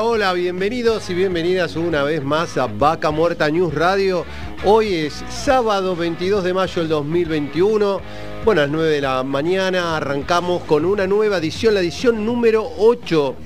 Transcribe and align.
Hola, 0.00 0.32
bienvenidos 0.32 1.08
y 1.10 1.14
bienvenidas 1.14 1.76
una 1.76 2.02
vez 2.02 2.24
más 2.24 2.58
a 2.58 2.66
Vaca 2.66 3.12
Muerta 3.12 3.48
News 3.48 3.72
Radio. 3.72 4.24
Hoy 4.64 4.92
es 4.92 5.24
sábado 5.30 5.94
22 5.94 6.42
de 6.42 6.52
mayo 6.52 6.82
del 6.82 6.88
2021. 6.88 8.00
Bueno, 8.44 8.60
a 8.60 8.64
las 8.64 8.72
9 8.72 8.90
de 8.90 9.00
la 9.00 9.22
mañana 9.22 9.96
arrancamos 9.96 10.64
con 10.64 10.84
una 10.84 11.06
nueva 11.06 11.36
edición, 11.36 11.74
la 11.74 11.80
edición 11.80 12.26
número 12.26 12.68
8. 12.78 13.36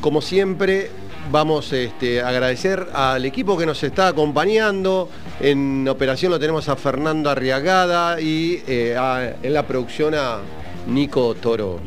Como 0.00 0.20
siempre, 0.20 0.90
vamos 1.30 1.72
este, 1.72 2.20
a 2.20 2.28
agradecer 2.28 2.88
al 2.92 3.24
equipo 3.24 3.56
que 3.56 3.64
nos 3.64 3.82
está 3.84 4.08
acompañando. 4.08 5.08
En 5.38 5.86
operación 5.88 6.32
lo 6.32 6.40
tenemos 6.40 6.68
a 6.68 6.74
Fernando 6.74 7.30
Arriagada 7.30 8.20
y 8.20 8.60
eh, 8.66 9.34
en 9.40 9.54
la 9.54 9.66
producción 9.66 10.16
a 10.16 10.40
Nico 10.88 11.36
Toro. 11.36 11.80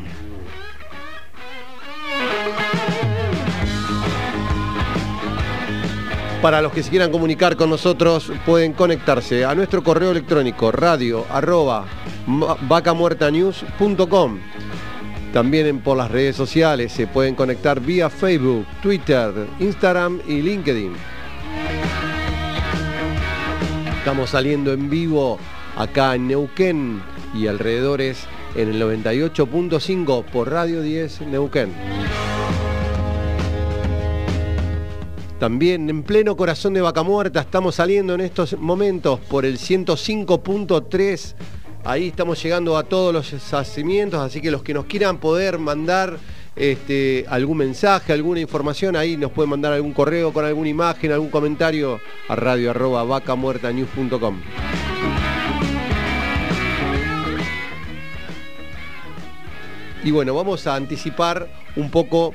Para 6.42 6.62
los 6.62 6.72
que 6.72 6.82
se 6.82 6.88
quieran 6.88 7.12
comunicar 7.12 7.54
con 7.54 7.68
nosotros, 7.68 8.32
pueden 8.46 8.72
conectarse 8.72 9.44
a 9.44 9.54
nuestro 9.54 9.84
correo 9.84 10.10
electrónico 10.10 10.72
radio. 10.72 11.26
También 15.34 15.80
por 15.80 15.98
las 15.98 16.10
redes 16.10 16.36
sociales 16.36 16.92
se 16.92 17.06
pueden 17.06 17.34
conectar 17.34 17.80
vía 17.80 18.08
Facebook, 18.08 18.66
Twitter, 18.82 19.32
Instagram 19.58 20.20
y 20.26 20.40
LinkedIn. 20.40 20.94
Estamos 23.98 24.30
saliendo 24.30 24.72
en 24.72 24.88
vivo 24.88 25.38
acá 25.76 26.14
en 26.14 26.26
Neuquén 26.26 27.02
y 27.34 27.48
alrededores 27.48 28.26
en 28.56 28.70
el 28.70 28.80
98.5 28.80 30.24
por 30.24 30.50
Radio 30.50 30.80
10 30.80 31.20
Neuquén. 31.22 31.74
También 35.40 35.88
en 35.88 36.02
pleno 36.02 36.36
corazón 36.36 36.74
de 36.74 36.82
Vaca 36.82 37.02
Muerta 37.02 37.40
estamos 37.40 37.76
saliendo 37.76 38.12
en 38.12 38.20
estos 38.20 38.58
momentos 38.58 39.18
por 39.20 39.46
el 39.46 39.56
105.3. 39.56 41.34
Ahí 41.82 42.08
estamos 42.08 42.42
llegando 42.42 42.76
a 42.76 42.82
todos 42.82 43.14
los 43.14 43.50
yacimientos, 43.50 44.20
así 44.20 44.42
que 44.42 44.50
los 44.50 44.62
que 44.62 44.74
nos 44.74 44.84
quieran 44.84 45.16
poder 45.16 45.58
mandar 45.58 46.18
este, 46.56 47.24
algún 47.26 47.56
mensaje, 47.56 48.12
alguna 48.12 48.40
información, 48.40 48.96
ahí 48.96 49.16
nos 49.16 49.32
pueden 49.32 49.48
mandar 49.48 49.72
algún 49.72 49.94
correo 49.94 50.30
con 50.30 50.44
alguna 50.44 50.68
imagen, 50.68 51.10
algún 51.10 51.30
comentario 51.30 52.02
a 52.28 52.36
radio 52.36 53.06
vacamuertanews.com. 53.06 54.42
Y 60.04 60.10
bueno, 60.10 60.34
vamos 60.34 60.66
a 60.66 60.76
anticipar 60.76 61.48
un 61.76 61.90
poco 61.90 62.34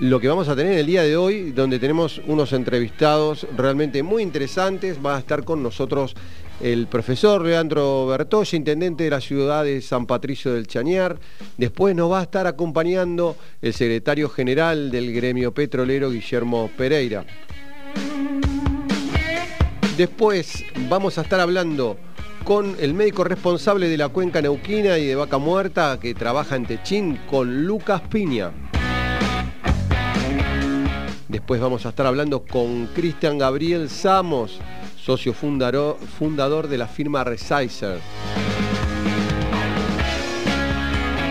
lo 0.00 0.20
que 0.20 0.28
vamos 0.28 0.48
a 0.48 0.56
tener 0.56 0.78
el 0.78 0.86
día 0.86 1.02
de 1.02 1.16
hoy, 1.16 1.52
donde 1.52 1.78
tenemos 1.78 2.20
unos 2.26 2.52
entrevistados 2.52 3.46
realmente 3.56 4.02
muy 4.02 4.22
interesantes. 4.22 4.98
Va 5.04 5.16
a 5.16 5.18
estar 5.18 5.44
con 5.44 5.62
nosotros 5.62 6.14
el 6.60 6.86
profesor 6.86 7.42
Leandro 7.42 8.06
Bertoya, 8.06 8.56
intendente 8.56 9.04
de 9.04 9.10
la 9.10 9.20
ciudad 9.20 9.64
de 9.64 9.80
San 9.80 10.06
Patricio 10.06 10.52
del 10.52 10.66
Chañar. 10.66 11.18
Después 11.56 11.94
nos 11.94 12.10
va 12.10 12.20
a 12.20 12.22
estar 12.24 12.46
acompañando 12.46 13.36
el 13.62 13.72
secretario 13.72 14.28
general 14.28 14.90
del 14.90 15.12
gremio 15.14 15.52
petrolero, 15.52 16.10
Guillermo 16.10 16.70
Pereira. 16.76 17.24
Después 19.96 20.62
vamos 20.90 21.16
a 21.16 21.22
estar 21.22 21.40
hablando 21.40 21.96
con 22.44 22.76
el 22.78 22.94
médico 22.94 23.24
responsable 23.24 23.88
de 23.88 23.96
la 23.96 24.08
cuenca 24.08 24.40
neuquina 24.42 24.98
y 24.98 25.06
de 25.06 25.16
Vaca 25.16 25.38
Muerta 25.38 25.98
que 26.00 26.14
trabaja 26.14 26.54
en 26.54 26.66
Techín, 26.66 27.18
con 27.28 27.64
Lucas 27.66 28.02
Piña. 28.02 28.52
Después 31.36 31.60
vamos 31.60 31.84
a 31.84 31.90
estar 31.90 32.06
hablando 32.06 32.46
con 32.46 32.86
Cristian 32.94 33.36
Gabriel 33.36 33.90
Samos, 33.90 34.58
socio 34.98 35.34
fundaro- 35.34 35.98
fundador 36.18 36.66
de 36.66 36.78
la 36.78 36.86
firma 36.86 37.24
Resizer. 37.24 38.00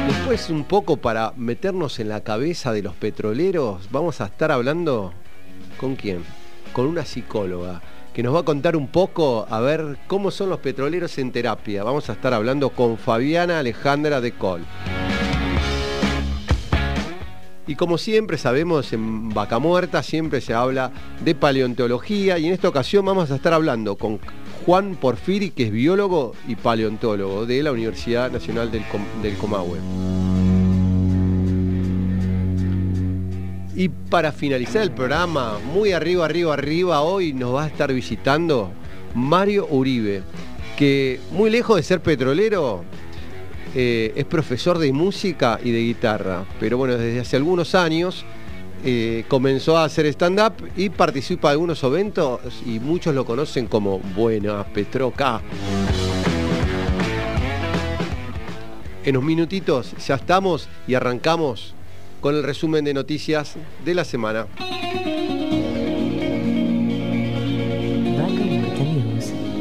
Después 0.07 0.51
un 0.51 0.63
poco 0.65 0.97
para 0.97 1.33
meternos 1.35 1.99
en 1.99 2.09
la 2.09 2.21
cabeza 2.21 2.71
de 2.71 2.83
los 2.83 2.93
petroleros, 2.93 3.89
vamos 3.89 4.21
a 4.21 4.25
estar 4.25 4.51
hablando 4.51 5.11
con 5.79 5.95
quién? 5.95 6.23
Con 6.71 6.85
una 6.85 7.03
psicóloga 7.03 7.81
que 8.13 8.21
nos 8.21 8.35
va 8.35 8.41
a 8.41 8.45
contar 8.45 8.75
un 8.75 8.89
poco 8.89 9.47
a 9.49 9.59
ver 9.59 9.97
cómo 10.05 10.29
son 10.29 10.49
los 10.51 10.59
petroleros 10.59 11.17
en 11.17 11.31
terapia. 11.31 11.83
Vamos 11.83 12.11
a 12.11 12.13
estar 12.13 12.31
hablando 12.31 12.69
con 12.69 12.99
Fabiana 12.99 13.57
Alejandra 13.57 14.21
de 14.21 14.33
Col. 14.33 14.61
Y 17.67 17.75
como 17.75 17.97
siempre 17.97 18.37
sabemos, 18.37 18.93
en 18.93 19.29
Vaca 19.29 19.57
Muerta 19.57 20.03
siempre 20.03 20.39
se 20.39 20.53
habla 20.53 20.91
de 21.23 21.33
paleontología 21.33 22.37
y 22.37 22.45
en 22.47 22.53
esta 22.53 22.69
ocasión 22.69 23.05
vamos 23.05 23.31
a 23.31 23.35
estar 23.35 23.53
hablando 23.53 23.95
con 23.95 24.19
Juan 24.65 24.95
Porfiri, 24.95 25.49
que 25.49 25.63
es 25.63 25.71
biólogo 25.71 26.33
y 26.47 26.55
paleontólogo 26.55 27.45
de 27.47 27.63
la 27.63 27.71
Universidad 27.71 28.31
Nacional 28.31 28.71
del, 28.71 28.83
Com- 28.87 29.21
del 29.23 29.35
Comahue. 29.37 29.79
Y 33.75 33.89
para 33.89 34.31
finalizar 34.31 34.83
el 34.83 34.91
programa, 34.91 35.57
muy 35.73 35.91
arriba, 35.91 36.25
arriba, 36.25 36.53
arriba, 36.53 37.01
hoy 37.01 37.33
nos 37.33 37.55
va 37.55 37.63
a 37.65 37.67
estar 37.67 37.91
visitando 37.91 38.71
Mario 39.15 39.67
Uribe, 39.69 40.21
que 40.77 41.19
muy 41.31 41.49
lejos 41.49 41.77
de 41.77 41.83
ser 41.83 41.99
petrolero, 41.99 42.83
eh, 43.75 44.13
es 44.15 44.23
profesor 44.23 44.79
de 44.79 44.93
música 44.93 45.59
y 45.61 45.71
de 45.71 45.79
guitarra, 45.79 46.45
pero 46.61 46.77
bueno, 46.77 46.97
desde 46.97 47.19
hace 47.19 47.35
algunos 47.35 47.75
años 47.75 48.23
eh, 48.85 49.25
comenzó 49.27 49.77
a 49.77 49.83
hacer 49.83 50.05
stand-up 50.05 50.53
y 50.77 50.89
participa 50.89 51.49
de 51.49 51.53
algunos 51.53 51.83
eventos 51.83 52.39
y 52.65 52.79
muchos 52.79 53.13
lo 53.13 53.25
conocen 53.25 53.67
como 53.67 53.99
Buena 53.99 54.63
Petroca. 54.63 55.41
En 59.03 59.17
unos 59.17 59.27
minutitos 59.27 59.93
ya 60.07 60.15
estamos 60.15 60.69
y 60.87 60.93
arrancamos 60.93 61.75
con 62.21 62.33
el 62.33 62.43
resumen 62.43 62.85
de 62.85 62.93
noticias 62.93 63.55
de 63.83 63.93
la 63.93 64.05
semana. 64.05 64.47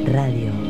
Radio. 0.06 0.63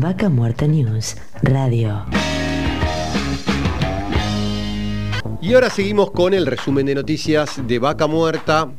Vaca 0.00 0.30
Muerta 0.30 0.66
News 0.66 1.14
Radio. 1.42 2.06
Y 5.42 5.52
ahora 5.52 5.68
seguimos 5.68 6.10
con 6.10 6.32
el 6.32 6.46
resumen 6.46 6.86
de 6.86 6.94
noticias 6.94 7.60
de 7.66 7.78
Vaca 7.78 8.06
Muerta. 8.06 8.72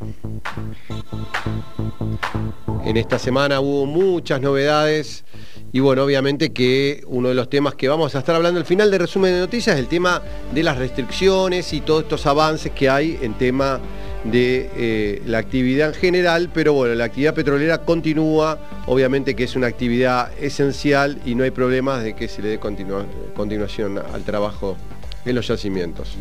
En 2.84 2.98
esta 2.98 3.20
semana 3.20 3.60
hubo 3.60 3.86
muchas 3.86 4.42
novedades 4.42 5.24
y 5.72 5.80
bueno, 5.80 6.04
obviamente 6.06 6.54
que 6.54 7.04
uno 7.06 7.30
de 7.30 7.36
los 7.36 7.52
temas 7.52 7.76
que 7.76 7.88
vamos 7.88 8.16
a 8.16 8.20
estar 8.20 8.36
hablando 8.36 8.60
al 8.60 8.66
final 8.66 8.90
del 8.90 9.02
resumen 9.02 9.32
de 9.36 9.42
noticias 9.42 9.76
es 9.76 9.80
el 9.80 9.88
tema 9.88 10.24
de 10.52 10.64
las 10.64 10.80
restricciones 10.80 11.72
y 11.74 11.82
todos 11.82 12.02
estos 12.02 12.26
avances 12.26 12.72
que 12.72 12.90
hay 12.90 13.20
en 13.22 13.36
tema 13.36 13.80
de 14.24 14.70
eh, 14.76 15.22
la 15.26 15.40
actividad 15.40 15.90
en 15.90 15.96
general, 15.96 16.50
pero 16.54 16.74
bueno, 16.74 16.94
la 16.96 17.06
actividad 17.06 17.34
petrolera 17.34 17.80
continúa, 17.80 18.60
obviamente 18.86 19.36
que 19.36 19.44
es 19.44 19.56
una 19.56 19.68
actividad 19.68 20.32
esencial 20.40 21.20
y 21.26 21.36
no 21.36 21.44
hay 21.44 21.52
problemas 21.52 22.04
de 22.04 22.16
que 22.16 22.28
se 22.28 22.42
le 22.42 22.50
dé 22.50 22.60
continuación 22.60 24.00
al 24.00 24.24
trabajo 24.24 24.78
en 25.26 25.36
los 25.36 25.48
yacimientos. 25.48 26.18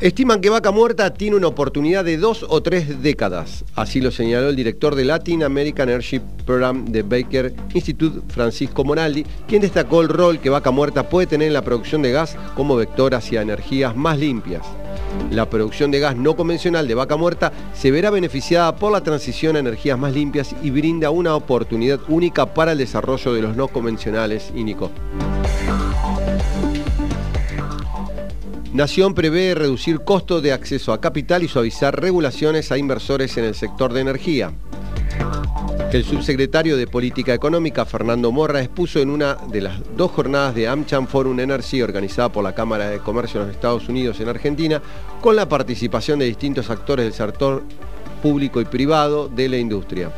Estiman 0.00 0.40
que 0.40 0.48
Vaca 0.48 0.70
Muerta 0.70 1.12
tiene 1.12 1.36
una 1.36 1.48
oportunidad 1.48 2.06
de 2.06 2.16
dos 2.16 2.46
o 2.48 2.62
tres 2.62 3.02
décadas. 3.02 3.66
Así 3.74 4.00
lo 4.00 4.10
señaló 4.10 4.48
el 4.48 4.56
director 4.56 4.94
de 4.94 5.04
Latin 5.04 5.42
American 5.42 5.90
Energy 5.90 6.22
Program 6.46 6.86
de 6.86 7.02
Baker 7.02 7.52
Institute, 7.74 8.22
Francisco 8.32 8.82
Monaldi, 8.82 9.26
quien 9.46 9.60
destacó 9.60 10.00
el 10.00 10.08
rol 10.08 10.38
que 10.38 10.48
Vaca 10.48 10.70
Muerta 10.70 11.10
puede 11.10 11.26
tener 11.26 11.48
en 11.48 11.52
la 11.52 11.60
producción 11.60 12.00
de 12.00 12.12
gas 12.12 12.34
como 12.56 12.76
vector 12.76 13.14
hacia 13.14 13.42
energías 13.42 13.94
más 13.94 14.18
limpias. 14.18 14.62
La 15.30 15.50
producción 15.50 15.90
de 15.90 16.00
gas 16.00 16.16
no 16.16 16.34
convencional 16.34 16.88
de 16.88 16.94
Vaca 16.94 17.16
Muerta 17.16 17.52
se 17.74 17.90
verá 17.90 18.08
beneficiada 18.08 18.74
por 18.76 18.92
la 18.92 19.02
transición 19.02 19.56
a 19.56 19.58
energías 19.58 19.98
más 19.98 20.14
limpias 20.14 20.56
y 20.62 20.70
brinda 20.70 21.10
una 21.10 21.36
oportunidad 21.36 22.00
única 22.08 22.54
para 22.54 22.72
el 22.72 22.78
desarrollo 22.78 23.34
de 23.34 23.42
los 23.42 23.54
no 23.54 23.68
convencionales, 23.68 24.50
Nico. 24.54 24.90
Nación 28.72 29.14
prevé 29.14 29.56
reducir 29.56 30.00
costos 30.04 30.44
de 30.44 30.52
acceso 30.52 30.92
a 30.92 31.00
capital 31.00 31.42
y 31.42 31.48
suavizar 31.48 32.00
regulaciones 32.00 32.70
a 32.70 32.78
inversores 32.78 33.36
en 33.36 33.44
el 33.44 33.56
sector 33.56 33.92
de 33.92 34.00
energía. 34.00 34.52
El 35.92 36.04
subsecretario 36.04 36.76
de 36.76 36.86
Política 36.86 37.34
Económica, 37.34 37.84
Fernando 37.84 38.30
Morra, 38.30 38.60
expuso 38.60 39.00
en 39.00 39.10
una 39.10 39.34
de 39.34 39.62
las 39.62 39.80
dos 39.96 40.12
jornadas 40.12 40.54
de 40.54 40.68
AmCham 40.68 41.08
Forum 41.08 41.40
Energy 41.40 41.82
organizada 41.82 42.30
por 42.30 42.44
la 42.44 42.54
Cámara 42.54 42.88
de 42.88 43.00
Comercio 43.00 43.40
de 43.40 43.46
los 43.46 43.56
Estados 43.56 43.88
Unidos 43.88 44.20
en 44.20 44.28
Argentina, 44.28 44.80
con 45.20 45.34
la 45.34 45.48
participación 45.48 46.20
de 46.20 46.26
distintos 46.26 46.70
actores 46.70 47.06
del 47.06 47.12
sector 47.12 47.64
público 48.22 48.60
y 48.60 48.66
privado 48.66 49.28
de 49.28 49.48
la 49.48 49.56
industria. 49.56 50.12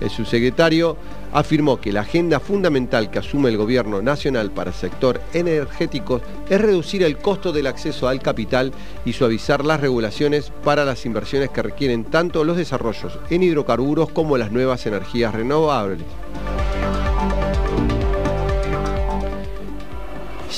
El 0.00 0.10
subsecretario 0.10 0.96
afirmó 1.32 1.80
que 1.80 1.92
la 1.92 2.00
agenda 2.00 2.40
fundamental 2.40 3.10
que 3.10 3.18
asume 3.18 3.48
el 3.48 3.56
gobierno 3.56 4.02
nacional 4.02 4.50
para 4.50 4.70
el 4.70 4.76
sector 4.76 5.20
energético 5.32 6.20
es 6.48 6.60
reducir 6.60 7.02
el 7.02 7.18
costo 7.18 7.52
del 7.52 7.66
acceso 7.66 8.08
al 8.08 8.20
capital 8.20 8.72
y 9.04 9.12
suavizar 9.12 9.64
las 9.64 9.80
regulaciones 9.80 10.52
para 10.62 10.84
las 10.84 11.06
inversiones 11.06 11.50
que 11.50 11.62
requieren 11.62 12.04
tanto 12.04 12.44
los 12.44 12.56
desarrollos 12.56 13.18
en 13.30 13.42
hidrocarburos 13.42 14.10
como 14.10 14.36
las 14.38 14.52
nuevas 14.52 14.86
energías 14.86 15.34
renovables. 15.34 16.04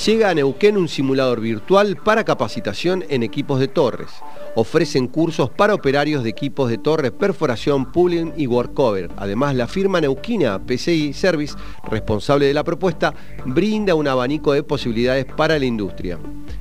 Llega 0.05 0.31
a 0.31 0.35
Neuquén 0.35 0.77
un 0.77 0.89
simulador 0.89 1.41
virtual 1.41 1.97
para 1.97 2.25
capacitación 2.25 3.05
en 3.09 3.23
equipos 3.23 3.59
de 3.59 3.67
torres. 3.67 4.11
Ofrecen 4.59 5.07
cursos 5.07 5.51
para 5.51 5.75
operarios 5.75 6.25
de 6.25 6.31
equipos 6.31 6.71
de 6.71 6.79
torre, 6.79 7.13
perforación, 7.13 7.93
pooling 7.93 8.33
y 8.39 8.47
workover. 8.47 9.11
Además, 9.19 9.55
la 9.55 9.69
firma 9.69 10.01
neuquina 10.01 10.59
PCI 10.59 11.13
Service, 11.13 11.55
responsable 11.91 12.47
de 12.47 12.55
la 12.55 12.65
propuesta, 12.65 13.15
brinda 13.45 13.95
un 13.95 14.09
abanico 14.09 14.55
de 14.55 14.63
posibilidades 14.63 15.27
para 15.27 15.59
la 15.59 15.67
industria. 15.67 16.19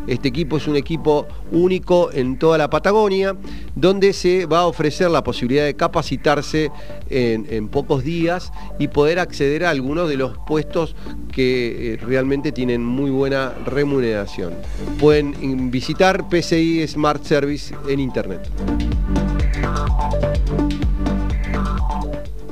Este 0.08 0.28
equipo 0.28 0.58
es 0.58 0.68
un 0.68 0.76
equipo 0.76 1.26
único 1.52 2.12
en 2.12 2.38
toda 2.38 2.58
la 2.58 2.70
Patagonia, 2.70 3.36
donde 3.76 4.14
se 4.14 4.46
va 4.46 4.60
a 4.60 4.68
ofrecer 4.68 5.10
la 5.10 5.24
posibilidad 5.24 5.66
de 5.66 5.76
capacitarse 5.76 6.72
en, 7.10 7.68
pocos 7.70 8.04
días 8.04 8.52
y 8.78 8.88
poder 8.90 9.20
acceder 9.20 9.66
a 9.66 9.72
algunos 9.72 10.08
de 10.08 10.18
los 10.18 10.38
puestos 10.46 10.96
que 11.32 11.94
eh, 11.94 11.98
realmente 11.98 12.52
tienen 12.52 12.86
muy 12.86 13.10
buena 13.10 13.54
remuneración. 13.66 14.54
Pueden 15.00 15.72
visitar 15.72 16.30
PCI 16.30 16.88
Smart 16.88 17.24
Service 17.24 17.74
en 17.88 18.00
internet. 18.00 18.50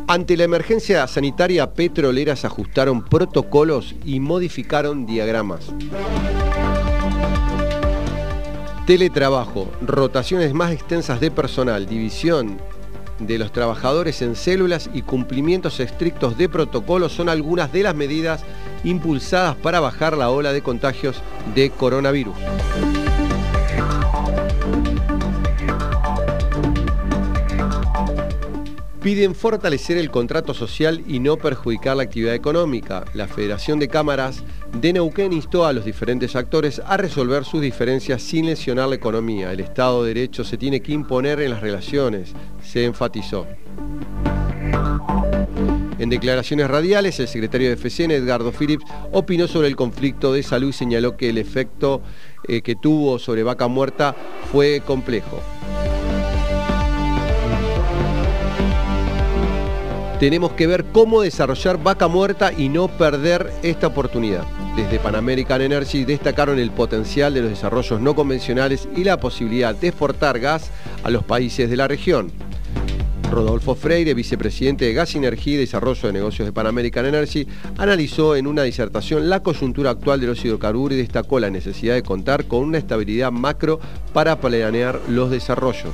Ante 0.08 0.38
la 0.38 0.44
emergencia 0.44 1.08
sanitaria, 1.08 1.74
petroleras 1.74 2.46
ajustaron 2.46 3.04
protocolos 3.04 3.96
y 4.06 4.20
modificaron 4.20 5.06
diagramas. 5.06 5.74
Teletrabajo, 8.86 9.72
rotaciones 9.82 10.54
más 10.54 10.72
extensas 10.72 11.22
de 11.22 11.32
personal, 11.32 11.88
división 11.88 12.58
de 13.20 13.38
los 13.38 13.52
trabajadores 13.52 14.22
en 14.22 14.36
células 14.36 14.90
y 14.94 15.04
cumplimientos 15.04 15.80
estrictos 15.80 16.38
de 16.38 16.50
protocolos 16.50 17.14
son 17.14 17.30
algunas 17.30 17.72
de 17.72 17.84
las 17.84 17.96
medidas 17.96 18.44
impulsadas 18.84 19.56
para 19.56 19.80
bajar 19.80 20.18
la 20.18 20.30
ola 20.30 20.52
de 20.52 20.62
contagios 20.62 21.22
de 21.56 21.70
coronavirus. 21.70 22.36
Piden 29.04 29.36
fortalecer 29.36 29.98
el 29.98 30.10
contrato 30.10 30.54
social 30.54 31.04
y 31.06 31.20
no 31.20 31.36
perjudicar 31.36 31.98
la 31.98 32.04
actividad 32.04 32.36
económica. 32.36 33.04
La 33.14 33.28
Federación 33.28 33.78
de 33.78 33.90
Cámaras 33.90 34.46
de 34.80 34.94
Neuquén 34.94 35.34
instó 35.34 35.66
a 35.66 35.74
los 35.74 35.84
diferentes 35.84 36.38
actores 36.38 36.82
a 36.86 36.96
resolver 36.96 37.44
sus 37.44 37.60
diferencias 37.62 38.22
sin 38.24 38.46
lesionar 38.46 38.88
la 38.88 38.96
economía. 38.96 39.52
El 39.52 39.60
Estado 39.60 40.04
de 40.04 40.14
Derecho 40.14 40.46
se 40.46 40.58
tiene 40.58 40.80
que 40.80 40.94
imponer 40.94 41.42
en 41.42 41.52
las 41.52 41.60
relaciones, 41.60 42.32
se 42.64 42.86
enfatizó. 42.86 43.46
En 46.00 46.10
declaraciones 46.10 46.70
radiales, 46.70 47.20
el 47.20 47.28
secretario 47.28 47.68
de 47.68 47.76
FCN, 47.76 48.12
Edgardo 48.12 48.54
Phillips, 48.54 48.86
opinó 49.12 49.50
sobre 49.50 49.68
el 49.68 49.76
conflicto 49.76 50.32
de 50.32 50.44
salud 50.44 50.70
y 50.70 50.74
señaló 50.74 51.18
que 51.18 51.30
el 51.30 51.40
efecto 51.40 52.02
eh, 52.48 52.62
que 52.62 52.78
tuvo 52.78 53.20
sobre 53.20 53.44
Vaca 53.44 53.68
Muerta 53.68 54.16
fue 54.50 54.82
complejo. 54.86 55.42
Tenemos 60.20 60.54
que 60.54 60.68
ver 60.68 60.86
cómo 60.86 61.22
desarrollar 61.22 61.82
vaca 61.82 62.08
muerta 62.08 62.52
y 62.54 62.70
no 62.70 62.88
perder 62.88 63.52
esta 63.64 63.88
oportunidad. 63.88 64.46
Desde 64.76 65.00
Pan 65.00 65.16
American 65.16 65.62
Energy 65.62 66.04
destacaron 66.06 66.60
el 66.60 66.72
potencial 66.72 67.34
de 67.34 67.42
los 67.42 67.50
desarrollos 67.50 68.02
no 68.02 68.16
convencionales 68.16 68.88
y 68.96 69.04
la 69.04 69.20
posibilidad 69.20 69.76
de 69.76 69.90
exportar 69.90 70.40
gas 70.40 70.72
a 71.04 71.10
los 71.10 71.24
países 71.24 71.70
de 71.70 71.78
la 71.78 71.88
región. 71.88 72.32
Rodolfo 73.34 73.74
Freire, 73.74 74.14
vicepresidente 74.14 74.86
de 74.86 74.94
Gas, 74.94 75.16
Energía 75.16 75.56
y 75.56 75.58
Desarrollo 75.58 76.08
de 76.08 76.14
Negocios 76.14 76.46
de 76.46 76.52
Pan 76.52 76.68
American 76.68 77.06
Energy, 77.06 77.48
analizó 77.78 78.36
en 78.36 78.46
una 78.46 78.62
disertación 78.64 79.28
la 79.28 79.42
coyuntura 79.42 79.90
actual 79.90 80.20
de 80.22 80.28
los 80.28 80.46
hidrocarburos 80.46 80.98
y 80.98 81.02
destacó 81.02 81.40
la 81.40 81.50
necesidad 81.50 81.96
de 81.96 82.04
contar 82.04 82.46
con 82.46 82.60
una 82.60 82.78
estabilidad 82.78 83.32
macro 83.32 83.80
para 84.14 84.40
planear 84.40 85.00
los 85.08 85.32
desarrollos. 85.32 85.94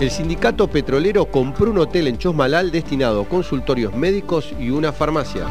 El 0.00 0.10
sindicato 0.10 0.66
petrolero 0.66 1.26
compró 1.26 1.70
un 1.70 1.76
hotel 1.76 2.06
en 2.06 2.16
Chosmalal 2.16 2.70
destinado 2.70 3.20
a 3.20 3.28
consultorios 3.28 3.94
médicos 3.94 4.50
y 4.58 4.70
una 4.70 4.92
farmacia. 4.92 5.46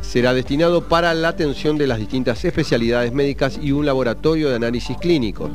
Será 0.00 0.32
destinado 0.32 0.86
para 0.86 1.12
la 1.12 1.26
atención 1.26 1.76
de 1.76 1.88
las 1.88 1.98
distintas 1.98 2.44
especialidades 2.44 3.12
médicas 3.12 3.58
y 3.60 3.72
un 3.72 3.84
laboratorio 3.84 4.48
de 4.48 4.54
análisis 4.54 4.96
clínicos. 4.96 5.50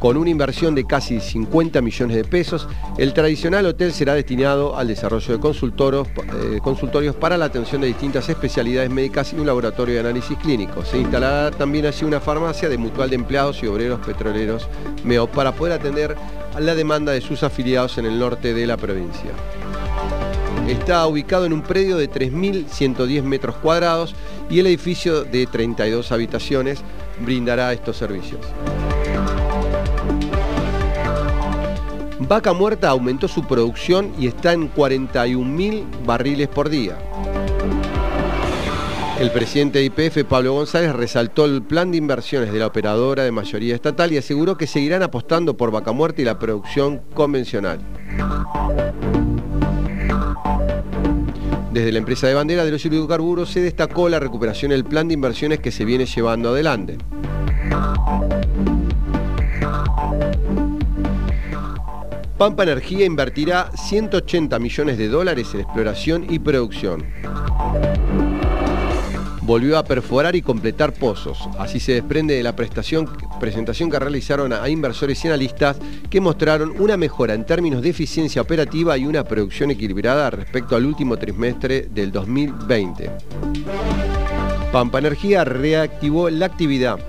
Con 0.00 0.16
una 0.16 0.30
inversión 0.30 0.74
de 0.74 0.86
casi 0.86 1.20
50 1.20 1.82
millones 1.82 2.16
de 2.16 2.24
pesos, 2.24 2.66
el 2.96 3.12
tradicional 3.12 3.66
hotel 3.66 3.92
será 3.92 4.14
destinado 4.14 4.74
al 4.74 4.88
desarrollo 4.88 5.28
de 5.28 5.34
eh, 5.34 6.58
consultorios, 6.62 7.14
para 7.16 7.36
la 7.36 7.44
atención 7.44 7.82
de 7.82 7.88
distintas 7.88 8.26
especialidades 8.30 8.88
médicas 8.88 9.34
y 9.34 9.36
un 9.36 9.44
laboratorio 9.46 9.96
de 9.96 10.00
análisis 10.00 10.38
clínico. 10.38 10.86
Se 10.86 10.96
instalará 10.96 11.50
también 11.50 11.84
así 11.84 12.06
una 12.06 12.18
farmacia 12.18 12.70
de 12.70 12.78
mutual 12.78 13.10
de 13.10 13.16
empleados 13.16 13.62
y 13.62 13.66
obreros 13.66 14.00
petroleros 14.00 14.68
MEO 15.04 15.26
para 15.26 15.52
poder 15.52 15.74
atender 15.74 16.16
a 16.54 16.60
la 16.60 16.74
demanda 16.74 17.12
de 17.12 17.20
sus 17.20 17.42
afiliados 17.42 17.98
en 17.98 18.06
el 18.06 18.18
norte 18.18 18.54
de 18.54 18.66
la 18.66 18.78
provincia. 18.78 19.32
Está 20.66 21.06
ubicado 21.06 21.44
en 21.44 21.52
un 21.52 21.60
predio 21.60 21.98
de 21.98 22.10
3.110 22.10 23.22
metros 23.22 23.54
cuadrados 23.56 24.14
y 24.48 24.60
el 24.60 24.66
edificio 24.66 25.24
de 25.24 25.46
32 25.46 26.10
habitaciones 26.10 26.80
brindará 27.22 27.70
estos 27.74 27.98
servicios. 27.98 28.40
Vaca 32.30 32.52
Muerta 32.52 32.90
aumentó 32.90 33.26
su 33.26 33.42
producción 33.42 34.12
y 34.16 34.28
está 34.28 34.52
en 34.52 34.72
41.000 34.72 36.06
barriles 36.06 36.46
por 36.46 36.68
día. 36.68 36.96
El 39.18 39.32
presidente 39.32 39.80
de 39.80 39.86
IPF, 39.86 40.22
Pablo 40.28 40.52
González, 40.52 40.92
resaltó 40.94 41.44
el 41.44 41.60
plan 41.60 41.90
de 41.90 41.96
inversiones 41.96 42.52
de 42.52 42.60
la 42.60 42.68
operadora 42.68 43.24
de 43.24 43.32
mayoría 43.32 43.74
estatal 43.74 44.12
y 44.12 44.18
aseguró 44.18 44.56
que 44.56 44.68
seguirán 44.68 45.02
apostando 45.02 45.56
por 45.56 45.72
vaca 45.72 45.90
muerta 45.90 46.22
y 46.22 46.24
la 46.24 46.38
producción 46.38 47.00
convencional. 47.14 47.80
Desde 51.72 51.90
la 51.90 51.98
empresa 51.98 52.28
de 52.28 52.34
bandera 52.34 52.64
de 52.64 52.70
los 52.70 52.84
hidrocarburos 52.84 53.50
se 53.50 53.60
destacó 53.60 54.08
la 54.08 54.20
recuperación 54.20 54.70
del 54.70 54.84
plan 54.84 55.08
de 55.08 55.14
inversiones 55.14 55.58
que 55.58 55.72
se 55.72 55.84
viene 55.84 56.06
llevando 56.06 56.50
adelante. 56.50 56.96
Pampa 62.40 62.62
Energía 62.62 63.04
invertirá 63.04 63.70
180 63.76 64.58
millones 64.58 64.96
de 64.96 65.08
dólares 65.08 65.52
en 65.52 65.60
exploración 65.60 66.26
y 66.26 66.38
producción 66.38 67.04
volvió 69.42 69.76
a 69.76 69.84
perforar 69.84 70.34
y 70.36 70.40
completar 70.40 70.94
pozos. 70.94 71.46
Así 71.58 71.80
se 71.80 71.92
desprende 71.92 72.34
de 72.34 72.42
la 72.42 72.56
presentación 72.56 73.06
que 73.90 73.98
realizaron 73.98 74.54
a 74.54 74.66
inversores 74.70 75.22
y 75.22 75.28
analistas 75.28 75.76
que 76.08 76.22
mostraron 76.22 76.72
una 76.80 76.96
mejora 76.96 77.34
en 77.34 77.44
términos 77.44 77.82
de 77.82 77.90
eficiencia 77.90 78.40
operativa 78.40 78.96
y 78.96 79.04
una 79.04 79.24
producción 79.24 79.70
equilibrada 79.70 80.30
respecto 80.30 80.76
al 80.76 80.86
último 80.86 81.18
trimestre 81.18 81.88
del 81.92 82.10
2020. 82.10 83.10
Pampa 84.72 84.98
Energía 84.98 85.44
reactivó 85.44 86.30
la 86.30 86.46
actividad 86.46 87.00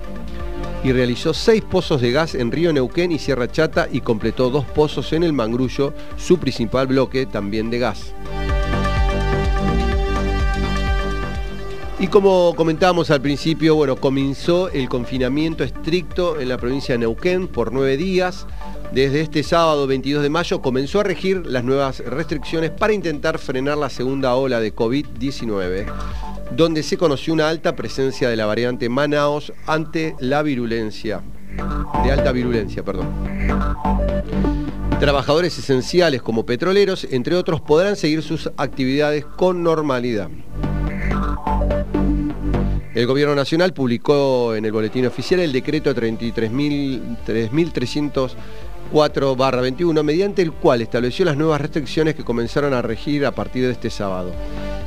y 0.84 0.92
realizó 0.92 1.32
seis 1.32 1.62
pozos 1.62 2.00
de 2.00 2.12
gas 2.12 2.34
en 2.34 2.50
Río 2.50 2.72
Neuquén 2.72 3.12
y 3.12 3.18
Sierra 3.18 3.50
Chata 3.50 3.88
y 3.90 4.00
completó 4.00 4.50
dos 4.50 4.64
pozos 4.64 5.12
en 5.12 5.22
el 5.22 5.32
Mangrullo, 5.32 5.92
su 6.16 6.38
principal 6.38 6.86
bloque 6.88 7.26
también 7.26 7.70
de 7.70 7.78
gas. 7.78 8.14
Y 12.02 12.08
como 12.08 12.54
comentábamos 12.56 13.12
al 13.12 13.20
principio, 13.20 13.76
bueno, 13.76 13.94
comenzó 13.94 14.68
el 14.70 14.88
confinamiento 14.88 15.62
estricto 15.62 16.40
en 16.40 16.48
la 16.48 16.58
provincia 16.58 16.94
de 16.94 16.98
Neuquén 16.98 17.46
por 17.46 17.72
nueve 17.72 17.96
días. 17.96 18.46
Desde 18.92 19.22
este 19.22 19.42
sábado 19.42 19.86
22 19.86 20.22
de 20.22 20.28
mayo 20.28 20.60
comenzó 20.60 21.00
a 21.00 21.02
regir 21.02 21.46
las 21.46 21.64
nuevas 21.64 22.00
restricciones 22.00 22.70
para 22.70 22.92
intentar 22.92 23.38
frenar 23.38 23.78
la 23.78 23.88
segunda 23.88 24.34
ola 24.34 24.60
de 24.60 24.74
COVID-19, 24.74 25.86
donde 26.54 26.82
se 26.82 26.98
conoció 26.98 27.32
una 27.32 27.48
alta 27.48 27.74
presencia 27.74 28.28
de 28.28 28.36
la 28.36 28.44
variante 28.44 28.90
Manaos 28.90 29.54
ante 29.66 30.14
la 30.20 30.42
virulencia, 30.42 31.22
de 32.04 32.12
alta 32.12 32.32
virulencia, 32.32 32.84
perdón. 32.84 33.08
Trabajadores 35.00 35.58
esenciales 35.58 36.20
como 36.20 36.44
petroleros, 36.44 37.08
entre 37.10 37.34
otros, 37.34 37.62
podrán 37.62 37.96
seguir 37.96 38.22
sus 38.22 38.50
actividades 38.58 39.24
con 39.24 39.62
normalidad. 39.62 40.28
El 42.94 43.06
Gobierno 43.06 43.34
Nacional 43.34 43.72
publicó 43.72 44.54
en 44.54 44.66
el 44.66 44.72
Boletín 44.72 45.06
Oficial 45.06 45.40
el 45.40 45.50
decreto 45.50 45.94
33.304-21, 48.92 50.02
mediante 50.02 50.42
el 50.42 50.52
cual 50.52 50.82
estableció 50.82 51.24
las 51.24 51.36
nuevas 51.36 51.60
restricciones 51.60 52.14
que 52.14 52.24
comenzaron 52.24 52.74
a 52.74 52.82
regir 52.82 53.24
a 53.26 53.32
partir 53.32 53.64
de 53.64 53.72
este 53.72 53.90
sábado. 53.90 54.32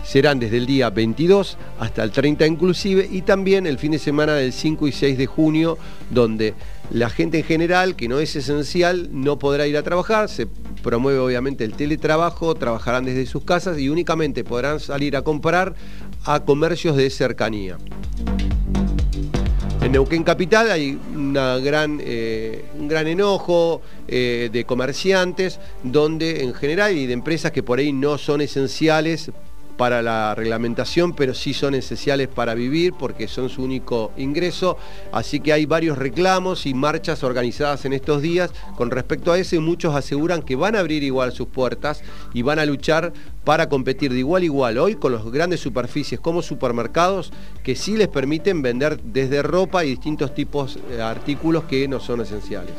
Serán 0.04 0.40
desde 0.40 0.58
el 0.58 0.66
día 0.68 0.90
22 0.92 1.58
hasta 1.80 2.04
el 2.04 2.12
30 2.12 2.46
inclusive 2.46 3.08
y 3.12 3.24
también 3.24 3.66
el 3.66 3.80
fin 3.80 3.92
de 3.92 4.00
semana 4.00 4.36
del 4.36 4.54
5 4.54 4.88
y 4.88 4.92
6 4.92 5.18
de 5.18 5.25
junio, 5.25 5.78
donde 6.12 6.54
la 6.92 7.10
gente 7.10 7.40
en 7.40 7.44
general 7.44 7.96
que 7.96 8.08
no 8.08 8.20
es 8.20 8.36
esencial 8.36 9.10
no 9.12 9.40
podrá 9.40 9.66
ir 9.66 9.78
a 9.78 9.84
trabajar, 9.84 10.30
se 10.30 10.48
promueve 10.84 11.18
obviamente 11.20 11.64
el 11.64 11.74
teletrabajo, 11.74 12.54
trabajarán 12.54 13.06
desde 13.06 13.25
sus 13.25 13.44
casas 13.44 13.80
y 13.80 13.90
únicamente 13.90 14.44
podrán 14.44 14.80
salir 14.80 15.18
a 15.18 15.24
comprar 15.24 15.74
a 16.24 16.42
comercios 16.42 16.96
de 16.96 17.10
cercanía. 17.10 17.78
En 19.86 19.92
Neuquén 19.92 20.24
Capital 20.24 20.72
hay 20.72 20.98
una 21.13 21.60
gran, 21.60 22.01
eh, 22.04 22.65
un 22.74 22.88
gran 22.88 23.06
enojo 23.06 23.84
eh, 24.08 24.50
de 24.51 24.65
comerciantes 24.65 25.60
donde 25.84 26.44
en 26.44 26.56
general 26.56 26.98
y 26.98 27.06
de 27.06 27.13
empresas 27.13 27.51
que 27.51 27.62
por 27.62 27.77
ahí 27.77 27.94
no 27.94 28.18
son 28.18 28.42
esenciales 28.42 29.30
para 29.77 30.01
la 30.01 30.36
reglamentación, 30.36 31.13
pero 31.13 31.34
sí 31.34 31.53
son 31.53 31.75
esenciales 31.75 32.27
para 32.27 32.53
vivir 32.53 32.94
porque 32.94 33.27
son 33.27 33.50
su 33.50 33.63
único 33.63 34.12
ingreso. 34.17 34.77
Así 35.12 35.39
que 35.39 35.53
hay 35.53 35.65
varios 35.65 35.98
reclamos 35.98 36.65
y 36.65 36.74
marchas 36.74 37.24
organizadas 37.24 37.86
en 37.86 37.94
estos 37.94 38.22
días 38.22 38.51
con 38.75 38.91
respecto 38.91 39.32
a 39.32 39.39
eso 39.39 39.55
muchos 39.60 39.96
aseguran 39.96 40.41
que 40.41 40.55
van 40.55 40.75
a 40.75 40.79
abrir 40.79 41.03
igual 41.03 41.32
sus 41.32 41.48
puertas 41.48 42.01
y 42.34 42.41
van 42.41 42.60
a 42.60 42.65
luchar 42.65 43.13
para 43.44 43.70
competir 43.70 44.12
de 44.12 44.20
igual 44.20 44.41
a 44.41 44.46
igual 44.46 44.77
hoy 44.77 44.96
con 44.96 45.12
los 45.12 45.32
grandes 45.32 45.60
superficies 45.60 46.20
como 46.20 46.41
supermercados 46.41 47.32
que 47.63 47.75
sí 47.75 47.98
les 47.98 48.08
permiten 48.08 48.62
vender 48.62 49.01
desde 49.01 49.41
ropa 49.41 49.86
y 49.86 49.89
distintos 49.89 50.34
tipos 50.34 50.79
de 50.89 51.01
artículos 51.01 51.65
que 51.65 51.88
no 51.88 52.00
son 52.00 52.22
esenciales. 52.22 52.74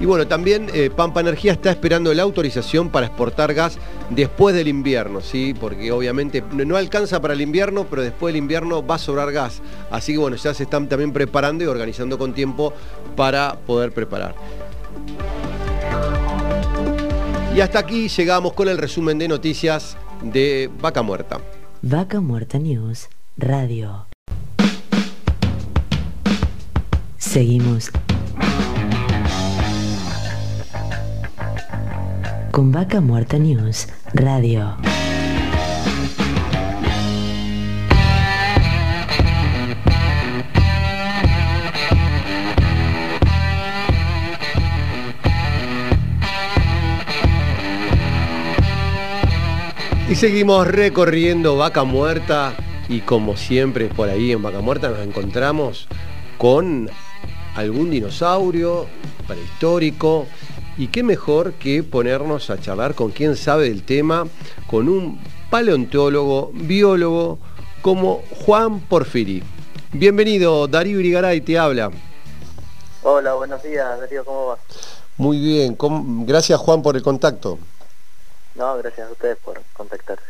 Y 0.00 0.06
bueno, 0.06 0.26
también 0.26 0.68
eh, 0.72 0.88
Pampa 0.88 1.20
Energía 1.20 1.52
está 1.52 1.70
esperando 1.70 2.12
la 2.14 2.22
autorización 2.22 2.88
para 2.88 3.06
exportar 3.06 3.52
gas 3.52 3.78
después 4.08 4.54
del 4.54 4.66
invierno, 4.66 5.20
¿sí? 5.20 5.54
Porque 5.58 5.92
obviamente 5.92 6.42
no 6.52 6.76
alcanza 6.76 7.20
para 7.20 7.34
el 7.34 7.42
invierno, 7.42 7.84
pero 7.88 8.00
después 8.00 8.32
del 8.32 8.38
invierno 8.38 8.84
va 8.84 8.94
a 8.94 8.98
sobrar 8.98 9.30
gas. 9.30 9.60
Así 9.90 10.12
que 10.12 10.18
bueno, 10.18 10.36
ya 10.38 10.54
se 10.54 10.62
están 10.62 10.88
también 10.88 11.12
preparando 11.12 11.64
y 11.64 11.66
organizando 11.66 12.16
con 12.16 12.32
tiempo 12.32 12.72
para 13.14 13.56
poder 13.66 13.92
preparar. 13.92 14.34
Y 17.54 17.60
hasta 17.60 17.80
aquí 17.80 18.08
llegamos 18.08 18.54
con 18.54 18.68
el 18.68 18.78
resumen 18.78 19.18
de 19.18 19.28
noticias 19.28 19.98
de 20.22 20.70
Vaca 20.80 21.02
Muerta. 21.02 21.40
Vaca 21.82 22.20
Muerta 22.20 22.58
News 22.58 23.08
Radio. 23.36 24.06
Seguimos 27.18 27.90
con 32.50 32.72
Vaca 32.72 33.00
Muerta 33.00 33.38
News 33.38 33.88
Radio. 34.12 34.76
Y 50.08 50.14
seguimos 50.16 50.66
recorriendo 50.66 51.56
Vaca 51.56 51.84
Muerta 51.84 52.54
y 52.88 53.00
como 53.00 53.36
siempre 53.36 53.86
por 53.86 54.08
ahí 54.08 54.32
en 54.32 54.42
Vaca 54.42 54.60
Muerta 54.60 54.88
nos 54.90 55.00
encontramos 55.00 55.86
con 56.36 56.90
algún 57.54 57.90
dinosaurio 57.90 58.86
prehistórico 59.28 60.26
y 60.80 60.88
qué 60.88 61.02
mejor 61.02 61.52
que 61.52 61.82
ponernos 61.82 62.48
a 62.48 62.58
charlar 62.58 62.94
con 62.94 63.10
quien 63.10 63.36
sabe 63.36 63.68
del 63.68 63.84
tema, 63.84 64.26
con 64.66 64.88
un 64.88 65.20
paleontólogo, 65.50 66.52
biólogo 66.54 67.38
como 67.82 68.22
Juan 68.46 68.80
Porfiri. 68.80 69.42
Bienvenido, 69.92 70.68
Darío 70.68 70.98
Irigaray 70.98 71.42
te 71.42 71.58
habla. 71.58 71.90
Hola, 73.02 73.34
buenos 73.34 73.62
días, 73.62 74.00
Darío, 74.00 74.24
¿cómo 74.24 74.46
va? 74.46 74.58
Muy 75.18 75.38
bien, 75.38 75.76
gracias 76.26 76.58
Juan 76.58 76.80
por 76.80 76.96
el 76.96 77.02
contacto. 77.02 77.58
No, 78.54 78.78
gracias 78.78 79.06
a 79.06 79.12
ustedes 79.12 79.36
por 79.44 79.60
contactarse. 79.74 80.24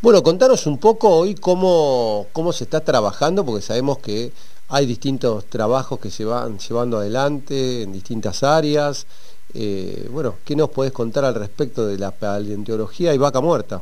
Bueno, 0.00 0.22
contanos 0.22 0.68
un 0.68 0.78
poco 0.78 1.08
hoy 1.08 1.34
cómo, 1.34 2.28
cómo 2.32 2.52
se 2.52 2.62
está 2.62 2.82
trabajando, 2.82 3.44
porque 3.44 3.62
sabemos 3.62 3.98
que 3.98 4.30
hay 4.68 4.86
distintos 4.86 5.46
trabajos 5.46 5.98
que 5.98 6.10
se 6.10 6.24
van 6.24 6.56
llevando 6.60 6.98
adelante 6.98 7.82
en 7.82 7.92
distintas 7.92 8.44
áreas 8.44 9.08
eh, 9.58 10.08
bueno, 10.10 10.36
¿qué 10.44 10.54
nos 10.54 10.68
podés 10.70 10.92
contar 10.92 11.24
al 11.24 11.34
respecto 11.34 11.86
de 11.86 11.98
la 11.98 12.10
paleontología 12.10 13.14
y 13.14 13.18
vaca 13.18 13.40
muerta? 13.40 13.80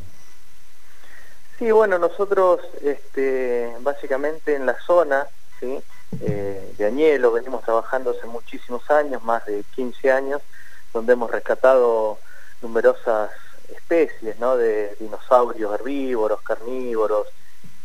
Sí, 1.58 1.70
bueno, 1.70 1.98
nosotros 1.98 2.60
este, 2.82 3.74
básicamente 3.80 4.54
en 4.54 4.66
la 4.66 4.76
zona 4.86 5.26
eh, 6.20 6.74
de 6.76 6.84
Añelo 6.84 7.32
venimos 7.32 7.64
trabajando 7.64 8.10
hace 8.10 8.26
muchísimos 8.26 8.88
años, 8.90 9.22
más 9.24 9.44
de 9.46 9.64
15 9.74 10.12
años, 10.12 10.42
donde 10.92 11.14
hemos 11.14 11.30
rescatado 11.30 12.18
numerosas 12.62 13.30
especies 13.74 14.38
¿no? 14.38 14.56
de 14.56 14.94
dinosaurios 15.00 15.74
herbívoros, 15.74 16.40
carnívoros, 16.42 17.26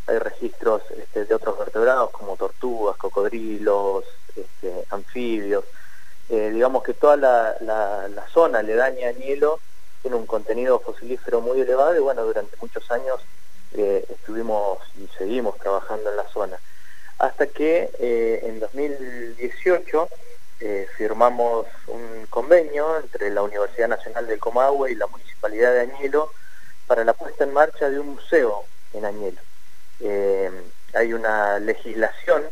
hay 0.07 0.19
registros 0.19 0.81
este, 0.97 1.25
de 1.25 1.35
otros 1.35 1.57
vertebrados 1.57 2.11
como 2.11 2.35
tortugas, 2.35 2.97
cocodrilos, 2.97 4.03
este, 4.35 4.85
anfibios, 4.89 5.63
eh, 6.29 6.51
digamos 6.51 6.83
que 6.83 6.93
toda 6.93 7.17
la, 7.17 7.55
la, 7.61 8.27
zona 8.33 8.59
aledaña 8.59 9.09
a 9.09 9.13
tiene 9.13 10.15
un 10.15 10.25
contenido 10.25 10.79
fosilífero 10.79 11.41
muy 11.41 11.61
elevado 11.61 11.95
y 11.95 11.99
bueno, 11.99 12.23
durante 12.23 12.55
muchos 12.61 12.89
años 12.91 13.19
eh, 13.73 14.05
estuvimos 14.09 14.79
y 14.97 15.07
seguimos 15.17 15.57
trabajando 15.57 16.09
en 16.09 16.17
la 16.17 16.27
zona. 16.29 16.57
Hasta 17.17 17.47
que 17.47 17.89
eh, 17.99 18.39
en 18.43 18.59
2018 18.59 20.09
eh, 20.61 20.87
firmamos 20.97 21.67
un 21.87 22.27
convenio 22.29 22.99
entre 22.99 23.29
la 23.29 23.41
Universidad 23.41 23.89
Nacional 23.89 24.27
del 24.27 24.39
Comahue 24.39 24.91
y 24.91 24.95
la 24.95 25.07
Municipalidad 25.07 25.73
de 25.73 25.81
Añelo 25.81 26.31
para 26.87 27.03
la 27.03 27.13
puesta 27.13 27.43
en 27.43 27.53
marcha 27.53 27.89
de 27.89 27.99
un 27.99 28.09
museo 28.09 28.63
en 28.93 29.05
Añelo. 29.05 29.41
Hay 30.93 31.13
una 31.13 31.59
legislación, 31.59 32.43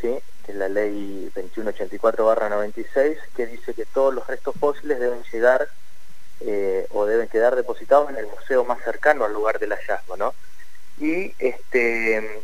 ¿sí? 0.00 0.20
Que 0.44 0.52
es 0.52 0.58
la 0.58 0.68
ley 0.68 1.30
2184-96, 1.34 3.16
que 3.36 3.46
dice 3.46 3.74
que 3.74 3.84
todos 3.86 4.14
los 4.14 4.26
restos 4.26 4.54
fósiles 4.58 5.00
deben 5.00 5.22
llegar 5.32 5.68
eh, 6.40 6.86
o 6.90 7.06
deben 7.06 7.28
quedar 7.28 7.56
depositados 7.56 8.10
en 8.10 8.16
el 8.16 8.26
museo 8.26 8.64
más 8.64 8.82
cercano 8.82 9.24
al 9.24 9.32
lugar 9.32 9.58
del 9.58 9.72
hallazgo, 9.72 10.16
¿no? 10.16 10.34
Y 10.98 11.34
este, 11.38 12.42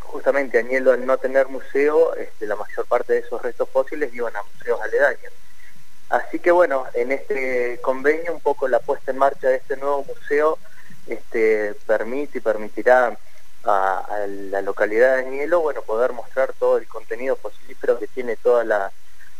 justamente 0.00 0.58
Añelo 0.58 0.92
al 0.92 1.06
no 1.06 1.18
tener 1.18 1.48
museo, 1.48 2.14
este, 2.14 2.46
la 2.46 2.56
mayor 2.56 2.86
parte 2.86 3.12
de 3.12 3.20
esos 3.20 3.40
restos 3.40 3.68
fósiles 3.68 4.12
iban 4.14 4.34
a 4.36 4.42
museos 4.42 4.80
aledaños. 4.80 5.32
Así 6.08 6.38
que 6.38 6.50
bueno, 6.50 6.86
en 6.94 7.12
este 7.12 7.78
convenio 7.82 8.32
un 8.32 8.40
poco 8.40 8.66
la 8.66 8.80
puesta 8.80 9.10
en 9.10 9.18
marcha 9.18 9.48
de 9.48 9.56
este 9.56 9.76
nuevo 9.76 10.04
museo 10.04 10.58
este, 11.06 11.74
permite 11.86 12.38
y 12.38 12.40
permitirá 12.40 13.16
a, 13.64 14.26
la 14.28 14.62
localidad 14.62 15.16
de 15.16 15.26
Añelo, 15.26 15.60
bueno, 15.60 15.82
poder 15.82 16.12
mostrar 16.12 16.52
todo 16.58 16.78
el 16.78 16.86
contenido 16.86 17.36
fosilífero 17.36 17.98
que 17.98 18.06
tiene 18.06 18.36
toda 18.36 18.64
la, 18.64 18.92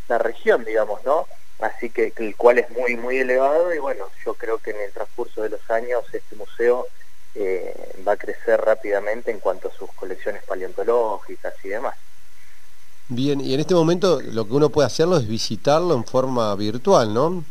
la 0.08 0.18
región, 0.18 0.64
digamos, 0.64 1.04
¿no? 1.04 1.26
así 1.60 1.90
que 1.90 2.12
el 2.16 2.36
cual 2.36 2.58
es 2.58 2.70
muy 2.70 2.96
muy 2.96 3.18
elevado 3.18 3.74
y 3.74 3.78
bueno, 3.78 4.06
yo 4.24 4.34
creo 4.34 4.58
que 4.58 4.70
en 4.70 4.80
el 4.80 4.92
transcurso 4.92 5.42
de 5.42 5.50
los 5.50 5.70
años 5.70 6.04
este 6.12 6.36
museo 6.36 6.86
eh, 7.34 8.02
va 8.06 8.12
a 8.12 8.16
crecer 8.16 8.60
rápidamente 8.60 9.30
en 9.30 9.40
cuanto 9.40 9.68
a 9.68 9.72
sus 9.72 9.90
colecciones 9.92 10.42
paleontológicas 10.44 11.54
y 11.64 11.68
demás. 11.68 11.94
Bien, 13.08 13.40
y 13.40 13.54
en 13.54 13.60
este 13.60 13.74
momento 13.74 14.20
lo 14.20 14.46
que 14.46 14.54
uno 14.54 14.70
puede 14.70 14.86
hacerlo 14.86 15.16
es 15.16 15.26
visitarlo 15.26 15.94
en 15.94 16.04
forma 16.04 16.54
virtual, 16.54 17.12
¿no? 17.12 17.44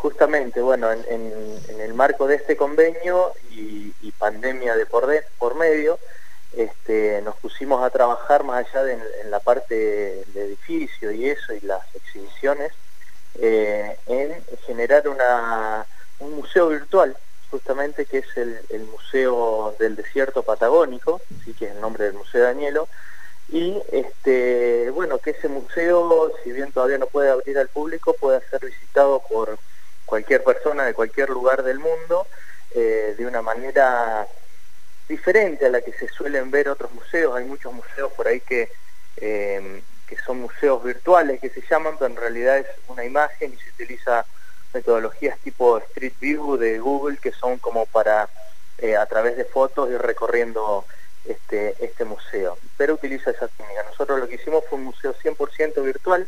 Justamente, 0.00 0.62
bueno, 0.62 0.90
en, 0.90 1.60
el 1.78 1.92
marco 1.92 2.26
de 2.26 2.36
este 2.36 2.56
convenio 2.56 3.34
y, 3.50 3.92
pandemia 4.18 4.74
de 4.74 4.86
por, 4.86 5.06
por 5.38 5.54
medio, 5.56 5.98
este, 6.56 7.20
nos 7.22 7.36
pusimos 7.36 7.82
a 7.82 7.90
trabajar 7.90 8.44
más 8.44 8.66
allá 8.66 8.84
de 8.84 8.92
en 8.94 9.30
la 9.30 9.40
parte 9.40 10.24
del 10.26 10.36
edificio 10.36 11.10
y 11.10 11.28
eso 11.28 11.52
y 11.54 11.60
las 11.60 11.82
exhibiciones, 11.94 12.72
eh, 13.40 13.96
en 14.06 14.42
generar 14.66 15.04
un 16.18 16.34
museo 16.34 16.68
virtual, 16.68 17.14
justamente 17.50 18.06
que 18.06 18.18
es 18.18 18.36
el, 18.36 18.58
Museo 18.90 19.74
del 19.78 19.96
Desierto 19.96 20.42
Patagónico, 20.42 21.20
¿sí? 21.44 21.52
que 21.52 21.66
es 21.66 21.72
el 21.72 21.80
nombre 21.80 22.04
del 22.04 22.14
Museo 22.14 22.42
de 22.44 22.48
Añelo, 22.48 22.88
y 23.50 23.76
este, 23.92 24.90
bueno, 24.90 25.18
que 25.18 25.30
ese 25.30 25.48
museo, 25.48 26.32
si 26.42 26.52
bien 26.52 26.72
todavía 26.72 26.98
no 26.98 27.06
puede 27.06 27.30
abrir 27.30 27.58
al 27.58 27.68
público, 27.68 28.14
puede 28.14 28.40
ser 28.48 28.64
visitado 28.64 29.22
por 29.28 29.58
cualquier 30.10 30.42
persona 30.42 30.84
de 30.84 30.92
cualquier 30.92 31.30
lugar 31.30 31.62
del 31.62 31.78
mundo 31.78 32.26
eh, 32.74 33.14
de 33.16 33.26
una 33.26 33.40
manera 33.40 34.26
diferente 35.08 35.66
a 35.66 35.70
la 35.70 35.80
que 35.80 35.92
se 35.92 36.08
suelen 36.08 36.50
ver 36.50 36.68
otros 36.68 36.92
museos. 36.92 37.34
Hay 37.36 37.44
muchos 37.44 37.72
museos 37.72 38.12
por 38.12 38.26
ahí 38.28 38.40
que 38.40 38.70
eh, 39.16 39.82
que 40.10 40.16
son 40.26 40.40
museos 40.40 40.82
virtuales 40.82 41.40
que 41.40 41.50
se 41.50 41.62
llaman, 41.70 41.94
pero 41.96 42.10
en 42.10 42.16
realidad 42.16 42.58
es 42.58 42.66
una 42.88 43.04
imagen 43.04 43.54
y 43.54 43.56
se 43.56 43.70
utiliza 43.70 44.26
metodologías 44.74 45.38
tipo 45.38 45.78
Street 45.78 46.14
View 46.20 46.56
de 46.56 46.80
Google 46.80 47.18
que 47.18 47.30
son 47.30 47.58
como 47.58 47.86
para 47.86 48.28
eh, 48.78 48.96
a 48.96 49.06
través 49.06 49.36
de 49.36 49.44
fotos 49.44 49.88
ir 49.88 50.02
recorriendo 50.02 50.84
este, 51.24 51.76
este 51.78 52.04
museo. 52.04 52.58
Pero 52.76 52.94
utiliza 52.94 53.30
esa 53.30 53.46
técnica. 53.46 53.84
Nosotros 53.84 54.18
lo 54.18 54.26
que 54.26 54.34
hicimos 54.34 54.64
fue 54.68 54.78
un 54.78 54.86
museo 54.86 55.14
100% 55.14 55.80
virtual 55.84 56.26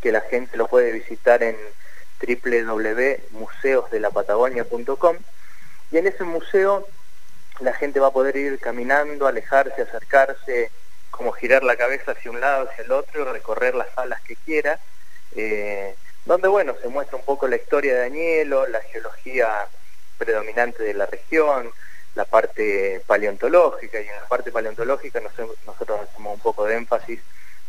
que 0.00 0.10
la 0.10 0.22
gente 0.22 0.56
lo 0.56 0.66
puede 0.66 0.90
visitar 0.90 1.44
en 1.44 1.56
www.museosdelapatagonia.com 2.22 5.16
y 5.90 5.98
en 5.98 6.06
ese 6.06 6.24
museo 6.24 6.86
la 7.60 7.74
gente 7.74 8.00
va 8.00 8.08
a 8.08 8.12
poder 8.12 8.36
ir 8.36 8.58
caminando, 8.58 9.26
alejarse, 9.26 9.82
acercarse, 9.82 10.70
como 11.10 11.32
girar 11.32 11.62
la 11.62 11.76
cabeza 11.76 12.12
hacia 12.12 12.30
un 12.30 12.40
lado, 12.40 12.68
hacia 12.68 12.84
el 12.84 12.92
otro 12.92 13.32
recorrer 13.32 13.74
las 13.74 13.88
salas 13.94 14.20
que 14.22 14.36
quiera, 14.36 14.78
eh, 15.36 15.94
donde 16.24 16.48
bueno, 16.48 16.74
se 16.80 16.88
muestra 16.88 17.16
un 17.16 17.24
poco 17.24 17.46
la 17.46 17.56
historia 17.56 17.94
de 17.94 18.04
Añelo, 18.04 18.66
la 18.66 18.80
geología 18.80 19.68
predominante 20.18 20.82
de 20.82 20.94
la 20.94 21.06
región, 21.06 21.70
la 22.14 22.24
parte 22.24 23.02
paleontológica, 23.06 24.00
y 24.00 24.08
en 24.08 24.16
la 24.16 24.28
parte 24.28 24.52
paleontológica 24.52 25.20
nosotros 25.20 26.00
hacemos 26.00 26.34
un 26.34 26.40
poco 26.40 26.64
de 26.64 26.76
énfasis 26.76 27.20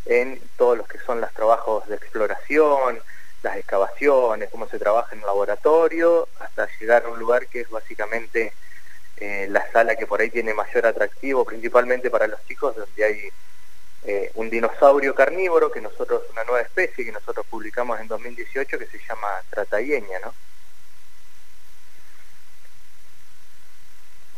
en 0.06 0.40
todos 0.58 0.78
los 0.78 0.88
que 0.88 1.00
son 1.00 1.22
los 1.22 1.34
trabajos 1.34 1.88
de 1.88 1.96
exploración, 1.96 3.00
las 3.44 3.58
excavaciones, 3.58 4.50
cómo 4.50 4.68
se 4.68 4.80
trabaja 4.80 5.14
en 5.14 5.20
el 5.20 5.28
laboratorio, 5.28 6.28
hasta 6.40 6.68
llegar 6.80 7.06
a 7.06 7.10
un 7.10 7.20
lugar 7.20 7.48
que 7.48 7.62
es 7.62 7.70
básicamente 7.70 8.54
eh, 9.18 9.48
la 9.50 9.70
sala 9.72 9.96
que 9.96 10.08
por 10.08 10.22
ahí 10.22 10.30
tiene 10.30 10.54
mayor 10.54 10.86
atractivo, 10.86 11.46
principalmente 11.46 12.10
para 12.10 12.28
los 12.28 12.44
chicos, 12.48 12.76
donde 12.76 13.04
hay 13.04 13.30
eh, 14.06 14.32
un 14.36 14.50
dinosaurio 14.50 15.14
carnívoro, 15.14 15.72
que 15.72 15.82
nosotros, 15.82 16.24
una 16.32 16.44
nueva 16.46 16.62
especie 16.62 17.06
que 17.06 17.12
nosotros 17.12 17.46
publicamos 17.50 18.00
en 18.00 18.08
2018, 18.08 18.80
que 18.80 18.88
se 18.88 19.00
llama 19.08 19.28
tratayeña, 19.50 20.20
¿no? 20.24 20.34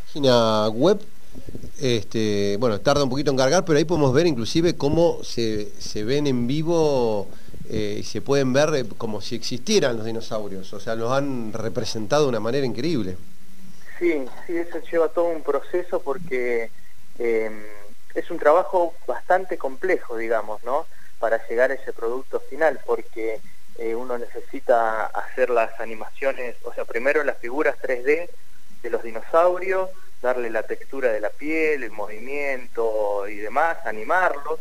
Página 0.04 0.68
web, 0.68 1.00
este, 1.80 2.56
bueno, 2.58 2.80
tarda 2.80 3.04
un 3.04 3.10
poquito 3.10 3.30
en 3.30 3.36
cargar, 3.36 3.64
pero 3.64 3.78
ahí 3.78 3.84
podemos 3.84 4.12
ver 4.12 4.26
inclusive 4.26 4.76
cómo 4.76 5.22
se, 5.22 5.70
se 5.80 6.04
ven 6.04 6.26
en 6.26 6.46
vivo 6.46 7.28
eh, 7.68 7.96
y 7.98 8.02
se 8.04 8.20
pueden 8.22 8.52
ver 8.52 8.86
como 8.96 9.20
si 9.20 9.34
existieran 9.34 9.96
los 9.96 10.06
dinosaurios, 10.06 10.72
o 10.72 10.80
sea, 10.80 10.94
los 10.94 11.12
han 11.12 11.52
representado 11.52 12.24
de 12.24 12.28
una 12.30 12.40
manera 12.40 12.64
increíble. 12.64 13.16
Sí, 13.98 14.24
sí, 14.46 14.56
eso 14.56 14.78
lleva 14.90 15.08
todo 15.08 15.26
un 15.26 15.42
proceso 15.42 16.00
porque 16.00 16.70
em, 17.18 17.64
es 18.14 18.30
un 18.30 18.38
trabajo 18.38 18.94
bastante 19.06 19.58
complejo, 19.58 20.16
digamos, 20.16 20.62
¿no? 20.64 20.86
Para 21.18 21.46
llegar 21.48 21.70
a 21.70 21.74
ese 21.74 21.92
producto 21.92 22.40
final, 22.40 22.78
porque 22.86 23.40
eh, 23.78 23.94
uno 23.94 24.16
necesita 24.16 25.06
hacer 25.06 25.50
las 25.50 25.80
animaciones, 25.80 26.56
o 26.64 26.72
sea, 26.72 26.84
primero 26.84 27.24
las 27.24 27.38
figuras 27.38 27.76
3D 27.82 28.28
de 28.82 28.90
los 28.90 29.02
dinosaurios, 29.02 29.90
darle 30.22 30.50
la 30.50 30.62
textura 30.62 31.12
de 31.12 31.20
la 31.20 31.30
piel, 31.30 31.82
el 31.82 31.90
movimiento 31.90 33.28
y 33.28 33.36
demás, 33.36 33.78
animarlos, 33.84 34.60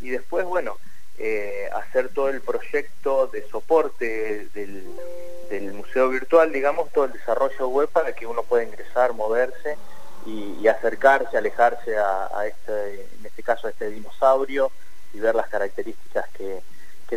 y 0.00 0.10
después, 0.10 0.44
bueno, 0.44 0.76
eh, 1.18 1.68
hacer 1.72 2.10
todo 2.10 2.28
el 2.28 2.42
proyecto 2.42 3.28
de 3.28 3.48
soporte 3.48 4.48
del, 4.54 5.72
museo 5.72 6.08
virtual, 6.08 6.52
digamos, 6.52 6.90
todo 6.92 7.06
el 7.06 7.12
desarrollo 7.12 7.68
web 7.68 7.88
para 7.88 8.12
que 8.12 8.26
uno 8.26 8.42
pueda 8.42 8.64
ingresar, 8.64 9.12
moverse 9.12 9.78
y, 10.26 10.66
acercarse, 10.66 11.36
alejarse 11.36 11.96
a, 11.96 12.46
este, 12.46 13.06
en 13.18 13.24
este 13.24 13.42
caso 13.42 13.66
a 13.66 13.70
este 13.70 13.88
dinosaurio 13.90 14.70
y 15.14 15.20
ver 15.20 15.34
las 15.34 15.48
características 15.48 16.28
que, 16.30 16.62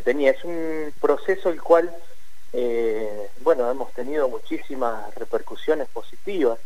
tenía. 0.02 0.32
Es 0.32 0.44
un 0.46 0.94
proceso 1.02 1.50
el 1.50 1.62
cual, 1.62 1.94
eh, 2.54 3.30
bueno, 3.42 3.70
hemos 3.70 3.92
tenido 3.94 4.30
muchísimas 4.30 5.14
repercusiones 5.16 5.90
positivas 5.90 6.60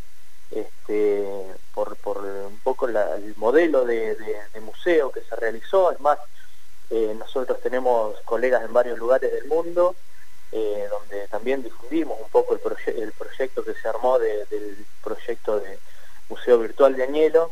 este, 0.50 1.26
por, 1.74 1.96
un 2.18 2.58
poco 2.62 2.86
el 2.88 3.34
modelo 3.36 3.84
de 3.84 4.16
museo 4.60 5.10
que 5.10 5.22
se 5.22 5.36
realizó, 5.36 5.90
es 5.90 6.00
más, 6.00 6.18
eh, 6.90 7.14
nosotros 7.18 7.60
tenemos 7.60 8.20
colegas 8.24 8.62
en 8.62 8.72
varios 8.72 8.98
lugares 8.98 9.32
del 9.32 9.46
mundo, 9.46 9.96
eh, 10.52 10.86
donde 10.90 11.26
también 11.28 11.62
difundimos 11.62 12.18
un 12.20 12.28
poco 12.28 12.54
el, 12.54 12.60
proyecto 13.12 13.64
que 13.64 13.74
se 13.74 13.88
armó 13.88 14.18
del 14.18 14.86
proyecto 15.02 15.60
de 15.60 15.78
Museo 16.28 16.58
Virtual 16.58 16.94
de 16.94 17.04
Añelo, 17.04 17.50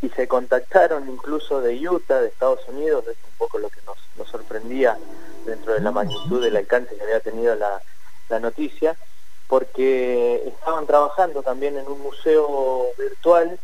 y 0.00 0.08
se 0.10 0.28
contactaron 0.28 1.08
incluso 1.08 1.60
de 1.60 1.88
Utah, 1.88 2.20
de 2.20 2.28
Estados 2.28 2.60
Unidos, 2.68 3.04
es 3.08 3.16
un 3.24 3.36
poco 3.36 3.58
lo 3.58 3.68
que 3.68 3.80
nos, 3.82 3.96
sorprendía 4.30 4.98
dentro 5.44 5.74
de 5.74 5.80
la 5.80 5.90
magnitud 5.90 6.42
del 6.42 6.56
alcance 6.56 6.96
que 6.96 7.02
había 7.02 7.20
tenido 7.20 7.54
la 7.54 8.40
noticia, 8.40 8.96
porque 9.48 10.42
estaban 10.46 10.86
trabajando 10.86 11.42
también 11.42 11.76
en 11.76 11.86
un 11.86 12.00
museo 12.00 12.86
virtual 12.98 13.58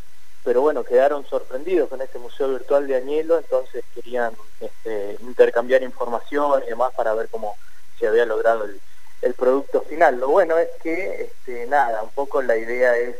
pero 0.44 0.60
bueno, 0.60 0.82
quedaron 0.84 1.24
sorprendidos 1.26 1.88
con 1.88 2.00
este 2.02 2.18
museo 2.18 2.48
virtual 2.48 2.86
de 2.86 2.96
Añelo, 2.96 3.38
entonces 3.38 3.84
querían 3.94 4.32
este, 4.60 5.16
intercambiar 5.20 5.82
información 5.82 6.62
y 6.64 6.70
demás 6.70 6.92
para 6.94 7.14
ver 7.14 7.28
cómo 7.28 7.56
se 7.98 8.08
había 8.08 8.26
logrado 8.26 8.64
el, 8.64 8.80
producto 9.34 9.82
final. 9.82 10.18
Lo 10.18 10.28
bueno 10.28 10.58
es 10.58 10.68
que, 10.82 11.22
este, 11.22 11.66
nada, 11.66 12.02
un 12.02 12.10
poco 12.10 12.42
la 12.42 12.56
idea 12.56 12.96
es 12.96 13.16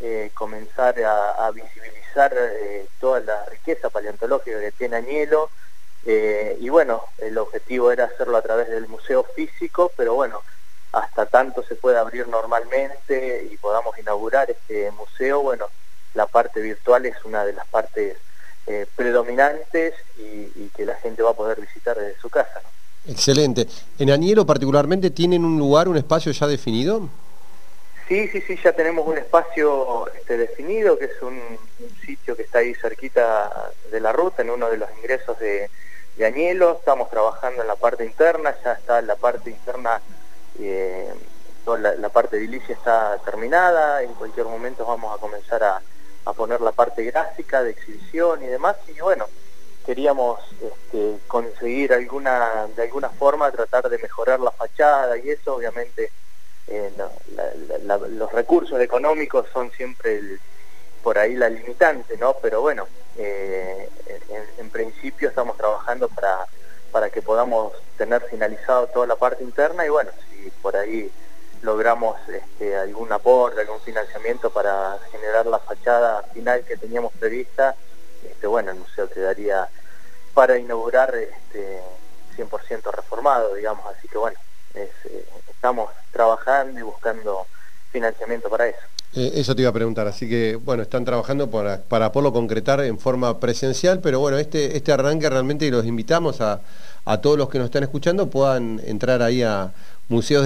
eh, 0.00 0.30
comenzar 0.34 0.94
a, 1.02 1.50
visibilizar 1.50 2.32
eh, 2.34 2.86
toda 3.00 3.20
la 3.20 3.44
riqueza 3.46 3.90
paleontológica 3.90 4.60
que 4.60 4.72
tiene 4.72 4.96
Añelo, 4.96 5.50
eh, 6.06 6.56
y 6.60 6.68
bueno, 6.68 7.02
el 7.18 7.36
objetivo 7.38 7.90
era 7.90 8.04
hacerlo 8.04 8.36
a 8.36 8.42
través 8.42 8.68
del 8.68 8.88
museo 8.88 9.24
físico, 9.24 9.90
pero 9.96 10.14
bueno, 10.14 10.42
hasta 10.92 11.26
tanto 11.26 11.62
se 11.62 11.74
pueda 11.74 12.00
abrir 12.00 12.28
normalmente 12.28 13.48
y 13.50 13.56
podamos 13.58 13.98
inaugurar 13.98 14.50
este 14.50 14.90
museo, 14.92 15.42
bueno, 15.42 15.66
la 16.14 16.26
parte 16.26 16.60
virtual 16.60 17.06
es 17.06 17.16
una 17.24 17.44
de 17.44 17.52
las 17.52 17.66
partes 17.68 18.16
eh, 18.66 18.86
predominantes 18.96 19.94
y, 20.18 20.68
que 20.76 20.84
la 20.84 20.94
gente 20.96 21.22
va 21.22 21.30
a 21.30 21.34
poder 21.34 21.60
visitar 21.60 21.96
desde 21.96 22.20
su 22.20 22.30
casa. 22.30 22.60
Excelente. 23.06 23.66
¿En 23.98 24.10
Añelo 24.10 24.46
particularmente 24.46 25.10
tienen 25.10 25.44
un 25.44 25.58
lugar, 25.58 25.88
un 25.88 25.96
espacio 25.96 26.30
ya 26.30 26.46
definido? 26.46 27.08
Sí, 28.06 28.28
sí, 28.28 28.40
sí, 28.40 28.58
ya 28.62 28.72
tenemos 28.72 29.06
un 29.06 29.18
espacio 29.18 30.06
este, 30.14 30.36
definido, 30.36 30.98
que 30.98 31.06
es 31.06 31.22
un, 31.22 31.40
sitio 32.04 32.36
que 32.36 32.42
está 32.42 32.60
ahí 32.60 32.74
cerquita 32.74 33.70
de 33.90 34.00
la 34.00 34.12
ruta, 34.12 34.42
en 34.42 34.50
uno 34.50 34.70
de 34.70 34.78
los 34.78 34.88
ingresos 34.98 35.38
de, 35.38 35.70
Añelo. 36.24 36.78
Estamos 36.78 37.10
trabajando 37.10 37.62
en 37.62 37.68
la 37.68 37.76
parte 37.76 38.04
interna, 38.04 38.54
ya 38.64 38.72
está 38.72 39.00
la 39.02 39.16
parte 39.16 39.50
interna, 39.50 40.00
eh, 40.58 41.12
toda 41.64 41.96
la, 41.96 42.08
parte 42.08 42.36
de 42.36 42.44
edilicia 42.44 42.74
está 42.74 43.18
terminada, 43.24 44.02
en 44.02 44.14
cualquier 44.14 44.46
momento 44.46 44.84
vamos 44.84 45.16
a 45.16 45.20
comenzar 45.20 45.62
a, 45.62 45.80
a 46.24 46.32
poner 46.32 46.60
la 46.60 46.72
parte 46.72 47.04
gráfica 47.04 47.62
de 47.62 47.70
exhibición 47.70 48.42
y 48.42 48.46
demás, 48.46 48.76
y 48.88 49.00
bueno, 49.00 49.26
queríamos 49.88 50.38
este, 50.60 51.16
conseguir 51.26 51.94
alguna 51.94 52.66
de 52.76 52.82
alguna 52.82 53.08
forma 53.08 53.50
tratar 53.50 53.88
de 53.88 53.96
mejorar 53.96 54.38
la 54.38 54.50
fachada 54.50 55.16
y 55.16 55.30
eso 55.30 55.54
obviamente 55.54 56.12
eh, 56.66 56.92
los 58.10 58.30
recursos 58.30 58.78
económicos 58.82 59.46
son 59.50 59.70
siempre 59.72 60.20
por 61.02 61.16
ahí 61.16 61.36
la 61.36 61.48
limitante 61.48 62.18
no 62.18 62.36
pero 62.42 62.60
bueno 62.60 62.86
eh, 63.16 63.88
en, 64.58 64.68
principio 64.68 65.30
estamos 65.30 65.56
trabajando 65.56 66.06
para 66.10 66.46
para 66.92 67.10
que 67.10 67.22
podamos 67.22 67.72
tener 67.96 68.22
finalizado 68.22 68.86
toda 68.88 69.06
la 69.06 69.16
parte 69.16 69.44
interna 69.44 69.84
y 69.84 69.88
bueno 69.88 70.10
si 70.30 70.50
por 70.62 70.76
ahí 70.76 71.10
logramos 71.62 72.16
este, 72.28 72.76
algún 72.76 73.12
aporte 73.12 73.60
algún 73.60 73.80
financiamiento 73.80 74.50
para 74.50 74.98
generar 75.10 75.46
la 75.46 75.58
fachada 75.58 76.22
final 76.32 76.64
que 76.64 76.76
teníamos 76.76 77.12
prevista 77.14 77.74
este, 78.24 78.46
bueno, 78.46 78.70
el 78.70 78.78
museo 78.78 79.08
quedaría 79.08 79.68
para 80.34 80.58
inaugurar 80.58 81.14
este, 81.14 81.82
100% 82.36 82.92
reformado, 82.92 83.54
digamos, 83.54 83.84
así 83.86 84.08
que 84.08 84.18
bueno, 84.18 84.38
eh, 84.74 84.90
estamos 85.48 85.90
trabajando 86.12 86.78
y 86.78 86.82
buscando 86.82 87.46
financiamiento 87.90 88.48
para 88.48 88.68
eso. 88.68 88.78
Eh, 89.14 89.32
eso 89.36 89.56
te 89.56 89.62
iba 89.62 89.70
a 89.70 89.74
preguntar, 89.74 90.06
así 90.06 90.28
que 90.28 90.56
bueno, 90.56 90.82
están 90.82 91.04
trabajando 91.04 91.50
para, 91.50 91.80
para 91.80 92.12
poderlo 92.12 92.32
concretar 92.32 92.80
en 92.82 92.98
forma 92.98 93.40
presencial, 93.40 94.00
pero 94.00 94.20
bueno, 94.20 94.36
este, 94.38 94.76
este 94.76 94.92
arranque 94.92 95.30
realmente 95.30 95.70
los 95.70 95.86
invitamos 95.86 96.40
a, 96.40 96.60
a 97.04 97.20
todos 97.20 97.38
los 97.38 97.48
que 97.48 97.58
nos 97.58 97.66
están 97.66 97.82
escuchando 97.84 98.28
puedan 98.28 98.80
entrar 98.84 99.22
ahí 99.22 99.42
a 99.42 99.72
Museos 100.08 100.44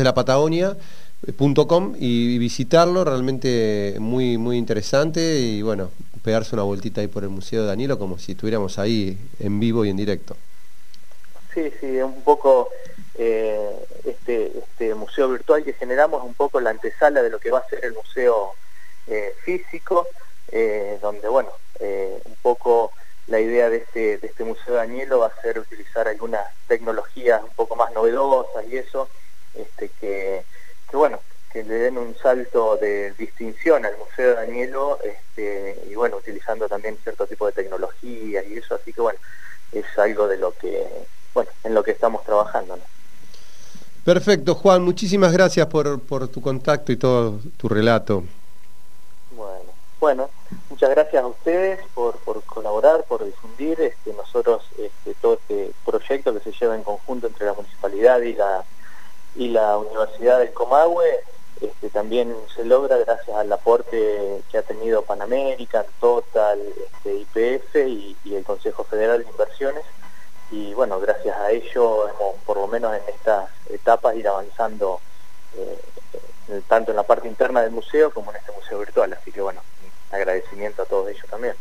y 1.99 2.39
visitarlo, 2.39 3.05
realmente 3.05 3.97
muy, 3.99 4.39
muy 4.39 4.59
interesante 4.59 5.41
y 5.41 5.63
bueno, 5.63 5.91
pegarse 6.23 6.55
una 6.55 6.63
vueltita 6.63 7.01
ahí 7.01 7.09
por 7.09 7.25
el 7.25 7.31
Museo 7.31 7.63
de 7.63 7.69
Danilo 7.69 7.99
como 7.99 8.19
si 8.19 8.33
estuviéramos 8.33 8.79
ahí 8.79 9.19
en 9.41 9.61
vivo 9.61 9.85
y 9.85 9.91
en 9.91 9.97
directo. 9.97 10.37
Sí, 11.55 11.63
sí, 11.81 11.87
un 11.99 12.23
poco 12.23 12.69
eh, 13.17 13.87
este, 14.05 14.59
este 14.59 14.95
museo 14.95 15.29
virtual 15.29 15.65
que 15.65 15.73
generamos, 15.75 16.23
un 16.25 16.35
poco 16.35 16.61
la 16.61 16.71
antesala 16.71 17.23
de 17.23 17.31
lo 17.31 17.39
que 17.39 17.51
va 17.51 17.59
a 17.59 17.69
ser 17.69 17.85
el 17.85 17.93
museo 17.93 18.55
eh, 19.07 19.35
físico, 19.45 20.07
eh, 20.51 20.99
donde 21.01 21.29
bueno, 21.29 21.51
un 21.81 22.37
poco 22.43 22.93
la 23.27 23.41
idea 23.41 23.69
de 23.69 23.79
este, 23.79 24.19
de 24.19 24.27
este 24.29 24.45
Museo 24.45 24.75
de 24.75 24.81
Danielo 24.81 25.19
va 25.19 25.27
a 25.27 25.43
ser 25.43 25.59
utilizar 25.59 26.07
algunas 26.07 26.47
tecnologías 26.69 27.43
un 27.43 27.51
poco 27.51 27.75
más 27.75 27.93
novedosas 27.93 28.65
y 28.69 28.77
eso, 28.77 29.09
este, 29.55 29.89
que 30.01 30.45
que 30.93 30.97
bueno, 30.99 31.21
que 31.51 31.65
le 31.65 31.75
den 31.75 31.97
un 31.97 32.15
salto 32.19 32.77
de 32.77 33.13
distinción 33.13 33.87
al 33.87 33.97
Museo 33.97 34.29
de 34.29 34.35
Danielo 34.35 34.99
este, 35.03 35.83
y 35.89 35.95
bueno, 35.95 36.19
utilizando 36.19 36.69
también 36.69 36.99
cierto 37.03 37.27
tipo 37.27 37.47
de 37.47 37.53
tecnología 37.53 38.45
y 38.45 38.59
eso, 38.59 38.75
así 38.75 38.93
que 38.93 39.01
bueno, 39.01 39.19
es 39.73 39.87
algo 39.99 40.29
de 40.29 40.37
lo 40.37 40.53
que, 40.53 40.87
bueno, 41.33 41.51
en 41.65 41.75
lo 41.75 41.83
que 41.83 41.93
estamos 41.93 42.25
trabajando. 42.25 42.79
Perfecto, 44.05 44.55
Juan, 44.55 44.83
muchísimas 44.83 45.33
gracias 45.33 45.67
por, 45.67 46.01
por 46.01 46.29
tu 46.29 46.41
contacto 46.41 46.93
y 46.93 46.97
todo 46.97 47.39
tu 47.57 47.69
relato. 47.69 48.25
Bueno, 49.37 49.71
bueno, 50.01 50.31
muchas 50.71 50.91
gracias 50.91 51.23
a 51.23 51.27
ustedes 51.27 51.79
por, 51.95 52.17
por 52.19 52.43
colaborar, 52.43 53.05
por 53.05 53.25
difundir 53.25 53.81
este, 53.81 54.13
nosotros 54.15 54.65
este, 54.77 55.15
todo 55.21 55.35
este 55.35 55.73
proyecto 55.85 56.35
que 56.35 56.41
se 56.41 56.53
lleva 56.53 56.75
en 56.75 56.83
conjunto 56.83 57.29
entre 57.29 57.47
la 57.47 57.53
municipalidad 57.53 58.21
y 58.23 58.35
la 58.35 58.65
y 59.35 59.49
la 59.49 59.79
Universidad 59.79 60.39
del 60.39 60.53
Comahue 60.53 61.25
este, 61.61 61.91
también 61.91 62.35
se 62.55 62.65
logra 62.65 62.97
gracias 62.99 63.37
al 63.37 63.53
aporte 63.53 64.43
que 64.51 64.59
ha 64.59 64.63
tenido 64.63 65.03
Panamérica, 65.03 65.87
Total, 66.01 66.59
este, 66.61 67.19
IPF 67.19 67.77
y, 67.87 68.17
el 68.35 68.43
Consejo 68.43 68.85
Federal 68.85 69.23
de 69.23 69.31
Inversiones 69.31 69.85
y 70.53 70.75
bueno, 70.75 71.01
gracias 71.01 71.37
a 71.37 71.51
ello 71.51 72.09
hemos 72.09 72.37
por 72.45 72.59
lo 72.59 72.69
menos 72.69 72.93
en 72.95 73.01
estas 73.15 73.49
etapas 73.71 74.15
ir 74.17 74.29
avanzando 74.29 75.01
eh, 75.57 75.81
tanto 76.69 76.91
en 76.91 76.97
la 76.97 77.03
parte 77.05 77.27
interna 77.27 77.63
del 77.63 77.71
museo 77.71 78.13
como 78.13 78.31
en 78.31 78.37
este 78.37 78.53
museo 78.53 78.79
virtual, 78.79 79.13
así 79.15 79.33
que 79.33 79.41
bueno, 79.41 79.61
agradecimiento 80.11 80.83
a 80.83 80.85
todos 80.85 81.09
ellos 81.09 81.25
también. 81.31 81.55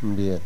Bien. 0.00 0.40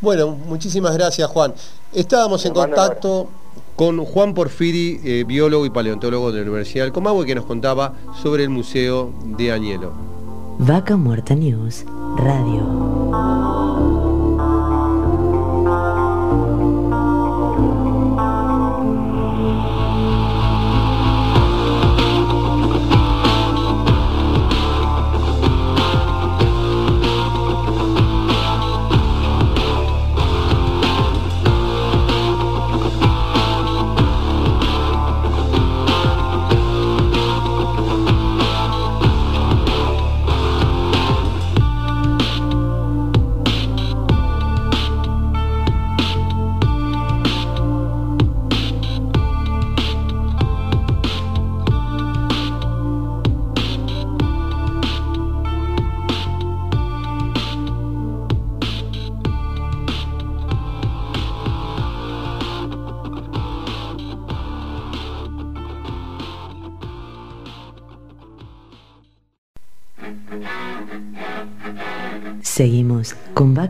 Bueno, 0.00 0.28
muchísimas 0.28 0.94
gracias 0.94 1.28
Juan. 1.30 1.54
Estábamos 1.92 2.44
en 2.44 2.52
contacto 2.52 3.28
con 3.74 4.04
Juan 4.04 4.34
Porfiri, 4.34 5.00
eh, 5.02 5.24
biólogo 5.26 5.64
y 5.64 5.70
paleontólogo 5.70 6.32
de 6.32 6.40
la 6.40 6.50
Universidad 6.50 6.84
del 6.84 6.92
Comahue, 6.92 7.24
que 7.24 7.34
nos 7.34 7.46
contaba 7.46 7.94
sobre 8.22 8.42
el 8.42 8.50
Museo 8.50 9.12
de 9.24 9.52
Añelo. 9.52 9.92
Vaca 10.58 10.96
Muerta 10.96 11.34
News, 11.34 11.84
Radio. 12.16 14.05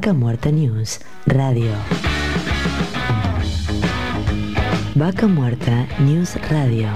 Vaca 0.06 0.18
Muerta 0.18 0.50
News 0.52 1.00
Radio. 1.26 1.72
Vaca 4.94 5.26
Muerta 5.26 5.88
News 5.98 6.36
Radio. 6.48 6.88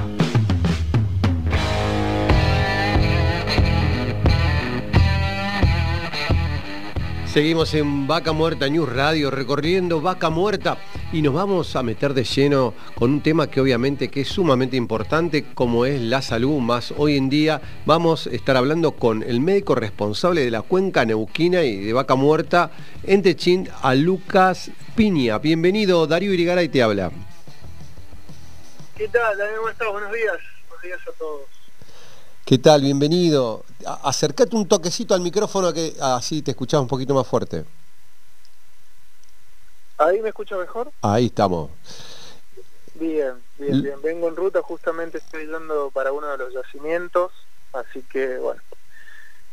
Seguimos 7.27 7.75
en 7.75 8.07
Vaca 8.07 8.33
Muerta 8.33 8.68
News 8.68 8.88
Radio, 8.88 9.33
recorriendo 9.33 10.01
Vaca 10.01 10.31
Muerta 10.31 10.79
y 11.12 11.23
nos 11.23 11.35
vamos 11.35 11.75
a 11.75 11.83
meter 11.83 12.14
de 12.14 12.23
lleno 12.23 12.73
con 12.94 13.11
un 13.11 13.20
tema 13.20 13.49
que 13.49 13.61
obviamente 13.61 14.09
que 14.09 14.20
es 14.20 14.29
sumamente 14.29 14.77
importante 14.77 15.44
como 15.55 15.85
es 15.85 16.01
la 16.01 16.23
salud, 16.23 16.59
más 16.61 16.94
hoy 16.96 17.16
en 17.16 17.29
día 17.29 17.61
vamos 17.85 18.27
a 18.27 18.31
estar 18.31 18.57
hablando 18.57 18.92
con 18.92 19.23
el 19.25 19.40
médico 19.40 19.75
responsable 19.75 20.44
de 20.44 20.51
la 20.51 20.62
cuenca 20.62 21.05
neuquina 21.05 21.62
y 21.62 21.79
de 21.85 21.92
Vaca 21.92 22.14
Muerta 22.14 22.70
en 23.03 23.23
Techín, 23.23 23.68
a 23.83 23.94
Lucas 23.94 24.70
Piña. 24.94 25.38
Bienvenido, 25.38 26.07
Darío 26.07 26.33
Irigaray 26.33 26.68
te 26.68 26.83
habla. 26.83 27.11
¿Qué 28.96 29.09
tal, 29.09 29.37
¿Cómo 29.57 29.68
estás? 29.68 29.88
Buenos 29.90 30.12
días. 30.12 30.37
Buenos 30.68 30.83
días 30.85 31.01
a 31.09 31.18
todos. 31.18 31.40
¿Qué 32.44 32.59
tal? 32.59 32.83
Bienvenido. 32.83 33.64
Acércate 34.05 34.55
un 34.55 34.68
toquecito 34.68 35.14
al 35.14 35.23
micrófono 35.23 35.73
que 35.73 35.94
así 36.01 36.42
te 36.42 36.53
escuchamos 36.53 36.83
un 36.83 36.88
poquito 36.88 37.14
más 37.14 37.27
fuerte. 37.27 37.64
¿Ahí 40.01 40.23
me 40.23 40.31
escucha 40.31 40.57
mejor? 40.57 40.91
Ahí 41.03 41.27
estamos. 41.27 41.71
Bien, 42.95 43.35
bien, 43.59 43.83
bien. 43.83 44.03
Vengo 44.03 44.29
en 44.29 44.37
ruta, 44.37 44.63
justamente 44.63 45.19
estoy 45.19 45.47
yendo 45.47 45.91
para 45.91 46.11
uno 46.11 46.27
de 46.29 46.39
los 46.39 46.55
yacimientos, 46.55 47.33
así 47.75 48.03
que 48.03 48.39
bueno, 48.39 48.63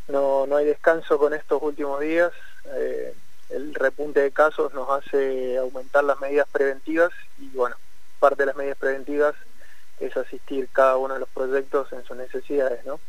no, 0.08 0.48
no 0.48 0.56
hay 0.56 0.66
descanso 0.66 1.18
con 1.18 1.34
estos 1.34 1.62
últimos 1.62 2.00
días. 2.00 2.32
Eh, 2.66 3.14
el 3.50 3.74
repunte 3.76 4.22
de 4.22 4.32
casos 4.32 4.74
nos 4.74 4.90
hace 4.90 5.58
aumentar 5.58 6.06
las 6.06 6.20
medidas 6.22 6.48
preventivas 6.50 7.12
y 7.40 7.50
bueno, 7.50 7.76
parte 8.20 8.44
de 8.44 8.48
las 8.48 8.56
medidas 8.56 8.78
preventivas 8.78 9.36
es 10.00 10.16
asistir 10.16 10.70
cada 10.72 10.96
uno 10.96 11.16
de 11.16 11.20
los 11.20 11.30
proyectos 11.30 11.92
en 11.92 12.06
sus 12.06 12.16
necesidades, 12.16 12.86
¿no? 12.86 13.02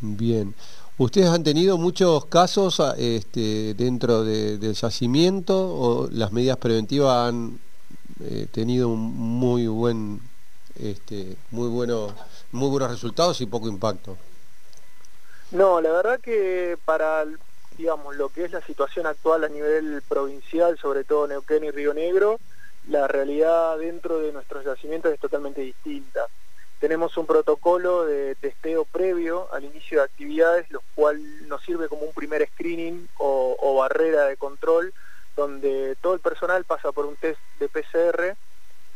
Bien. 0.00 0.54
¿Ustedes 0.98 1.28
han 1.28 1.42
tenido 1.42 1.78
muchos 1.78 2.26
casos 2.26 2.78
ah, 2.80 2.94
este, 2.98 3.74
dentro 3.74 4.24
del 4.24 4.74
yacimiento 4.74 5.56
o 5.56 6.08
las 6.10 6.32
medidas 6.32 6.58
preventivas 6.58 7.28
han 7.28 7.58
eh, 8.22 8.46
tenido 8.52 8.90
muy 8.90 9.66
buen, 9.66 10.20
este, 10.78 11.36
muy 11.50 11.68
bueno, 11.68 12.14
muy 12.52 12.68
buenos 12.68 12.90
resultados 12.90 13.40
y 13.40 13.46
poco 13.46 13.68
impacto? 13.68 14.18
No, 15.50 15.80
la 15.80 15.90
verdad 15.92 16.20
que 16.20 16.78
para 16.84 17.24
digamos 17.76 18.14
lo 18.16 18.28
que 18.28 18.44
es 18.44 18.52
la 18.52 18.60
situación 18.60 19.06
actual 19.06 19.44
a 19.44 19.48
nivel 19.48 20.02
provincial, 20.08 20.78
sobre 20.78 21.04
todo 21.04 21.26
Neuquén 21.26 21.64
y 21.64 21.70
Río 21.70 21.94
Negro, 21.94 22.38
la 22.88 23.08
realidad 23.08 23.78
dentro 23.78 24.18
de 24.18 24.32
nuestros 24.32 24.64
yacimientos 24.64 25.12
es 25.12 25.20
totalmente 25.20 25.62
distinta. 25.62 26.26
Tenemos 26.82 27.16
un 27.16 27.26
protocolo 27.26 28.06
de 28.06 28.34
testeo 28.34 28.84
previo 28.84 29.46
al 29.52 29.62
inicio 29.62 29.98
de 29.98 30.04
actividades, 30.04 30.68
lo 30.72 30.82
cual 30.96 31.46
nos 31.46 31.62
sirve 31.62 31.86
como 31.88 32.02
un 32.02 32.12
primer 32.12 32.44
screening 32.48 33.08
o, 33.18 33.76
barrera 33.78 34.24
de 34.24 34.36
control, 34.36 34.92
donde 35.36 35.96
todo 36.00 36.14
el 36.14 36.18
personal 36.18 36.64
pasa 36.64 36.90
por 36.90 37.06
un 37.06 37.14
test 37.14 37.38
de 37.60 37.68
PCR 37.68 38.36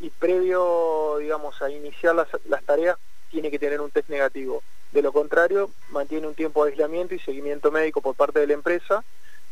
y 0.01 0.11
previo, 0.11 1.19
digamos, 1.19 1.63
a 1.63 1.71
iniciar 1.71 2.17
las, 2.17 2.27
las 2.49 2.65
tareas 2.65 2.99
tiene 3.31 3.53
que 3.53 3.59
tener 3.61 3.81
un 3.81 3.93
test 3.93 4.09
negativo. 4.09 4.65
De 4.91 5.01
lo 5.01 5.13
contrario, 5.13 5.71
mantiene 5.91 6.27
un 6.27 6.35
tiempo 6.35 6.65
de 6.65 6.73
aislamiento 6.73 7.15
y 7.15 7.21
seguimiento 7.21 7.71
médico 7.71 8.01
por 8.01 8.17
parte 8.17 8.41
de 8.41 8.49
la 8.49 8.55
empresa 8.55 9.05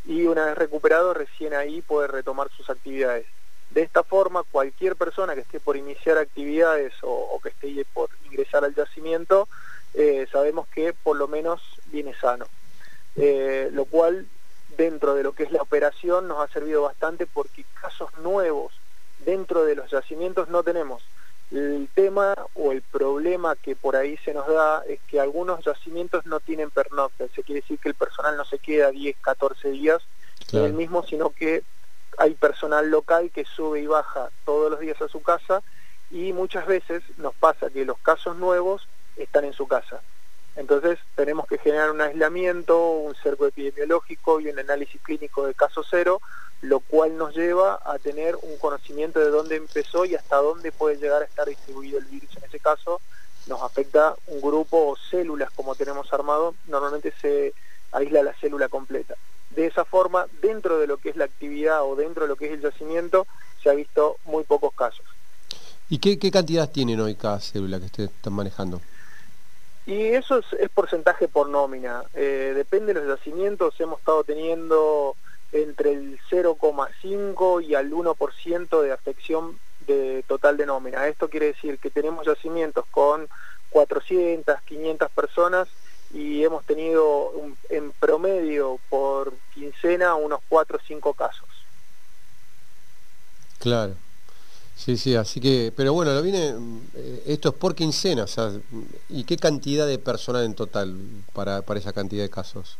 y 0.04 0.24
una 0.24 0.46
vez 0.46 0.58
recuperado, 0.58 1.14
recién 1.14 1.54
ahí 1.54 1.82
puede 1.82 2.08
retomar 2.08 2.48
sus 2.56 2.68
actividades. 2.68 3.26
De 3.70 3.82
esta 3.82 4.02
forma, 4.04 4.44
cualquier 4.44 4.94
persona 4.94 5.34
que 5.34 5.40
esté 5.40 5.58
por 5.58 5.76
iniciar 5.76 6.18
actividades 6.18 6.92
o, 7.02 7.40
que 7.42 7.48
esté 7.48 7.84
por 7.92 8.08
ingresar 8.26 8.64
al 8.64 8.74
yacimiento, 8.74 9.48
eh, 9.94 10.26
sabemos 10.30 10.68
que 10.68 10.92
por 10.92 11.16
lo 11.16 11.26
menos 11.28 11.60
viene 11.86 12.14
sano. 12.14 12.46
Eh, 13.16 13.70
lo 13.72 13.84
cual, 13.84 14.26
dentro 14.76 15.14
de 15.14 15.22
lo 15.22 15.32
que 15.32 15.44
es 15.44 15.52
la 15.52 15.62
operación, 15.62 16.28
nos 16.28 16.38
ha 16.38 16.52
servido 16.52 16.82
bastante 16.82 17.26
porque 17.26 17.64
casos 17.80 18.10
nuevos 18.18 18.72
dentro 19.24 19.64
de 19.64 19.74
los 19.74 19.90
yacimientos 19.90 20.48
no 20.48 20.62
tenemos. 20.62 21.02
El 21.50 21.88
tema 21.94 22.34
o 22.54 22.72
el 22.72 22.82
problema 22.82 23.54
que 23.54 23.76
por 23.76 23.96
ahí 23.96 24.16
se 24.24 24.34
nos 24.34 24.46
da 24.48 24.82
es 24.88 24.98
que 25.08 25.20
algunos 25.20 25.64
yacimientos 25.64 26.26
no 26.26 26.40
tienen 26.40 26.70
pernocta, 26.70 27.26
se 27.34 27.42
quiere 27.42 27.60
decir 27.60 27.78
que 27.78 27.88
el 27.88 27.94
personal 27.94 28.36
no 28.36 28.44
se 28.44 28.58
queda 28.58 28.90
10, 28.90 29.16
14 29.20 29.70
días 29.70 30.02
en 30.52 30.64
el 30.64 30.72
mismo, 30.72 31.04
sino 31.04 31.30
que 31.30 31.62
hay 32.18 32.34
personal 32.34 32.90
local 32.90 33.30
que 33.30 33.44
sube 33.44 33.80
y 33.80 33.86
baja 33.86 34.30
todos 34.44 34.70
los 34.70 34.80
días 34.80 35.00
a 35.02 35.08
su 35.08 35.22
casa 35.22 35.62
y 36.10 36.32
muchas 36.32 36.66
veces 36.66 37.02
nos 37.16 37.34
pasa 37.34 37.70
que 37.70 37.84
los 37.84 37.98
casos 37.98 38.36
nuevos 38.36 38.86
están 39.16 39.44
en 39.44 39.52
su 39.52 39.66
casa. 39.66 40.00
Entonces 40.56 40.98
tenemos 41.16 41.46
que 41.46 41.58
generar 41.58 41.90
un 41.90 42.00
aislamiento, 42.00 42.90
un 42.90 43.14
cerco 43.16 43.46
epidemiológico 43.46 44.40
y 44.40 44.48
un 44.48 44.58
análisis 44.58 45.00
clínico 45.02 45.46
de 45.46 45.54
caso 45.54 45.82
cero, 45.88 46.20
lo 46.62 46.80
cual 46.80 47.18
nos 47.18 47.34
lleva 47.34 47.80
a 47.84 47.98
tener 47.98 48.36
un 48.36 48.56
conocimiento 48.58 49.18
de 49.18 49.30
dónde 49.30 49.56
empezó 49.56 50.04
y 50.04 50.14
hasta 50.14 50.36
dónde 50.36 50.70
puede 50.70 50.96
llegar 50.96 51.22
a 51.22 51.24
estar 51.24 51.46
distribuido 51.48 51.98
el 51.98 52.04
virus. 52.04 52.36
En 52.36 52.44
ese 52.44 52.60
caso 52.60 53.00
nos 53.46 53.62
afecta 53.62 54.14
un 54.28 54.40
grupo 54.40 54.90
o 54.90 54.96
células 54.96 55.50
como 55.50 55.74
tenemos 55.74 56.12
armado, 56.12 56.54
normalmente 56.66 57.12
se 57.20 57.52
aísla 57.92 58.22
la 58.22 58.34
célula 58.34 58.68
completa. 58.68 59.16
De 59.54 59.66
esa 59.66 59.84
forma, 59.84 60.26
dentro 60.42 60.78
de 60.78 60.86
lo 60.86 60.96
que 60.96 61.10
es 61.10 61.16
la 61.16 61.24
actividad 61.24 61.84
o 61.84 61.96
dentro 61.96 62.24
de 62.24 62.28
lo 62.28 62.36
que 62.36 62.46
es 62.46 62.52
el 62.52 62.60
yacimiento, 62.60 63.26
se 63.62 63.70
ha 63.70 63.74
visto 63.74 64.16
muy 64.24 64.44
pocos 64.44 64.74
casos. 64.74 65.04
¿Y 65.88 65.98
qué, 65.98 66.30
cantidad 66.30 66.70
tienen 66.70 67.00
hoy 67.00 67.14
cada 67.14 67.40
célula 67.40 67.78
que 67.78 67.86
ustedes 67.86 68.10
están 68.10 68.32
manejando? 68.32 68.80
Y 69.86 70.06
eso 70.06 70.38
es, 70.38 70.70
porcentaje 70.70 71.28
por 71.28 71.48
nómina. 71.48 72.04
Eh, 72.14 72.52
depende 72.56 72.94
de 72.94 73.04
los 73.04 73.18
yacimientos, 73.18 73.78
hemos 73.80 73.98
estado 73.98 74.24
teniendo 74.24 75.14
entre 75.52 75.92
el 75.92 76.18
0,5 76.30 77.64
y 77.64 77.74
al 77.74 77.92
1% 77.92 78.82
de 78.82 78.92
afección 78.92 79.58
de 79.86 80.24
total 80.26 80.56
de 80.56 80.66
nómina. 80.66 81.06
Esto 81.06 81.28
quiere 81.28 81.46
decir 81.46 81.78
que 81.78 81.90
tenemos 81.90 82.26
yacimientos 82.26 82.86
con 82.90 83.28
400, 83.70 84.62
500 84.62 85.10
personas 85.10 85.68
y 86.14 86.44
hemos 86.44 86.64
tenido 86.64 87.32
en 87.68 87.90
promedio 87.98 88.78
por 88.88 89.32
quincena 89.52 90.14
unos 90.14 90.38
4 90.48 90.78
o 90.78 90.80
5 90.86 91.12
casos. 91.12 91.48
Claro. 93.58 93.94
Sí, 94.76 94.96
sí, 94.96 95.16
así 95.16 95.40
que, 95.40 95.72
pero 95.76 95.92
bueno, 95.92 96.14
lo 96.14 96.22
viene, 96.22 96.54
eh, 96.94 97.22
esto 97.26 97.48
es 97.48 97.54
por 97.54 97.74
quincena, 97.74 98.24
o 98.24 98.26
sea, 98.26 98.50
¿y 99.08 99.24
qué 99.24 99.36
cantidad 99.36 99.86
de 99.86 99.98
personal 99.98 100.44
en 100.44 100.54
total 100.54 100.96
para, 101.32 101.62
para 101.62 101.80
esa 101.80 101.92
cantidad 101.92 102.22
de 102.22 102.30
casos? 102.30 102.78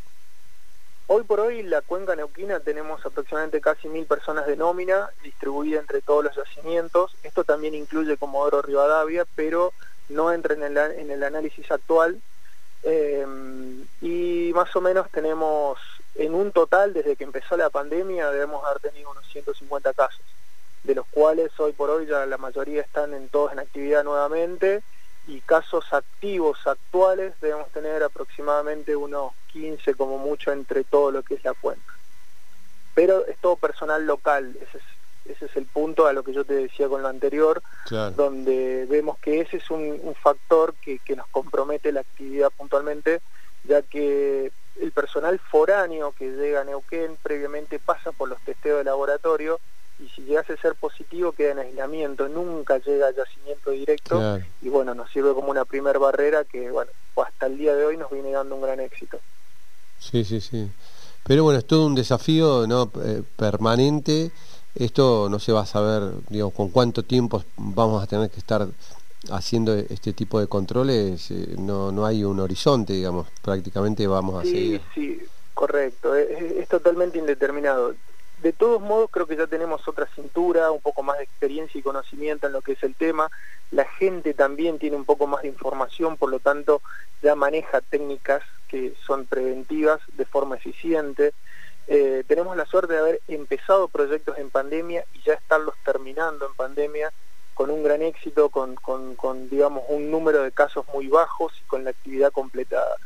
Hoy 1.07 1.23
por 1.25 1.41
hoy 1.41 1.63
la 1.63 1.83
cuenca 1.83 2.17
neuquina 2.17 2.61
tenemos 2.61 3.05
aproximadamente 3.05 3.61
casi 3.61 3.89
mil 3.89 4.07
personas 4.07 4.47
de 4.47 4.57
nómina 4.57 5.11
distribuida 5.23 5.81
entre 5.81 6.03
todos 6.03 6.25
los 6.25 6.37
yacimientos. 6.37 7.17
Esto 7.23 7.45
también 7.45 7.75
incluye 7.75 8.17
Comodoro 8.17 8.63
Rivadavia, 8.63 9.27
pero 9.35 9.73
no 10.09 10.33
entra 10.33 10.55
en 10.55 10.63
el, 10.63 10.77
en 10.77 11.11
el 11.11 11.23
análisis 11.23 11.71
actual 11.71 12.21
eh, 12.85 13.27
y 14.01 14.53
más 14.55 14.75
o 14.77 14.81
menos 14.81 15.11
tenemos 15.11 15.79
en 16.15 16.35
un 16.35 16.53
total, 16.53 16.93
desde 16.93 17.17
que 17.17 17.25
empezó 17.25 17.57
la 17.57 17.71
pandemia, 17.71 18.31
debemos 18.31 18.65
haber 18.65 18.81
tenido 18.81 19.11
unos 19.11 19.27
150 19.29 19.93
casos, 19.95 20.25
de 20.85 20.95
los 20.95 21.07
cuales 21.07 21.51
hoy 21.59 21.73
por 21.73 21.91
hoy 21.91 22.07
ya 22.07 22.25
la 22.27 22.39
mayoría 22.39 22.83
están 22.83 23.15
en 23.15 23.29
todos 23.29 23.53
en 23.53 23.59
actividad 23.59 24.05
nuevamente 24.05 24.83
y 25.27 25.41
casos 25.41 25.91
activos 25.93 26.59
actuales 26.67 27.33
debemos 27.41 27.71
tener 27.71 28.03
aproximadamente 28.03 28.95
unos 28.95 29.33
15 29.53 29.95
como 29.95 30.19
mucho 30.19 30.53
entre 30.53 30.85
todo 30.85 31.11
lo 31.11 31.23
que 31.23 31.35
es 31.35 31.45
la 31.45 31.55
cuenta. 31.55 31.93
Pero 32.95 33.27
es 33.27 33.39
todo 33.39 33.57
personal 33.57 34.07
local, 34.07 34.55
ese 34.61 34.79
es 34.79 34.85
ese 35.25 35.47
es 35.47 35.57
el 35.57 35.67
punto 35.67 36.07
a 36.07 36.13
lo 36.13 36.23
que 36.23 36.33
yo 36.33 36.45
te 36.45 36.55
decía 36.55 36.89
con 36.89 37.03
lo 37.03 37.09
anterior, 37.09 37.63
donde 38.17 38.87
vemos 38.89 39.19
que 39.19 39.41
ese 39.41 39.57
es 39.57 39.71
un, 39.71 40.15
factor 40.23 40.75
que, 40.75 41.01
nos 41.17 41.27
compromete 41.29 41.93
la 41.93 42.01
actividad 42.01 42.51
puntualmente, 42.57 43.21
ya 43.65 43.83
que 43.83 44.53
el 44.81 44.93
personal 44.93 45.39
foráneo 45.39 46.13
que 46.13 46.31
llega 46.31 46.61
a 46.61 46.65
Neuquén 46.65 47.17
previamente 47.23 47.79
pasa 47.79 48.13
por 48.13 48.29
los 48.29 48.41
testeos 48.43 48.79
de 48.79 48.85
laboratorio 48.85 49.61
y 50.01 50.09
si 50.09 50.23
llegase 50.23 50.55
a 50.55 50.57
ser 50.57 50.75
positivo 50.75 51.33
queda 51.33 51.53
en 51.53 51.59
aislamiento, 51.61 52.29
nunca 52.29 52.79
llega 52.79 53.07
a 53.07 53.13
yacimiento 53.13 53.71
directo 53.71 54.41
y 54.61 54.69
bueno, 54.69 54.95
nos 54.95 55.11
sirve 55.11 55.33
como 55.35 55.51
una 55.51 55.65
primer 55.65 55.99
barrera 55.99 56.45
que 56.45 56.71
bueno, 56.71 56.91
hasta 57.17 57.47
el 57.47 57.57
día 57.57 57.75
de 57.75 57.87
hoy 57.87 57.97
nos 57.97 58.11
viene 58.11 58.33
dando 58.33 58.57
un 58.57 58.63
gran 58.63 58.81
éxito. 58.81 59.21
Sí, 59.99 60.25
sí, 60.25 60.41
sí. 60.41 60.69
Pero 61.23 61.45
bueno, 61.45 61.59
es 61.59 61.67
todo 61.67 61.87
un 61.87 61.95
desafío 61.95 62.67
¿no? 62.67 62.91
Eh, 63.03 63.23
permanente 63.37 64.33
esto 64.75 65.29
no 65.31 65.39
se 65.39 65.53
va 65.53 65.61
a 65.61 65.67
saber, 65.67 66.13
digamos, 66.29 66.55
con 66.55 66.71
cuánto 66.71 67.03
tiempo 67.03 67.45
vamos 67.57 68.03
a 68.03 68.07
tener 68.07 68.31
que 68.31 68.39
estar 68.39 68.67
haciendo 69.31 69.75
este 69.75 70.13
tipo 70.13 70.41
de 70.41 70.47
controles, 70.47 71.31
eh, 71.31 71.55
no, 71.59 71.93
no 71.93 72.05
hay 72.05 72.25
un 72.25 72.41
horizonte, 72.41 72.93
digamos, 72.93 73.29
prácticamente 73.43 74.07
vamos 74.07 74.41
a 74.41 74.43
seguir. 74.43 74.81
Sí, 74.95 75.21
correcto, 75.55 76.15
es, 76.15 76.69
totalmente 76.69 77.19
indeterminado. 77.19 77.95
De 78.43 78.53
todos 78.53 78.83
modos, 78.83 79.09
creo 79.11 79.27
que 79.27 79.37
ya 79.37 79.47
tenemos 79.47 79.87
otra 79.89 80.07
cintura, 80.15 80.71
un 80.71 80.81
poco 80.81 81.03
más 81.03 81.17
de 81.17 81.25
experiencia 81.25 81.79
y 81.79 81.83
conocimiento 81.83 82.47
en 82.47 82.53
lo 82.53 82.61
que 82.61 82.73
es 82.73 82.83
el 82.83 82.95
tema. 82.95 83.31
La 83.71 83.87
gente 83.87 84.35
también 84.35 84.79
tiene 84.79 84.97
un 84.97 85.07
poco 85.07 85.27
más 85.27 85.43
de 85.43 85.49
información, 85.49 86.19
por 86.19 86.31
lo 86.31 86.41
tanto, 86.41 86.83
ya 87.23 87.35
maneja 87.35 87.81
técnicas 87.81 88.43
que 88.69 88.95
son 89.07 89.25
preventivas 89.25 90.01
de 90.17 90.27
forma 90.27 90.57
eficiente. 90.57 91.33
Eh, 91.87 92.25
tenemos 92.27 92.57
la 92.57 92.65
suerte 92.67 92.95
de 92.95 92.99
haber 92.99 93.21
empezado 93.29 93.89
proyectos 93.89 94.39
en 94.39 94.51
pandemia 94.51 95.05
y 95.13 95.23
ya 95.23 95.35
estarlos 95.35 95.75
terminando 95.85 96.47
en 96.47 96.55
pandemia 96.55 97.13
con 97.53 97.71
un 97.71 97.83
gran 97.83 98.03
éxito, 98.03 98.49
con, 98.49 98.77
digamos 99.51 99.85
un 99.89 100.11
número 100.11 100.43
de 100.43 100.51
casos 100.51 100.87
muy 100.93 101.09
bajos 101.09 101.53
y 101.61 101.65
con 101.69 101.85
la 101.85 101.91
actividad 101.91 102.33
completada. 102.33 102.97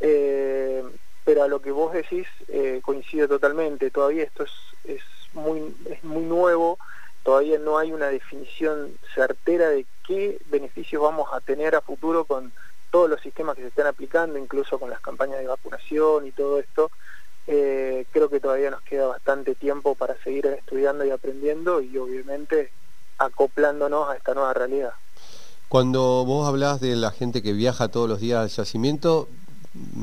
Eh, 0.00 0.82
pero 1.24 1.44
a 1.44 1.48
lo 1.48 1.60
que 1.60 1.70
vos 1.70 1.92
decís 1.92 2.26
eh, 2.48 2.80
coincide 2.82 3.28
totalmente, 3.28 3.90
todavía 3.90 4.24
esto 4.24 4.44
es, 4.44 4.52
es, 4.84 5.02
muy, 5.32 5.74
es 5.88 6.02
muy 6.02 6.24
nuevo, 6.24 6.78
todavía 7.22 7.58
no 7.58 7.78
hay 7.78 7.92
una 7.92 8.08
definición 8.08 8.96
certera 9.14 9.68
de 9.68 9.86
qué 10.06 10.38
beneficios 10.46 11.02
vamos 11.02 11.28
a 11.32 11.40
tener 11.40 11.74
a 11.74 11.80
futuro 11.80 12.24
con 12.24 12.52
todos 12.90 13.08
los 13.08 13.20
sistemas 13.20 13.56
que 13.56 13.62
se 13.62 13.68
están 13.68 13.86
aplicando, 13.86 14.38
incluso 14.38 14.78
con 14.78 14.90
las 14.90 15.00
campañas 15.00 15.38
de 15.38 15.46
vacunación 15.46 16.26
y 16.26 16.32
todo 16.32 16.58
esto. 16.58 16.90
Eh, 17.46 18.06
creo 18.10 18.30
que 18.30 18.40
todavía 18.40 18.70
nos 18.70 18.82
queda 18.82 19.06
bastante 19.06 19.54
tiempo 19.54 19.94
para 19.94 20.16
seguir 20.22 20.46
estudiando 20.46 21.04
y 21.04 21.10
aprendiendo 21.10 21.82
y 21.82 21.96
obviamente 21.98 22.70
acoplándonos 23.18 24.08
a 24.08 24.16
esta 24.16 24.34
nueva 24.34 24.54
realidad. 24.54 24.92
Cuando 25.68 26.24
vos 26.24 26.48
hablas 26.48 26.80
de 26.80 26.96
la 26.96 27.10
gente 27.10 27.42
que 27.42 27.52
viaja 27.52 27.88
todos 27.88 28.08
los 28.08 28.20
días 28.20 28.40
al 28.40 28.48
yacimiento, 28.48 29.28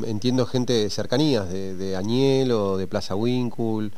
entiendo 0.06 0.46
gente 0.46 0.74
de 0.74 0.90
cercanías, 0.90 1.50
de, 1.50 1.96
Añel 1.96 2.52
o 2.52 2.78
de 2.78 2.88
Plaza 2.88 3.16
Wincul, 3.16 3.92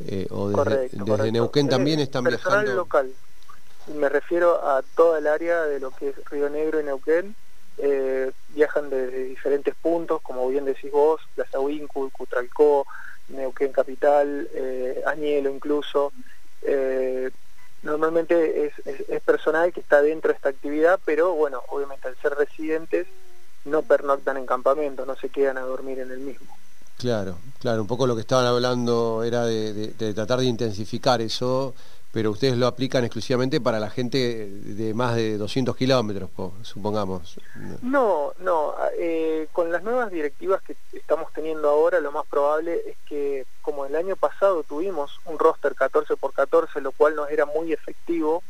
eh, 0.00 0.26
o 0.30 0.48
desde, 0.48 1.32
Neuquén 1.32 1.68
también 1.68 2.00
están 2.00 2.24
personal 2.24 2.64
viajando. 2.64 2.74
local. 2.74 3.12
me 3.96 4.08
refiero 4.08 4.66
a 4.66 4.82
toda 4.94 5.18
el 5.18 5.26
área 5.26 5.62
de 5.62 5.80
lo 5.80 5.90
que 5.92 6.10
es 6.10 6.24
Río 6.30 6.50
Negro 6.50 6.80
y 6.80 6.84
Neuquén, 6.84 7.34
eh, 7.78 8.30
viajan 8.54 8.90
desde 8.90 9.24
diferentes 9.24 9.74
puntos, 9.74 10.20
como 10.22 10.48
bien 10.48 10.64
decís 10.64 10.90
vos, 10.90 11.20
Plaza 11.34 11.58
Huíncul, 11.58 12.10
Cutralcó, 12.12 12.86
Neuquén 13.28 13.72
Capital, 13.72 14.48
eh, 14.54 15.02
Añelo 15.06 15.50
incluso. 15.50 16.12
Eh, 16.62 17.30
normalmente 17.82 18.66
es, 18.66 19.22
personal 19.22 19.72
que 19.72 19.80
está 19.80 20.00
dentro 20.00 20.30
de 20.30 20.36
esta 20.36 20.48
actividad, 20.48 21.00
pero 21.04 21.34
bueno, 21.34 21.62
obviamente 21.68 22.08
al 22.08 22.16
ser 22.16 22.34
residentes 22.34 23.06
no 23.64 23.82
pernoctan 23.82 24.36
en 24.36 24.46
campamento, 24.46 25.06
no 25.06 25.16
se 25.16 25.28
quedan 25.28 25.58
a 25.58 25.62
dormir 25.62 25.98
en 25.98 26.10
el 26.10 26.18
mismo. 26.18 26.56
Claro, 26.98 27.38
claro, 27.58 27.80
un 27.80 27.86
poco 27.88 28.06
lo 28.06 28.14
que 28.14 28.20
estaban 28.20 28.46
hablando 28.46 29.22
era 29.24 29.44
de 29.46 30.12
tratar 30.14 30.40
de 30.40 30.46
intensificar 30.46 31.20
eso 31.20 31.74
pero 32.14 32.30
ustedes 32.30 32.56
lo 32.56 32.68
aplican 32.68 33.02
exclusivamente 33.02 33.60
para 33.60 33.80
la 33.80 33.90
gente 33.90 34.46
de 34.48 34.94
más 34.94 35.16
de 35.16 35.36
200 35.36 35.76
kilómetros, 35.76 36.30
supongamos. 36.62 37.40
No, 37.82 38.32
no, 38.38 38.72
eh, 38.96 39.48
con 39.52 39.72
las 39.72 39.82
nuevas 39.82 40.12
directivas 40.12 40.62
que 40.62 40.76
estamos 40.92 41.32
teniendo 41.32 41.68
ahora, 41.68 41.98
lo 41.98 42.12
más 42.12 42.24
probable 42.26 42.80
es 42.86 42.96
que, 43.08 43.46
como 43.62 43.84
el 43.84 43.96
año 43.96 44.14
pasado 44.14 44.62
tuvimos 44.62 45.18
un 45.24 45.40
roster 45.40 45.74
14 45.74 46.16
por 46.16 46.32
14, 46.32 46.80
lo 46.80 46.92
cual 46.92 47.16
nos 47.16 47.28
era 47.30 47.46
muy 47.46 47.72
efectivo, 47.72 48.44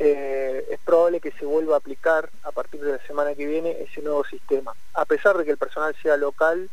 eh, 0.00 0.66
es 0.68 0.80
probable 0.80 1.20
que 1.20 1.30
se 1.30 1.46
vuelva 1.46 1.76
a 1.76 1.78
aplicar 1.78 2.28
a 2.42 2.50
partir 2.50 2.80
de 2.80 2.90
la 2.90 3.06
semana 3.06 3.36
que 3.36 3.46
viene 3.46 3.82
ese 3.82 4.02
nuevo 4.02 4.24
sistema. 4.24 4.72
A 4.94 5.04
pesar 5.04 5.38
de 5.38 5.44
que 5.44 5.52
el 5.52 5.58
personal 5.58 5.94
sea 6.02 6.16
local, 6.16 6.68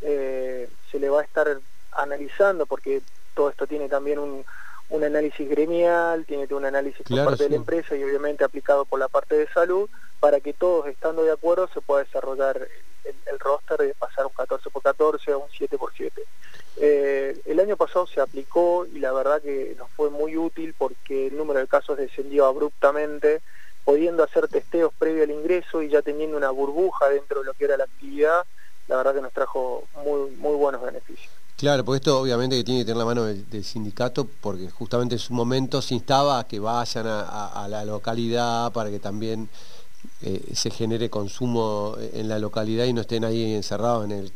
eh, 0.00 0.68
se 0.90 0.98
le 0.98 1.08
va 1.10 1.20
a 1.20 1.24
estar 1.24 1.46
analizando, 1.92 2.66
porque 2.66 3.02
todo 3.34 3.50
esto 3.50 3.68
tiene 3.68 3.88
también 3.88 4.18
un 4.18 4.44
un 4.88 5.04
análisis 5.04 5.48
gremial, 5.48 6.24
tiene 6.26 6.46
un 6.50 6.64
análisis 6.64 7.02
por 7.02 7.24
parte 7.24 7.44
de 7.44 7.50
la 7.50 7.56
empresa 7.56 7.96
y 7.96 8.04
obviamente 8.04 8.44
aplicado 8.44 8.84
por 8.84 8.98
la 8.98 9.08
parte 9.08 9.36
de 9.36 9.48
salud, 9.48 9.88
para 10.20 10.40
que 10.40 10.52
todos 10.52 10.86
estando 10.86 11.22
de 11.24 11.32
acuerdo 11.32 11.68
se 11.72 11.80
pueda 11.80 12.04
desarrollar 12.04 12.68
el, 13.04 13.38
roster 13.38 13.78
de 13.78 13.94
pasar 13.94 14.26
un 14.26 14.32
14 14.32 14.70
por 14.70 14.82
14 14.82 15.32
a 15.32 15.36
un 15.36 15.48
7 15.50 15.78
por 15.78 15.92
7. 15.94 16.22
Eh, 16.78 17.40
el 17.44 17.60
año 17.60 17.76
pasado 17.76 18.06
se 18.06 18.20
aplicó 18.20 18.86
y 18.86 18.98
la 18.98 19.12
verdad 19.12 19.40
que 19.40 19.74
nos 19.78 19.88
fue 19.90 20.10
muy 20.10 20.36
útil 20.36 20.74
porque 20.76 21.28
el 21.28 21.36
número 21.36 21.60
de 21.60 21.68
casos 21.68 21.96
descendió 21.96 22.46
abruptamente, 22.46 23.40
pudiendo 23.84 24.24
hacer 24.24 24.48
testeos 24.48 24.92
previo 24.98 25.22
al 25.22 25.30
ingreso 25.30 25.82
y 25.82 25.88
ya 25.88 26.02
teniendo 26.02 26.36
una 26.36 26.50
burbuja 26.50 27.08
dentro 27.08 27.40
de 27.40 27.46
lo 27.46 27.54
que 27.54 27.66
era 27.66 27.76
la 27.76 27.84
actividad, 27.84 28.44
la 28.88 28.96
verdad 28.96 29.14
que 29.14 29.20
nos 29.20 29.32
trajo 29.32 29.84
muy, 30.04 30.30
muy 30.32 30.56
buenos 30.56 30.82
beneficios. 30.82 31.32
Claro, 31.56 31.86
porque 31.86 31.96
esto 31.96 32.20
obviamente 32.20 32.54
que 32.56 32.64
tiene 32.64 32.80
que 32.80 32.84
tener 32.84 32.98
la 32.98 33.06
mano 33.06 33.24
del, 33.24 33.64
sindicato, 33.64 34.28
porque 34.42 34.68
justamente 34.70 35.14
en 35.14 35.18
su 35.18 35.32
momento 35.32 35.80
se 35.80 35.94
instaba 35.94 36.38
a 36.40 36.46
que 36.46 36.58
vayan 36.60 37.06
a, 37.06 37.66
la 37.70 37.82
localidad 37.86 38.70
para 38.72 38.90
que 38.90 38.98
también 38.98 39.48
eh, 40.20 40.52
se 40.54 40.70
genere 40.70 41.08
consumo 41.08 41.96
en 42.12 42.28
la 42.28 42.38
localidad 42.38 42.84
y 42.84 42.92
no 42.92 43.00
estén 43.00 43.24
ahí 43.24 43.54
encerrados 43.54 44.04
en 44.04 44.12
el, 44.12 44.32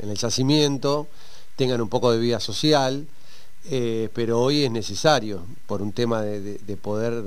en 0.00 0.10
el, 0.10 0.16
yacimiento, 0.16 1.06
tengan 1.54 1.80
un 1.80 1.88
poco 1.88 2.10
de 2.10 2.18
vida 2.18 2.40
social, 2.40 3.06
eh, 3.70 4.08
pero 4.12 4.40
hoy 4.40 4.64
es 4.64 4.70
necesario 4.72 5.44
por 5.68 5.80
un 5.80 5.92
tema 5.92 6.22
de, 6.22 6.76
poder 6.76 7.22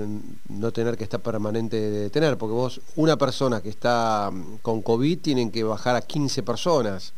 no 0.50 0.72
tener 0.74 0.98
que 0.98 1.06
estar 1.06 1.22
permanente 1.22 1.80
de 1.80 2.00
detener, 2.02 2.38
porque 2.38 2.54
vos, 2.54 2.82
una 2.98 3.16
persona 3.18 3.62
que 3.62 3.70
está 3.70 4.30
con 4.62 4.82
COVID, 4.82 5.20
tienen 5.20 5.52
que 5.52 5.64
bajar 5.64 5.96
a 5.96 6.02
15 6.02 6.44
personas, 6.44 7.14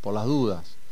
por 0.00 0.14
las 0.14 0.26
dudas. 0.26 0.83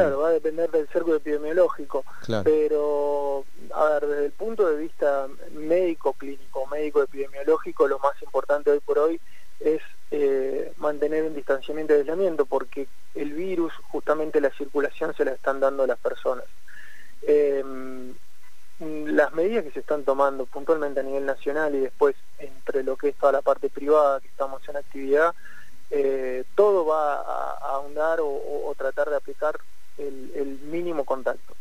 Claro, 0.00 0.20
va 0.20 0.28
a 0.28 0.32
depender 0.32 0.70
del 0.70 0.88
cerco 0.88 1.14
epidemiológico, 1.14 2.04
pero 2.44 3.44
a 3.74 3.84
ver, 3.90 4.06
desde 4.06 4.26
el 4.26 4.32
punto 4.32 4.66
de 4.68 4.76
vista 4.76 5.26
médico 5.52 6.12
clínico, 6.12 6.66
médico 6.66 7.02
epidemiológico, 7.02 7.88
lo 7.88 7.98
más 7.98 8.20
importante 8.22 8.70
hoy 8.70 8.80
por 8.80 8.98
hoy 8.98 9.20
es 9.60 9.80
eh, 10.10 10.72
mantener 10.78 11.24
un 11.24 11.34
distanciamiento 11.34 11.92
de 11.92 12.00
aislamiento, 12.00 12.46
porque 12.46 12.86
el 13.14 13.32
virus, 13.32 13.72
justamente 13.90 14.40
la 14.40 14.50
circulación 14.50 15.14
se 15.14 15.24
la 15.24 15.32
están 15.32 15.60
dando 15.60 15.82
a 15.82 15.86
las 15.86 15.98
personas. 15.98 16.44
Em, 17.22 18.14
las 18.80 19.32
medidas 19.32 19.64
que 19.64 19.72
se 19.72 19.80
están 19.80 20.04
tomando 20.04 20.46
puntualmente 20.46 21.00
a 21.00 21.02
nivel 21.02 21.26
nacional 21.26 21.74
y 21.74 21.80
después 21.80 22.14
entre 22.38 22.84
lo 22.84 22.96
que 22.96 23.08
es 23.08 23.16
toda 23.16 23.32
la 23.32 23.42
parte 23.42 23.68
privada 23.68 24.20
que 24.20 24.28
estamos 24.28 24.66
en 24.68 24.76
actividad, 24.76 25.34
eh, 25.90 26.44
todo 26.54 26.84
va 26.84 27.14
a, 27.14 27.52
ahondar 27.74 28.18
o, 28.20 28.74
tratar 28.76 29.10
de 29.10 29.16
aplicar 29.16 29.58
el, 29.96 30.58
mínimo 30.64 31.04
contacto. 31.04 31.54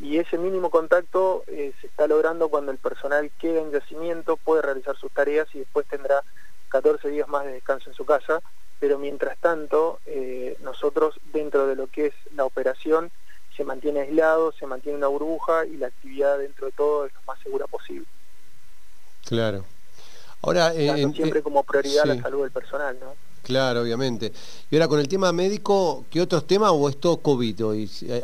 Y 0.00 0.18
ese 0.18 0.38
mínimo 0.38 0.70
contacto 0.70 1.44
eh, 1.46 1.72
se 1.80 1.86
está 1.86 2.06
logrando 2.06 2.48
cuando 2.48 2.70
el 2.70 2.78
personal 2.78 3.30
queda 3.38 3.60
en 3.60 3.72
yacimiento, 3.72 4.36
puede 4.36 4.62
realizar 4.62 4.96
sus 4.96 5.10
tareas 5.12 5.48
y 5.54 5.60
después 5.60 5.86
tendrá 5.86 6.22
14 6.68 7.08
días 7.08 7.28
más 7.28 7.44
de 7.44 7.52
descanso 7.52 7.90
en 7.90 7.96
su 7.96 8.04
casa, 8.04 8.40
pero 8.78 8.98
mientras 8.98 9.38
tanto 9.38 9.98
eh, 10.06 10.56
nosotros 10.62 11.18
dentro 11.32 11.66
de 11.66 11.74
lo 11.74 11.88
que 11.88 12.06
es 12.06 12.14
la 12.34 12.44
operación 12.44 13.10
se 13.56 13.64
mantiene 13.64 14.00
aislado, 14.00 14.52
se 14.52 14.66
mantiene 14.66 14.98
una 14.98 15.08
burbuja 15.08 15.66
y 15.66 15.76
la 15.76 15.88
actividad 15.88 16.38
dentro 16.38 16.66
de 16.66 16.72
todo 16.72 17.06
es 17.06 17.14
lo 17.14 17.20
más 17.26 17.40
segura 17.40 17.66
posible. 17.66 18.06
Claro. 19.24 19.64
Ahora, 20.42 20.70
siempre 20.72 21.42
como 21.42 21.64
prioridad 21.64 22.04
la 22.04 22.20
salud 22.20 22.42
del 22.42 22.52
personal, 22.52 22.96
¿no? 23.00 23.27
Claro, 23.48 23.80
obviamente. 23.80 24.30
Y 24.70 24.76
ahora 24.76 24.88
con 24.88 25.00
el 25.00 25.08
tema 25.08 25.32
médico, 25.32 26.04
¿qué 26.10 26.20
otros 26.20 26.46
temas 26.46 26.70
o 26.70 26.86
es 26.86 27.00
todo 27.00 27.16
COVID? 27.16 27.62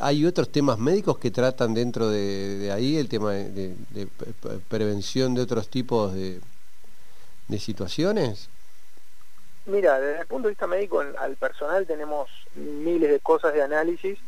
¿Hay 0.02 0.26
otros 0.26 0.52
temas 0.52 0.78
médicos 0.78 1.16
que 1.16 1.30
tratan 1.30 1.72
dentro 1.72 2.10
de, 2.10 2.70
ahí 2.70 2.98
el 2.98 3.08
tema 3.08 3.32
de, 3.32 3.74
prevención 4.68 5.34
de 5.34 5.40
otros 5.40 5.68
tipos 5.68 6.12
de, 6.12 6.42
situaciones? 7.58 8.50
Mira, 9.64 9.98
desde 9.98 10.20
el 10.20 10.26
punto 10.26 10.48
de 10.48 10.52
vista 10.52 10.66
médico 10.66 11.00
al 11.00 11.37
personal 11.37 11.87
tenemos 11.87 12.28
miles 12.54 13.10
de 13.10 13.20
cosas 13.20 13.54
de 13.54 13.62
análisis. 13.62 14.18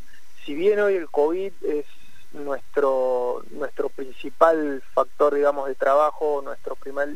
Si 0.46 0.54
bien 0.54 0.80
hoy 0.80 0.94
el 0.94 1.10
COVID 1.10 1.52
es 1.62 1.84
nuestro, 2.32 3.42
nuestro 3.50 3.90
principal 3.90 4.82
factor, 4.94 5.34
digamos, 5.34 5.68
de 5.68 5.74
trabajo, 5.74 6.40
nuestro 6.42 6.74
primer, 6.74 7.10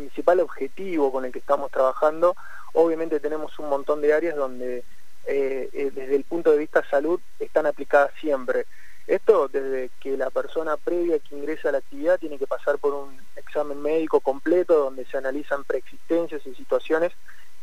principal 0.00 0.40
objetivo 0.40 1.12
con 1.12 1.24
el 1.24 1.32
que 1.32 1.38
estamos 1.38 1.70
trabajando, 1.70 2.34
Obviamente 2.74 3.20
tenemos 3.20 3.58
un 3.58 3.68
montón 3.68 4.00
de 4.00 4.14
áreas 4.14 4.34
donde 4.34 4.78
eh, 5.26 5.68
eh, 5.72 5.90
desde 5.94 6.16
el 6.16 6.24
punto 6.24 6.50
de 6.50 6.58
vista 6.58 6.82
salud 6.88 7.20
están 7.38 7.66
aplicadas 7.66 8.12
siempre. 8.20 8.66
Esto 9.06 9.48
desde 9.48 9.90
que 10.00 10.16
la 10.16 10.30
persona 10.30 10.76
previa 10.76 11.18
que 11.18 11.36
ingresa 11.36 11.68
a 11.68 11.72
la 11.72 11.78
actividad 11.78 12.18
tiene 12.18 12.38
que 12.38 12.46
pasar 12.46 12.78
por 12.78 12.94
un 12.94 13.18
examen 13.36 13.82
médico 13.82 14.20
completo 14.20 14.78
donde 14.78 15.04
se 15.04 15.18
analizan 15.18 15.64
preexistencias 15.64 16.46
y 16.46 16.54
situaciones 16.54 17.12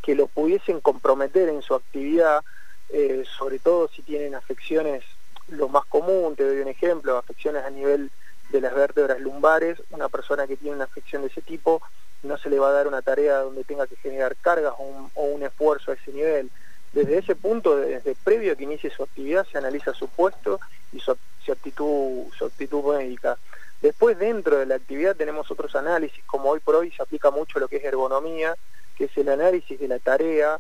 que 0.04 0.16
lo 0.16 0.28
pudiesen 0.28 0.80
comprometer 0.80 1.50
en 1.50 1.62
su 1.62 1.74
actividad, 1.74 2.44
eh, 2.90 3.24
sobre 3.38 3.60
todo 3.60 3.88
si 3.88 4.02
tienen 4.04 4.36
afecciones, 4.36 5.04
lo 5.48 5.70
más 5.70 5.86
común, 5.86 6.36
te 6.36 6.46
doy 6.46 6.60
un 6.60 6.68
ejemplo, 6.68 7.18
afecciones 7.18 7.64
a 7.64 7.70
nivel 7.70 8.12
de 8.50 8.62
las 8.62 8.76
vértebras 8.76 9.20
lumbares, 9.20 9.82
una 9.90 10.10
persona 10.10 10.46
que 10.46 10.58
tiene 10.58 10.76
una 10.76 10.86
afección 10.86 11.22
de 11.24 11.30
ese 11.30 11.42
tipo 11.42 11.82
no 12.24 12.38
se 12.38 12.50
le 12.50 12.60
va 12.60 12.70
a 12.70 12.74
dar 12.74 12.88
una 12.88 13.02
tarea 13.02 13.40
donde 13.40 13.64
tenga 13.64 13.88
que 13.88 13.96
generar 13.98 14.36
cargas 14.36 14.74
o 14.78 15.24
un, 15.24 15.44
esfuerzo 15.44 15.92
a 15.92 15.96
ese 15.96 16.12
nivel. 16.12 16.50
Desde 16.94 17.18
ese 17.18 17.36
punto, 17.36 17.78
desde 17.78 18.16
previo 18.16 18.54
a 18.54 18.56
que 18.56 18.64
inicie 18.64 18.90
su 18.90 19.04
actividad, 19.04 19.46
se 19.50 19.58
analiza 19.58 19.94
su 19.94 20.08
puesto 20.08 20.60
y 20.92 21.00
su, 21.00 21.12
actitud, 21.52 22.32
su 22.38 22.46
actitud 22.46 22.84
médica. 22.84 23.38
Después, 23.82 24.18
dentro 24.18 24.58
de 24.58 24.66
la 24.66 24.76
actividad, 24.76 25.16
tenemos 25.16 25.50
otros 25.52 25.76
análisis, 25.76 26.24
como 26.26 26.50
hoy 26.50 26.60
por 26.60 26.76
hoy 26.76 26.92
se 26.92 27.02
aplica 27.02 27.32
mucho 27.32 27.60
lo 27.60 27.68
que 27.68 27.78
es 27.78 27.86
ergonomía, 27.86 28.56
que 28.98 29.06
es 29.06 29.18
el 29.18 29.30
análisis 29.30 29.80
de 29.80 29.88
la 29.88 30.00
tarea 30.00 30.58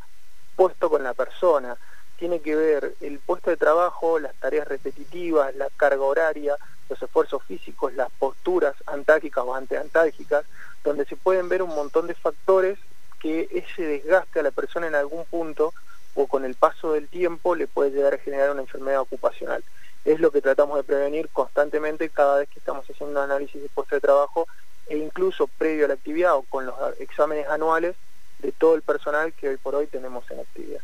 puesto 0.55 0.89
con 0.89 1.03
la 1.03 1.13
persona. 1.13 1.75
Tiene 2.17 2.39
que 2.41 2.55
ver 2.55 2.93
el 3.01 3.19
puesto 3.19 3.49
de 3.49 3.57
trabajo, 3.57 4.19
las 4.19 4.35
tareas 4.35 4.67
repetitivas, 4.67 5.55
la 5.55 5.69
carga 5.75 6.03
horaria, 6.03 6.55
los 6.89 7.01
esfuerzos 7.01 7.43
físicos, 7.43 7.93
las 7.93 8.09
posturas 8.11 8.75
antálgicas 8.87 9.43
o 9.45 9.55
anteantálgicas, 9.55 10.45
donde 10.83 11.05
se 11.05 11.15
pueden 11.15 11.49
ver 11.49 11.61
un 11.61 11.69
montón 11.69 12.07
de 12.07 12.13
factores 12.13 12.77
que 13.19 13.47
ese 13.51 13.83
desgaste 13.83 14.39
a 14.39 14.43
la 14.43 14.51
persona 14.51 14.87
en 14.87 14.95
algún 14.95 15.25
punto 15.25 15.73
o 16.15 16.27
con 16.27 16.45
el 16.45 16.55
paso 16.55 16.93
del 16.93 17.07
tiempo 17.07 17.55
le 17.55 17.67
puede 17.67 17.91
llegar 17.91 18.13
a 18.13 18.17
generar 18.17 18.51
una 18.51 18.61
enfermedad 18.61 19.01
ocupacional. 19.01 19.63
Es 20.05 20.19
lo 20.19 20.31
que 20.31 20.41
tratamos 20.41 20.77
de 20.77 20.83
prevenir 20.83 21.29
constantemente 21.29 22.09
cada 22.09 22.37
vez 22.37 22.49
que 22.49 22.59
estamos 22.59 22.89
haciendo 22.89 23.21
análisis 23.21 23.61
de 23.61 23.69
puesto 23.69 23.95
de 23.95 24.01
trabajo 24.01 24.47
e 24.87 24.97
incluso 24.97 25.47
previo 25.47 25.85
a 25.85 25.89
la 25.89 25.93
actividad 25.93 26.35
o 26.35 26.43
con 26.43 26.65
los 26.65 26.75
exámenes 26.99 27.47
anuales 27.47 27.95
de 28.39 28.51
todo 28.53 28.75
el 28.75 28.81
personal 28.81 29.33
que 29.33 29.49
hoy 29.49 29.57
por 29.57 29.75
hoy 29.75 29.87
tenemos 29.87 30.29
en 30.31 30.39
actividad. 30.39 30.81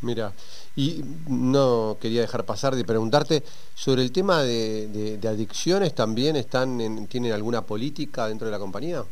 Mira, 0.00 0.32
y 0.74 1.04
no 1.28 1.96
quería 2.00 2.22
dejar 2.22 2.44
pasar 2.44 2.74
de 2.74 2.84
preguntarte 2.84 3.44
sobre 3.74 4.02
el 4.02 4.10
tema 4.10 4.42
de, 4.42 5.18
adicciones, 5.24 5.94
¿también 5.94 6.34
están 6.34 7.06
tienen 7.06 7.32
alguna 7.32 7.62
política 7.62 8.26
dentro 8.26 8.46
de 8.46 8.52
la 8.52 8.58
compañía? 8.58 9.04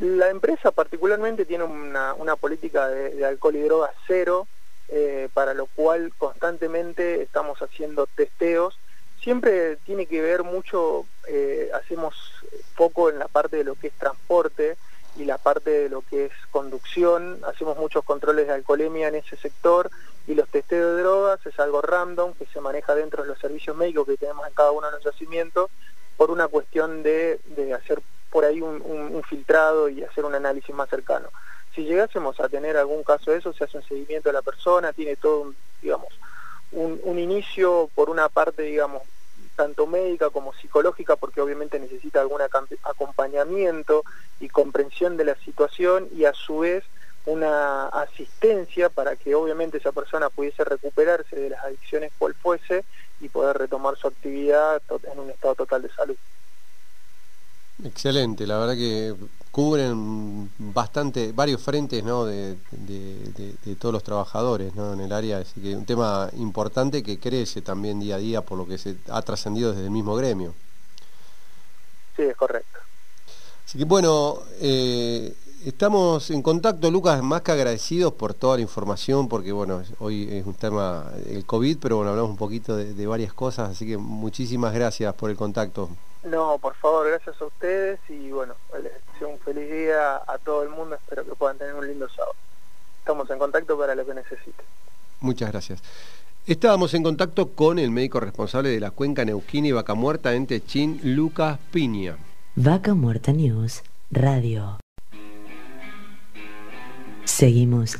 La 0.00 0.30
empresa 0.30 0.70
particularmente 0.70 1.44
tiene 1.44 1.64
una, 1.64 2.36
política 2.36 2.88
de, 2.88 3.24
alcohol 3.24 3.56
y 3.56 3.60
drogas 3.60 3.92
cero, 4.06 4.48
eh, 4.88 5.28
para 5.34 5.52
lo 5.52 5.66
cual 5.66 6.12
constantemente 6.16 7.20
estamos 7.22 7.60
haciendo 7.60 8.06
testeos, 8.06 8.78
siempre 9.22 9.76
tiene 9.84 10.06
que 10.06 10.22
ver 10.22 10.42
mucho, 10.42 11.04
eh, 11.28 11.70
hacemos 11.74 12.14
poco 12.76 13.10
en 13.10 13.18
la 13.18 13.28
parte 13.28 13.58
de 13.58 13.64
lo 13.64 13.74
que 13.74 13.88
es 13.88 13.92
transporte 13.92 14.78
y 15.16 15.26
la 15.26 15.36
parte 15.36 15.68
de 15.68 15.88
lo 15.90 16.00
que 16.00 16.26
es 16.26 16.32
conducción, 16.50 17.38
hacemos 17.46 17.76
muchos 17.76 18.02
controles 18.02 18.46
de 18.46 18.54
alcoholemia 18.54 19.08
en 19.08 19.16
ese 19.16 19.36
sector 19.36 19.90
y 20.26 20.34
los 20.34 20.48
testeos 20.48 20.96
de 20.96 21.02
drogas 21.02 21.44
es 21.44 21.60
algo 21.60 21.82
random 21.82 22.32
que 22.34 22.46
se 22.46 22.60
maneja 22.60 22.94
dentro 22.94 23.22
de 23.22 23.28
los 23.28 23.38
servicios 23.38 23.76
médicos 23.76 24.06
que 24.06 24.16
tenemos 24.16 24.46
en 24.46 24.54
cada 24.54 24.70
uno 24.70 24.86
de 24.86 24.94
los 24.94 25.04
yacimientos 25.04 25.70
por 26.16 26.30
una 26.30 26.48
cuestión 26.48 27.02
de, 27.02 27.40
hacer 27.74 28.00
por 28.30 28.44
ahí 28.44 28.60
un, 28.60 29.22
filtrado 29.28 29.88
y 29.88 30.02
hacer 30.02 30.24
un 30.24 30.34
análisis 30.34 30.74
más 30.74 30.88
cercano. 30.88 31.28
Si 31.74 31.84
llegásemos 31.84 32.40
a 32.40 32.48
tener 32.48 32.76
algún 32.76 33.04
caso 33.04 33.30
de 33.30 33.38
eso, 33.38 33.52
se 33.52 33.64
hace 33.64 33.78
un 33.78 33.84
seguimiento 33.84 34.28
de 34.28 34.32
la 34.32 34.42
persona, 34.42 34.92
tiene 34.92 35.16
todo, 35.16 35.52
digamos, 35.82 36.08
un, 36.72 37.18
inicio 37.18 37.90
por 37.94 38.10
una 38.10 38.28
parte, 38.28 38.62
digamos, 38.62 39.02
tanto 39.56 39.86
médica 39.86 40.30
como 40.30 40.54
psicológica, 40.54 41.16
porque 41.16 41.40
obviamente 41.40 41.78
necesita 41.78 42.20
algún 42.20 42.40
acompañamiento 42.82 44.04
y 44.40 44.48
comprensión 44.48 45.16
de 45.16 45.24
la 45.24 45.34
situación 45.36 46.08
y 46.16 46.24
a 46.24 46.32
su 46.32 46.60
vez 46.60 46.84
una 47.26 47.88
asistencia 47.88 48.88
para 48.88 49.16
que 49.16 49.34
obviamente 49.34 49.78
esa 49.78 49.92
persona 49.92 50.30
pudiese 50.30 50.64
recuperarse 50.64 51.36
de 51.36 51.50
las 51.50 51.62
adicciones 51.64 52.12
cual 52.18 52.34
fuese 52.34 52.84
y 53.20 53.28
poder 53.28 53.58
retomar 53.58 53.96
su 53.96 54.06
actividad 54.06 54.80
en 55.12 55.18
un 55.18 55.30
estado 55.30 55.54
total 55.54 55.82
de 55.82 55.90
salud. 55.90 56.16
Excelente, 57.84 58.46
la 58.46 58.58
verdad 58.58 58.74
que 58.74 59.14
cubren 59.50 60.50
bastante, 60.58 61.32
varios 61.32 61.60
frentes 61.60 62.04
¿no? 62.04 62.24
de, 62.24 62.56
todos 63.78 63.92
los 63.92 64.04
trabajadores 64.04 64.74
¿no? 64.74 64.92
en 64.92 65.00
el 65.00 65.12
área, 65.12 65.38
así 65.38 65.60
que 65.60 65.74
un 65.74 65.84
tema 65.84 66.28
importante 66.36 67.02
que 67.02 67.18
crece 67.18 67.62
también 67.62 67.98
día 68.00 68.16
a 68.16 68.18
día 68.18 68.42
por 68.42 68.58
lo 68.58 68.66
que 68.66 68.78
se 68.78 68.96
ha 69.08 69.22
trascendido 69.22 69.72
desde 69.72 69.84
el 69.84 69.90
mismo 69.90 70.14
gremio. 70.14 70.54
Sí, 72.16 72.22
es 72.22 72.36
correcto. 72.36 72.78
Así 73.64 73.78
que 73.78 73.84
bueno, 73.84 74.38
eh, 74.60 75.34
estamos 75.64 76.30
en 76.30 76.42
contacto, 76.42 76.90
Lucas, 76.90 77.22
más 77.22 77.42
que 77.42 77.52
agradecidos 77.52 78.12
por 78.12 78.34
toda 78.34 78.56
la 78.56 78.62
información, 78.62 79.28
porque 79.28 79.52
bueno, 79.52 79.82
hoy 80.00 80.28
es 80.30 80.46
un 80.46 80.54
tema 80.54 81.10
el 81.26 81.44
COVID, 81.46 81.78
pero 81.78 81.96
bueno, 81.96 82.10
hablamos 82.10 82.32
un 82.32 82.36
poquito 82.36 82.76
de 82.76 83.06
varias 83.06 83.32
cosas, 83.32 83.70
así 83.70 83.86
que 83.86 83.96
muchísimas 83.96 84.74
gracias 84.74 85.14
por 85.14 85.30
el 85.30 85.36
contacto. 85.36 85.88
No, 86.24 86.58
por 86.58 86.74
favor, 86.74 87.08
gracias 87.08 87.40
a 87.40 87.46
ustedes 87.46 87.98
y 88.08 88.30
bueno, 88.30 88.54
les 88.74 88.92
deseo 89.12 89.28
un 89.28 89.38
feliz 89.38 89.70
día 89.70 90.16
a 90.16 90.38
todo 90.38 90.62
el 90.62 90.68
mundo, 90.68 90.96
espero 90.96 91.24
que 91.24 91.34
puedan 91.34 91.56
tener 91.56 91.74
un 91.74 91.86
lindo 91.86 92.08
sábado. 92.08 92.34
Estamos 92.98 93.30
en 93.30 93.38
contacto 93.38 93.78
para 93.78 93.94
lo 93.94 94.04
que 94.04 94.14
necesiten. 94.14 94.66
Muchas 95.20 95.50
gracias. 95.50 95.82
Estábamos 96.46 96.94
en 96.94 97.02
contacto 97.02 97.50
con 97.50 97.78
el 97.78 97.90
médico 97.90 98.20
responsable 98.20 98.70
de 98.70 98.80
la 98.80 98.90
cuenca 98.90 99.24
Neuquén 99.24 99.66
y 99.66 99.72
Vaca 99.72 99.94
Muerta 99.94 100.34
en 100.34 100.46
Techín, 100.46 101.00
Lucas 101.02 101.58
Piña. 101.70 102.16
Vaca 102.56 102.94
Muerta 102.94 103.32
News, 103.32 103.82
Radio. 104.10 104.78
Seguimos 107.24 107.96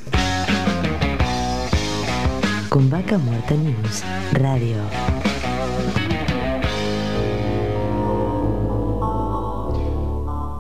con 2.69 2.91
Vaca 2.91 3.19
Muerta 3.19 3.55
News, 3.55 4.03
Radio. 4.33 4.77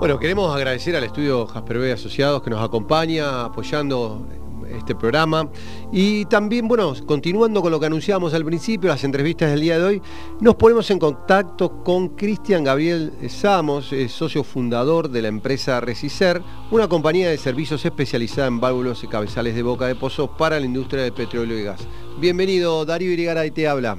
Bueno, 0.01 0.19
queremos 0.19 0.57
agradecer 0.57 0.97
al 0.97 1.05
estudio 1.05 1.47
Jasper 1.47 1.77
B 1.77 1.93
Asociados 1.93 2.41
que 2.41 2.49
nos 2.49 2.65
acompaña 2.65 3.45
apoyando 3.45 4.27
este 4.75 4.95
programa. 4.95 5.51
Y 5.93 6.25
también, 6.25 6.67
bueno, 6.67 6.95
continuando 7.05 7.61
con 7.61 7.71
lo 7.71 7.79
que 7.79 7.85
anunciábamos 7.85 8.33
al 8.33 8.43
principio, 8.43 8.89
las 8.89 9.05
entrevistas 9.05 9.51
del 9.51 9.61
día 9.61 9.79
de 9.79 9.85
hoy, 9.85 10.03
nos 10.41 10.55
ponemos 10.55 10.91
en 10.91 10.99
contacto 10.99 11.85
con 11.85 12.17
Cristian 12.17 12.65
Gabriel 12.65 13.13
Samos, 13.29 13.91
socio 14.09 14.43
fundador 14.43 15.11
de 15.11 15.21
la 15.21 15.29
empresa 15.29 15.81
Resicer, 15.81 16.41
una 16.71 16.89
compañía 16.89 17.29
de 17.29 17.37
servicios 17.37 17.85
especializada 17.85 18.49
en 18.49 18.59
válvulos 18.59 19.05
y 19.05 19.07
cabezales 19.07 19.55
de 19.55 19.63
boca 19.63 19.87
de 19.87 19.97
pozo 19.97 20.35
para 20.35 20.59
la 20.59 20.65
industria 20.65 21.03
del 21.03 21.13
petróleo 21.13 21.59
y 21.59 21.65
gas. 21.65 21.87
Bienvenido, 22.19 22.87
Darío 22.87 23.13
Irigaray 23.13 23.51
te 23.51 23.69
habla. 23.69 23.99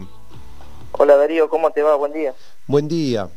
Hola 0.94 1.16
Darío, 1.16 1.48
¿cómo 1.48 1.70
te 1.70 1.84
va? 1.84 1.96
Buen 1.96 2.12
día. 2.12 2.34
Buen 2.66 2.88
día. 2.88 3.30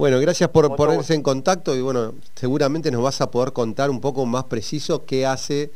Bueno, 0.00 0.18
gracias 0.18 0.48
por 0.48 0.74
ponerse 0.76 1.12
en 1.12 1.22
contacto 1.22 1.74
y 1.74 1.82
bueno, 1.82 2.14
seguramente 2.34 2.90
nos 2.90 3.02
vas 3.02 3.20
a 3.20 3.30
poder 3.30 3.52
contar 3.52 3.90
un 3.90 4.00
poco 4.00 4.24
más 4.24 4.44
preciso 4.44 5.04
qué 5.04 5.26
hace 5.26 5.72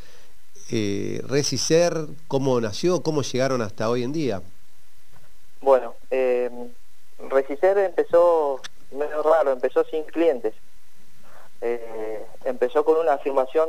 eh, 0.72 1.20
Resicer, 1.28 1.92
cómo 2.26 2.58
nació, 2.58 3.02
cómo 3.02 3.20
llegaron 3.20 3.60
hasta 3.60 3.90
hoy 3.90 4.02
en 4.02 4.14
día. 4.14 4.40
Bueno, 5.60 5.94
eh, 6.10 6.50
Resicer 7.28 7.76
empezó 7.76 8.62
medio 8.92 9.22
raro, 9.22 9.52
empezó 9.52 9.84
sin 9.84 10.04
clientes. 10.04 10.54
Eh, 11.60 12.24
empezó 12.46 12.82
con 12.82 12.96
una 12.96 13.12
afirmación 13.12 13.68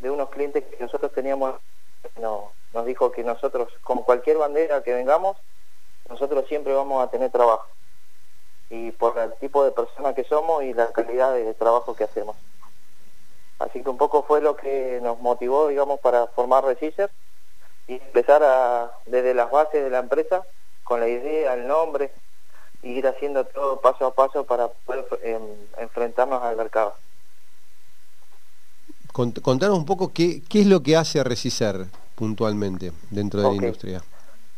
de 0.00 0.10
unos 0.10 0.28
clientes 0.28 0.62
que 0.62 0.76
nosotros 0.78 1.10
teníamos, 1.14 1.54
no, 2.20 2.52
nos 2.74 2.84
dijo 2.84 3.10
que 3.12 3.24
nosotros, 3.24 3.72
con 3.82 4.02
cualquier 4.02 4.36
bandera 4.36 4.82
que 4.82 4.92
vengamos, 4.92 5.38
nosotros 6.10 6.44
siempre 6.48 6.74
vamos 6.74 7.02
a 7.02 7.10
tener 7.10 7.30
trabajo 7.30 7.66
y 8.70 8.90
por 8.92 9.16
el 9.18 9.32
tipo 9.34 9.64
de 9.64 9.70
persona 9.70 10.14
que 10.14 10.24
somos 10.24 10.62
y 10.64 10.74
la 10.74 10.92
calidad 10.92 11.32
de 11.34 11.54
trabajo 11.54 11.94
que 11.94 12.04
hacemos. 12.04 12.36
Así 13.58 13.82
que 13.82 13.88
un 13.88 13.96
poco 13.96 14.22
fue 14.22 14.40
lo 14.40 14.56
que 14.56 15.00
nos 15.02 15.20
motivó, 15.20 15.68
digamos, 15.68 16.00
para 16.00 16.26
formar 16.28 16.64
Resicer 16.64 17.10
y 17.88 17.94
empezar 17.94 18.42
a, 18.42 18.90
desde 19.06 19.34
las 19.34 19.50
bases 19.50 19.82
de 19.82 19.90
la 19.90 20.00
empresa, 20.00 20.42
con 20.84 21.00
la 21.00 21.08
idea, 21.08 21.54
el 21.54 21.66
nombre, 21.66 22.10
y 22.82 22.90
ir 22.90 23.06
haciendo 23.06 23.44
todo 23.46 23.80
paso 23.80 24.06
a 24.06 24.14
paso 24.14 24.44
para 24.44 24.68
poder 24.68 25.06
em, 25.22 25.42
enfrentarnos 25.78 26.42
al 26.42 26.56
mercado. 26.56 26.94
Contanos 29.12 29.78
un 29.78 29.86
poco 29.86 30.12
qué, 30.12 30.42
qué 30.46 30.60
es 30.60 30.66
lo 30.66 30.82
que 30.82 30.94
hace 30.94 31.24
Resicer 31.24 31.86
puntualmente 32.14 32.92
dentro 33.10 33.40
de 33.40 33.48
la 33.48 33.54
industria. 33.54 34.02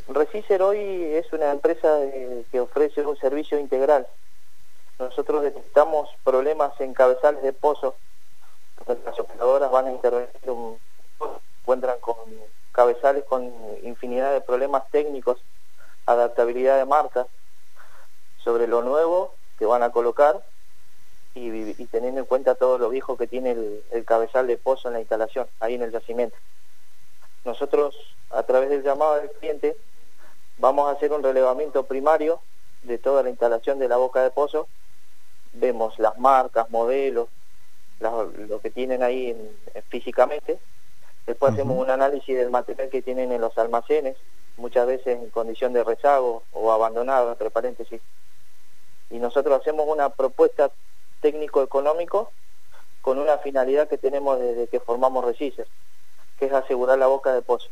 Resicer 0.08 0.62
hoy 0.62 0.78
es 1.14 1.30
una 1.34 1.50
empresa 1.50 2.00
que 2.50 2.60
ofrece 2.60 3.02
un 3.02 3.18
servicio 3.18 3.58
integral. 3.58 4.06
Nosotros 4.98 5.42
detectamos 5.42 6.08
problemas 6.24 6.72
en 6.80 6.94
cabezales 6.94 7.42
de 7.42 7.52
pozo. 7.52 7.94
Las 8.86 9.20
operadoras 9.20 9.70
van 9.70 9.86
a 9.86 9.92
intervenir, 9.92 10.30
un, 10.46 10.78
encuentran 11.60 11.98
con 12.00 12.16
cabezales 12.72 13.24
con 13.24 13.52
infinidad 13.82 14.32
de 14.32 14.40
problemas 14.40 14.88
técnicos, 14.90 15.38
adaptabilidad 16.06 16.78
de 16.78 16.86
marcas, 16.86 17.26
sobre 18.42 18.66
lo 18.66 18.80
nuevo 18.80 19.34
que 19.58 19.66
van 19.66 19.82
a 19.82 19.90
colocar 19.90 20.42
y, 21.34 21.74
teniendo 21.86 22.20
en 22.20 22.26
cuenta 22.26 22.54
todo 22.54 22.78
lo 22.78 22.88
viejo 22.88 23.18
que 23.18 23.26
tiene 23.26 23.54
el 23.90 24.04
cabezal 24.06 24.46
de 24.46 24.56
pozo 24.56 24.88
en 24.88 24.94
la 24.94 25.00
instalación, 25.00 25.46
ahí 25.60 25.74
en 25.74 25.82
el 25.82 25.92
yacimiento. 25.92 26.36
Nosotros, 27.44 27.94
a 28.30 28.42
través 28.44 28.70
del 28.70 28.82
llamado 28.82 29.16
del 29.16 29.30
cliente, 29.32 29.76
Vamos 30.58 30.88
a 30.88 30.92
hacer 30.92 31.12
un 31.12 31.22
relevamiento 31.22 31.84
primario 31.84 32.40
de 32.82 32.98
toda 32.98 33.22
la 33.22 33.30
instalación 33.30 33.78
de 33.78 33.88
la 33.88 33.96
boca 33.96 34.22
de 34.22 34.30
pozo. 34.30 34.66
Vemos 35.52 35.98
las 35.98 36.18
marcas, 36.18 36.68
modelos, 36.70 37.28
lo 38.00 38.60
que 38.60 38.70
tienen 38.70 39.02
ahí 39.04 39.36
físicamente. 39.88 40.58
Después 41.26 41.52
hacemos 41.52 41.78
un 41.78 41.90
análisis 41.90 42.36
del 42.36 42.50
material 42.50 42.88
que 42.90 43.02
tienen 43.02 43.30
en 43.30 43.40
los 43.40 43.56
almacenes, 43.56 44.16
muchas 44.56 44.86
veces 44.86 45.18
en 45.18 45.30
condición 45.30 45.72
de 45.72 45.84
rezago 45.84 46.42
o 46.52 46.72
abandonado, 46.72 47.30
entre 47.30 47.50
paréntesis. 47.50 48.00
Y 49.10 49.18
nosotros 49.18 49.60
hacemos 49.60 49.86
una 49.88 50.08
propuesta 50.08 50.72
técnico-económico 51.20 52.32
con 53.00 53.18
una 53.18 53.38
finalidad 53.38 53.88
que 53.88 53.98
tenemos 53.98 54.40
desde 54.40 54.66
que 54.66 54.80
formamos 54.80 55.24
Resices, 55.24 55.68
que 56.38 56.46
es 56.46 56.52
asegurar 56.52 56.98
la 56.98 57.06
boca 57.06 57.32
de 57.32 57.42
pozo. 57.42 57.68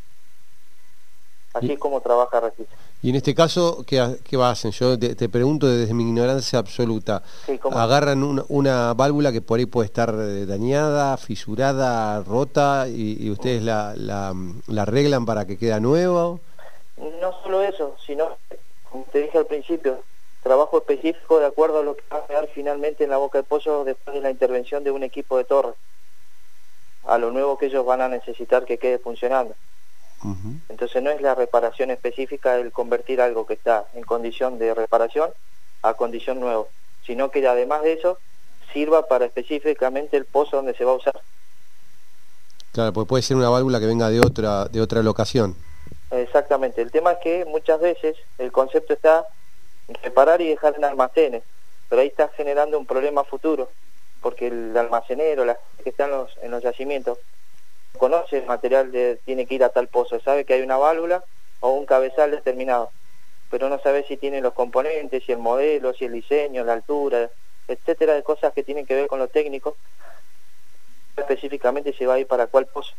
Así 1.57 1.73
es 1.73 1.79
como 1.79 2.01
trabaja 2.01 2.41
Resice. 2.41 2.69
Y 3.03 3.11
en 3.11 3.17
este 3.17 3.35
caso, 3.35 3.85
¿qué, 3.87 4.19
qué 4.29 4.37
hacen? 4.43 4.73
Yo 4.73 4.99
te, 4.99 5.29
pregunto 5.29 5.67
desde 5.67 5.95
mi 5.95 6.03
ignorancia 6.03 6.59
absoluta. 6.59 7.23
Agarran 7.73 8.23
una, 8.49 8.95
válvula 8.95 9.33
que 9.33 9.41
por 9.41 9.59
ahí 9.59 9.67
puede 9.67 9.87
estar 9.87 10.15
eh, 10.19 10.45
dañada, 10.45 11.17
fisurada, 11.17 12.23
rota, 12.23 12.89
y, 12.89 13.31
ustedes 13.31 13.63
la, 13.63 13.95
la, 13.97 14.35
arreglan 14.83 15.25
para 15.25 15.47
que 15.47 15.57
quede 15.57 15.81
nueva. 15.81 16.39
No 16.97 17.33
solo 17.43 17.63
eso, 17.63 17.97
sino, 18.05 18.37
como 18.91 19.05
te 19.13 19.21
dije 19.23 19.39
al 19.39 19.47
principio, 19.47 20.01
trabajo 20.43 20.79
específico 20.79 21.39
de 21.39 21.47
acuerdo 21.47 21.81
a 21.81 21.83
lo 21.83 21.97
que 21.97 22.03
va 22.13 22.19
a 22.19 22.27
quedar 22.27 22.49
finalmente 22.49 23.05
en 23.05 23.11
la 23.11 23.19
boca 23.19 23.39
de 23.39 23.45
pollo 23.45 23.85
después 23.85 24.15
de 24.15 24.21
la 24.21 24.31
intervención 24.31 24.85
de 24.85 24.91
un 24.91 25.03
equipo 25.03 25.39
de 25.39 25.45
torre, 25.45 25.75
a 27.05 27.19
lo 27.19 27.31
nuevo 27.31 27.57
que 27.57 27.67
ellos 27.67 27.85
van 27.87 28.01
a 28.01 28.09
necesitar 28.09 28.65
que 28.65 28.79
quede 28.79 28.99
funcionando. 28.99 29.55
Entonces 30.69 31.03
no 31.03 31.11
es 31.11 31.21
la 31.21 31.35
reparación 31.35 31.91
específica 31.91 32.57
el 32.57 32.73
convertir 32.73 33.21
algo 33.21 33.47
que 33.47 33.55
está 33.55 33.87
en 33.95 34.03
condición 34.03 34.59
de 34.59 34.75
reparación 34.75 35.31
a 35.83 35.95
condición 35.95 36.41
nuevo, 36.41 36.69
sino 37.05 37.31
que 37.31 37.47
además 37.47 37.83
de 37.83 37.93
eso 37.93 38.19
sirva 38.73 39.07
para 39.07 39.27
específicamente 39.27 40.17
el 40.17 40.25
pozo 40.25 40.57
donde 40.57 40.75
se 40.75 40.85
va 40.85 40.93
a 40.93 40.97
usar. 40.97 41.21
Claro, 42.73 42.93
pues 42.93 43.07
puede 43.07 43.23
ser 43.23 43.37
una 43.37 43.49
válvula 43.49 43.81
que 43.81 43.87
venga 43.87 44.11
de 44.11 44.21
otra, 44.21 44.67
de 44.67 44.81
otra 44.81 45.03
locación. 45.03 45.57
Exactamente, 46.11 46.83
el 46.83 46.91
tema 46.91 47.13
es 47.13 47.19
que 47.19 47.45
muchas 47.45 47.81
veces 47.81 48.17
el 48.39 48.53
concepto 48.53 48.93
está 48.93 49.27
reparar 50.03 50.41
y 50.41 50.49
dejar 50.49 50.75
en 50.77 50.85
almacenes, 50.85 51.43
pero 51.89 52.03
ahí 52.03 52.09
está 52.09 52.29
generando 52.37 52.79
un 52.79 52.87
problema 52.87 53.25
futuro, 53.25 53.71
porque 54.21 54.49
el 54.49 54.77
almacenero, 54.77 55.45
la 55.45 55.57
que 55.83 55.91
está 55.91 56.05
en 56.05 56.11
los, 56.11 56.37
en 56.43 56.51
los 56.51 56.63
yacimientos, 56.63 57.19
conoce 57.97 58.39
el 58.39 58.47
material 58.47 58.93
de 58.93 59.21
tiene 59.25 59.47
que 59.47 59.55
ir 59.55 59.65
a 59.65 59.71
tal 59.71 59.89
pozo, 59.89 60.21
sabe 60.21 60.45
que 60.45 60.55
hay 60.55 60.63
una 60.63 60.77
válvula 60.77 61.25
o 61.61 61.71
un 61.71 61.87
cabezal 61.87 62.31
determinado, 62.31 62.91
pero 63.51 63.69
no 63.69 63.79
sabe 63.81 64.05
si 64.07 64.17
tiene 64.17 64.41
los 64.41 64.53
componentes, 64.53 65.25
si 65.25 65.33
el 65.33 65.39
modelo, 65.39 65.93
si 65.95 66.05
el 66.05 66.13
diseño, 66.13 66.65
la 66.65 66.75
altura, 66.75 67.31
etcétera, 67.69 68.15
de 68.15 68.23
cosas 68.23 68.53
que 68.53 68.63
tienen 68.63 68.87
que 68.87 68.95
ver 68.95 69.09
con 69.09 69.19
lo 69.19 69.29
técnico, 69.29 69.77
específicamente 71.17 71.93
se 71.93 72.07
va 72.07 72.15
a 72.15 72.19
ir 72.19 72.27
para 72.27 72.47
cuál 72.47 72.67
pozo. 72.67 72.93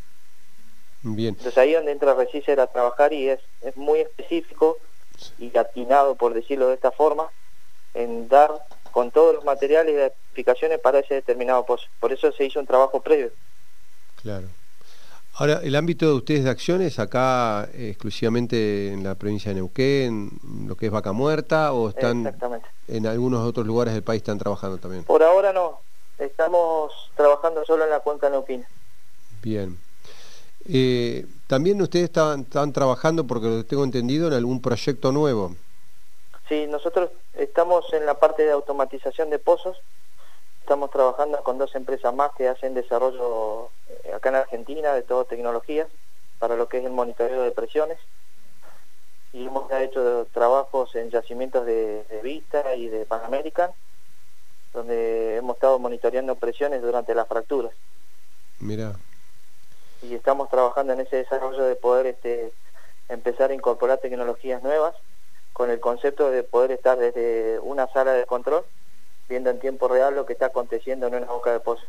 Bien. 1.04 1.30
Entonces 1.38 1.58
ahí 1.58 1.74
donde 1.74 1.92
entra 1.92 2.16
Resicer 2.16 2.60
a 2.60 2.68
trabajar 2.68 3.14
y 3.14 3.30
es, 3.30 3.40
es 3.62 3.78
muy 3.78 4.00
específico 4.00 4.78
y 5.38 5.56
atinado, 5.58 6.16
por 6.16 6.34
decirlo 6.34 6.68
de 6.68 6.76
esta 6.76 6.92
forma, 6.92 7.30
en 7.94 8.28
dar 8.28 8.52
con 8.92 9.12
todos 9.12 9.36
los 9.36 9.46
materiales 9.46 9.94
y 9.94 10.00
explicaciones 10.00 10.80
para 10.80 11.00
ese 11.00 11.16
determinado 11.16 11.66
pozo. 11.66 11.88
Por 12.00 12.12
eso 12.12 12.32
se 12.32 12.46
hizo 12.46 12.60
un 12.60 12.66
trabajo 12.66 13.02
previo. 13.02 13.32
Claro. 14.22 14.48
Ahora, 15.40 15.60
el 15.62 15.76
ámbito 15.76 16.08
de 16.08 16.14
ustedes 16.14 16.44
de 16.46 16.50
acciones 16.50 16.98
acá 16.98 17.70
eh, 17.74 17.90
exclusivamente 17.90 18.92
en 18.92 19.04
la 19.04 19.14
provincia 19.14 19.50
de 19.50 19.56
Neuquén, 19.56 20.32
lo 20.66 20.76
que 20.76 20.88
es 20.88 20.92
Vaca 20.92 21.12
Muerta, 21.12 21.74
o 21.74 21.90
están 21.90 22.36
en 22.88 23.06
algunos 23.06 23.48
otros 23.48 23.68
lugares 23.68 23.94
del 23.94 24.02
país 24.02 24.22
están 24.22 24.40
trabajando 24.40 24.80
también? 24.80 25.04
Por 25.04 25.22
ahora 25.22 25.54
no, 25.54 25.82
estamos 26.18 26.92
trabajando 27.16 27.64
solo 27.66 27.84
en 27.84 27.92
la 27.92 28.00
cuenca 28.00 28.32
neuquina. 28.32 28.68
Bien. 29.44 29.78
Eh, 30.68 31.28
también 31.46 31.80
ustedes 31.84 32.06
están, 32.06 32.42
están 32.42 32.74
trabajando, 32.74 33.28
porque 33.28 33.48
lo 33.48 33.64
tengo 33.64 33.84
entendido, 33.84 34.28
en 34.30 34.34
algún 34.34 34.60
proyecto 34.60 35.12
nuevo. 35.12 35.56
Sí, 36.50 36.66
nosotros 36.68 37.12
estamos 37.34 37.86
en 37.94 38.08
la 38.08 38.16
parte 38.16 38.42
de 38.42 38.54
automatización 38.54 39.30
de 39.30 39.38
pozos, 39.38 39.78
Estamos 40.68 40.92
trabajando 40.92 41.42
con 41.44 41.58
dos 41.58 41.74
empresas 41.76 42.14
más 42.14 42.34
que 42.34 42.50
hacen 42.50 42.74
desarrollo 42.74 43.70
eh, 43.88 44.12
acá 44.14 44.28
en 44.28 44.36
Argentina 44.36 44.94
de 44.94 45.02
todo 45.02 45.24
tecnologías 45.24 45.88
para 46.40 46.58
lo 46.58 46.68
que 46.68 46.80
es 46.80 46.84
el 46.84 46.92
monitoreo 46.92 47.44
de 47.44 47.52
presiones. 47.52 47.98
Y 49.32 49.46
hemos 49.46 49.72
hecho 49.72 50.28
trabajos 50.34 50.94
en 50.98 51.10
yacimientos 51.10 51.66
de, 51.66 52.04
Vista 52.22 52.76
y 52.76 52.90
de 52.90 53.06
Pan 53.06 53.22
American, 53.24 53.72
donde 54.74 55.38
hemos 55.38 55.56
estado 55.56 55.80
monitoreando 55.80 56.36
presiones 56.36 56.82
durante 56.82 57.16
las 57.16 57.30
fracturas. 57.30 57.72
Mira. 58.60 58.92
Y 60.02 60.16
estamos 60.16 60.50
trabajando 60.50 60.92
en 60.92 61.00
ese 61.00 61.16
desarrollo 61.16 61.64
de 61.64 61.78
poder 61.78 62.08
este, 62.08 62.52
empezar 63.08 63.52
a 63.52 63.54
incorporar 63.54 64.00
tecnologías 64.00 64.62
nuevas 64.64 64.96
con 65.54 65.70
el 65.70 65.80
concepto 65.80 66.30
de 66.30 66.44
poder 66.44 66.72
estar 66.72 66.98
desde 66.98 67.58
una 67.60 67.88
sala 67.88 68.12
de 68.12 68.26
control 68.26 68.66
viendo 69.28 69.50
en 69.50 69.60
tiempo 69.60 69.88
real 69.88 70.16
lo 70.16 70.26
que 70.26 70.34
está 70.34 70.48
aconteciendo 70.48 71.08
en 71.08 71.16
una 71.16 71.28
boca 71.28 71.52
de 71.52 71.60
pozo. 71.60 71.84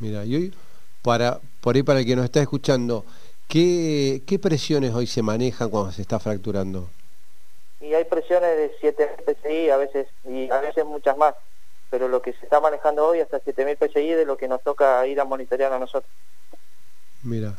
Mira, 0.00 0.24
y 0.24 0.34
hoy, 0.34 0.54
para, 1.02 1.40
por 1.60 1.76
ahí 1.76 1.82
para 1.82 2.00
el 2.00 2.06
que 2.06 2.16
nos 2.16 2.24
está 2.24 2.40
escuchando, 2.40 3.04
¿qué, 3.48 4.22
qué 4.26 4.38
presiones 4.38 4.92
hoy 4.94 5.06
se 5.06 5.22
manejan 5.22 5.70
cuando 5.70 5.92
se 5.92 6.02
está 6.02 6.18
fracturando? 6.18 6.88
Y 7.80 7.94
hay 7.94 8.04
presiones 8.04 8.56
de 8.56 8.72
7.000 8.80 9.36
PSI 9.36 9.70
a 9.70 9.76
veces, 9.76 10.08
y 10.24 10.50
a 10.50 10.60
veces 10.60 10.84
muchas 10.84 11.16
más, 11.16 11.34
pero 11.90 12.08
lo 12.08 12.22
que 12.22 12.32
se 12.32 12.44
está 12.44 12.60
manejando 12.60 13.06
hoy 13.06 13.20
hasta 13.20 13.40
7.000 13.40 13.88
PSI 13.90 14.08
de 14.10 14.24
lo 14.24 14.36
que 14.36 14.48
nos 14.48 14.62
toca 14.62 15.06
ir 15.06 15.20
a 15.20 15.24
monitorear 15.24 15.72
a 15.72 15.78
nosotros. 15.78 16.10
Mira, 17.22 17.54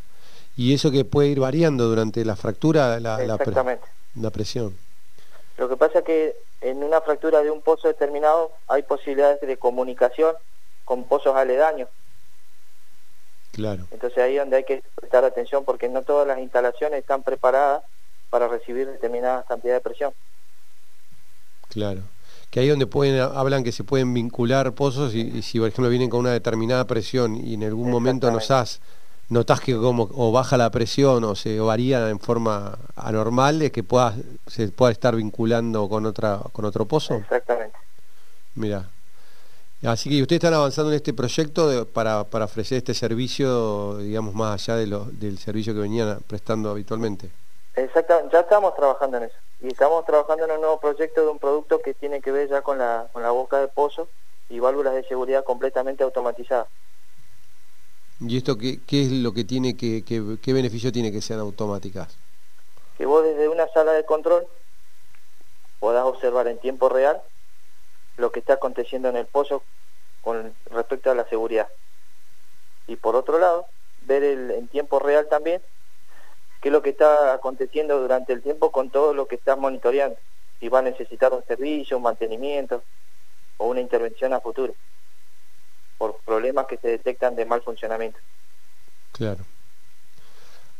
y 0.56 0.74
eso 0.74 0.90
que 0.90 1.04
puede 1.04 1.28
ir 1.28 1.40
variando 1.40 1.84
durante 1.86 2.24
la 2.24 2.36
fractura, 2.36 3.00
la, 3.00 3.18
la, 3.18 3.38
la 4.14 4.30
presión. 4.30 4.76
Lo 5.58 5.68
que 5.68 5.76
pasa 5.76 6.00
es 6.00 6.04
que 6.04 6.36
en 6.60 6.82
una 6.82 7.00
fractura 7.00 7.42
de 7.42 7.50
un 7.50 7.62
pozo 7.62 7.88
determinado 7.88 8.52
hay 8.68 8.82
posibilidades 8.82 9.40
de 9.40 9.56
comunicación 9.56 10.34
con 10.84 11.04
pozos 11.04 11.34
aledaños. 11.34 11.88
Claro. 13.52 13.86
Entonces 13.90 14.18
ahí 14.18 14.34
es 14.34 14.42
donde 14.42 14.58
hay 14.58 14.64
que 14.64 14.82
prestar 14.94 15.24
atención 15.24 15.64
porque 15.64 15.88
no 15.88 16.02
todas 16.02 16.26
las 16.26 16.38
instalaciones 16.38 17.00
están 17.00 17.22
preparadas 17.22 17.82
para 18.28 18.48
recibir 18.48 18.86
determinadas 18.86 19.46
cantidades 19.46 19.82
de 19.82 19.88
presión. 19.88 20.12
Claro. 21.68 22.02
Que 22.50 22.60
ahí 22.60 22.68
donde 22.68 22.86
pueden 22.86 23.18
hablan 23.20 23.64
que 23.64 23.72
se 23.72 23.82
pueden 23.82 24.12
vincular 24.12 24.72
pozos 24.72 25.14
y, 25.14 25.42
si 25.42 25.58
por 25.58 25.68
ejemplo 25.68 25.88
vienen 25.88 26.10
con 26.10 26.20
una 26.20 26.32
determinada 26.32 26.86
presión 26.86 27.36
y 27.36 27.54
en 27.54 27.64
algún 27.64 27.90
momento 27.90 28.30
nos 28.30 28.50
has 28.50 28.80
notas 29.28 29.60
que 29.60 29.74
como 29.74 30.08
o 30.14 30.32
baja 30.32 30.56
la 30.56 30.70
presión 30.70 31.24
o 31.24 31.34
se 31.34 31.58
varía 31.60 32.10
en 32.10 32.20
forma 32.20 32.78
anormal, 32.94 33.62
es 33.62 33.72
que 33.72 33.82
pueda, 33.82 34.14
se 34.46 34.68
pueda 34.68 34.92
estar 34.92 35.16
vinculando 35.16 35.88
con 35.88 36.06
otra 36.06 36.40
con 36.52 36.64
otro 36.64 36.84
pozo. 36.86 37.14
Exactamente. 37.14 37.76
Mira. 38.54 38.88
Así 39.84 40.08
que 40.08 40.22
ustedes 40.22 40.38
están 40.42 40.54
avanzando 40.54 40.90
en 40.90 40.96
este 40.96 41.12
proyecto 41.12 41.86
para, 41.92 42.24
para, 42.24 42.46
ofrecer 42.46 42.78
este 42.78 42.94
servicio, 42.94 43.98
digamos, 43.98 44.34
más 44.34 44.54
allá 44.54 44.78
de 44.78 44.86
lo, 44.86 45.04
del 45.04 45.38
servicio 45.38 45.74
que 45.74 45.80
venían 45.80 46.18
prestando 46.26 46.70
habitualmente. 46.70 47.30
Exactamente, 47.74 48.30
ya 48.32 48.40
estamos 48.40 48.74
trabajando 48.74 49.18
en 49.18 49.24
eso. 49.24 49.36
Y 49.60 49.68
estamos 49.68 50.04
trabajando 50.06 50.46
en 50.46 50.52
un 50.52 50.60
nuevo 50.62 50.80
proyecto 50.80 51.20
de 51.22 51.28
un 51.28 51.38
producto 51.38 51.80
que 51.80 51.92
tiene 51.92 52.22
que 52.22 52.32
ver 52.32 52.48
ya 52.48 52.62
con 52.62 52.78
la, 52.78 53.08
con 53.12 53.22
la 53.22 53.30
boca 53.30 53.58
de 53.58 53.68
pozo 53.68 54.08
y 54.48 54.60
válvulas 54.60 54.94
de 54.94 55.04
seguridad 55.04 55.44
completamente 55.44 56.02
automatizadas. 56.02 56.68
¿Y 58.20 58.38
esto 58.38 58.56
qué, 58.56 58.80
qué 58.86 59.02
es 59.02 59.12
lo 59.12 59.32
que 59.32 59.44
tiene, 59.44 59.76
que, 59.76 60.02
qué 60.04 60.52
beneficio 60.52 60.90
tiene 60.90 61.12
que 61.12 61.20
sean 61.20 61.40
automáticas? 61.40 62.16
Que 62.96 63.04
vos 63.04 63.22
desde 63.22 63.48
una 63.48 63.68
sala 63.68 63.92
de 63.92 64.04
control 64.04 64.46
podás 65.80 66.04
observar 66.04 66.48
en 66.48 66.58
tiempo 66.58 66.88
real 66.88 67.20
lo 68.16 68.32
que 68.32 68.40
está 68.40 68.54
aconteciendo 68.54 69.10
en 69.10 69.16
el 69.16 69.26
pozo 69.26 69.62
con 70.22 70.54
respecto 70.70 71.10
a 71.10 71.14
la 71.14 71.28
seguridad. 71.28 71.68
Y 72.86 72.96
por 72.96 73.16
otro 73.16 73.38
lado, 73.38 73.66
ver 74.06 74.24
el, 74.24 74.50
en 74.50 74.68
tiempo 74.68 74.98
real 74.98 75.28
también 75.28 75.60
qué 76.62 76.70
es 76.70 76.72
lo 76.72 76.80
que 76.80 76.90
está 76.90 77.34
aconteciendo 77.34 78.00
durante 78.00 78.32
el 78.32 78.42
tiempo 78.42 78.72
con 78.72 78.88
todo 78.88 79.12
lo 79.12 79.26
que 79.26 79.34
estás 79.34 79.58
monitoreando. 79.58 80.16
Si 80.58 80.70
va 80.70 80.78
a 80.78 80.82
necesitar 80.82 81.34
un 81.34 81.44
servicio, 81.44 81.98
un 81.98 82.04
mantenimiento 82.04 82.82
o 83.58 83.66
una 83.66 83.82
intervención 83.82 84.32
a 84.32 84.40
futuro 84.40 84.74
por 85.98 86.18
problemas 86.24 86.66
que 86.66 86.76
se 86.78 86.88
detectan 86.88 87.36
de 87.36 87.44
mal 87.44 87.62
funcionamiento. 87.62 88.18
Claro. 89.12 89.44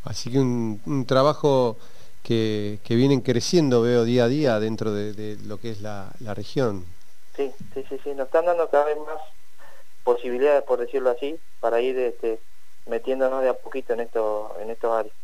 Así 0.04 0.30
que 0.30 0.38
un, 0.38 1.04
trabajo 1.06 1.76
que, 2.22 2.78
que, 2.84 2.94
vienen 2.94 3.20
creciendo, 3.20 3.82
veo 3.82 4.04
día 4.04 4.24
a 4.24 4.28
día 4.28 4.60
dentro 4.60 4.92
de, 4.92 5.36
lo 5.44 5.58
que 5.58 5.70
es 5.70 5.80
la, 5.80 6.12
región. 6.34 6.84
Sí, 7.34 7.52
sí, 7.74 7.84
sí, 7.88 7.98
sí, 8.04 8.10
nos 8.14 8.26
están 8.26 8.46
dando 8.46 8.68
cada 8.68 8.84
vez 8.84 8.98
más 8.98 9.20
posibilidades, 10.04 10.62
por 10.62 10.78
decirlo 10.78 11.10
así, 11.10 11.38
para 11.60 11.80
ir 11.80 11.98
este, 11.98 12.38
metiéndonos 12.86 13.42
de 13.42 13.48
a 13.48 13.54
poquito 13.54 13.94
en, 13.94 14.00
esto, 14.00 14.54
en 14.60 14.70
estos 14.70 14.92
áreas. 14.92 15.14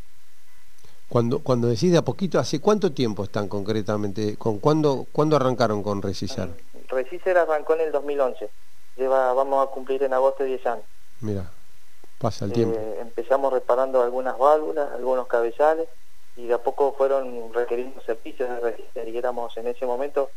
Cuando, 1.09 1.41
cuando 1.41 1.69
decís 1.69 1.93
de 1.93 1.99
a 1.99 2.03
poquito, 2.03 2.39
¿hace 2.39 2.61
cuánto 2.61 2.93
tiempo 2.93 3.25
están 3.25 3.47
concretamente? 3.47 4.37
¿Con 4.37 4.59
cuándo, 4.59 5.07
¿Cuándo 5.13 5.37
arrancaron 5.37 5.83
con 5.83 6.03
Recisar? 6.03 6.49
Recisar 6.89 7.37
arrancó 7.37 7.75
en 7.75 7.83
el 7.83 7.93
2011 7.93 8.51
lleva, 8.97 9.33
vamos 9.33 9.67
a 9.67 9.71
cumplir 9.71 10.03
en 10.03 10.13
agosto 10.13 10.45
10 10.45 10.67
años. 10.67 10.85
Mira, 11.21 11.51
pasa 12.19 12.45
el 12.45 12.53
tiempo. 12.53 12.77
Eh, 12.79 12.99
empezamos 13.01 13.53
reparando 13.53 14.03
algunas 14.03 14.37
válvulas, 14.39 14.91
algunos 14.93 15.27
cabezales, 15.27 15.89
y 16.37 16.47
de 16.47 16.55
a 16.55 16.59
poco 16.59 16.95
fueron 16.97 17.53
requeriendo 17.53 18.01
servicios 18.03 18.49
de 18.49 18.61
registro 18.61 19.09
y 19.09 19.19
éramos 19.19 19.57
en 19.57 19.67
ese 19.67 19.85
momento 19.85 20.31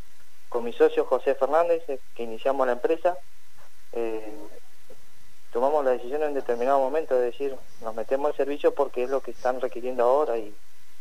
con 0.49 0.63
mi 0.63 0.73
socio 0.73 1.05
José 1.05 1.35
Fernández, 1.35 1.83
eh, 1.87 1.99
que 2.15 2.23
iniciamos 2.23 2.67
la 2.67 2.73
empresa, 2.73 3.17
eh, 3.93 4.33
tomamos 5.51 5.83
la 5.85 5.91
decisión 5.91 6.23
en 6.23 6.33
determinado 6.33 6.79
momento 6.79 7.15
de 7.15 7.25
decir, 7.25 7.55
nos 7.81 7.95
metemos 7.95 8.31
al 8.31 8.37
servicio 8.37 8.73
porque 8.73 9.03
es 9.03 9.09
lo 9.09 9.21
que 9.21 9.31
están 9.31 9.61
requiriendo 9.61 10.03
ahora 10.03 10.37
y, 10.37 10.53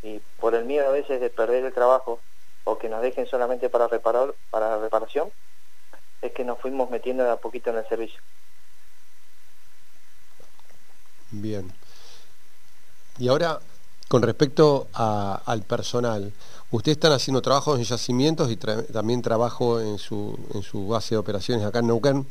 y 0.02 0.20
por 0.40 0.55
el 0.55 0.64
miedo 0.64 0.88
a 0.88 0.92
veces 0.92 1.20
de 1.20 1.30
perder 1.30 1.64
el 1.64 1.72
trabajo 1.72 2.20
o 2.64 2.78
que 2.78 2.88
nos 2.88 3.02
dejen 3.02 3.26
solamente 3.26 3.68
para 3.68 3.88
reparar 3.88 4.34
para 4.50 4.78
reparación, 4.78 5.30
es 6.27 6.33
que 6.33 6.45
nos 6.45 6.59
fuimos 6.59 6.91
metiendo 6.91 7.22
de 7.22 7.31
a 7.31 7.37
poquito 7.37 7.70
en 7.70 7.77
el 7.77 7.89
servicio. 7.89 8.20
Bien. 11.31 11.70
Y 13.18 13.29
ahora, 13.29 13.61
con 14.09 14.22
respecto 14.22 14.89
al 14.95 15.62
personal, 15.62 16.33
¿ustedes 16.70 16.97
están 16.97 17.12
haciendo 17.12 17.43
trabajos 17.43 17.79
en 17.79 17.85
yacimientos 17.85 18.51
y 18.51 18.57
también 18.57 19.22
trabajo 19.22 19.81
en 19.81 19.99
su, 19.99 20.39
en 20.55 20.62
su 20.62 20.89
base 20.89 21.14
de 21.14 21.18
operaciones 21.18 21.64
acá 21.64 21.81
en 21.81 21.89
Neuquén? 21.89 22.27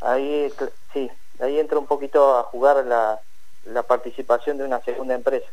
Ahí, 0.00 0.52
sí, 0.92 1.10
ahí 1.40 1.58
entra 1.58 1.78
un 1.78 1.86
poquito 1.86 2.38
a 2.38 2.42
jugar 2.44 2.84
la, 2.84 3.18
la 3.64 3.82
participación 3.82 4.58
de 4.58 4.64
una 4.64 4.80
segunda 4.82 5.14
empresa, 5.14 5.46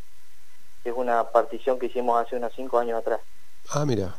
que 0.82 0.90
es 0.90 0.96
una 0.96 1.24
partición 1.24 1.78
que 1.78 1.86
hicimos 1.86 2.24
hace 2.24 2.36
unos 2.36 2.52
cinco 2.54 2.78
años 2.78 2.98
atrás. 2.98 3.20
Ah, 3.70 3.84
mira. 3.86 4.14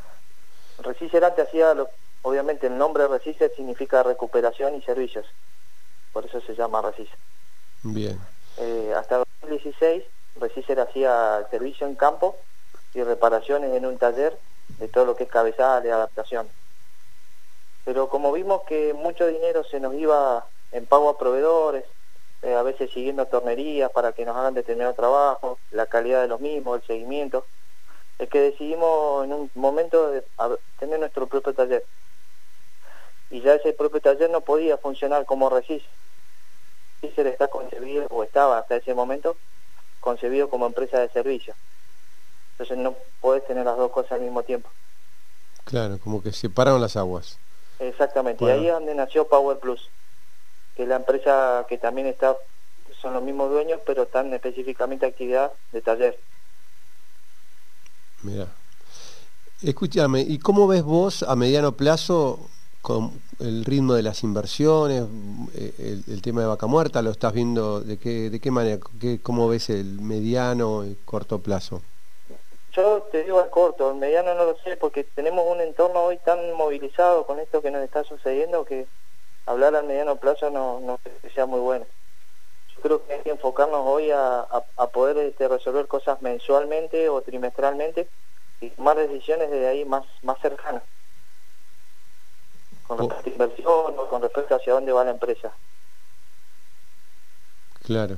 Recicerante 0.79 1.41
hacía 1.41 1.73
lo, 1.73 1.89
Obviamente 2.25 2.65
el 2.65 2.75
nombre 2.75 3.07
RECISER 3.07 3.51
significa 3.55 4.01
recuperación 4.01 4.73
y 4.73 4.81
servicios, 4.81 5.27
por 6.11 6.25
eso 6.25 6.41
se 6.41 6.55
llama 6.55 6.81
RECISER. 6.81 7.19
Bien. 7.83 8.19
Eh, 8.57 8.91
hasta 8.97 9.17
2016 9.41 10.03
RECISER 10.41 10.79
hacía 10.79 11.45
servicio 11.51 11.85
en 11.85 11.93
campo 11.93 12.35
y 12.95 13.03
reparaciones 13.03 13.75
en 13.75 13.85
un 13.85 13.99
taller 13.99 14.35
de 14.79 14.87
todo 14.87 15.05
lo 15.05 15.15
que 15.15 15.25
es 15.25 15.29
cabezal, 15.29 15.87
adaptación. 15.87 16.47
Pero 17.83 18.09
como 18.09 18.31
vimos 18.31 18.63
que 18.67 18.95
mucho 18.95 19.27
dinero 19.27 19.63
se 19.63 19.79
nos 19.79 19.93
iba 19.93 20.47
en 20.71 20.87
pago 20.87 21.09
a 21.09 21.19
proveedores, 21.19 21.85
eh, 22.41 22.55
a 22.55 22.63
veces 22.63 22.89
siguiendo 22.89 23.27
tornerías 23.27 23.91
para 23.91 24.13
que 24.13 24.25
nos 24.25 24.35
hagan 24.35 24.55
determinado 24.55 24.95
trabajo, 24.95 25.59
la 25.69 25.85
calidad 25.85 26.23
de 26.23 26.27
los 26.27 26.41
mismos, 26.41 26.81
el 26.81 26.87
seguimiento, 26.87 27.45
es 28.17 28.27
que 28.29 28.39
decidimos 28.39 29.25
en 29.25 29.33
un 29.33 29.51
momento 29.53 30.09
de 30.09 30.23
tener 30.79 30.99
nuestro 30.99 31.27
propio 31.27 31.53
taller. 31.53 31.85
Y 33.35 33.41
ya 33.41 33.55
ese 33.55 33.73
propio 33.73 33.99
taller 33.99 34.29
no 34.29 34.39
podía 34.39 34.77
funcionar 34.77 35.25
como 35.25 35.49
Regis. 35.49 35.83
Regisser 37.01 37.27
está 37.27 37.49
concebido, 37.49 38.07
o 38.09 38.23
estaba 38.23 38.59
hasta 38.59 38.77
ese 38.77 38.93
momento, 38.93 39.35
concebido 39.99 40.49
como 40.49 40.65
empresa 40.65 41.01
de 41.01 41.09
servicio. 41.09 41.53
Entonces 42.51 42.77
no 42.77 42.95
puedes 43.19 43.45
tener 43.45 43.65
las 43.65 43.75
dos 43.75 43.91
cosas 43.91 44.13
al 44.13 44.21
mismo 44.21 44.43
tiempo. 44.43 44.69
Claro, 45.65 45.99
como 45.99 46.23
que 46.23 46.31
separaron 46.31 46.79
las 46.79 46.95
aguas. 46.95 47.37
Exactamente, 47.79 48.45
y 48.45 48.49
ahí 48.49 48.67
es 48.67 48.71
donde 48.71 48.95
nació 48.95 49.27
Power 49.27 49.59
Plus, 49.59 49.89
que 50.77 50.83
es 50.83 50.87
la 50.87 50.95
empresa 50.95 51.65
que 51.67 51.77
también 51.77 52.07
está, 52.07 52.37
son 53.01 53.15
los 53.15 53.21
mismos 53.21 53.49
dueños, 53.49 53.81
pero 53.85 54.03
están 54.03 54.33
específicamente 54.33 55.05
actividad 55.05 55.51
de 55.73 55.81
taller. 55.81 56.17
Mira. 58.23 58.47
Escúchame, 59.61 60.21
¿y 60.21 60.39
cómo 60.39 60.67
ves 60.67 60.83
vos 60.83 61.23
a 61.23 61.35
mediano 61.35 61.73
plazo 61.73 62.49
el 63.39 63.65
ritmo 63.65 63.93
de 63.93 64.03
las 64.03 64.23
inversiones, 64.23 65.03
eh, 65.55 66.01
el, 66.07 66.21
tema 66.21 66.41
de 66.41 66.47
vaca 66.47 66.67
muerta, 66.67 67.01
lo 67.01 67.11
estás 67.11 67.33
viendo 67.33 67.81
de 67.81 67.97
qué, 67.97 68.29
de 68.29 68.39
qué 68.39 68.51
manera, 68.51 68.79
qué, 68.99 69.19
cómo 69.21 69.47
ves 69.47 69.69
el 69.69 69.99
mediano 70.01 70.85
y 70.85 70.95
corto 71.05 71.39
plazo? 71.39 71.81
Yo 72.73 73.07
te 73.11 73.23
digo 73.23 73.39
al 73.39 73.49
corto, 73.49 73.91
el 73.91 73.97
mediano 73.97 74.35
no 74.35 74.45
lo 74.45 74.57
sé 74.57 74.77
porque 74.77 75.03
tenemos 75.03 75.45
un 75.47 75.61
entorno 75.61 76.01
hoy 76.01 76.17
tan 76.17 76.53
movilizado 76.53 77.25
con 77.25 77.39
esto 77.39 77.61
que 77.61 77.71
nos 77.71 77.83
está 77.83 78.03
sucediendo 78.03 78.65
que 78.65 78.85
hablar 79.45 79.75
al 79.75 79.85
mediano 79.85 80.17
plazo 80.17 80.49
no, 80.49 80.79
no 80.79 80.99
sea 81.33 81.45
muy 81.45 81.59
bueno. 81.59 81.85
Yo 82.75 82.81
creo 82.81 83.05
que 83.05 83.13
hay 83.13 83.21
que 83.21 83.29
enfocarnos 83.31 83.81
hoy 83.85 84.11
a, 84.11 84.45
poder 84.93 85.17
este, 85.17 85.47
resolver 85.47 85.87
cosas 85.87 86.21
mensualmente 86.21 87.09
o 87.09 87.21
trimestralmente 87.21 88.07
y 88.61 88.69
tomar 88.69 88.97
decisiones 88.97 89.49
desde 89.49 89.67
ahí 89.67 89.85
más, 89.85 90.03
más 90.21 90.39
cercanas 90.39 90.83
respecto 93.09 93.29
a 93.29 93.31
inversión 93.31 93.95
o 93.97 94.07
con 94.09 94.21
respecto 94.21 94.55
hacia 94.55 94.73
dónde 94.73 94.91
va 94.91 95.03
la 95.03 95.11
empresa. 95.11 95.51
Claro. 97.83 98.17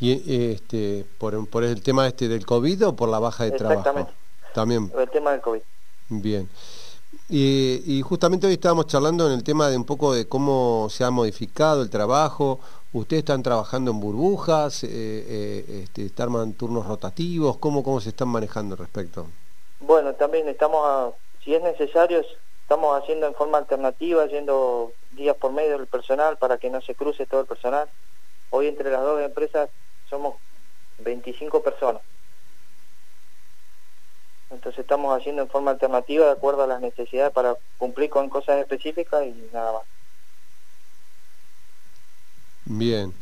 ¿Y 0.00 0.52
este, 0.52 1.04
por, 1.18 1.48
por 1.48 1.64
el 1.64 1.82
tema 1.82 2.06
este 2.06 2.28
del 2.28 2.44
COVID 2.44 2.88
o 2.88 2.96
por 2.96 3.08
la 3.08 3.18
baja 3.18 3.44
de 3.44 3.52
trabajo? 3.52 4.08
También. 4.52 4.90
el 4.96 5.10
tema 5.10 5.32
del 5.32 5.40
COVID. 5.40 5.60
Bien. 6.08 6.48
Y, 7.28 8.02
justamente 8.02 8.46
hoy 8.46 8.54
estábamos 8.54 8.86
charlando 8.86 9.26
en 9.26 9.32
el 9.32 9.44
tema 9.44 9.68
de 9.68 9.76
un 9.76 9.84
poco 9.84 10.12
de 10.12 10.28
cómo 10.28 10.88
se 10.90 11.04
ha 11.04 11.10
modificado 11.10 11.82
el 11.82 11.90
trabajo. 11.90 12.60
¿Ustedes 12.92 13.20
están 13.20 13.42
trabajando 13.42 13.90
en 13.90 14.00
burbujas? 14.00 14.84
Eh, 14.84 14.88
eh, 14.92 15.82
este, 15.84 16.06
¿Están 16.06 16.52
turnos 16.52 16.86
rotativos? 16.86 17.56
¿Cómo, 17.58 17.82
¿Cómo 17.82 18.00
se 18.00 18.10
están 18.10 18.28
manejando 18.28 18.74
al 18.74 18.78
respecto? 18.78 19.26
Bueno, 19.80 20.12
también 20.14 20.48
estamos, 20.48 21.14
si 21.42 21.54
es 21.54 21.62
necesario, 21.62 22.22
estamos 22.64 22.98
haciendo 22.98 23.26
en 23.26 23.34
forma 23.34 23.58
alternativa, 23.58 24.24
yendo 24.26 24.92
días 25.12 25.36
por 25.36 25.52
medio 25.52 25.76
del 25.76 25.86
personal 25.86 26.38
para 26.38 26.56
que 26.56 26.70
no 26.70 26.80
se 26.80 26.94
cruce 26.94 27.26
todo 27.26 27.42
el 27.42 27.46
personal. 27.46 27.88
Hoy 28.48 28.68
entre 28.68 28.90
las 28.90 29.02
dos 29.02 29.20
empresas 29.20 29.68
somos 30.08 30.36
25 30.98 31.62
personas. 31.62 32.00
Entonces 34.50 34.80
estamos 34.80 35.14
haciendo 35.18 35.42
en 35.42 35.48
forma 35.50 35.72
alternativa 35.72 36.24
de 36.24 36.32
acuerdo 36.32 36.62
a 36.62 36.66
las 36.66 36.80
necesidades 36.80 37.32
para 37.32 37.54
cumplir 37.76 38.08
con 38.08 38.30
cosas 38.30 38.58
específicas 38.58 39.26
y 39.26 39.50
nada 39.52 39.72
más. 39.72 39.82
Bien, 42.64 43.12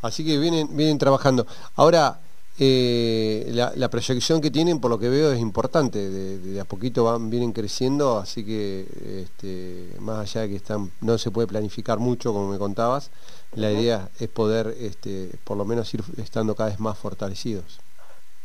así 0.00 0.24
que 0.24 0.38
vienen, 0.38 0.74
vienen 0.74 0.96
trabajando. 0.96 1.46
Ahora, 1.74 2.18
eh, 2.58 3.50
la, 3.52 3.88
proyección 3.90 4.40
que 4.40 4.50
tienen, 4.50 4.80
por 4.80 4.90
lo 4.90 4.98
que 4.98 5.08
veo, 5.08 5.32
es 5.32 5.40
importante. 5.40 6.08
De, 6.08 6.60
a 6.60 6.64
poquito 6.64 7.04
van, 7.04 7.28
vienen 7.28 7.52
creciendo, 7.52 8.18
así 8.18 8.44
que 8.44 8.86
este, 9.22 9.90
más 10.00 10.20
allá 10.20 10.42
de 10.42 10.48
que 10.48 10.56
están, 10.56 10.90
no 11.00 11.18
se 11.18 11.30
puede 11.30 11.48
planificar 11.48 11.98
mucho, 11.98 12.32
como 12.32 12.48
me 12.48 12.58
contabas, 12.58 13.10
la 13.54 13.70
idea 13.70 14.08
es 14.20 14.28
poder, 14.28 14.74
este, 14.80 15.30
por 15.44 15.56
lo 15.56 15.64
menos, 15.64 15.92
ir 15.92 16.02
estando 16.16 16.54
cada 16.54 16.70
vez 16.70 16.80
más 16.80 16.96
fortalecidos. 16.96 17.80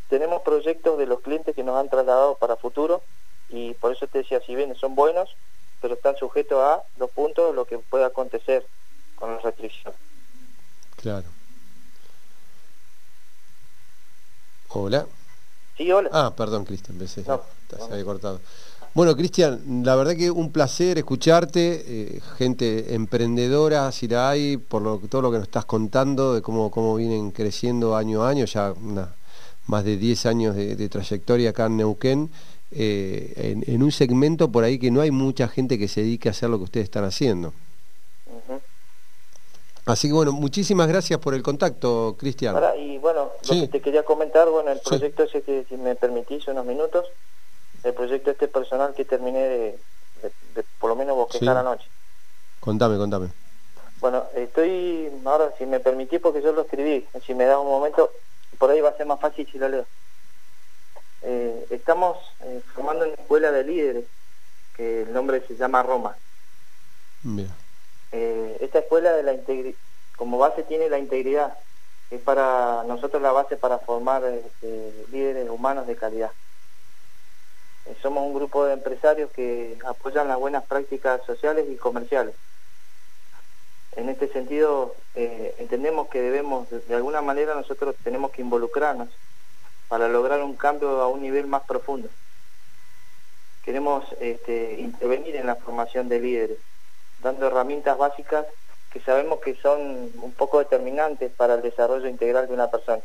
Tenemos 0.09 0.41
proyectos 0.41 0.97
de 0.97 1.05
los 1.05 1.22
clientes 1.22 1.55
que 1.55 1.64
nos 1.64 1.78
han 1.78 1.89
trasladado 1.89 2.36
para 2.36 2.57
futuro 2.57 3.01
y 3.49 3.74
por 3.76 3.93
eso 3.93 4.07
te 4.07 4.20
decía, 4.20 4.41
si 4.45 4.55
bien 4.55 4.76
son 4.76 4.93
buenos, 4.93 5.36
pero 5.82 5.93
están 5.93 6.18
sujetos 6.18 6.59
a 6.62 6.84
los 6.97 7.09
puntos, 7.12 7.55
lo 7.55 7.66
que 7.66 7.78
pueda 7.78 8.07
acontecer 8.07 8.66
con 9.16 9.36
la 9.36 9.39
restricción. 9.39 9.93
Claro. 10.97 11.26
Hola. 14.74 15.05
Sí, 15.78 15.91
hola. 15.91 16.09
Ah, 16.13 16.34
perdón, 16.36 16.65
Cristian, 16.65 16.97
se 17.07 17.24
había 17.91 18.05
cortado. 18.05 18.39
Bueno, 18.93 19.15
Cristian, 19.15 19.84
la 19.86 19.95
verdad 19.95 20.15
que 20.15 20.30
un 20.30 20.51
placer 20.51 20.97
escucharte, 20.97 21.84
eh, 21.88 22.22
gente 22.38 22.93
emprendedora, 22.93 23.89
si 23.93 24.07
la 24.07 24.30
hay, 24.30 24.57
por 24.57 24.82
lo, 24.82 24.97
todo 24.97 25.22
lo 25.22 25.32
que 25.32 25.38
nos 25.38 25.47
estás 25.47 25.63
contando, 25.63 26.36
de 26.36 26.41
cómo, 26.41 26.69
cómo 26.69 26.95
vienen 26.95 27.32
creciendo 27.32 27.95
año 27.95 28.24
a 28.24 28.30
año, 28.30 28.45
ya 28.45 28.74
más 29.67 29.86
de 29.86 29.95
10 29.95 30.26
años 30.26 30.55
de, 30.55 30.89
trayectoria 30.89 31.51
acá 31.51 31.67
en 31.67 31.78
Neuquén, 31.78 32.30
eh, 32.72 33.63
en, 33.65 33.84
un 33.84 33.91
segmento 33.93 34.51
por 34.51 34.65
ahí 34.65 34.78
que 34.78 34.91
no 34.91 34.99
hay 34.99 35.11
mucha 35.11 35.47
gente 35.47 35.78
que 35.80 35.88
se 35.88 36.01
dedique 36.01 36.28
a 36.28 36.32
hacer 36.32 36.49
lo 36.49 36.57
que 36.57 36.65
ustedes 36.65 36.86
están 36.86 37.05
haciendo. 37.05 37.53
Así 39.86 40.08
que 40.08 40.14
bueno, 40.14 40.32
muchísimas 40.32 40.88
gracias 40.88 41.20
por 41.20 41.34
el 41.34 41.42
contacto, 41.42 42.16
Cristian. 42.18 42.56
Y 42.78 42.98
bueno, 43.00 43.32
lo 43.50 43.54
que 43.56 43.68
te 43.68 43.82
quería 43.82 44.04
comentar, 44.04 44.50
bueno, 44.50 44.72
el 44.72 44.80
proyecto 44.80 45.24
ese 45.24 45.42
que 45.42 45.66
si 45.68 45.78
me 45.78 45.96
permitís 45.96 46.48
unos 46.48 46.66
minutos, 46.66 47.12
el 47.84 47.94
proyecto 47.94 48.32
este 48.32 48.48
personal 48.48 48.94
que 48.94 49.06
terminé 49.06 49.40
de, 49.40 49.80
por 50.80 50.90
lo 50.90 50.96
menos 50.96 51.16
bosquejar 51.16 51.58
anoche. 51.58 51.90
Contame, 52.60 52.98
contame. 52.98 53.30
Bueno, 54.00 54.28
estoy, 54.36 55.12
ahora 55.26 55.54
si 55.58 55.66
me 55.66 55.80
permitís 55.80 56.20
porque 56.20 56.42
yo 56.42 56.52
lo 56.52 56.62
escribí, 56.62 57.08
si 57.26 57.34
me 57.34 57.46
da 57.46 57.60
un 57.60 57.68
momento, 57.68 58.12
por 58.58 58.70
ahí 58.70 58.82
va 58.82 58.90
a 58.90 58.98
ser 58.98 59.06
más 59.06 59.20
fácil 59.20 59.48
si 59.52 59.58
lo 59.58 59.70
leo. 59.70 59.88
Eh, 61.22 61.68
estamos 61.70 62.18
eh, 62.42 62.62
formando 62.74 63.06
una 63.06 63.14
escuela 63.14 63.52
de 63.52 63.64
líderes, 63.64 64.06
que 64.74 65.04
el 65.04 65.14
nombre 65.14 65.46
se 65.48 65.56
llama 65.56 65.84
Roma. 65.84 66.18
Mira. 67.24 67.61
Eh, 68.12 68.57
esta 68.59 68.80
escuela 68.80 69.12
como 70.18 70.38
base 70.38 70.64
tiene 70.64 70.89
la 70.89 70.99
integridad, 70.99 71.57
es 72.09 72.20
para 72.22 72.84
nosotros 72.84 73.22
la 73.22 73.32
base 73.32 73.55
para 73.55 73.80
formar 73.80 74.24
este, 74.26 75.05
líderes 75.12 75.49
humanos 75.49 75.88
de 75.88 75.95
calidad. 75.95 76.32
Eh, 77.86 77.95
somos 78.01 78.24
un 78.24 78.34
grupo 78.34 78.66
de 78.66 78.74
empresarios 78.74 79.32
que 79.32 79.78
apoyan 79.86 80.28
las 80.28 80.38
buenas 80.38 80.66
prácticas 80.66 81.22
sociales 81.26 81.66
y 81.70 81.78
comerciales. 81.78 82.36
En 83.95 84.09
este 84.09 84.28
sentido, 84.32 84.95
eh, 85.16 85.55
entendemos 85.57 86.09
que 86.09 86.22
debemos, 86.22 86.70
de 86.70 86.95
alguna 86.95 87.22
manera 87.22 87.55
nosotros 87.55 87.95
tenemos 88.03 88.32
que 88.32 88.41
involucrarnos 88.41 89.09
para 89.88 90.07
lograr 90.07 90.41
un 90.43 90.55
cambio 90.55 91.01
a 91.01 91.07
un 91.07 91.22
nivel 91.22 91.47
más 91.47 91.64
profundo. 91.64 92.09
Queremos 93.64 94.05
este, 94.20 94.80
intervenir 94.80 95.36
en 95.36 95.47
la 95.47 95.55
formación 95.55 96.09
de 96.09 96.20
líderes 96.20 96.57
dando 97.22 97.47
herramientas 97.47 97.97
básicas 97.97 98.45
que 98.91 98.99
sabemos 99.01 99.39
que 99.39 99.55
son 99.55 100.11
un 100.22 100.34
poco 100.34 100.59
determinantes 100.59 101.32
para 101.34 101.55
el 101.55 101.61
desarrollo 101.61 102.07
integral 102.07 102.47
de 102.47 102.53
una 102.53 102.69
persona. 102.69 103.01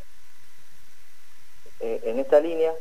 Eh, 1.79 2.01
en 2.03 2.19
esta 2.19 2.39
línea 2.39 2.73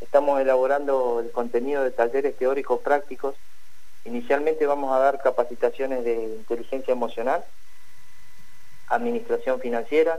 estamos 0.00 0.40
elaborando 0.40 1.20
el 1.20 1.30
contenido 1.30 1.84
de 1.84 1.92
talleres 1.92 2.36
teóricos 2.36 2.80
prácticos. 2.80 3.36
Inicialmente 4.04 4.66
vamos 4.66 4.92
a 4.92 4.98
dar 4.98 5.20
capacitaciones 5.20 6.04
de 6.04 6.14
inteligencia 6.14 6.92
emocional, 6.92 7.44
administración 8.88 9.60
financiera, 9.60 10.18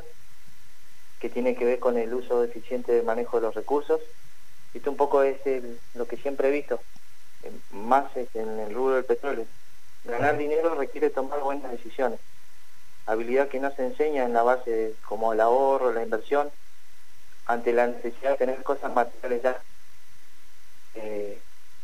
que 1.19 1.29
tiene 1.29 1.55
que 1.55 1.65
ver 1.65 1.79
con 1.79 1.97
el 1.97 2.13
uso 2.13 2.43
eficiente 2.43 2.93
de 2.93 3.03
manejo 3.03 3.37
de 3.37 3.47
los 3.47 3.55
recursos. 3.55 3.99
Esto 4.73 4.91
un 4.91 4.97
poco 4.97 5.23
es 5.23 5.37
lo 5.95 6.07
que 6.07 6.17
siempre 6.17 6.47
he 6.47 6.51
visto, 6.51 6.81
más 7.71 8.09
en 8.15 8.59
el 8.59 8.73
rubro 8.73 8.95
del 8.95 9.05
petróleo, 9.05 9.47
Ganar 10.03 10.37
dinero 10.37 10.73
requiere 10.75 11.11
tomar 11.11 11.41
buenas 11.41 11.71
decisiones, 11.71 12.19
habilidad 13.05 13.49
que 13.49 13.59
no 13.59 13.71
se 13.75 13.85
enseña 13.85 14.23
en 14.23 14.33
la 14.33 14.41
base 14.41 14.95
como 15.05 15.31
el 15.31 15.39
ahorro, 15.39 15.93
la 15.93 16.01
inversión, 16.01 16.51
ante 17.45 17.71
la 17.71 17.87
necesidad 17.87 18.31
de 18.31 18.37
tener 18.37 18.63
cosas 18.63 18.91
materiales 18.93 19.43
ya. 19.43 19.63
Eh, 20.93 21.43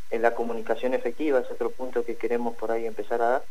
en 0.09 0.22
la 0.22 0.34
comunicación 0.34 0.93
efectiva 0.93 1.39
es 1.39 1.51
otro 1.51 1.72
punto 1.72 2.03
que 2.03 2.18
queremos 2.18 2.55
por 2.55 2.72
ahí 2.72 2.86
empezar 2.86 3.22
a 3.22 3.30
dar. 3.30 3.47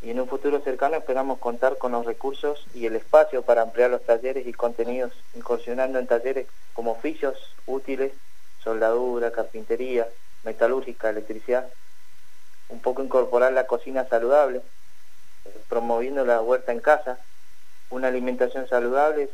Y 0.00 0.10
en 0.10 0.20
un 0.20 0.28
futuro 0.28 0.60
cercano 0.60 0.96
esperamos 0.96 1.38
contar 1.38 1.78
con 1.78 1.92
los 1.92 2.06
recursos 2.06 2.66
y 2.72 2.86
el 2.86 2.96
espacio 2.96 3.44
para 3.44 3.62
ampliar 3.62 3.90
los 3.90 4.04
talleres 4.04 4.46
y 4.46 4.52
contenidos, 4.52 5.24
incursionando 5.32 5.98
en 5.98 6.06
talleres 6.06 6.48
como 6.72 6.92
oficios 6.92 7.56
útiles, 7.66 8.12
soldadura, 8.58 9.30
carpintería, 9.30 10.08
metalúrgica, 10.42 11.10
electricidad, 11.10 11.72
un 12.72 12.80
poco 12.80 13.02
incorporar 13.02 13.52
la 13.52 13.66
cocina 13.66 14.06
saludable, 14.08 14.62
promoviendo 15.68 16.24
la 16.24 16.40
huerta 16.40 16.72
en 16.72 16.80
casa, 16.80 17.18
una 17.90 18.08
alimentación 18.08 18.66
saludable 18.68 19.28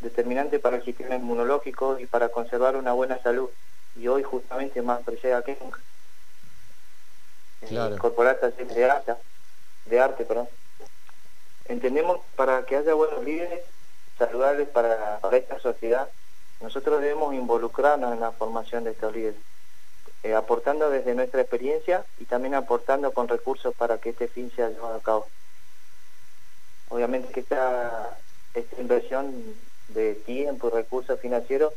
determinante 0.00 0.58
para 0.58 0.76
el 0.76 0.84
sistema 0.84 1.16
inmunológico 1.16 1.98
y 1.98 2.06
para 2.06 2.28
conservar 2.28 2.76
una 2.76 2.92
buena 2.92 3.18
salud. 3.22 3.48
Y 3.96 4.08
hoy 4.08 4.22
justamente 4.22 4.82
más 4.82 5.02
preciada 5.02 5.42
que 5.42 5.56
nunca. 5.60 5.80
Claro. 7.66 7.94
Incorporar 7.94 8.36
talleres 8.36 8.74
de 8.74 8.90
arte, 8.90 9.14
de 9.86 10.00
arte, 10.00 10.24
perdón. 10.24 10.48
Entendemos 11.66 12.20
para 12.36 12.64
que 12.66 12.76
haya 12.76 12.92
buenos 12.92 13.24
líderes 13.24 13.62
saludables 14.18 14.68
para, 14.68 15.18
para 15.20 15.36
esta 15.36 15.58
sociedad, 15.58 16.08
nosotros 16.60 17.00
debemos 17.00 17.34
involucrarnos 17.34 18.12
en 18.12 18.20
la 18.20 18.32
formación 18.32 18.84
de 18.84 18.90
estos 18.90 19.14
líderes, 19.14 19.40
eh, 20.24 20.34
aportando 20.34 20.88
desde 20.88 21.14
nuestra 21.14 21.42
experiencia 21.42 22.06
y 22.18 22.24
también 22.24 22.54
aportando 22.54 23.12
con 23.12 23.28
recursos 23.28 23.74
para 23.74 23.98
que 23.98 24.08
este 24.08 24.26
fin 24.26 24.50
sea 24.56 24.70
llevado 24.70 24.94
a 24.94 25.02
cabo. 25.02 25.26
Obviamente 26.88 27.30
que 27.30 27.40
esta, 27.40 28.16
inversión 28.78 29.54
de 29.88 30.14
tiempo 30.14 30.68
y 30.68 30.70
recursos 30.70 31.20
financieros 31.20 31.74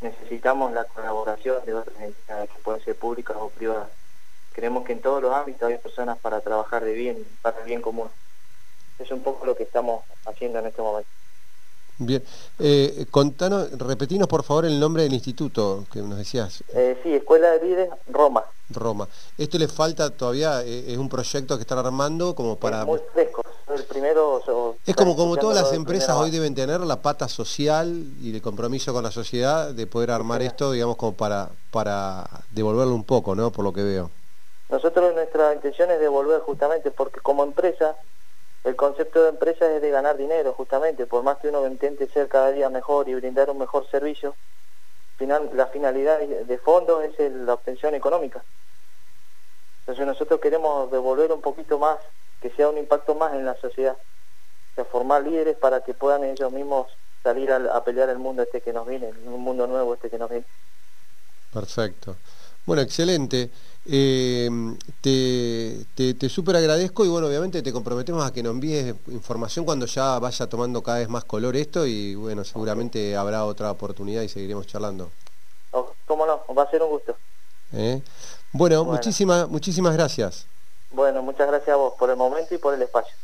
necesitamos 0.00 0.72
la 0.72 0.84
colaboración 0.84 1.64
de 1.66 1.74
otras 1.74 2.00
entidades 2.00 2.50
que 2.50 2.62
pueden 2.62 2.84
ser 2.84 2.94
públicas 2.94 3.36
o 3.36 3.48
privadas. 3.48 3.90
Creemos 4.52 4.84
que 4.84 4.92
en 4.92 5.00
todos 5.00 5.20
los 5.20 5.34
ámbitos 5.34 5.68
hay 5.68 5.78
personas 5.78 6.18
para 6.18 6.40
trabajar 6.40 6.84
de 6.84 6.92
bien, 6.92 7.26
para 7.42 7.58
el 7.58 7.64
bien 7.64 7.82
común. 7.82 8.10
Es 9.00 9.10
un 9.10 9.24
poco 9.24 9.44
lo 9.44 9.56
que 9.56 9.64
estamos 9.64 10.04
haciendo 10.24 10.60
en 10.60 10.66
este 10.66 10.82
momento. 10.82 11.10
Bien, 12.00 12.22
eh, 12.60 13.06
contanos, 13.10 13.76
repetinos 13.76 14.28
por 14.28 14.44
favor 14.44 14.64
el 14.64 14.78
nombre 14.78 15.02
del 15.02 15.12
instituto 15.12 15.84
que 15.92 16.00
nos 16.00 16.16
decías. 16.16 16.62
Eh, 16.72 16.96
sí, 17.02 17.12
Escuela 17.12 17.50
de 17.50 17.66
Líderes 17.66 17.90
Roma. 18.06 18.44
Roma. 18.70 19.08
¿Esto 19.36 19.58
le 19.58 19.66
falta 19.66 20.10
todavía, 20.10 20.62
eh, 20.62 20.92
es 20.92 20.96
un 20.96 21.08
proyecto 21.08 21.56
que 21.56 21.62
están 21.62 21.78
armando 21.78 22.36
como 22.36 22.56
para... 22.56 22.82
Es 22.82 22.86
muy 22.86 23.00
fresco, 23.12 23.42
el 23.74 23.82
primero... 23.84 24.40
es 24.86 24.94
como, 24.94 25.16
como 25.16 25.36
todas 25.36 25.60
las 25.60 25.72
empresas 25.72 26.16
hoy 26.16 26.30
deben 26.30 26.54
tener 26.54 26.80
la 26.80 27.02
pata 27.02 27.26
social 27.26 28.04
y 28.20 28.32
el 28.32 28.42
compromiso 28.42 28.92
con 28.92 29.02
la 29.02 29.10
sociedad 29.10 29.72
de 29.72 29.86
poder 29.88 30.12
armar 30.12 30.40
esto, 30.42 30.70
digamos, 30.70 30.96
como 30.96 31.14
para, 31.14 31.50
para 31.72 32.28
devolverlo 32.52 32.94
un 32.94 33.04
poco, 33.04 33.34
¿no? 33.34 33.50
Por 33.50 33.64
lo 33.64 33.72
que 33.72 33.82
veo. 33.82 34.10
Nosotros 34.70 35.14
nuestra 35.14 35.52
intención 35.52 35.90
es 35.90 35.98
devolver 35.98 36.40
justamente 36.42 36.92
porque 36.92 37.20
como 37.20 37.42
empresa 37.42 37.96
el 38.64 38.76
concepto 38.76 39.22
de 39.22 39.30
empresa 39.30 39.72
es 39.72 39.80
de 39.80 39.90
ganar 39.90 40.16
dinero, 40.16 40.52
justamente, 40.52 41.06
por 41.06 41.22
más 41.22 41.38
que 41.38 41.48
uno 41.48 41.66
intente 41.66 42.08
ser 42.08 42.28
cada 42.28 42.50
día 42.52 42.68
mejor 42.68 43.08
y 43.08 43.14
brindar 43.14 43.50
un 43.50 43.58
mejor 43.58 43.88
servicio, 43.90 44.34
final, 45.16 45.50
la 45.54 45.66
finalidad 45.66 46.20
de 46.20 46.58
fondo 46.58 47.02
es 47.02 47.12
la 47.18 47.54
obtención 47.54 47.94
económica. 47.94 48.42
Entonces 49.80 50.06
nosotros 50.06 50.40
queremos 50.40 50.90
devolver 50.90 51.32
un 51.32 51.40
poquito 51.40 51.78
más, 51.78 51.98
que 52.40 52.50
sea 52.50 52.68
un 52.68 52.78
impacto 52.78 53.14
más 53.14 53.32
en 53.32 53.44
la 53.44 53.56
sociedad, 53.56 53.96
de 54.76 54.84
formar 54.84 55.22
líderes 55.22 55.56
para 55.56 55.80
que 55.80 55.94
puedan 55.94 56.24
ellos 56.24 56.52
mismos 56.52 56.86
salir 57.22 57.50
a 57.50 57.82
pelear 57.84 58.08
el 58.10 58.18
mundo 58.18 58.42
este 58.42 58.60
que 58.60 58.72
nos 58.72 58.86
viene, 58.86 59.08
un 59.08 59.40
mundo 59.40 59.66
nuevo 59.66 59.94
este 59.94 60.10
que 60.10 60.18
nos 60.18 60.30
viene. 60.30 60.44
Perfecto. 61.52 62.16
Bueno, 62.68 62.82
excelente. 62.82 63.48
Eh, 63.86 64.50
te, 65.00 65.86
te, 65.94 66.28
súper 66.28 66.54
agradezco 66.56 67.02
y 67.02 67.08
bueno, 67.08 67.26
obviamente 67.26 67.62
te 67.62 67.72
comprometemos 67.72 68.22
a 68.26 68.30
que 68.30 68.42
nos 68.42 68.52
envíes 68.52 68.94
información 69.06 69.64
cuando 69.64 69.86
ya 69.86 70.18
vaya 70.18 70.46
tomando 70.46 70.82
cada 70.82 70.98
vez 70.98 71.08
más 71.08 71.24
color 71.24 71.56
esto 71.56 71.86
y 71.86 72.14
bueno, 72.14 72.44
seguramente 72.44 73.16
habrá 73.16 73.46
otra 73.46 73.70
oportunidad 73.70 74.20
y 74.20 74.28
seguiremos 74.28 74.66
charlando. 74.66 75.10
Oh, 75.70 75.94
¿Cómo 76.06 76.26
no? 76.26 76.42
Va 76.54 76.64
a 76.64 76.70
ser 76.70 76.82
un 76.82 76.90
gusto. 76.90 77.16
¿Eh? 77.72 78.02
Bueno, 78.52 78.84
Muchísimas, 78.84 79.48
muchísimas 79.48 79.94
gracias. 79.94 80.44
Bueno, 80.90 81.22
muchas 81.22 81.48
gracias 81.48 81.70
a 81.70 81.76
vos 81.76 81.94
por 81.98 82.10
el 82.10 82.16
momento 82.16 82.54
y 82.54 82.58
por 82.58 82.74
el 82.74 82.82
espacio. 82.82 83.14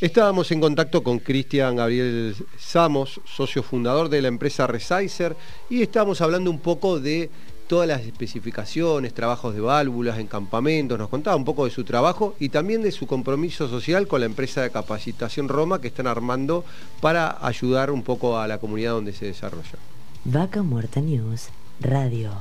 Estábamos 0.00 0.52
en 0.52 0.60
contacto 0.60 1.02
con 1.02 1.18
Cristian 1.18 1.74
Gabriel 1.74 2.36
Samos, 2.58 3.20
socio 3.24 3.64
fundador 3.64 4.08
de 4.08 4.22
la 4.22 4.28
empresa 4.28 4.68
Resizer, 4.68 5.34
y 5.68 5.82
estábamos 5.82 6.20
hablando 6.20 6.50
un 6.50 6.60
poco 6.60 7.00
de 7.00 7.30
todas 7.66 7.88
las 7.88 8.02
especificaciones, 8.02 9.14
trabajos 9.14 9.54
de 9.54 9.60
válvulas 9.60 10.18
en 10.18 10.26
campamentos, 10.26 10.98
nos 10.98 11.08
contaba 11.08 11.36
un 11.36 11.44
poco 11.44 11.64
de 11.64 11.70
su 11.70 11.84
trabajo 11.84 12.34
y 12.38 12.48
también 12.48 12.82
de 12.82 12.92
su 12.92 13.06
compromiso 13.06 13.68
social 13.68 14.06
con 14.06 14.20
la 14.20 14.26
empresa 14.26 14.62
de 14.62 14.70
capacitación 14.70 15.48
Roma 15.48 15.80
que 15.80 15.88
están 15.88 16.06
armando 16.06 16.64
para 17.00 17.38
ayudar 17.46 17.90
un 17.90 18.02
poco 18.02 18.38
a 18.38 18.46
la 18.46 18.58
comunidad 18.58 18.92
donde 18.92 19.12
se 19.12 19.26
desarrolla. 19.26 19.78
Vaca 20.24 20.62
Muerta 20.62 21.00
News, 21.00 21.48
Radio. 21.80 22.32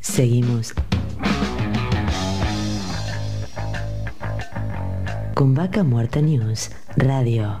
Seguimos 0.00 0.74
con 5.34 5.54
Vaca 5.54 5.82
Muerta 5.82 6.20
News, 6.20 6.70
Radio. 6.96 7.58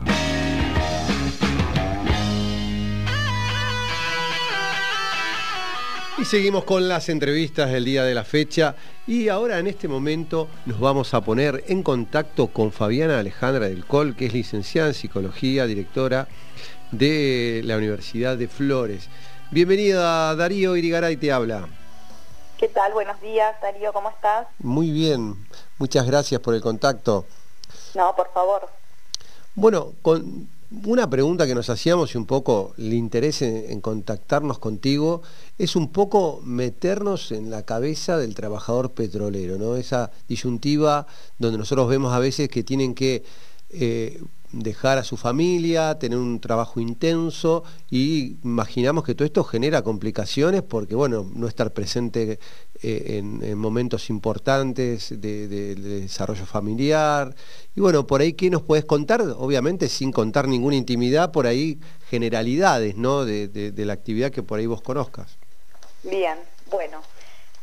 Y 6.22 6.24
seguimos 6.24 6.62
con 6.62 6.88
las 6.88 7.08
entrevistas 7.08 7.72
del 7.72 7.84
día 7.84 8.04
de 8.04 8.14
la 8.14 8.22
fecha 8.22 8.76
y 9.08 9.28
ahora 9.28 9.58
en 9.58 9.66
este 9.66 9.88
momento 9.88 10.46
nos 10.66 10.78
vamos 10.78 11.14
a 11.14 11.20
poner 11.20 11.64
en 11.66 11.82
contacto 11.82 12.46
con 12.46 12.70
Fabiana 12.70 13.18
Alejandra 13.18 13.66
del 13.66 13.84
Col, 13.84 14.14
que 14.14 14.26
es 14.26 14.32
licenciada 14.32 14.86
en 14.86 14.94
psicología, 14.94 15.66
directora 15.66 16.28
de 16.92 17.62
la 17.64 17.76
Universidad 17.76 18.36
de 18.36 18.46
Flores. 18.46 19.08
Bienvenida 19.50 20.36
Darío 20.36 20.76
Irigaray 20.76 21.16
te 21.16 21.32
habla. 21.32 21.66
¿Qué 22.56 22.68
tal? 22.68 22.92
Buenos 22.92 23.20
días 23.20 23.60
Darío, 23.60 23.92
¿cómo 23.92 24.08
estás? 24.08 24.46
Muy 24.60 24.92
bien, 24.92 25.44
muchas 25.78 26.06
gracias 26.06 26.40
por 26.40 26.54
el 26.54 26.60
contacto. 26.60 27.26
No, 27.96 28.14
por 28.14 28.32
favor. 28.32 28.68
Bueno, 29.56 29.92
con, 30.02 30.48
una 30.84 31.08
pregunta 31.08 31.46
que 31.46 31.54
nos 31.54 31.70
hacíamos 31.70 32.14
y 32.14 32.18
un 32.18 32.26
poco 32.26 32.74
el 32.78 32.92
interés 32.92 33.42
en, 33.42 33.80
contactarnos 33.80 34.58
contigo 34.58 35.22
es 35.58 35.76
un 35.76 35.92
poco 35.92 36.40
meternos 36.44 37.32
en 37.32 37.50
la 37.50 37.62
cabeza 37.64 38.16
del 38.16 38.34
trabajador 38.34 38.92
petrolero, 38.92 39.58
¿no? 39.58 39.76
Esa 39.76 40.10
disyuntiva 40.28 41.06
donde 41.38 41.58
nosotros 41.58 41.88
vemos 41.88 42.12
a 42.12 42.18
veces 42.18 42.48
que 42.48 42.62
tienen 42.62 42.94
que 42.94 43.22
eh, 43.70 44.22
dejar 44.52 44.98
a 44.98 45.04
su 45.04 45.16
familia, 45.16 45.98
tener 45.98 46.18
un 46.18 46.40
trabajo 46.40 46.80
intenso 46.80 47.64
y 47.90 48.36
imaginamos 48.44 49.04
que 49.04 49.14
todo 49.14 49.24
esto 49.24 49.44
genera 49.44 49.82
complicaciones 49.82 50.62
porque, 50.62 50.94
bueno, 50.94 51.28
no 51.34 51.48
estar 51.48 51.72
presente 51.72 52.38
eh, 52.82 53.18
en, 53.18 53.58
momentos 53.58 54.10
importantes 54.10 55.20
de, 55.20 55.48
desarrollo 55.74 56.46
familiar. 56.46 57.34
Y 57.74 57.80
bueno, 57.80 58.06
por 58.06 58.20
ahí, 58.20 58.34
¿qué 58.34 58.50
nos 58.50 58.62
puedes 58.62 58.84
contar? 58.84 59.22
Obviamente 59.22 59.88
sin 59.88 60.12
contar 60.12 60.48
ninguna 60.48 60.76
intimidad, 60.76 61.32
por 61.32 61.46
ahí 61.46 61.80
generalidades, 62.10 62.96
¿no? 62.96 63.24
de 63.24 63.72
la 63.76 63.92
actividad 63.92 64.30
que 64.30 64.42
por 64.42 64.58
ahí 64.58 64.66
vos 64.66 64.82
conozcas. 64.82 65.38
Bien, 66.02 66.36
bueno. 66.70 67.00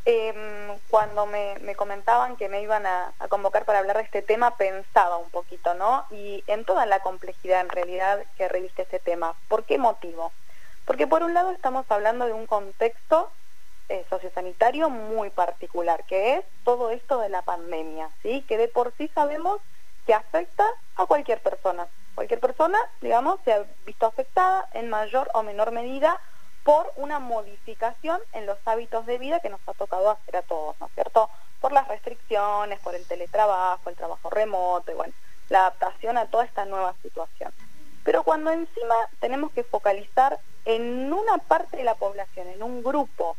Em, 0.05 0.79
cuando 0.89 1.25
me, 1.25 1.75
comentaban 1.75 2.35
que 2.35 2.49
me 2.49 2.61
iban 2.61 2.85
a, 2.85 3.13
convocar 3.29 3.65
para 3.65 3.79
hablar 3.79 3.97
de 3.97 4.03
este 4.03 4.21
tema, 4.21 4.55
pensaba 4.57 5.17
un 5.17 5.29
poquito, 5.29 5.73
¿no? 5.73 6.05
Y 6.09 6.43
en 6.47 6.65
toda 6.65 6.85
la 6.85 7.01
complejidad 7.01 7.61
en 7.61 7.69
realidad 7.69 8.23
que 8.37 8.47
reviste 8.47 8.83
este 8.83 8.99
tema. 8.99 9.35
¿Por 9.47 9.65
qué 9.65 9.77
motivo? 9.77 10.31
Porque 10.85 11.05
por 11.05 11.23
un 11.23 11.33
lado 11.33 11.51
estamos 11.51 11.85
hablando 11.89 12.25
de 12.25 12.33
un 12.33 12.47
contexto 12.47 13.29
eh, 13.89 14.05
sociosanitario 14.09 14.89
muy 14.89 15.29
particular, 15.29 16.03
que 16.05 16.37
es 16.37 16.45
todo 16.63 16.91
esto 16.91 17.19
de 17.19 17.29
la 17.29 17.41
pandemia, 17.41 18.09
¿sí? 18.23 18.43
Que 18.47 18.57
de 18.57 18.67
por 18.67 18.93
sí 18.97 19.09
sabemos 19.13 19.61
que 20.05 20.13
afecta 20.13 20.65
a 20.95 21.05
cualquier 21.05 21.41
persona. 21.41 21.87
Cualquier 22.15 22.39
persona, 22.39 22.79
digamos, 23.01 23.39
se 23.45 23.53
ha 23.53 23.63
visto 23.85 24.05
afectada 24.05 24.67
en 24.73 24.89
mayor 24.89 25.29
o 25.33 25.43
menor 25.43 25.71
medida 25.71 26.19
por 26.69 26.93
una 26.97 27.17
modificación 27.17 28.21
en 28.31 28.45
los 28.45 28.59
hábitos 28.65 29.07
de 29.07 29.17
vida 29.17 29.39
que 29.39 29.49
nos 29.49 29.59
ha 29.65 29.73
tocado 29.73 30.11
hacer 30.11 30.35
a 30.35 30.43
todos, 30.43 30.79
¿no 30.79 30.85
es 30.85 30.93
cierto? 30.93 31.27
Por 31.61 31.71
las 31.71 31.87
restricciones, 31.87 32.79
por 32.81 32.93
el 32.93 33.07
teletrabajo, 33.07 33.89
el 33.89 33.95
trabajo 33.95 34.29
remoto, 34.29 34.91
y 34.91 34.93
bueno, 34.93 35.11
la 35.49 35.61
adaptación 35.61 36.19
a 36.19 36.27
toda 36.27 36.45
esta 36.45 36.65
nueva 36.65 36.93
situación. 37.01 37.51
Pero 38.03 38.21
cuando 38.21 38.51
encima 38.51 38.93
tenemos 39.19 39.51
que 39.51 39.63
focalizar 39.63 40.37
en 40.65 41.11
una 41.11 41.39
parte 41.39 41.77
de 41.77 41.83
la 41.83 41.95
población, 41.95 42.47
en 42.49 42.61
un 42.61 42.83
grupo 42.83 43.35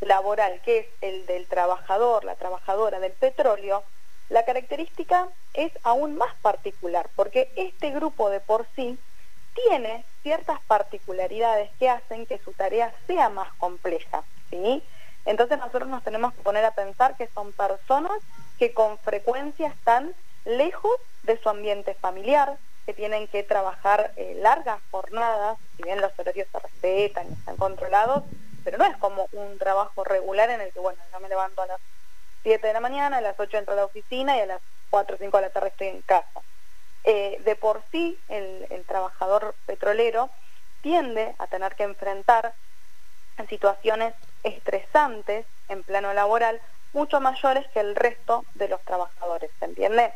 laboral, 0.00 0.60
que 0.64 0.78
es 0.80 0.86
el 1.02 1.24
del 1.26 1.46
trabajador, 1.46 2.24
la 2.24 2.34
trabajadora 2.34 2.98
del 2.98 3.12
petróleo, 3.12 3.84
la 4.28 4.44
característica 4.44 5.28
es 5.54 5.70
aún 5.84 6.16
más 6.16 6.34
particular, 6.42 7.08
porque 7.14 7.48
este 7.54 7.90
grupo 7.90 8.28
de 8.28 8.40
por 8.40 8.66
sí 8.74 8.98
tiene 9.54 10.04
ciertas 10.22 10.60
particularidades 10.66 11.70
que 11.78 11.88
hacen 11.88 12.26
que 12.26 12.38
su 12.38 12.52
tarea 12.52 12.92
sea 13.06 13.28
más 13.28 13.52
compleja, 13.54 14.22
¿sí? 14.50 14.82
Entonces 15.24 15.58
nosotros 15.58 15.88
nos 15.88 16.02
tenemos 16.02 16.34
que 16.34 16.42
poner 16.42 16.64
a 16.64 16.72
pensar 16.72 17.16
que 17.16 17.28
son 17.28 17.52
personas 17.52 18.18
que 18.58 18.72
con 18.72 18.98
frecuencia 18.98 19.68
están 19.68 20.14
lejos 20.44 20.96
de 21.22 21.38
su 21.38 21.48
ambiente 21.48 21.94
familiar, 21.94 22.58
que 22.86 22.94
tienen 22.94 23.28
que 23.28 23.42
trabajar 23.44 24.12
eh, 24.16 24.36
largas 24.40 24.80
jornadas, 24.90 25.58
si 25.76 25.84
bien 25.84 26.00
los 26.00 26.12
horarios 26.18 26.48
se 26.50 26.58
respetan 26.58 27.28
y 27.28 27.32
están 27.34 27.56
controlados, 27.56 28.24
pero 28.64 28.78
no 28.78 28.84
es 28.84 28.96
como 28.96 29.28
un 29.32 29.58
trabajo 29.58 30.02
regular 30.04 30.50
en 30.50 30.60
el 30.60 30.72
que, 30.72 30.80
bueno, 30.80 30.98
yo 31.12 31.20
me 31.20 31.28
levanto 31.28 31.62
a 31.62 31.66
las 31.66 31.80
7 32.42 32.66
de 32.66 32.72
la 32.72 32.80
mañana, 32.80 33.18
a 33.18 33.20
las 33.20 33.38
8 33.38 33.58
entro 33.58 33.74
a 33.74 33.76
la 33.76 33.84
oficina 33.84 34.36
y 34.36 34.40
a 34.40 34.46
las 34.46 34.60
4 34.90 35.14
o 35.14 35.18
5 35.18 35.36
de 35.36 35.42
la 35.42 35.50
tarde 35.50 35.68
estoy 35.68 35.88
en 35.88 36.02
casa. 36.02 36.42
Eh, 37.04 37.40
de 37.44 37.56
por 37.56 37.82
sí, 37.90 38.18
el, 38.28 38.84
trabajador 38.86 39.54
petrolero 39.66 40.30
tiende 40.82 41.34
a 41.38 41.46
tener 41.46 41.74
que 41.74 41.84
enfrentar 41.84 42.54
situaciones 43.48 44.14
estresantes 44.44 45.46
en 45.68 45.82
plano 45.82 46.12
laboral 46.12 46.60
mucho 46.92 47.20
mayores 47.20 47.66
que 47.72 47.80
el 47.80 47.96
resto 47.96 48.44
de 48.54 48.68
los 48.68 48.80
trabajadores, 48.82 49.50
¿se 49.58 49.64
entiende? 49.64 50.12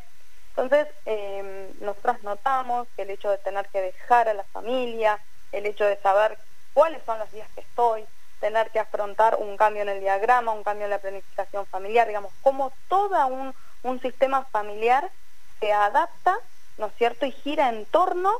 Entonces, 0.51 0.87
eh, 1.07 1.73
nosotros 1.81 2.23
notamos 2.23 2.87
que 2.95 3.03
el 3.03 3.11
hecho 3.11 3.31
de 3.31 3.39
tener 3.39 3.67
que 3.69 3.81
dejar 3.81 4.29
a 4.29 4.35
la 4.35 4.45
familia, 4.45 5.19
el 5.53 5.67
hecho 5.67 5.85
de 5.85 5.97
saber 5.97 6.39
cuáles 6.75 7.03
son 7.05 7.19
los 7.19 7.31
días 7.33 7.49
que 7.55 7.63
estoy, 7.63 8.05
tener 8.41 8.71
que 8.71 8.79
afrontar 8.79 9.37
un 9.37 9.57
cambio 9.57 9.83
en 9.83 9.89
el 9.89 10.01
diagrama, 10.01 10.53
un 10.53 10.63
cambio 10.63 10.85
en 10.85 10.91
la 10.91 10.99
planificación 10.99 11.67
familiar, 11.67 12.07
digamos, 12.07 12.33
como 12.43 12.73
todo 12.89 13.27
un 13.83 14.01
sistema 14.01 14.45
familiar 14.53 15.11
se 15.61 15.73
adapta, 15.73 16.37
¿no 16.79 16.87
es 16.87 16.95
cierto?, 16.97 17.27
y 17.27 17.33
gira 17.33 17.69
en 17.69 17.87
torno 17.87 18.33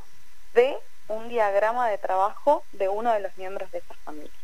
de 0.55 0.79
un 1.09 1.29
diagrama 1.29 1.89
de 1.89 1.99
trabajo 1.99 2.65
de 2.73 2.89
uno 2.89 3.13
de 3.13 3.21
los 3.21 3.37
miembros 3.37 3.71
de 3.71 3.79
esa 3.79 3.95
familia. 4.05 4.41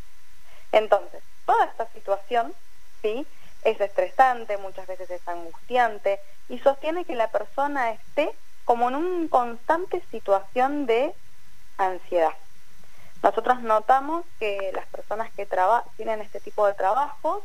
Entonces, 0.71 1.23
toda 1.45 1.65
esta 1.67 1.87
situación, 1.93 2.55
¿sí?, 3.03 3.27
es 3.63 3.81
estresante, 3.81 4.57
muchas 4.57 4.87
veces 4.89 5.09
es 5.11 5.27
angustiante 5.29 6.21
y 6.49 6.59
sostiene 6.59 7.05
que 7.05 7.15
la 7.15 7.29
persona 7.29 7.93
esté 7.93 8.37
como 8.65 8.89
en 8.89 8.97
una 8.97 9.29
constante 9.29 10.03
situación 10.11 10.87
de 10.87 11.15
ansiedad. 11.79 12.35
Nosotros 13.23 13.63
notamos 13.63 14.25
que 14.41 14.73
las 14.75 14.87
personas 14.89 15.31
que 15.35 15.49
tienen 15.97 16.21
este 16.23 16.41
tipo 16.41 16.67
de 16.67 16.75
trabajos, 16.75 17.45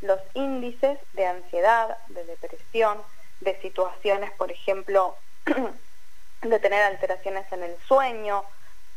los 0.00 0.20
índices 0.34 0.98
de 1.12 1.26
ansiedad, 1.26 1.98
de 2.08 2.24
depresión, 2.24 3.02
de 3.40 3.60
situaciones, 3.60 4.30
por 4.32 4.50
ejemplo, 4.50 5.18
de 6.42 6.58
tener 6.58 6.82
alteraciones 6.82 7.50
en 7.52 7.64
el 7.64 7.76
sueño, 7.86 8.44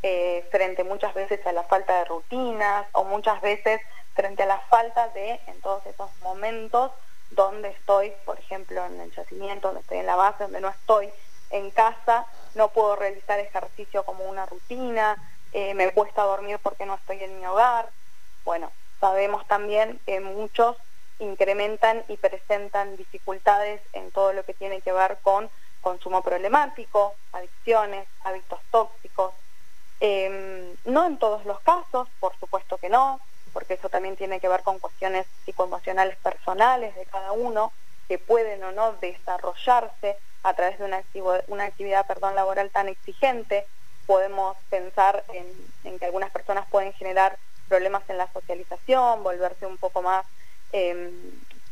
eh, 0.04 0.48
frente 0.52 0.84
muchas 0.84 1.14
veces 1.14 1.46
a 1.46 1.52
la 1.52 1.64
falta 1.64 2.00
de 2.00 2.06
rutinas 2.06 2.88
o 2.94 3.04
muchas 3.04 3.40
veces 3.42 3.82
frente 4.14 4.44
a 4.44 4.48
la 4.48 4.60
falta 4.60 5.10
de, 5.10 5.40
en 5.48 5.62
todos 5.62 5.86
esos 5.86 6.10
momentos 6.22 6.92
donde 7.32 7.70
estoy, 7.70 8.14
por 8.26 8.40
ejemplo, 8.40 8.86
en 8.86 9.00
el 9.00 9.12
yacimiento, 9.12 9.70
donde 9.70 9.82
estoy 9.82 10.00
en 10.00 10.06
la 10.06 10.16
base, 10.16 10.44
donde 10.44 10.62
no 10.62 10.70
estoy 10.70 11.10
en 11.50 11.72
casa, 11.72 12.26
no 12.56 12.70
puedo 12.70 12.96
realizar 12.96 13.40
ejercicio 13.40 14.04
como 14.04 14.26
una 14.26 14.46
rutina, 14.46 15.18
eh, 15.54 15.74
me 15.74 15.92
cuesta 15.92 16.24
dormir 16.24 16.60
porque 16.62 16.86
no 16.86 16.96
estoy 16.96 17.24
en 17.24 17.40
mi 17.40 17.46
hogar. 17.46 17.90
Bueno, 18.44 18.72
sabemos 19.00 19.48
también 19.48 20.00
que 20.06 20.20
muchos 20.20 20.78
incrementan 21.20 22.04
y 22.08 22.18
presentan 22.18 22.98
dificultades 22.98 23.82
en 23.94 24.12
todo 24.12 24.34
lo 24.34 24.44
que 24.44 24.54
tiene 24.54 24.82
que 24.82 24.92
ver 24.92 25.20
con 25.22 25.50
consumo 25.82 26.22
problemático, 26.22 27.16
adicciones, 27.34 28.08
hábitos 28.24 28.60
tóxicos. 28.72 29.34
Em, 30.00 30.76
no 30.86 31.06
en 31.06 31.18
todos 31.18 31.46
los 31.46 31.60
casos, 31.62 32.08
por 32.20 32.36
supuesto 32.40 32.78
que 32.78 32.90
no, 32.90 33.20
porque 33.54 33.76
eso 33.76 33.90
también 33.90 34.16
tiene 34.16 34.40
que 34.40 34.48
ver 34.48 34.64
con 34.64 34.80
cuestiones 34.80 35.28
psicoemocionales 35.46 36.18
personales 36.18 36.96
de 36.96 37.06
cada 37.06 37.32
uno, 37.34 37.72
que 38.08 38.18
pueden 38.18 38.64
o 38.64 38.72
no 38.72 38.94
desarrollarse 38.94 40.18
a 40.44 40.54
través 40.54 40.80
de 40.80 40.86
una, 40.86 41.04
una 41.48 41.66
actividad 41.66 42.06
perdón, 42.08 42.36
laboral 42.36 42.70
tan 42.70 42.90
exigente. 42.90 43.66
Podemos 44.06 44.58
pensar 44.70 45.24
en, 45.34 46.00
que 46.00 46.06
algunas 46.06 46.32
personas 46.32 46.68
pueden 46.70 46.94
generar 46.94 47.38
problemas 47.68 48.04
en 48.10 48.18
la 48.18 48.32
socialización, 48.34 49.24
volverse 49.24 49.66
un 49.66 49.78
poco 49.78 50.02
más 50.02 50.26
em, 50.72 51.12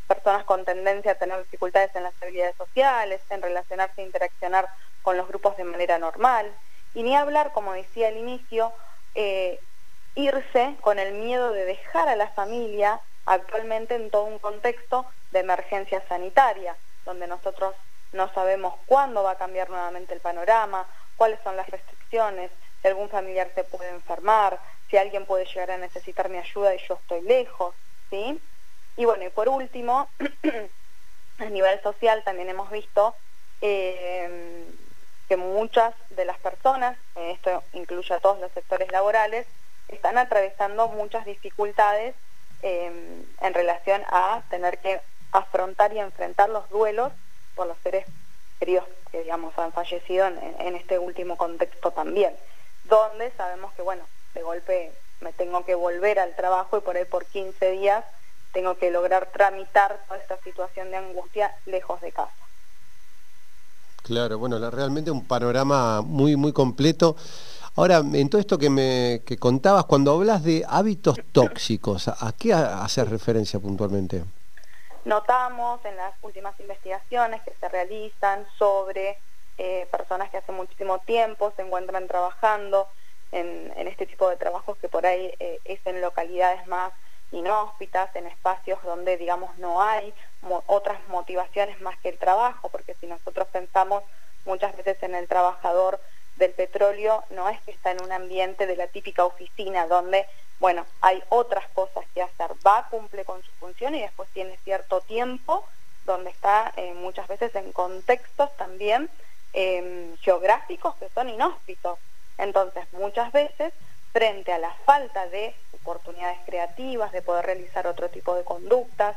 personas 0.10 0.44
con 0.44 0.66
tendencia 0.66 1.12
a 1.12 1.16
tener 1.16 1.38
dificultades 1.44 1.96
en 1.96 2.04
las 2.04 2.14
habilidades 2.20 2.56
sociales, 2.58 3.22
en 3.30 3.44
relacionarse 3.44 4.02
e 4.02 4.06
interaccionar 4.06 4.68
con 5.04 5.16
los 5.16 5.28
grupos 5.28 5.56
de 5.56 5.64
manera 5.64 6.00
normal. 6.00 6.52
Y 6.96 7.04
ni 7.04 7.16
hablar, 7.16 7.52
como 7.54 7.74
decía 7.74 8.08
al 8.08 8.18
inicio, 8.18 8.74
eh, 9.14 9.60
irse 10.16 10.76
con 10.82 10.98
el 10.98 11.14
miedo 11.14 11.52
de 11.52 11.66
dejar 11.66 12.10
a 12.10 12.16
la 12.16 12.28
familia 12.30 13.00
actualmente 13.26 13.94
en 13.94 14.10
todo 14.10 14.24
un 14.24 14.40
contexto 14.40 15.06
de 15.32 15.40
emergencia 15.40 16.04
sanitaria, 16.10 16.76
donde 17.06 17.28
nosotros 17.28 17.76
no 18.12 18.34
sabemos 18.34 18.74
cuándo 18.88 19.22
va 19.22 19.32
a 19.32 19.38
cambiar 19.38 19.70
nuevamente 19.70 20.16
el 20.16 20.20
panorama, 20.20 20.88
cuáles 21.16 21.40
son 21.44 21.56
las 21.56 21.70
restricciones, 21.70 22.50
si 22.82 22.88
algún 22.88 23.10
familiar 23.10 23.52
se 23.54 23.64
puede 23.64 23.90
enfermar, 23.90 24.60
si 24.90 24.98
alguien 24.98 25.26
puede 25.26 25.46
llegar 25.46 25.72
a 25.72 25.78
necesitar 25.78 26.30
mi 26.30 26.40
ayuda 26.40 26.74
y 26.74 26.80
yo 26.88 26.96
estoy 26.96 27.22
lejos, 27.22 27.76
¿sí? 28.10 28.42
Y 29.00 29.06
bueno, 29.06 29.24
y 29.24 29.30
por 29.30 29.48
último, 29.48 30.10
a 31.40 31.46
nivel 31.46 31.82
social 31.82 32.22
también 32.26 32.50
hemos 32.50 32.70
visto 32.70 33.16
eh, 33.62 34.66
que 35.30 35.38
muchas 35.38 35.94
de 36.10 36.26
las 36.26 36.38
personas, 36.40 36.98
esto 37.16 37.64
incluye 37.72 38.14
a 38.14 38.20
todos 38.20 38.42
los 38.42 38.52
sectores 38.52 38.92
laborales, 38.92 39.48
están 39.88 40.18
atravesando 40.18 40.90
muchas 40.90 41.24
dificultades 41.24 42.14
em, 42.62 43.24
en 43.40 43.54
relación 43.54 44.04
a 44.10 44.42
tener 44.50 44.80
que 44.80 45.00
afrontar 45.32 45.94
y 45.94 46.00
enfrentar 46.00 46.50
los 46.50 46.70
duelos 46.70 47.14
por 47.56 47.68
los 47.68 47.78
seres 47.78 48.06
queridos 48.60 48.84
que 49.14 49.24
digamos 49.24 49.58
han 49.58 49.72
fallecido 49.72 50.28
en, 50.28 50.76
este 50.76 51.00
último 51.00 51.38
contexto 51.38 51.92
también, 51.92 52.36
donde 52.84 53.32
sabemos 53.38 53.72
que 53.76 53.82
bueno, 53.82 54.04
de 54.34 54.44
golpe 54.44 54.92
me 55.22 55.32
tengo 55.32 55.64
que 55.64 55.76
volver 55.76 56.20
al 56.20 56.36
trabajo 56.36 56.78
y 56.78 56.82
por 56.82 56.98
ahí 56.98 57.06
por 57.06 57.26
15 57.26 57.72
días 57.72 58.04
tengo 58.52 58.78
que 58.78 58.92
lograr 58.92 59.32
tramitar 59.32 60.04
toda 60.08 60.20
esta 60.20 60.38
situación 60.42 60.92
de 60.92 60.98
angustia 60.98 61.54
lejos 61.66 62.02
de 62.02 62.12
casa. 62.12 62.34
Claro, 64.04 64.40
bueno, 64.40 64.58
realmente 64.72 65.12
un 65.12 65.28
panorama 65.28 66.02
muy, 66.02 66.36
muy 66.36 66.54
completo. 66.54 67.16
Ahora, 67.76 67.98
en 67.98 68.30
todo 68.30 68.42
esto 68.42 68.58
que 68.58 68.70
me 68.70 69.22
contabas, 69.40 69.86
cuando 69.86 70.14
hablas 70.14 70.44
de 70.44 70.66
hábitos 70.68 71.20
tóxicos, 71.32 72.08
¿a 72.08 72.34
qué 72.38 72.54
haces 72.54 73.08
referencia 73.10 73.60
puntualmente? 73.60 74.24
Notamos 75.06 75.84
en 75.86 75.96
las 75.96 76.14
últimas 76.22 76.60
investigaciones 76.60 77.42
que 77.44 77.54
se 77.60 77.70
realizan 77.70 78.48
sobre 78.58 79.22
eh, 79.58 79.88
personas 79.92 80.30
que 80.30 80.38
hace 80.38 80.52
muchísimo 80.52 81.00
tiempo 81.00 81.54
se 81.56 81.62
encuentran 81.62 82.08
trabajando 82.08 82.88
en, 83.32 83.72
este 83.88 84.06
tipo 84.06 84.30
de 84.30 84.38
trabajos 84.38 84.78
que 84.78 84.90
por 84.90 85.06
ahí 85.06 85.34
eh, 85.40 85.60
es 85.66 85.80
en 85.86 86.02
localidades 86.02 86.66
más 86.68 86.92
inhóspitas, 87.32 88.16
en 88.16 88.28
espacios 88.28 88.82
donde, 88.84 89.18
digamos, 89.18 89.58
no 89.58 89.82
hay 89.82 90.14
otras 90.68 91.00
motivaciones 91.10 91.80
más 91.82 91.98
que 92.00 92.10
el 92.10 92.18
trabajo, 92.18 92.70
porque 92.70 92.96
si 92.96 93.08
nosotros 93.08 93.48
pensamos 93.50 94.04
muchas 94.46 94.76
veces 94.76 95.02
en 95.04 95.16
el 95.16 95.28
trabajador 95.28 96.00
del 96.38 96.52
petróleo 96.54 97.24
no 97.30 97.50
es 97.50 97.62
que 97.62 97.72
está 97.72 97.92
en 97.92 98.02
un 98.02 98.12
ambiente 98.12 98.66
de 98.66 98.76
la 98.76 98.88
típica 98.88 99.26
oficina 99.26 99.86
donde, 99.88 100.26
bueno, 100.60 100.86
hay 101.02 101.22
otras 101.30 101.70
cosas 101.72 102.06
que 102.14 102.22
hacer. 102.22 102.52
Va, 102.66 102.88
cumple 102.90 103.26
con 103.26 103.44
su 103.44 103.52
función 103.60 103.94
y 103.94 104.02
después 104.02 104.30
tiene 104.30 104.58
cierto 104.64 105.02
tiempo 105.02 105.66
donde 106.06 106.32
está 106.32 106.74
eh, 106.78 106.94
muchas 106.94 107.28
veces 107.28 107.54
en 107.56 107.72
contextos 107.72 108.56
también 108.58 109.10
em, 109.54 110.18
geográficos 110.18 110.96
que 110.96 111.10
son 111.10 111.30
inhóspitos. 111.30 112.00
Entonces, 112.38 112.86
muchas 112.94 113.32
veces, 113.32 113.74
frente 114.14 114.52
a 114.54 114.58
la 114.58 114.74
falta 114.86 115.28
de 115.28 115.54
oportunidades 115.82 116.40
creativas, 116.46 117.12
de 117.12 117.22
poder 117.22 117.46
realizar 117.46 117.88
otro 117.88 118.10
tipo 118.10 118.36
de 118.36 118.44
conductas, 118.44 119.16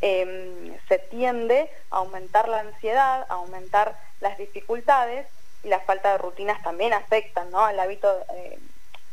em, 0.00 0.76
se 0.88 0.98
tiende 0.98 1.70
a 1.90 1.98
aumentar 1.98 2.48
la 2.48 2.60
ansiedad, 2.60 3.26
a 3.28 3.34
aumentar 3.34 3.96
las 4.20 4.38
dificultades 4.38 5.26
y 5.64 5.68
la 5.68 5.80
falta 5.80 6.12
de 6.12 6.18
rutinas 6.18 6.62
también 6.62 6.92
afectan 6.92 7.50
¿no? 7.50 7.64
al 7.64 7.78
hábito 7.80 8.24
eh, 8.34 8.58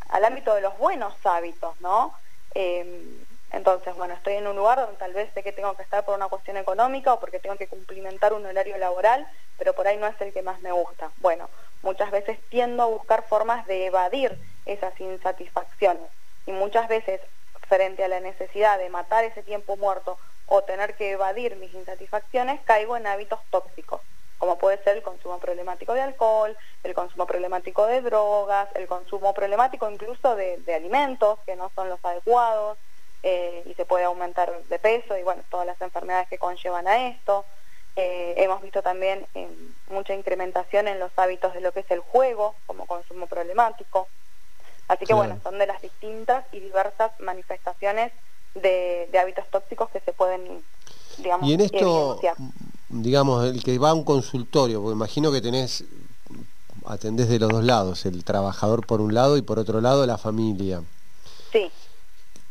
al 0.10 0.26
ámbito 0.26 0.54
de 0.54 0.62
los 0.62 0.78
buenos 0.78 1.14
hábitos 1.24 1.80
no 1.80 2.14
eh, 2.54 3.04
entonces 3.52 3.96
bueno 3.96 4.14
estoy 4.14 4.36
en 4.36 4.48
un 4.48 4.58
lugar 4.58 4.80
donde 4.80 4.98
tal 4.98 5.14
vez 5.14 5.34
sé 5.34 5.44
que 5.44 5.54
tengo 5.54 5.74
que 5.76 5.84
estar 5.84 6.04
por 6.04 6.16
una 6.16 6.28
cuestión 6.28 6.58
económica 6.58 7.14
o 7.14 7.20
porque 7.20 7.40
tengo 7.40 7.56
que 7.56 7.68
cumplimentar 7.68 8.34
un 8.34 8.46
horario 8.46 8.78
laboral 8.78 9.26
pero 9.58 9.74
por 9.74 9.88
ahí 9.88 9.98
no 9.98 10.08
es 10.08 10.20
el 10.20 10.34
que 10.34 10.42
más 10.42 10.62
me 10.62 10.72
gusta. 10.72 11.12
Bueno 11.18 11.50
muchas 11.82 12.12
veces 12.12 12.38
tiendo 12.50 12.84
a 12.84 12.88
buscar 12.88 13.24
formas 13.24 13.66
de 13.66 13.86
evadir 13.86 14.38
esas 14.66 15.00
insatisfacciones 15.00 16.10
y 16.46 16.52
muchas 16.52 16.88
veces 16.88 17.22
frente 17.68 18.04
a 18.04 18.08
la 18.08 18.20
necesidad 18.20 18.78
de 18.78 18.90
matar 18.90 19.24
ese 19.24 19.44
tiempo 19.44 19.78
muerto 19.78 20.18
o 20.48 20.64
tener 20.64 20.96
que 20.96 21.12
evadir 21.12 21.56
mis 21.56 21.74
insatisfacciones 21.74 22.60
caigo 22.66 22.98
en 22.98 23.08
hábitos 23.08 23.40
tóxicos 23.50 24.02
como 24.42 24.58
puede 24.58 24.84
ser 24.84 24.98
el 24.98 25.04
consumo 25.04 25.38
problemático 25.38 25.94
de 25.94 26.02
alcohol, 26.02 26.58
el 26.84 26.96
consumo 26.96 27.28
problemático 27.28 27.86
de 27.86 28.02
drogas, 28.02 28.68
el 28.74 28.88
consumo 28.88 29.36
problemático 29.36 29.88
incluso 29.88 30.36
de, 30.36 30.60
alimentos 30.76 31.38
que 31.46 31.56
no 31.56 31.72
son 31.76 31.90
los 31.90 32.04
adecuados 32.04 32.80
eh, 33.22 33.62
y 33.68 33.76
se 33.76 33.86
puede 33.86 34.06
aumentar 34.06 34.52
de 34.64 34.80
peso 34.80 35.16
y 35.16 35.22
bueno, 35.22 35.44
todas 35.52 35.68
las 35.68 35.80
enfermedades 35.80 36.28
que 36.28 36.40
conllevan 36.40 36.88
a 36.88 37.10
esto. 37.10 37.46
Eh, 37.96 38.34
hemos 38.38 38.64
visto 38.64 38.82
también 38.82 39.28
eh, 39.36 39.48
mucha 39.92 40.16
incrementación 40.16 40.88
en 40.88 40.98
los 40.98 41.12
hábitos 41.18 41.54
de 41.54 41.62
lo 41.62 41.72
que 41.72 41.82
es 41.82 41.92
el 41.92 42.00
juego 42.00 42.56
como 42.66 42.88
consumo 42.88 43.28
problemático. 43.28 44.08
Así 44.92 45.06
que 45.06 45.14
bueno, 45.14 45.40
son 45.42 45.58
de 45.58 45.66
las 45.66 45.82
distintas 45.82 46.44
y 46.52 46.60
diversas 46.60 47.18
manifestaciones 47.22 48.12
de, 48.56 49.10
hábitos 49.18 49.46
tóxicos 49.50 49.90
que 49.90 50.02
se 50.02 50.12
pueden, 50.12 50.62
digamos, 51.18 51.48
Y 51.48 51.54
en 51.54 51.62
esto, 51.62 52.20
digamos, 52.90 53.46
el 53.46 53.64
que 53.64 53.78
va 53.78 53.92
a 53.92 53.94
un 53.94 54.04
consultorio, 54.04 54.82
porque 54.82 54.96
imagino 54.96 55.32
que 55.32 55.40
tenés, 55.40 55.86
atendés 56.86 57.30
de 57.30 57.40
los 57.40 57.48
dos 57.48 57.64
lados, 57.64 58.06
el 58.06 58.26
trabajador 58.26 58.86
por 58.86 59.00
un 59.00 59.14
lado 59.14 59.38
y 59.38 59.42
por 59.42 59.60
otro 59.60 59.80
lado 59.80 60.06
la 60.06 60.18
familia. 60.18 60.84
Sí. 61.54 61.72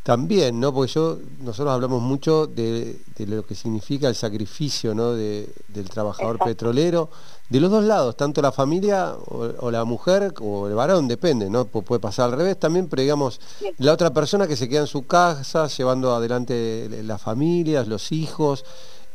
También, 0.01 0.59
¿no? 0.59 0.73
Porque 0.73 0.93
yo, 0.93 1.19
nosotros 1.41 1.71
hablamos 1.71 2.01
mucho 2.01 2.47
de, 2.47 3.01
lo 3.19 3.45
que 3.45 3.53
significa 3.53 4.07
el 4.07 4.15
sacrificio 4.15 4.95
¿no? 4.95 5.13
del 5.13 5.89
trabajador 5.93 6.39
petrolero, 6.39 7.11
de 7.51 7.59
los 7.59 7.69
dos 7.69 7.83
lados, 7.83 8.15
tanto 8.15 8.41
la 8.41 8.53
familia 8.53 9.13
o, 9.27 9.69
la 9.69 9.83
mujer 9.83 10.33
o 10.39 10.67
el 10.67 10.73
varón, 10.73 11.09
depende, 11.09 11.49
¿no? 11.49 11.65
puede 11.65 11.99
pasar 11.99 12.31
al 12.31 12.37
revés 12.37 12.57
también, 12.57 12.87
pero 12.87 13.01
digamos, 13.01 13.41
la 13.77 13.91
otra 13.91 14.13
persona 14.13 14.47
que 14.47 14.55
se 14.55 14.69
queda 14.69 14.81
en 14.81 14.87
su 14.87 15.05
casa, 15.05 15.67
llevando 15.67 16.15
adelante 16.15 16.89
las 17.03 17.21
familias, 17.21 17.89
los 17.89 18.13
hijos, 18.13 18.63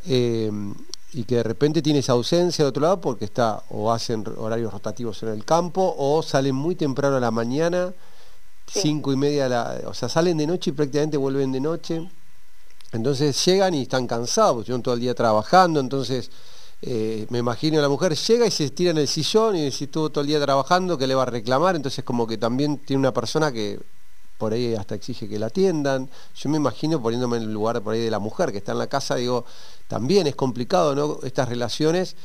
eh, 0.06 0.52
y 1.14 1.24
que 1.24 1.36
de 1.36 1.44
repente 1.44 1.80
tiene 1.80 2.00
esa 2.00 2.12
ausencia 2.12 2.62
de 2.62 2.68
otro 2.68 2.82
lado 2.82 3.00
porque 3.00 3.24
está 3.24 3.62
o 3.70 3.90
hacen 3.90 4.22
horarios 4.36 4.70
rotativos 4.70 5.22
en 5.22 5.30
el 5.30 5.44
campo 5.46 5.94
o 5.96 6.22
salen 6.22 6.54
muy 6.54 6.74
temprano 6.74 7.16
a 7.16 7.20
la 7.20 7.30
mañana 7.30 7.94
cinco 8.66 9.12
y 9.12 9.16
media, 9.16 9.48
la, 9.48 9.80
o 9.86 9.94
sea, 9.94 10.08
salen 10.08 10.36
de 10.36 10.46
noche 10.46 10.70
y 10.70 10.72
prácticamente 10.74 11.16
vuelven 11.16 11.52
de 11.52 11.60
noche. 11.60 12.06
Entonces 12.92 13.42
llegan 13.44 13.74
y 13.74 13.82
están 13.82 14.06
cansados, 14.06 14.66
llevan 14.66 14.82
todo 14.82 14.94
el 14.94 15.00
día 15.00 15.14
trabajando, 15.14 15.80
entonces 15.80 16.30
eh, 16.82 17.26
me 17.30 17.38
imagino 17.38 17.80
la 17.80 17.88
mujer 17.88 18.14
llega 18.14 18.46
y 18.46 18.50
se 18.50 18.70
tira 18.70 18.90
en 18.90 18.98
el 18.98 19.08
sillón 19.08 19.56
y 19.56 19.70
si 19.70 19.84
estuvo 19.84 20.10
todo 20.10 20.22
el 20.22 20.28
día 20.28 20.40
trabajando, 20.40 20.98
que 20.98 21.06
le 21.06 21.14
va 21.14 21.22
a 21.22 21.26
reclamar? 21.26 21.76
Entonces 21.76 22.04
como 22.04 22.26
que 22.26 22.38
también 22.38 22.78
tiene 22.78 23.00
una 23.00 23.12
persona 23.12 23.50
que 23.50 23.80
por 24.38 24.52
ahí 24.52 24.74
hasta 24.74 24.94
exige 24.94 25.28
que 25.28 25.38
la 25.38 25.46
atiendan. 25.46 26.10
Yo 26.36 26.50
me 26.50 26.58
imagino 26.58 27.00
poniéndome 27.00 27.38
en 27.38 27.44
el 27.44 27.52
lugar 27.52 27.80
por 27.82 27.94
ahí 27.94 28.00
de 28.00 28.10
la 28.10 28.18
mujer 28.18 28.52
que 28.52 28.58
está 28.58 28.72
en 28.72 28.78
la 28.78 28.86
casa, 28.86 29.16
digo, 29.16 29.46
también 29.88 30.26
es 30.26 30.36
complicado, 30.36 30.94
¿no? 30.94 31.18
Estas 31.22 31.48
relaciones 31.48 32.16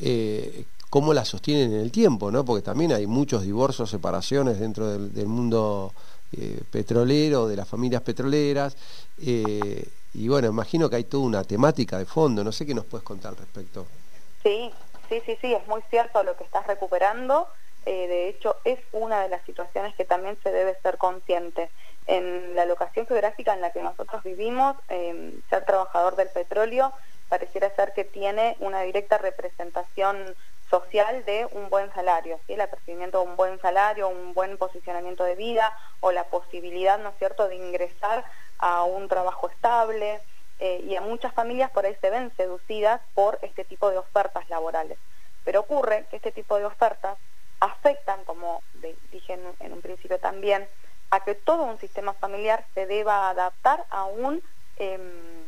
eh, 0.00 0.64
cómo 0.90 1.12
la 1.12 1.24
sostienen 1.24 1.72
en 1.72 1.80
el 1.80 1.92
tiempo, 1.92 2.30
¿no? 2.30 2.44
Porque 2.44 2.62
también 2.62 2.92
hay 2.92 3.06
muchos 3.06 3.42
divorcios, 3.42 3.90
separaciones 3.90 4.58
dentro 4.58 4.98
del, 4.98 5.26
mundo 5.26 5.92
eh, 6.32 6.62
petrolero, 6.70 7.46
de 7.46 7.56
las 7.56 7.68
familias 7.68 8.02
petroleras. 8.02 8.76
Eh, 9.18 9.86
y 10.14 10.28
bueno, 10.28 10.48
imagino 10.48 10.88
que 10.88 10.96
hay 10.96 11.04
toda 11.04 11.24
una 11.24 11.44
temática 11.44 11.98
de 11.98 12.06
fondo, 12.06 12.42
no 12.42 12.52
sé 12.52 12.66
qué 12.66 12.74
nos 12.74 12.86
puedes 12.86 13.04
contar 13.04 13.32
al 13.32 13.38
respecto. 13.38 13.86
Sí, 14.42 14.72
sí, 15.08 15.22
sí, 15.26 15.38
sí, 15.40 15.54
es 15.54 15.66
muy 15.66 15.82
cierto 15.90 16.22
lo 16.22 16.36
que 16.36 16.44
estás 16.44 16.66
recuperando. 16.66 17.48
Eh, 17.86 18.06
de 18.06 18.28
hecho, 18.28 18.56
es 18.64 18.78
una 18.92 19.22
de 19.22 19.28
las 19.28 19.42
situaciones 19.44 19.94
que 19.94 20.04
también 20.04 20.36
se 20.42 20.50
debe 20.50 20.76
ser 20.82 20.98
consciente. 20.98 21.70
En 22.06 22.54
la 22.54 22.64
locación 22.64 23.06
geográfica 23.06 23.54
en 23.54 23.60
la 23.60 23.70
que 23.70 23.82
nosotros 23.82 24.22
vivimos, 24.22 24.76
ser 24.88 25.64
trabajador 25.66 26.16
del 26.16 26.28
petróleo 26.28 26.92
pareciera 27.28 27.74
ser 27.76 27.92
que 27.92 28.04
tiene 28.04 28.56
una 28.60 28.80
directa 28.82 29.18
representación 29.18 30.34
social 30.70 31.24
de 31.24 31.46
un 31.52 31.70
buen 31.70 31.92
salario, 31.92 32.38
¿sí? 32.46 32.54
el 32.54 32.60
apercibimiento 32.60 33.20
de 33.20 33.30
un 33.30 33.36
buen 33.36 33.60
salario, 33.60 34.08
un 34.08 34.34
buen 34.34 34.58
posicionamiento 34.58 35.24
de 35.24 35.34
vida 35.34 35.72
o 36.00 36.12
la 36.12 36.24
posibilidad, 36.24 36.98
¿no 36.98 37.10
es 37.10 37.18
cierto?, 37.18 37.48
de 37.48 37.56
ingresar 37.56 38.24
a 38.58 38.82
un 38.82 39.08
trabajo 39.08 39.48
estable 39.48 40.20
eh, 40.58 40.84
y 40.84 40.96
a 40.96 41.00
muchas 41.00 41.32
familias 41.34 41.70
por 41.70 41.86
ahí 41.86 41.96
se 42.00 42.10
ven 42.10 42.32
seducidas 42.36 43.00
por 43.14 43.38
este 43.42 43.64
tipo 43.64 43.90
de 43.90 43.98
ofertas 43.98 44.48
laborales. 44.50 44.98
Pero 45.44 45.60
ocurre 45.60 46.06
que 46.10 46.16
este 46.16 46.32
tipo 46.32 46.58
de 46.58 46.64
ofertas 46.64 47.16
afectan, 47.60 48.24
como 48.24 48.62
dije 49.12 49.38
en, 49.60 49.72
un 49.72 49.80
principio 49.80 50.18
también, 50.18 50.68
a 51.10 51.20
que 51.20 51.34
todo 51.34 51.62
un 51.62 51.78
sistema 51.78 52.12
familiar 52.14 52.64
se 52.74 52.86
deba 52.86 53.30
adaptar 53.30 53.84
a 53.90 54.04
un... 54.04 54.42
Em, 54.76 55.46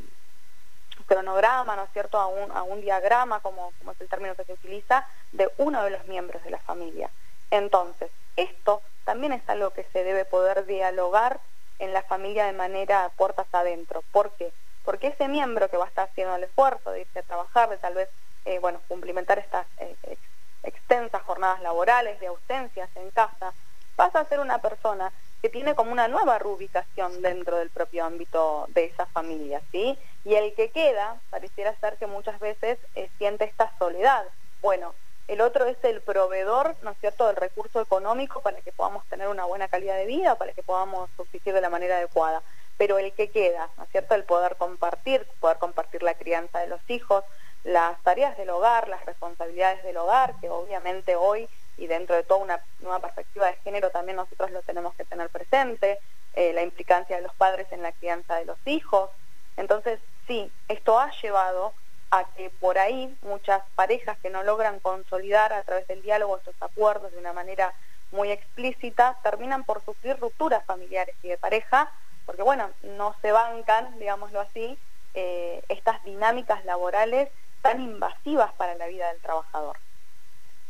cronograma, 1.07 1.75
¿no 1.75 1.85
es 1.85 1.91
cierto?, 1.93 2.19
a 2.21 2.29
un, 2.29 2.53
a 2.53 2.63
un 2.63 2.81
diagrama, 2.81 3.41
como, 3.41 3.73
como 3.79 3.91
es 3.91 4.01
el 4.01 4.09
término 4.09 4.37
que 4.37 4.45
se 4.45 4.53
utiliza, 4.53 5.09
de 5.33 5.51
uno 5.59 5.83
de 5.83 5.91
los 5.91 6.07
miembros 6.07 6.45
de 6.45 6.51
la 6.51 6.61
familia. 6.61 7.11
Entonces, 7.51 8.13
esto 8.37 8.81
también 9.05 9.33
es 9.33 9.43
algo 9.49 9.71
que 9.71 9.85
se 9.93 10.05
debe 10.05 10.25
poder 10.25 10.67
dialogar 10.67 11.41
en 11.81 11.93
la 11.93 12.03
familia 12.03 12.47
de 12.47 12.53
manera 12.53 13.11
puertas 13.17 13.47
adentro. 13.53 14.03
¿Por 14.13 14.31
qué? 14.37 14.53
Porque 14.85 15.09
ese 15.09 15.29
miembro 15.29 15.69
que 15.69 15.77
va 15.77 15.87
a 15.87 15.89
estar 15.89 16.09
haciendo 16.09 16.37
el 16.37 16.45
esfuerzo 16.45 16.93
de 16.93 17.01
irse 17.01 17.19
a 17.19 17.23
trabajar, 17.23 17.69
de 17.69 17.79
tal 17.79 17.95
vez, 17.95 18.09
eh, 18.45 18.59
bueno, 18.61 18.81
cumplimentar 18.89 19.39
estas 19.39 19.67
eh, 19.79 20.17
extensas 20.63 21.23
jornadas 21.23 21.61
laborales, 21.61 22.21
de 22.21 22.29
ausencias 22.29 22.89
en 22.95 23.11
casa, 23.11 23.53
pasa 23.97 24.21
a 24.21 24.25
ser 24.27 24.41
una 24.41 24.59
persona 24.59 25.13
que 25.43 25.49
tiene 25.49 25.75
como 25.75 25.93
una 25.93 26.09
nueva 26.09 26.39
reubicación 26.39 27.23
dentro 27.23 27.57
del 27.57 27.71
propio 27.71 28.05
ámbito 28.05 28.67
de 28.69 28.85
esa 28.85 29.07
familia, 29.07 29.63
¿sí? 29.73 29.99
Y 30.25 30.35
el 30.35 30.55
que 30.55 30.71
queda, 30.71 31.19
pareciera 31.31 31.75
ser 31.77 31.97
que 31.97 32.07
muchas 32.07 32.39
veces 32.41 32.79
eh, 32.95 33.11
siente 33.19 33.45
esta 33.45 33.73
soledad. 33.79 34.25
Bueno, 34.61 34.95
el 35.31 35.41
otro 35.43 35.65
es 35.67 35.77
el 35.85 36.01
proveedor, 36.01 36.75
¿no 36.83 36.91
es 36.91 36.99
cierto?, 36.99 37.29
del 37.29 37.37
recurso 37.37 37.81
económico 37.81 38.41
para 38.41 38.61
que 38.63 38.73
podamos 38.73 39.07
tener 39.07 39.29
una 39.29 39.45
buena 39.45 39.69
calidad 39.69 39.95
de 39.95 40.07
vida, 40.07 40.35
para 40.35 40.53
que 40.53 40.65
podamos 40.65 41.09
subsistir 41.17 41.55
de 41.55 41.61
la 41.61 41.71
manera 41.71 41.99
adecuada. 41.99 42.43
Pero 42.77 42.99
el 42.99 43.13
que 43.13 43.31
queda, 43.31 43.71
¿no 43.77 43.85
es 43.85 43.91
cierto?, 43.91 44.17
el 44.17 44.25
poder 44.25 44.57
compartir, 44.57 45.25
poder 45.39 45.59
compartir 45.59 46.03
la 46.03 46.15
crianza 46.15 46.59
de 46.59 46.67
los 46.67 46.81
hijos, 46.91 47.23
las 47.63 48.03
tareas 48.03 48.37
del 48.39 48.51
hogar, 48.51 48.89
las 48.89 49.07
responsabilidades 49.07 49.85
del 49.85 49.99
hogar, 49.99 50.35
que 50.41 50.51
obviamente 50.51 51.15
hoy 51.15 51.49
y 51.77 51.87
dentro 51.87 52.17
de 52.17 52.25
toda 52.25 52.41
una 52.41 52.61
nueva 52.81 52.99
perspectiva 52.99 53.47
de 53.47 53.57
género 53.59 53.91
también 53.91 54.17
nosotros 54.17 54.51
lo 54.51 54.63
tenemos 54.63 54.97
que 54.97 55.05
tener 55.05 55.31
presente, 55.31 56.01
eh, 56.35 56.53
la 56.55 56.63
implicancia 56.63 57.15
de 57.15 57.23
los 57.23 57.35
padres 57.35 57.69
en 57.71 57.83
la 57.83 57.93
crianza 57.93 58.35
de 58.35 58.47
los 58.47 58.59
hijos. 58.67 59.11
Entonces, 59.57 60.01
sí, 60.27 60.51
esto 60.67 60.99
ha 60.99 61.13
llevado 61.23 61.73
a 62.11 62.25
que 62.35 62.51
por 62.61 62.79
ahí 62.79 63.15
muchas 63.23 63.63
parejas 63.75 64.19
que 64.19 64.31
no 64.31 64.43
logran 64.43 64.81
consolidar 64.81 65.53
a 65.53 65.63
través 65.63 65.87
del 65.87 66.03
diálogo 66.03 66.39
estos 66.39 66.55
acuerdos 66.61 67.13
de 67.13 67.19
una 67.19 67.33
manera 67.33 67.73
muy 68.13 68.31
explícita, 68.31 69.17
terminan 69.23 69.65
por 69.65 69.85
sufrir 69.85 70.17
rupturas 70.19 70.65
familiares 70.65 71.15
y 71.23 71.29
de 71.29 71.39
pareja, 71.39 71.93
porque 72.27 72.43
bueno, 72.43 72.71
no 72.83 73.15
se 73.23 73.31
bancan, 73.31 73.99
digámoslo 73.99 74.41
así, 74.41 74.77
eh, 75.15 75.63
estas 75.69 76.03
dinámicas 76.05 76.65
laborales 76.65 77.29
tan 77.63 77.81
invasivas 77.81 78.53
para 78.55 78.75
la 78.75 78.87
vida 78.87 79.09
del 79.13 79.21
trabajador. 79.21 79.77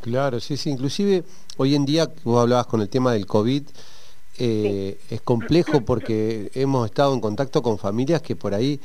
Claro, 0.00 0.40
sí, 0.40 0.56
sí. 0.56 0.70
Inclusive 0.70 1.24
hoy 1.56 1.74
en 1.74 1.84
día, 1.84 2.08
vos 2.24 2.42
hablabas 2.42 2.66
con 2.66 2.80
el 2.80 2.88
tema 2.88 3.12
del 3.12 3.26
COVID, 3.26 3.68
eh, 4.38 4.98
es 5.10 5.20
complejo 5.20 5.82
porque 5.82 6.50
hemos 6.54 6.86
estado 6.86 7.12
en 7.12 7.20
contacto 7.20 7.62
con 7.62 7.78
familias 7.78 8.22
que 8.22 8.36
por 8.36 8.54
ahí, 8.54 8.80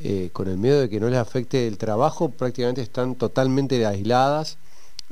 eh, 0.00 0.30
con 0.32 0.48
el 0.48 0.58
miedo 0.58 0.80
de 0.80 0.88
que 0.88 1.00
no 1.00 1.08
les 1.08 1.18
afecte 1.18 1.66
el 1.66 1.78
trabajo, 1.78 2.30
prácticamente 2.30 2.82
están 2.82 3.14
totalmente 3.14 3.84
aisladas. 3.84 4.58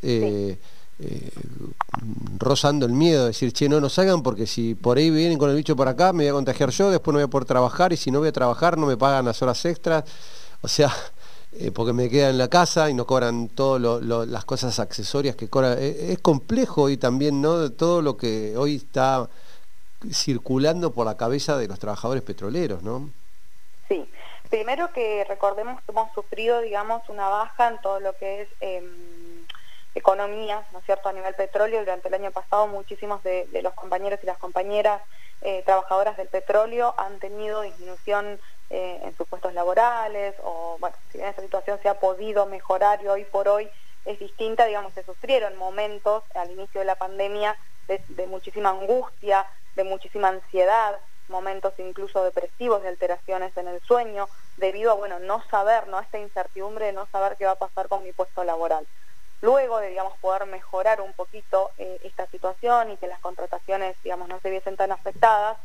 Eh, 0.02 1.30
rozando 2.38 2.86
el 2.86 2.92
miedo, 2.92 3.22
de 3.22 3.28
decir, 3.28 3.52
che, 3.52 3.68
no 3.68 3.80
nos 3.80 3.94
salgan 3.94 4.22
porque 4.22 4.46
si 4.46 4.76
por 4.76 4.96
ahí 4.96 5.10
vienen 5.10 5.38
con 5.38 5.50
el 5.50 5.56
bicho 5.56 5.74
por 5.74 5.88
acá, 5.88 6.12
me 6.12 6.24
voy 6.24 6.28
a 6.28 6.32
contagiar 6.32 6.70
yo, 6.70 6.88
después 6.90 7.12
no 7.12 7.18
voy 7.18 7.24
a 7.24 7.28
poder 7.28 7.46
trabajar 7.46 7.92
y 7.92 7.96
si 7.96 8.12
no 8.12 8.20
voy 8.20 8.28
a 8.28 8.32
trabajar 8.32 8.78
no 8.78 8.86
me 8.86 8.96
pagan 8.96 9.24
las 9.24 9.42
horas 9.42 9.64
extras. 9.64 10.04
O 10.60 10.68
sea, 10.68 10.92
eh, 11.52 11.72
porque 11.72 11.92
me 11.92 12.08
quedan 12.08 12.30
en 12.30 12.38
la 12.38 12.48
casa 12.48 12.88
y 12.90 12.94
no 12.94 13.06
cobran 13.06 13.48
todas 13.48 14.02
las 14.28 14.44
cosas 14.44 14.78
accesorias 14.78 15.34
que 15.34 15.48
cobran. 15.48 15.78
Eh, 15.78 16.12
es, 16.12 16.18
complejo 16.20 16.88
y 16.88 16.96
también 16.96 17.40
¿no? 17.40 17.72
todo 17.72 18.00
lo 18.00 18.16
que 18.16 18.56
hoy 18.56 18.76
está 18.76 19.28
circulando 20.12 20.92
por 20.92 21.06
la 21.06 21.16
cabeza 21.16 21.56
de 21.56 21.66
los 21.66 21.78
trabajadores 21.78 22.22
petroleros, 22.22 22.82
¿no? 22.82 23.10
Sí, 23.88 24.04
primero 24.50 24.92
que 24.92 25.24
recordemos 25.24 25.80
que 25.82 25.92
hemos 25.92 26.12
sufrido, 26.12 26.60
digamos, 26.60 27.08
una 27.08 27.28
baja 27.28 27.68
en 27.68 27.80
todo 27.80 28.00
lo 28.00 28.16
que 28.16 28.42
es 28.42 28.48
em, 28.60 29.46
economía, 29.94 30.64
¿no 30.72 30.78
es 30.80 30.84
cierto?, 30.84 31.08
a 31.08 31.12
nivel 31.12 31.34
petróleo. 31.34 31.80
Durante 31.80 32.08
el 32.08 32.14
año 32.14 32.30
pasado 32.30 32.66
muchísimos 32.66 33.22
de, 33.22 33.48
los 33.62 33.74
compañeros 33.74 34.20
y 34.22 34.26
las 34.26 34.38
compañeras 34.38 35.02
eh, 35.42 35.62
trabajadoras 35.64 36.16
del 36.16 36.28
petróleo 36.28 36.94
han 36.96 37.18
tenido 37.18 37.62
disminución 37.62 38.40
eh, 38.70 39.00
en 39.02 39.16
sus 39.16 39.28
puestos 39.28 39.52
laborales, 39.54 40.34
o 40.42 40.76
bueno, 40.80 40.96
si 41.10 41.18
bien 41.18 41.28
esta 41.28 41.42
situación 41.42 41.78
se 41.82 41.88
ha 41.88 42.00
podido 42.00 42.46
mejorar 42.46 43.02
y 43.02 43.08
hoy 43.08 43.24
por 43.24 43.48
hoy 43.48 43.68
es 44.04 44.18
distinta, 44.18 44.66
digamos, 44.66 44.92
se 44.94 45.02
sufrieron 45.02 45.56
momentos 45.56 46.24
al 46.34 46.50
inicio 46.50 46.80
de 46.80 46.86
la 46.86 46.96
pandemia 46.96 47.56
de, 47.88 48.26
muchísima 48.26 48.70
angustia, 48.70 49.46
de 49.76 49.84
muchísima 49.84 50.28
ansiedad, 50.28 50.98
momentos 51.28 51.74
incluso 51.78 52.24
depresivos, 52.24 52.82
de 52.82 52.88
alteraciones 52.88 53.56
en 53.56 53.68
el 53.68 53.80
sueño, 53.80 54.28
debido 54.56 54.92
a, 54.92 54.94
bueno, 54.94 55.18
no 55.18 55.42
saber, 55.50 55.88
¿no? 55.88 56.00
Esta 56.00 56.18
incertidumbre 56.18 56.86
de 56.86 56.92
no 56.92 57.06
saber 57.12 57.36
qué 57.36 57.46
va 57.46 57.52
a 57.52 57.56
pasar 57.56 57.88
con 57.88 58.02
mi 58.02 58.12
puesto 58.12 58.44
laboral. 58.44 58.86
Luego 59.40 59.78
de, 59.78 59.88
digamos, 59.88 60.16
poder 60.18 60.46
mejorar 60.46 61.00
un 61.00 61.12
poquito 61.12 61.70
eh, 61.78 62.00
esta 62.04 62.26
situación 62.28 62.90
y 62.90 62.96
que 62.96 63.06
las 63.06 63.20
contrataciones, 63.20 63.96
digamos, 64.02 64.28
no 64.28 64.40
se 64.40 64.50
viesen 64.50 64.76
tan 64.76 64.92
afectadas, 64.92 65.58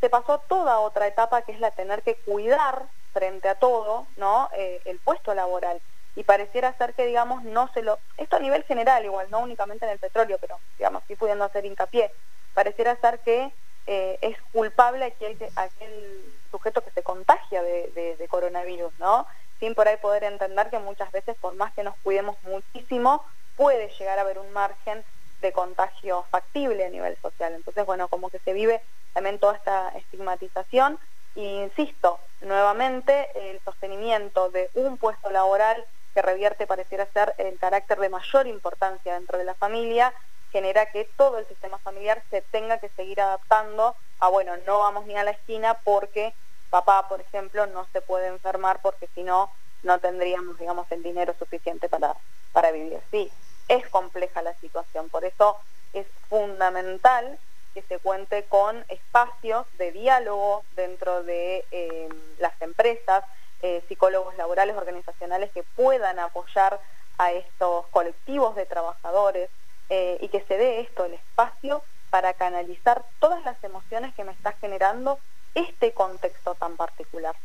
se 0.00 0.08
pasó 0.08 0.38
toda 0.38 0.78
otra 0.80 1.06
etapa 1.06 1.42
que 1.42 1.52
es 1.52 1.60
la 1.60 1.70
tener 1.70 2.02
que 2.02 2.14
cuidar 2.16 2.86
frente 3.12 3.48
a 3.48 3.56
todo, 3.56 4.06
¿no? 4.16 4.48
Eh, 4.56 4.80
el 4.86 4.98
puesto 5.00 5.34
laboral. 5.34 5.80
Y 6.16 6.24
pareciera 6.24 6.72
ser 6.78 6.94
que, 6.94 7.06
digamos, 7.06 7.44
no 7.44 7.68
se 7.72 7.82
lo... 7.82 7.98
Esto 8.16 8.36
a 8.36 8.40
nivel 8.40 8.64
general 8.64 9.04
igual, 9.04 9.30
no 9.30 9.40
únicamente 9.40 9.84
en 9.84 9.92
el 9.92 9.98
petróleo, 9.98 10.38
pero, 10.40 10.58
digamos, 10.78 11.02
sí 11.06 11.14
pudiendo 11.16 11.44
hacer 11.44 11.64
hincapié. 11.64 12.10
pareciera 12.54 12.96
ser 12.96 13.20
que 13.20 13.52
eh, 13.92 14.18
es 14.20 14.40
culpable 14.52 15.04
aquel, 15.04 15.36
aquel 15.56 16.24
sujeto 16.52 16.80
que 16.80 16.92
se 16.92 17.02
contagia 17.02 17.60
de, 17.60 18.24
coronavirus, 18.30 18.92
¿no? 19.00 19.26
Sin 19.58 19.74
por 19.74 19.88
ahí 19.88 19.96
poder 19.96 20.22
entender 20.22 20.70
que 20.70 20.78
muchas 20.78 21.10
veces, 21.10 21.36
por 21.40 21.56
más 21.56 21.74
que 21.74 21.82
nos 21.82 21.96
cuidemos 22.04 22.36
muchísimo, 22.44 23.24
puede 23.56 23.88
llegar 23.98 24.16
a 24.18 24.22
haber 24.22 24.38
un 24.38 24.52
margen 24.52 25.02
de 25.40 25.50
contagio 25.50 26.24
factible 26.30 26.84
a 26.84 26.88
nivel 26.88 27.16
social. 27.20 27.52
Entonces, 27.52 27.84
bueno, 27.84 28.06
como 28.06 28.30
que 28.30 28.38
se 28.38 28.52
vive 28.52 28.80
también 29.12 29.40
toda 29.40 29.56
esta 29.56 29.88
estigmatización. 29.96 31.00
E 31.34 31.64
insisto, 31.64 32.20
nuevamente, 32.42 33.26
el 33.34 33.60
sostenimiento 33.64 34.50
de 34.50 34.70
un 34.74 34.98
puesto 34.98 35.30
laboral 35.30 35.84
que 36.14 36.22
revierte 36.22 36.68
pareciera 36.68 37.06
ser 37.06 37.34
el 37.38 37.58
carácter 37.58 37.98
de 37.98 38.08
mayor 38.08 38.46
importancia 38.46 39.14
dentro 39.14 39.36
de 39.36 39.44
la 39.44 39.54
familia, 39.54 40.14
genera 40.52 40.86
que 40.86 41.04
todo 41.16 41.38
el 41.38 41.46
sistema 41.46 41.78
familiar 41.78 42.22
se 42.30 42.42
tenga 42.42 42.78
que 42.78 42.88
seguir 42.90 43.20
adaptando 43.20 43.94
a, 44.18 44.28
bueno, 44.28 44.56
no 44.66 44.78
vamos 44.78 45.06
ni 45.06 45.16
a 45.16 45.24
la 45.24 45.30
esquina 45.32 45.74
porque 45.84 46.34
papá, 46.70 47.08
por 47.08 47.20
ejemplo, 47.20 47.66
no 47.66 47.86
se 47.92 48.00
puede 48.00 48.28
enfermar 48.28 48.80
porque 48.82 49.08
si 49.14 49.22
no, 49.22 49.50
no 49.82 49.98
tendríamos, 49.98 50.58
digamos, 50.58 50.90
el 50.90 51.02
dinero 51.02 51.34
suficiente 51.38 51.88
para, 51.88 52.14
para 52.52 52.70
vivir. 52.70 53.00
Sí, 53.10 53.30
es 53.68 53.88
compleja 53.88 54.42
la 54.42 54.54
situación, 54.54 55.08
por 55.08 55.24
eso 55.24 55.58
es 55.92 56.06
fundamental 56.28 57.38
que 57.74 57.82
se 57.82 57.98
cuente 57.98 58.44
con 58.44 58.84
espacios 58.88 59.66
de 59.78 59.92
diálogo 59.92 60.64
dentro 60.74 61.22
de 61.22 61.64
eh, 61.70 62.08
las 62.38 62.60
empresas, 62.60 63.24
eh, 63.62 63.82
psicólogos 63.88 64.36
laborales, 64.36 64.76
organizacionales 64.76 65.50
que 65.52 65.62
puedan 65.62 66.18
apoyar 66.18 66.80
a 67.18 67.32
estos 67.32 67.86
colectivos 67.88 68.56
de 68.56 68.66
trabajadores 68.66 69.50
eh, 69.90 70.18
y 70.20 70.28
que 70.28 70.40
se 70.42 70.56
dé 70.56 70.80
esto, 70.80 71.04
el 71.04 71.14
espacio 71.14 71.82
para 72.10 72.32
canalizar 72.34 73.04
todas 73.18 73.44
las 73.44 73.62
emociones 73.62 74.14
que 74.14 74.24
me 74.24 74.32
está 74.32 74.52
generando 74.52 75.18
este 75.54 75.92
contexto 75.92 76.54
tan 76.54 76.76
particular. 76.76 77.36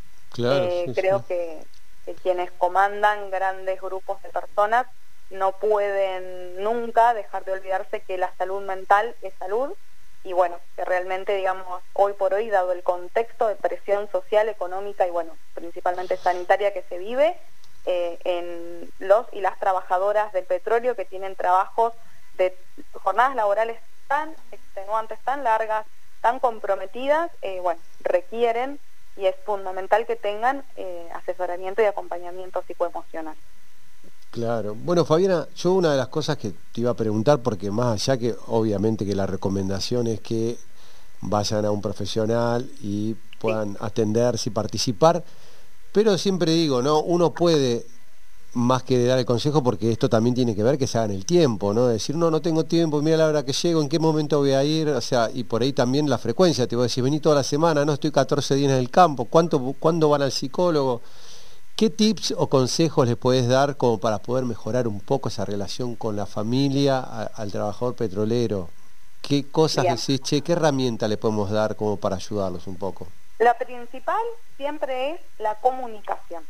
creo 0.94 1.26
Que, 1.26 1.66
que 2.06 2.14
quienes 2.16 2.52
comandan 2.52 3.30
grandes 3.32 3.82
grupos 3.82 4.22
de 4.24 4.30
personas 4.30 4.88
no 5.30 5.54
pueden 5.54 6.62
nunca 6.64 7.14
dejar 7.14 7.46
de 7.46 7.54
olvidarse 7.54 8.02
que 8.02 8.18
la 8.18 8.32
salud 8.38 8.62
mental 8.62 9.16
es 9.22 9.34
salud 9.40 9.74
y 10.24 10.34
bueno, 10.34 10.60
que 10.76 10.84
realmente, 10.84 11.36
digamos, 11.36 11.84
hoy 11.94 12.14
por 12.14 12.34
hoy, 12.34 12.50
dado 12.50 12.72
el 12.72 12.82
contexto 12.82 13.48
de 13.48 13.56
presión 13.56 14.10
social, 14.12 14.50
económica 14.50 15.08
y 15.08 15.12
bueno, 15.12 15.38
principalmente 15.54 16.18
sanitaria 16.18 16.74
que 16.74 16.82
se 16.90 16.98
vive, 16.98 17.38
eh, 17.86 18.18
en 18.24 18.90
los 18.98 19.28
y 19.32 19.42
las 19.42 19.60
trabajadoras 19.60 20.34
del 20.34 20.46
petróleo 20.46 20.96
que 20.96 21.06
tienen 21.06 21.36
trabajos 21.36 21.94
de 22.38 22.58
jornadas 22.94 23.36
laborales 23.36 23.80
tan 24.08 24.36
extenuantes, 24.52 25.20
tan 25.24 25.44
largas, 25.44 25.86
tan 26.22 26.40
comprometidas, 26.40 27.32
eh, 27.42 27.60
bueno, 27.62 27.80
requieren 28.02 28.80
y 29.18 29.26
es 29.26 29.36
fundamental 29.46 30.06
que 30.06 30.16
tengan 30.16 30.64
eh, 30.76 31.10
asesoramiento 31.14 31.82
y 31.82 31.86
acompañamiento 31.86 32.64
psicoemocional. 32.68 33.36
Claro. 34.32 34.76
Bueno, 34.76 35.06
Fabiana, 35.06 35.48
yo 35.56 35.74
una 35.74 35.92
de 35.92 35.98
las 35.98 36.10
cosas 36.10 36.38
que 36.38 36.52
te 36.52 36.82
iba 36.82 36.92
a 36.92 36.96
preguntar, 36.96 37.40
porque 37.42 37.72
más 37.72 37.94
allá 37.94 38.18
que 38.20 38.36
obviamente 38.48 39.06
que 39.06 39.16
la 39.16 39.26
recomendación 39.26 40.08
es 40.08 40.20
que 40.20 40.58
vayan 41.22 41.64
a 41.64 41.72
un 41.72 41.82
profesional 41.82 42.70
y 42.82 43.16
puedan 43.40 43.78
atenderse 43.80 44.50
y 44.50 44.52
participar, 44.54 45.24
pero 45.94 46.18
siempre 46.18 46.52
digo, 46.52 46.82
¿no? 46.82 47.00
Uno 47.00 47.34
puede 47.34 47.86
más 48.56 48.84
que 48.84 49.06
dar 49.06 49.20
el 49.20 49.26
consejo 49.26 49.62
porque 49.62 49.92
esto 49.92 50.10
también 50.10 50.34
tiene 50.34 50.56
que 50.56 50.64
ver 50.64 50.78
que 50.78 50.88
se 50.88 50.98
haga 50.98 51.06
en 51.06 51.12
el 51.12 51.26
tiempo, 51.26 51.74
¿no? 51.74 51.88
Decir, 51.88 52.16
no, 52.16 52.32
no 52.32 52.42
tengo 52.42 52.64
tiempo, 52.64 53.02
mira 53.02 53.18
la 53.18 53.28
hora 53.28 53.46
que 53.46 53.54
llego, 53.54 53.82
en 53.82 53.90
qué 53.90 54.00
momento 54.00 54.40
voy 54.40 54.54
a 54.54 54.64
ir, 54.64 54.88
o 54.90 55.02
sea, 55.02 55.30
y 55.34 55.44
por 55.44 55.62
ahí 55.62 55.74
también 55.74 56.10
la 56.10 56.18
frecuencia, 56.18 56.66
te 56.66 56.76
voy 56.76 56.84
a 56.84 56.88
decir, 56.88 57.04
vení 57.04 57.20
toda 57.20 57.36
la 57.36 57.44
semana, 57.44 57.84
no, 57.86 57.94
estoy 57.94 58.12
14 58.12 58.56
días 58.56 58.72
en 58.72 58.78
el 58.78 58.90
campo, 58.90 59.26
¿cuánto, 59.26 59.60
¿cuándo 59.80 60.10
van 60.10 60.22
al 60.22 60.32
psicólogo? 60.32 61.02
¿Qué 61.76 61.90
tips 61.90 62.34
o 62.38 62.48
consejos 62.48 63.06
le 63.06 63.18
puedes 63.18 63.50
dar 63.50 63.76
como 63.76 64.00
para 64.00 64.20
poder 64.20 64.46
mejorar 64.46 64.88
un 64.88 65.02
poco 65.02 65.28
esa 65.28 65.44
relación 65.44 65.96
con 65.96 66.16
la 66.16 66.26
familia, 66.26 67.02
al 67.02 67.52
trabajador 67.52 67.96
petrolero? 67.96 68.70
¿Qué 69.22 69.52
cosas 69.52 69.84
decís, 69.84 70.22
che, 70.22 70.42
qué 70.42 70.54
herramienta 70.54 71.10
le 71.10 71.18
podemos 71.18 71.52
dar 71.52 71.76
como 71.76 71.98
para 71.98 72.16
ayudarlos 72.16 72.68
un 72.68 72.78
poco? 72.78 73.08
La 73.40 73.58
principal 73.58 74.24
siempre 74.56 75.12
es 75.12 75.22
la 75.40 75.56
comunicación. 75.56 76.44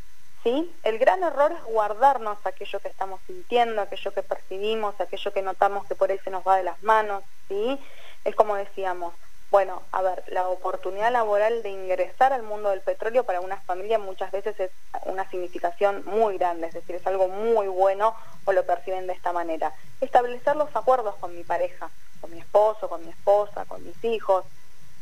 ¿Sí? 0.46 0.72
El 0.84 1.00
gran 1.00 1.24
error 1.24 1.52
es 1.52 1.64
guardarnos 1.64 2.38
aquello 2.46 2.80
que 2.80 2.88
estamos 2.88 3.20
sintiendo, 3.26 3.82
aquello 3.82 4.14
que 4.14 4.22
percibimos, 4.22 4.94
aquello 5.02 5.34
que 5.34 5.42
notamos 5.42 5.88
que 5.88 5.96
por 5.96 6.12
ahí 6.12 6.20
se 6.20 6.30
nos 6.30 6.48
va 6.48 6.58
de 6.58 6.64
las 6.64 6.82
manos. 6.84 7.24
¿sí? 7.50 7.80
Es 8.24 8.36
como 8.36 8.56
decíamos, 8.56 9.16
bueno, 9.50 9.82
a 9.92 10.04
ver, 10.04 10.24
la 10.28 10.48
oportunidad 10.48 11.12
laboral 11.12 11.64
de 11.64 11.70
ingresar 11.70 12.32
al 12.32 12.44
mundo 12.44 12.70
del 12.70 12.82
petróleo 12.82 13.24
para 13.24 13.42
una 13.42 13.58
familia 13.62 13.98
muchas 13.98 14.32
veces 14.32 14.60
es 14.60 14.72
una 15.06 15.28
significación 15.30 16.04
muy 16.06 16.38
grande, 16.38 16.68
es 16.68 16.74
decir, 16.76 16.96
es 16.96 17.08
algo 17.08 17.28
muy 17.28 17.68
bueno 17.68 18.16
o 18.46 18.54
lo 18.54 18.66
perciben 18.66 19.08
de 19.08 19.14
esta 19.14 19.34
manera. 19.34 19.74
Establecer 20.00 20.56
los 20.56 20.76
acuerdos 20.76 21.16
con 21.16 21.36
mi 21.36 21.44
pareja, 21.44 21.90
con 22.22 22.32
mi 22.32 22.40
esposo, 22.40 22.88
con 22.88 23.04
mi 23.04 23.10
esposa, 23.10 23.66
con 23.66 23.84
mis 23.84 24.04
hijos, 24.04 24.46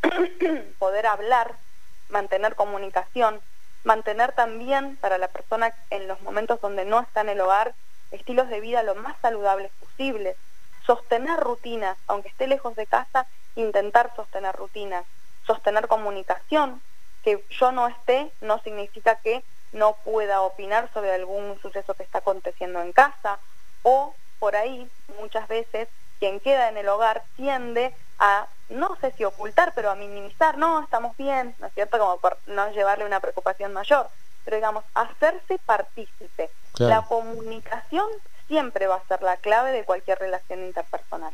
poder 0.80 1.06
hablar, 1.06 1.56
mantener 2.10 2.56
comunicación, 2.56 3.42
mantener 3.84 4.32
también 4.34 4.98
para 4.98 5.18
la 5.18 5.28
persona 5.28 5.76
en 5.90 6.08
los 6.08 6.22
momentos 6.22 6.60
donde 6.62 6.86
no 6.86 7.00
está 7.02 7.22
en 7.22 7.30
el 7.30 7.42
hogar 7.42 7.76
estilos 8.12 8.50
de 8.50 8.62
vida 8.62 8.84
lo 8.84 8.96
más 8.96 9.16
saludables 9.22 9.72
posibles, 9.80 10.38
sostener 10.86 11.40
rutinas, 11.40 11.98
aunque 12.08 12.30
esté 12.30 12.48
lejos 12.48 12.76
de 12.76 12.88
casa, 12.88 13.28
intentar 13.56 14.14
sostener 14.16 14.56
rutinas, 14.56 15.06
sostener 15.46 15.88
comunicación, 15.88 16.82
que 17.24 17.46
yo 17.50 17.72
no 17.72 17.88
esté 17.88 18.34
no 18.42 18.60
significa 18.60 19.16
que 19.24 19.44
no 19.72 19.98
pueda 20.04 20.42
opinar 20.42 20.92
sobre 20.94 21.12
algún 21.12 21.60
suceso 21.62 21.96
que 21.96 22.04
está 22.04 22.20
aconteciendo 22.20 22.82
en 22.82 22.94
casa 22.94 23.40
o 23.82 24.16
por 24.40 24.56
ahí 24.56 24.90
muchas 25.20 25.48
veces 25.48 25.88
quien 26.20 26.40
queda 26.40 26.70
en 26.70 26.78
el 26.78 26.88
hogar 26.90 27.24
tiende 27.36 27.96
a, 28.20 28.48
no 28.70 28.96
sé 29.02 29.14
si 29.18 29.24
ocultar, 29.24 29.74
pero 29.76 29.92
a 29.92 29.96
minimizar, 29.96 30.58
no, 30.58 30.82
estamos 30.82 31.16
bien, 31.18 31.56
¿no 31.60 31.68
es 31.68 31.74
cierto? 31.74 31.98
Como 31.98 32.18
por 32.18 32.38
no 32.48 32.72
llevarle 32.72 33.06
una 33.06 33.20
preocupación 33.20 33.74
mayor, 33.74 34.08
pero 34.46 34.58
digamos, 34.58 34.84
hacerse 34.94 35.60
partícipe. 35.66 36.50
La 36.78 37.04
comunicación 37.04 38.08
siempre 38.48 38.88
va 38.88 38.96
a 38.96 39.08
ser 39.08 39.22
la 39.22 39.38
clave 39.38 39.72
de 39.72 39.84
cualquier 39.84 40.20
relación 40.20 40.64
interpersonal. 40.64 41.34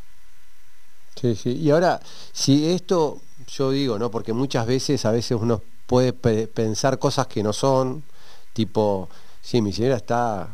Sí, 1.16 1.36
sí. 1.36 1.58
Y 1.58 1.72
ahora, 1.72 2.00
si 2.32 2.72
esto, 2.72 3.22
yo 3.48 3.72
digo, 3.72 3.98
¿no? 3.98 4.12
Porque 4.12 4.34
muchas 4.34 4.66
veces, 4.66 5.06
a 5.06 5.12
veces 5.12 5.38
uno 5.40 5.62
puede 5.86 6.14
pensar 6.14 7.00
cosas 7.00 7.28
que 7.28 7.42
no 7.42 7.52
son, 7.52 8.04
tipo, 8.54 9.10
sí, 9.42 9.62
mi 9.62 9.74
señora 9.74 9.96
está, 9.96 10.50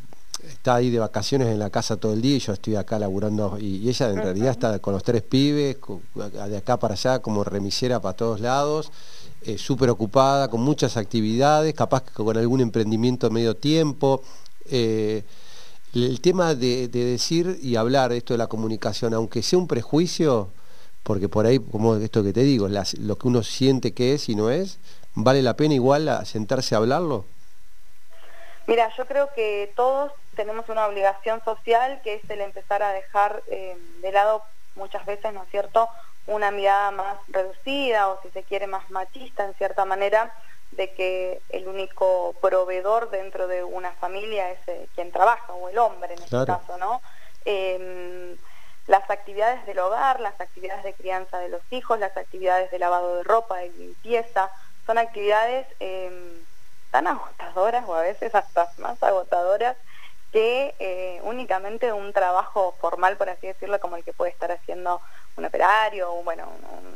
está 0.48 0.76
ahí 0.76 0.90
de 0.90 1.00
vacaciones 1.00 1.48
en 1.48 1.60
la 1.60 1.70
casa 1.70 1.98
todo 1.98 2.14
el 2.14 2.22
día 2.22 2.36
y 2.36 2.40
yo 2.40 2.54
estoy 2.54 2.76
acá 2.76 3.00
laburando, 3.00 3.58
y, 3.60 3.88
ella 3.88 4.10
en 4.10 4.18
realidad 4.18 4.52
está 4.52 4.80
con 4.80 4.94
los 4.94 5.04
tres 5.04 5.22
pibes, 5.22 5.78
de 6.14 6.58
acá 6.58 6.78
para 6.78 6.94
allá, 6.94 7.20
como 7.20 7.44
remisera 7.44 8.00
para 8.00 8.16
todos 8.16 8.40
lados, 8.40 8.92
eh, 9.44 9.58
súper 9.58 9.90
ocupada, 9.90 10.50
con 10.50 10.62
muchas 10.62 10.98
actividades, 10.98 11.74
capaz 11.74 12.04
que 12.04 12.12
con 12.14 12.38
algún 12.38 12.62
emprendimiento 12.62 13.28
de 13.28 13.34
medio 13.34 13.56
tiempo. 13.56 14.24
Eh, 14.70 15.24
el 15.94 16.20
tema 16.20 16.56
de, 16.56 16.88
decir 16.88 17.58
y 17.62 17.76
hablar 17.76 18.12
esto 18.12 18.34
de 18.34 18.38
la 18.40 18.48
comunicación, 18.48 19.14
aunque 19.14 19.42
sea 19.44 19.60
un 19.60 19.68
prejuicio, 19.68 20.50
porque 21.04 21.30
por 21.30 21.46
ahí, 21.46 21.60
como 21.60 21.96
esto 21.96 22.24
que 22.24 22.34
te 22.34 22.42
digo, 22.42 22.68
lo 22.68 23.18
que 23.18 23.28
uno 23.28 23.44
siente 23.44 23.94
que 23.94 24.14
es 24.14 24.28
y 24.28 24.36
no 24.36 24.50
es, 24.50 24.80
¿vale 25.14 25.42
la 25.42 25.56
pena 25.56 25.76
igual 25.76 26.10
sentarse 26.26 26.76
a 26.76 26.80
hablarlo? 26.80 27.26
Mira, 28.68 28.90
yo 28.98 29.06
creo 29.06 29.30
que 29.36 29.72
todos 29.76 30.12
tenemos 30.36 30.70
una 30.70 30.86
obligación 30.88 31.44
social 31.44 32.02
que 32.04 32.16
es 32.16 32.30
el 32.30 32.42
empezar 32.42 32.84
a 32.84 32.92
dejar 32.92 33.44
eh, 33.48 33.78
de 34.02 34.12
lado 34.12 34.44
muchas 34.76 35.06
veces, 35.06 35.34
¿no 35.34 35.44
es 35.44 35.50
cierto?, 35.50 35.90
una 36.28 36.52
mirada 36.52 36.92
más 36.92 37.18
reducida 37.28 38.10
o 38.10 38.20
si 38.22 38.30
se 38.32 38.44
quiere 38.44 38.68
más 38.68 38.90
machista 38.90 39.46
en 39.46 39.54
cierta 39.56 39.86
manera 39.86 40.34
de 40.72 40.92
que 40.94 41.42
el 41.50 41.68
único 41.68 42.34
proveedor 42.42 43.10
dentro 43.10 43.48
de 43.48 43.64
una 43.64 43.92
familia 43.92 44.52
es 44.52 44.60
eh, 44.68 44.88
quien 44.96 45.12
trabaja, 45.12 45.54
o 45.54 45.70
el 45.70 45.78
hombre 45.78 46.14
en 46.14 46.24
este 46.24 46.46
caso, 46.46 46.78
¿no? 46.78 47.02
Em, 47.46 48.36
las 48.88 49.10
actividades 49.10 49.66
del 49.66 49.80
hogar, 49.80 50.20
las 50.20 50.40
actividades 50.40 50.84
de 50.84 50.94
crianza 50.94 51.40
de 51.40 51.50
los 51.50 51.62
hijos, 51.72 52.00
las 52.00 52.16
actividades 52.18 52.72
de 52.72 52.80
lavado 52.80 53.18
de 53.18 53.24
ropa, 53.24 53.58
de 53.58 53.70
limpieza, 53.70 54.52
son 54.86 54.98
actividades 54.98 55.68
em, 55.80 56.44
tan 56.92 57.08
agotadoras 57.08 57.86
o 57.88 57.96
a 57.96 58.02
veces 58.02 58.34
hasta 58.34 58.70
más 58.78 59.02
agotadoras 59.02 59.78
que 60.36 60.76
eh, 60.80 61.22
únicamente 61.24 61.94
un 61.94 62.12
trabajo 62.12 62.76
formal, 62.82 63.16
por 63.16 63.30
así 63.30 63.48
decirlo, 63.48 63.80
como 63.80 63.96
el 63.96 64.04
que 64.04 64.12
puede 64.12 64.32
estar 64.32 64.52
haciendo 64.52 65.00
un 65.38 65.46
operario 65.46 66.14
o 66.14 66.24
bueno, 66.24 66.52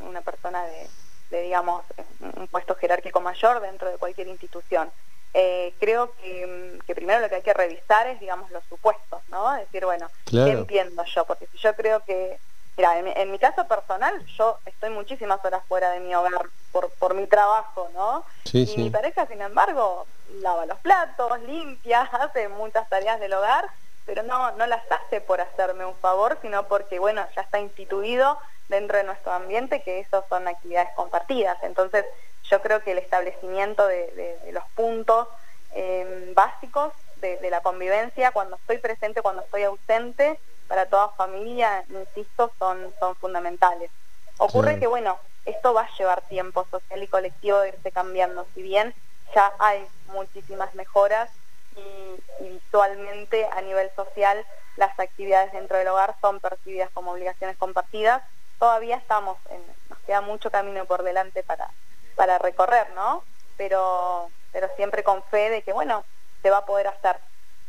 una 0.06 0.20
persona 0.20 0.66
de, 0.66 0.90
de, 1.30 1.44
digamos, 1.44 1.86
un 2.20 2.49
puesto 2.49 2.76
jerárquico 2.76 3.22
mayor 3.22 3.61
dentro 3.61 3.90
de 3.90 3.98
cualquier 3.98 4.28
institución. 4.28 4.91
Eh, 5.34 5.74
creo 5.80 6.11
que, 6.16 6.82
primero 6.94 7.22
lo 7.22 7.30
que 7.30 7.36
hay 7.36 7.41
que 7.41 7.53
revisar 7.53 8.07
es, 8.07 8.20
digamos, 8.20 8.52
los 8.52 8.66
supuestos, 8.66 9.22
¿no? 9.30 9.53
Decir, 9.53 9.86
bueno, 9.86 10.10
¿qué 10.26 10.52
entiendo 10.52 11.06
yo? 11.06 11.24
Porque 11.24 11.48
si 11.48 11.60
yo 11.60 11.74
creo 11.76 12.03
que 12.03 12.38
Mira, 12.80 12.97
en, 12.97 13.30
mi 13.30 13.38
caso 13.38 13.68
personal, 13.68 14.26
yo 14.38 14.57
estoy 14.65 14.89
muchísimas 14.89 15.43
horas 15.43 15.61
fuera 15.68 15.91
de 15.91 15.99
mi 15.99 16.15
hogar 16.15 16.45
por, 16.72 16.89
por 16.91 17.14
mi 17.14 17.27
trabajo, 17.27 17.89
¿no? 17.93 18.23
y 18.53 18.77
mi 18.77 18.89
pareja, 18.89 19.26
sin 19.26 19.41
embargo, 19.41 20.07
lava 20.35 20.65
los 20.65 20.80
platos, 20.80 21.41
limpia, 21.41 22.03
hace 22.22 22.47
muchas 22.47 22.88
tareas 22.88 23.19
del 23.19 23.34
hogar, 23.34 23.65
pero 24.06 24.23
no, 24.23 24.51
no 24.51 24.65
las 24.65 24.89
hace 24.89 25.19
por 25.19 25.41
hacerme 25.41 25.84
un 25.84 25.95
favor, 25.95 26.38
sino 26.41 26.69
porque, 26.69 26.99
bueno, 26.99 27.27
ya 27.35 27.41
está 27.41 27.60
instituido 27.60 28.39
dentro 28.69 28.97
de 28.97 29.03
nuestro 29.03 29.34
ambiente 29.34 29.81
que 29.81 29.99
eso 29.99 30.23
son 30.30 30.47
actividades 30.47 30.91
compartidas. 30.95 31.57
Entonces, 31.64 32.06
yo 32.49 32.61
creo 32.61 32.81
que 32.81 32.93
el 32.93 32.99
establecimiento 32.99 33.85
de, 33.88 34.39
los 34.53 34.64
puntos 34.76 35.27
eh, 35.76 36.31
básicos 36.34 36.93
de, 37.18 37.49
la 37.49 37.60
convivencia, 37.60 38.31
cuando 38.31 38.56
estoy 38.56 38.77
presente, 38.77 39.22
cuando 39.22 39.41
estoy 39.41 39.64
ausente, 39.64 40.39
para 40.70 40.86
toda 40.86 41.10
familia, 41.10 41.84
insisto, 41.90 42.52
son, 42.58 42.94
son 43.00 43.16
fundamentales. 43.16 43.91
Ocurre 44.38 44.80
que, 44.80 44.88
bueno, 44.88 45.20
esto 45.44 45.74
va 45.74 45.82
a 45.82 45.98
llevar 45.98 46.22
tiempo 46.22 46.66
social 46.72 47.04
y 47.04 47.08
colectivo 47.08 47.60
de 47.60 47.70
irse 47.70 47.91
cambiando, 47.91 48.46
si 48.54 48.62
bien 48.62 48.94
ya 49.36 49.52
hay 49.60 49.86
muchísimas 50.14 50.74
mejoras 50.76 51.30
y, 51.76 52.44
visualmente 52.44 53.46
a 53.52 53.62
nivel 53.62 53.90
social 53.96 54.46
las 54.78 54.98
actividades 54.98 55.52
dentro 55.52 55.78
del 55.78 55.88
hogar 55.90 56.16
son 56.22 56.40
percibidas 56.40 56.90
como 56.91 57.12
obligaciones 57.12 57.58
compartidas, 57.58 58.22
todavía 58.60 58.96
estamos, 58.96 59.38
en, 59.50 59.62
nos 59.90 60.00
queda 60.00 60.22
mucho 60.22 60.52
camino 60.52 60.86
por 60.86 61.04
delante 61.04 61.44
para, 61.44 61.70
para 62.16 62.38
recorrer, 62.38 62.90
¿no? 62.91 63.24
Pero, 63.58 64.30
pero 64.54 64.70
siempre 64.78 65.04
con 65.04 65.22
fe 65.24 65.50
de 65.50 65.64
que, 65.64 65.74
bueno, 65.74 66.06
se 66.41 66.50
va 66.50 66.60
a 66.60 66.66
poder 66.66 66.88
hacer. 66.88 67.20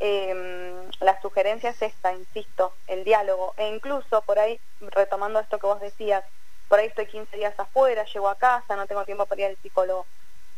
Em, 0.03 0.89
la 0.99 1.21
sugerencia 1.21 1.69
es 1.69 1.79
esta, 1.79 2.11
insisto, 2.11 2.73
el 2.87 3.03
diálogo. 3.03 3.53
E 3.57 3.69
incluso 3.69 4.23
por 4.23 4.39
ahí, 4.39 4.59
retomando 4.79 5.39
esto 5.39 5.59
que 5.59 5.67
vos 5.67 5.79
decías, 5.79 6.23
por 6.67 6.79
ahí 6.79 6.87
estoy 6.87 7.05
15 7.05 7.37
días 7.37 7.53
afuera, 7.59 8.03
llego 8.11 8.27
a 8.27 8.35
casa, 8.35 8.75
no 8.75 8.87
tengo 8.87 9.05
tiempo 9.05 9.27
para 9.27 9.41
ir 9.41 9.47
al 9.49 9.57
psicólogo. 9.61 10.07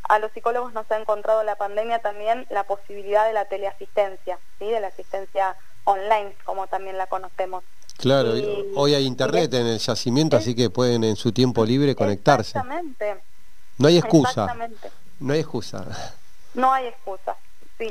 A 0.07 0.19
los 0.19 0.31
psicólogos 0.31 0.71
nos 0.71 0.89
ha 0.89 0.97
encontrado 0.97 1.43
la 1.43 1.57
pandemia 1.57 1.99
también 1.99 2.47
la 2.51 2.63
posibilidad 2.63 3.27
de 3.27 3.33
la 3.33 3.43
teleasistencia, 3.43 4.39
¿sí? 4.59 4.65
de 4.69 4.79
la 4.79 4.87
asistencia 4.87 5.57
online, 5.83 6.33
como 6.45 6.67
también 6.67 6.97
la 6.97 7.07
conocemos. 7.07 7.65
Claro, 7.97 8.31
hoy 8.75 8.95
hay 8.95 9.05
internet 9.05 9.53
en 9.55 9.67
el 9.67 9.79
yacimiento, 9.79 10.37
así 10.37 10.55
que 10.55 10.69
pueden 10.69 11.03
en 11.03 11.17
su 11.17 11.33
tiempo 11.33 11.65
libre 11.65 11.95
conectarse. 11.95 12.57
Exactamente. 12.57 13.17
No 13.77 13.89
hay 13.89 13.97
excusa. 13.97 14.55
No 15.19 15.33
hay 15.33 15.39
excusa. 15.41 15.85
No 16.53 16.71
hay 16.71 16.87
excusa 16.87 17.35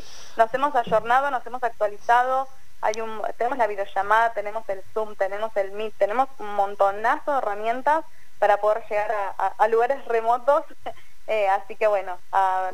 sí. 0.00 0.04
Nos 0.36 0.52
hemos 0.54 0.74
ayornado, 0.74 1.30
nos 1.30 1.46
hemos 1.46 1.62
actualizado, 1.62 2.48
hay 2.80 3.00
un, 3.00 3.22
tenemos 3.38 3.58
la 3.58 3.66
videollamada, 3.66 4.32
tenemos 4.32 4.68
el 4.68 4.82
Zoom, 4.92 5.14
tenemos 5.16 5.56
el 5.56 5.72
Meet, 5.72 5.94
tenemos 5.98 6.28
un 6.38 6.54
montonazo 6.54 7.32
de 7.32 7.38
herramientas 7.38 8.04
para 8.38 8.56
poder 8.56 8.82
llegar 8.88 9.12
a, 9.58 9.68
lugares 9.68 10.04
remotos. 10.06 10.64
Eh, 11.28 11.48
así 11.48 11.76
que 11.76 11.86
bueno, 11.86 12.18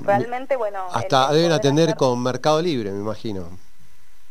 realmente 0.01 0.57
bueno. 0.57 0.89
Hasta 0.90 1.31
deben 1.32 1.53
atender 1.53 1.95
con 1.97 2.20
Mercado 2.23 2.62
Libre, 2.62 2.90
me 2.90 2.99
imagino. 2.99 3.47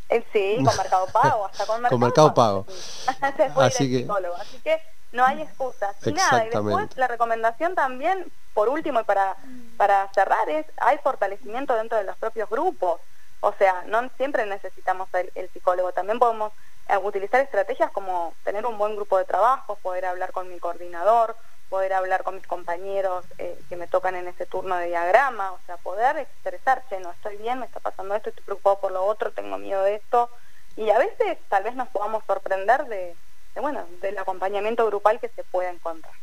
Eh, 0.09 0.25
sí, 0.33 0.55
con 0.65 0.75
Mercado 0.77 1.05
Pago, 1.13 1.45
hasta 1.45 1.67
con 1.67 1.81
Mercado, 1.81 1.89
con 1.89 1.99
mercado 1.99 2.33
Pago. 2.33 2.65
así, 3.61 3.91
que... 3.91 4.07
así 4.39 4.59
que 4.63 4.81
no 5.17 5.25
hay 5.25 5.41
excusas. 5.41 5.95
Y 6.05 6.13
nada, 6.13 6.45
y 6.45 6.49
después 6.49 6.95
la 6.95 7.07
recomendación 7.07 7.73
también, 7.73 8.31
por 8.53 8.69
último 8.69 9.01
y 9.01 9.03
para 9.03 9.35
para 9.77 10.07
cerrar 10.13 10.49
es, 10.49 10.65
hay 10.77 10.97
fortalecimiento 10.99 11.73
dentro 11.75 11.97
de 11.97 12.03
los 12.03 12.17
propios 12.17 12.49
grupos. 12.49 13.01
O 13.39 13.53
sea, 13.53 13.83
no 13.87 14.09
siempre 14.17 14.45
necesitamos 14.45 15.09
el, 15.13 15.49
psicólogo, 15.51 15.91
también 15.91 16.19
podemos 16.19 16.51
eh, 16.89 16.97
utilizar 16.97 17.41
estrategias 17.41 17.91
como 17.91 18.33
tener 18.43 18.65
un 18.65 18.77
buen 18.77 18.95
grupo 18.95 19.17
de 19.17 19.25
trabajo, 19.25 19.75
poder 19.81 20.05
hablar 20.05 20.31
con 20.31 20.49
mi 20.49 20.59
coordinador, 20.59 21.35
poder 21.69 21.93
hablar 21.93 22.23
con 22.23 22.35
mis 22.35 22.47
compañeros 22.47 23.25
eh, 23.37 23.59
que 23.69 23.75
me 23.75 23.87
tocan 23.87 24.15
en 24.15 24.27
ese 24.27 24.45
turno 24.45 24.75
de 24.77 24.87
diagrama, 24.87 25.51
o 25.51 25.59
sea, 25.65 25.77
poder 25.77 26.17
expresar, 26.17 26.83
che, 26.89 26.99
no 26.99 27.11
estoy 27.11 27.37
bien, 27.37 27.59
me 27.59 27.65
está 27.65 27.79
pasando 27.79 28.15
esto, 28.15 28.29
estoy 28.29 28.45
preocupado 28.45 28.79
por 28.79 28.91
lo 28.91 29.05
otro, 29.05 29.31
tengo 29.31 29.57
miedo 29.57 29.83
de 29.83 29.95
esto, 29.95 30.31
y 30.75 30.89
a 30.89 30.97
veces 30.97 31.37
tal 31.49 31.63
vez 31.63 31.75
nos 31.75 31.89
podamos 31.89 32.23
sorprender 32.25 32.85
de 32.85 33.15
bueno, 33.61 33.81
del 34.01 34.17
acompañamiento 34.17 34.85
grupal 34.85 35.19
que 35.19 35.29
se 35.29 35.43
puede 35.43 35.69
encontrar. 35.69 36.13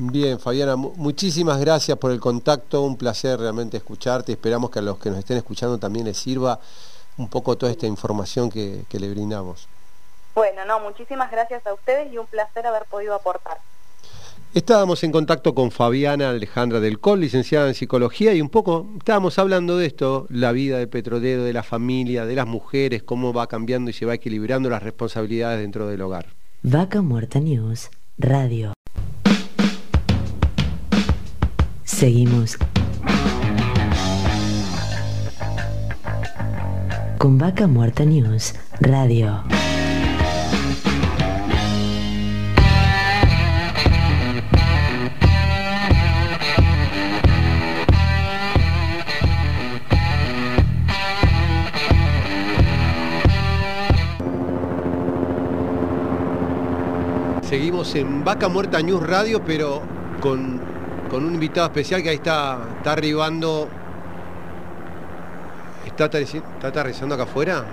Bien, 0.00 0.38
Fabiana, 0.38 0.76
muchísimas 0.76 1.58
gracias 1.58 1.98
por 1.98 2.12
el 2.12 2.20
contacto, 2.20 2.82
un 2.82 2.96
placer 2.96 3.40
realmente 3.40 3.76
escucharte, 3.76 4.30
esperamos 4.30 4.70
que 4.70 4.78
a 4.78 4.82
los 4.82 4.96
que 4.98 5.10
nos 5.10 5.18
estén 5.18 5.38
escuchando 5.38 5.76
también 5.76 6.06
les 6.06 6.16
sirva 6.16 6.60
un 7.16 7.28
poco 7.28 7.58
toda 7.58 7.72
esta 7.72 7.88
información 7.88 8.48
que, 8.48 8.86
le 8.88 9.10
brindamos. 9.10 9.68
Bueno, 10.36 10.64
no, 10.64 10.78
muchísimas 10.78 11.32
gracias 11.32 11.66
a 11.66 11.74
ustedes 11.74 12.12
y 12.12 12.18
un 12.18 12.26
placer 12.26 12.64
haber 12.64 12.84
podido 12.84 13.12
aportar. 13.12 13.58
Estábamos 14.54 15.02
en 15.02 15.10
contacto 15.10 15.52
con 15.52 15.72
Fabiana 15.72 16.30
Alejandra 16.30 16.78
del 16.78 17.00
Col, 17.00 17.18
licenciada 17.18 17.66
en 17.66 17.74
psicología, 17.74 18.32
y 18.34 18.40
un 18.40 18.50
poco 18.50 18.86
estábamos 18.98 19.36
hablando 19.40 19.76
de 19.78 19.86
esto, 19.86 20.26
la 20.30 20.52
vida 20.52 20.78
del 20.78 20.88
petrolero, 20.88 21.42
de 21.42 21.52
la 21.52 21.64
familia, 21.64 22.24
de 22.24 22.36
las 22.36 22.46
mujeres, 22.46 23.02
cómo 23.02 23.32
va 23.32 23.48
cambiando 23.48 23.90
y 23.90 23.94
se 23.94 24.06
va 24.06 24.14
equilibrando 24.14 24.70
las 24.70 24.84
responsabilidades 24.84 25.60
dentro 25.60 25.88
del 25.88 26.02
hogar. 26.02 26.37
Vaca 26.64 27.02
Muerta 27.02 27.38
News, 27.38 27.88
Radio. 28.18 28.72
Seguimos 31.84 32.58
con 37.18 37.38
Vaca 37.38 37.68
Muerta 37.68 38.04
News 38.04 38.56
Radio. 38.80 39.44
Seguimos 57.48 57.94
en 57.94 58.24
Vaca 58.24 58.48
Muerta 58.48 58.82
News 58.82 59.06
Radio, 59.06 59.42
pero 59.44 59.80
con 60.20 60.60
con 61.08 61.24
un 61.24 61.34
invitado 61.34 61.66
especial 61.66 62.02
que 62.02 62.10
ahí 62.10 62.16
está, 62.16 62.58
está 62.76 62.92
arribando. 62.92 63.68
¿Está, 65.86 66.04
¿Está 66.18 66.68
aterrizando 66.68 67.14
acá 67.14 67.24
afuera? 67.24 67.64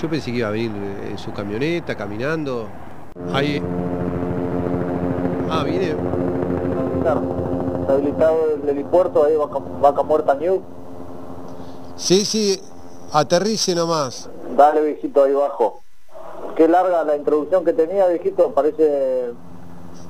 Yo 0.00 0.08
pensé 0.08 0.30
que 0.30 0.38
iba 0.38 0.48
a 0.48 0.52
venir 0.52 0.70
en 1.10 1.18
su 1.18 1.32
camioneta, 1.32 1.96
caminando. 1.96 2.68
Ahí. 3.32 3.60
Ah, 5.50 5.64
viene. 5.64 5.94
Está 6.98 7.92
habilitado 7.92 8.36
el 8.62 8.68
helipuerto, 8.68 9.24
ahí 9.24 9.34
vaca, 9.80 10.02
muerta 10.02 10.34
New. 10.34 10.62
Sí, 11.96 12.24
sí, 12.24 12.60
aterrice 13.12 13.74
nomás. 13.74 14.30
Dale, 14.56 14.82
viejito, 14.82 15.24
ahí 15.24 15.32
abajo. 15.32 15.82
Qué 16.56 16.68
larga 16.68 17.04
la 17.04 17.16
introducción 17.16 17.64
que 17.64 17.72
tenía, 17.72 18.06
viejito, 18.06 18.52
parece 18.52 19.32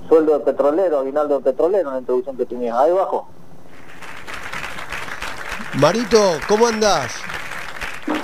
sueldo 0.09 0.39
de 0.39 0.45
petrolero, 0.45 1.01
aguinaldo 1.01 1.39
de 1.39 1.45
petrolero 1.45 1.91
la 1.91 1.99
introducción 1.99 2.37
que 2.37 2.47
tenías. 2.47 2.77
Ahí 2.77 2.91
abajo. 2.91 3.29
Marito, 5.75 6.19
¿cómo 6.49 6.67
andás? 6.67 7.13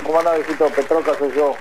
¿Cómo 0.05 0.19
andás, 0.19 0.35
viejito? 0.35 0.65
Petroca 0.75 1.17
soy 1.17 1.31
yo. 1.35 1.53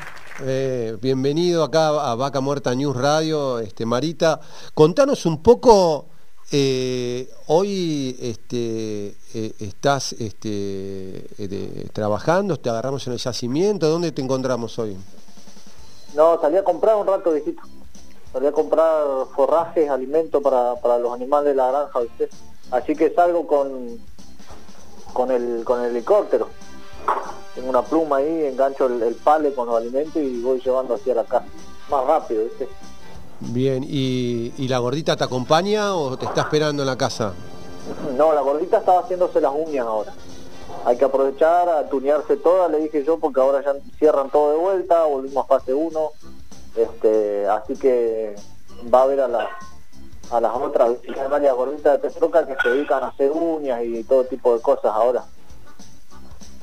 Eh, 0.45 0.99
bienvenido 1.01 1.63
acá 1.65 1.89
a 1.89 2.15
Vaca 2.15 2.41
Muerta 2.41 2.75
News 2.75 2.97
Radio, 2.97 3.59
este, 3.61 3.87
Marita. 3.87 4.41
Contanos 4.75 5.25
un 5.25 5.43
poco, 5.43 6.09
eh, 6.53 7.31
hoy 7.47 8.17
este, 8.21 9.15
eh, 9.35 9.53
estás 9.61 10.13
este, 10.13 11.89
trabajando, 11.93 12.59
te 12.59 12.69
agarramos 12.69 13.07
en 13.07 13.15
el 13.15 13.19
yacimiento, 13.19 13.89
¿dónde 13.89 14.13
te 14.13 14.21
encontramos 14.21 14.79
hoy? 14.79 14.97
No, 16.15 16.41
salí 16.41 16.57
a 16.57 16.65
comprar 16.65 16.97
un 16.97 17.07
rato, 17.07 17.33
viejito 17.33 17.63
salí 18.37 18.49
a 18.49 18.53
comprar 18.53 19.03
forrajes, 19.35 19.89
alimentos 19.89 20.43
para, 20.43 20.99
los 20.99 21.15
animales 21.15 21.49
de 21.49 21.55
la 21.55 21.71
granja, 21.71 22.01
¿viste? 22.01 22.29
Así 22.71 22.95
que 22.95 23.09
salgo 23.15 23.47
con, 23.47 23.99
con, 25.15 25.31
el, 25.31 25.65
con 25.65 25.83
el 25.83 25.93
helicóptero. 25.93 26.51
Tengo 27.55 27.71
una 27.71 27.81
pluma 27.81 28.17
ahí, 28.17 28.45
engancho 28.45 28.89
el, 28.89 29.15
pale 29.15 29.55
con 29.55 29.69
los 29.69 29.77
alimentos 29.77 30.17
y 30.17 30.43
voy 30.43 30.61
llevando 30.61 30.97
hacia 30.97 31.15
la 31.15 31.25
casa. 31.25 31.47
Más 31.91 32.07
rápido, 32.07 32.45
¿viste? 32.45 32.69
Bien, 33.41 33.83
¿Y, 33.83 34.53
¿y 34.59 34.69
la 34.69 34.81
gordita 34.81 35.17
te 35.17 35.25
acompaña 35.25 35.95
o 35.95 36.19
te 36.19 36.27
está 36.27 36.43
esperando 36.43 36.83
en 36.83 36.89
la 36.89 36.99
casa? 36.99 37.33
No, 38.19 38.35
la 38.35 38.43
gordita 38.43 38.79
estaba 38.79 39.01
haciéndose 39.01 39.41
las 39.41 39.53
uñas 39.55 39.87
ahora. 39.87 40.13
Hay 40.87 40.97
que 40.97 41.05
aprovechar 41.05 41.69
a 41.69 41.89
tunearse 41.89 42.37
toda, 42.37 42.69
le 42.69 42.79
dije 42.79 43.03
yo, 43.03 43.19
porque 43.19 43.41
ahora 43.41 43.61
ya 43.61 43.75
cierran 43.99 44.31
todo 44.31 44.53
de 44.53 44.59
vuelta, 44.59 45.05
volvimos 45.05 45.45
a 45.45 45.49
fase 45.49 45.75
1 45.75 46.11
este, 46.77 47.49
así 47.49 47.75
que 47.75 48.37
va 48.93 49.01
a 49.01 49.03
haber 49.03 49.21
a 49.21 49.29
las 49.29 49.49
a 50.31 50.41
las 50.41 50.55
otras 50.55 50.97
varias 51.29 51.57
gorditas 51.57 51.93
de 51.93 52.09
Petroca 52.09 52.47
que 52.47 52.57
se 52.63 52.69
dedican 52.69 53.03
a 53.03 53.09
hacer 53.09 53.33
uñas 53.33 53.83
y 53.85 54.05
todo 54.05 54.25
tipo 54.25 54.55
de 54.55 54.63
cosas 54.63 54.93
ahora. 54.95 55.25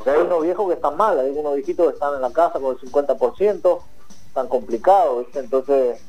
Hay 0.06 0.22
unos 0.22 0.44
viejos 0.44 0.68
que 0.68 0.74
están 0.76 0.96
mal, 0.96 1.20
hay 1.20 1.30
unos 1.32 1.56
viejitos 1.56 1.88
que 1.88 1.94
están 1.94 2.16
en 2.16 2.22
la 2.22 2.32
casa 2.32 2.60
con 2.60 2.76
el 2.76 2.80
50%, 2.80 3.80
están 4.28 4.48
complicados, 4.48 5.28
Entonces 5.34 6.02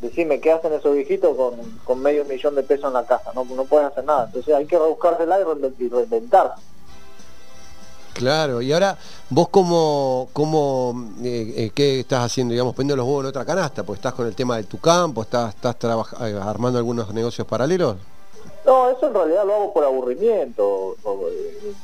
decime, 0.00 0.40
¿qué 0.40 0.52
hacen 0.52 0.72
esos 0.72 0.94
viejitos 0.94 1.36
con, 1.84 2.00
medio 2.00 2.24
millón 2.24 2.54
de 2.54 2.62
pesos 2.62 2.86
en 2.86 2.94
la 2.94 3.06
casa? 3.06 3.32
No, 3.34 3.44
no 3.44 3.64
pueden 3.64 3.86
hacer 3.86 4.04
nada. 4.04 4.26
Entonces 4.26 4.54
hay 4.54 4.66
que 4.66 4.78
rebuscársela 4.78 5.40
y 5.40 5.88
reinventar. 5.88 6.54
Claro, 8.14 8.60
y 8.60 8.72
ahora 8.72 8.98
vos 9.30 9.48
como, 9.48 10.28
como 10.32 11.10
eh, 11.22 11.54
eh, 11.56 11.70
¿qué 11.74 12.00
estás 12.00 12.24
haciendo? 12.24 12.52
Digamos, 12.52 12.74
poniendo 12.74 12.96
los 12.96 13.06
huevos 13.06 13.24
en 13.24 13.28
otra 13.28 13.44
canasta, 13.44 13.82
pues 13.82 13.98
estás 13.98 14.14
con 14.14 14.26
el 14.26 14.34
tema 14.34 14.56
de 14.56 14.64
tu 14.64 14.78
campo, 14.78 15.22
estás, 15.22 15.54
estás 15.54 15.76
eh, 16.20 16.38
armando 16.42 16.78
algunos 16.78 17.12
negocios 17.14 17.46
paralelos. 17.46 17.96
No, 18.66 18.90
eso 18.90 19.06
en 19.06 19.14
realidad 19.14 19.44
lo 19.46 19.54
hago 19.54 19.72
por 19.72 19.84
aburrimiento, 19.84 20.96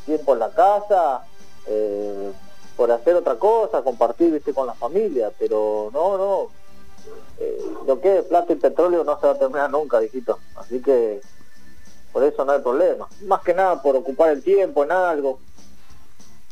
tiempo 0.05 0.35
en 0.35 0.39
la 0.39 0.51
casa, 0.51 1.23
por 2.77 2.93
hacer 2.93 3.15
otra 3.15 3.37
cosa, 3.37 3.83
compartir 3.83 4.33
¿viste? 4.33 4.53
con 4.53 4.67
la 4.67 4.75
familia, 4.75 5.33
pero 5.39 5.91
no, 5.93 6.19
no, 6.19 6.49
lo 7.87 8.01
que 8.01 8.19
es 8.19 8.25
plata 8.25 8.53
y 8.53 8.57
petróleo 8.57 9.05
no 9.05 9.19
se 9.19 9.27
va 9.27 9.33
a 9.33 9.39
terminar 9.39 9.71
nunca, 9.71 10.01
dijito. 10.01 10.39
Así 10.57 10.83
que 10.83 11.23
por 12.13 12.25
eso 12.25 12.45
no 12.45 12.53
hay 12.53 12.61
problema. 12.61 13.09
Más 13.23 13.43
que 13.43 13.55
nada 13.55 13.83
por 13.83 13.97
ocupar 13.97 14.31
el 14.31 14.43
tiempo 14.43 14.85
en 14.85 14.93
algo. 14.93 15.39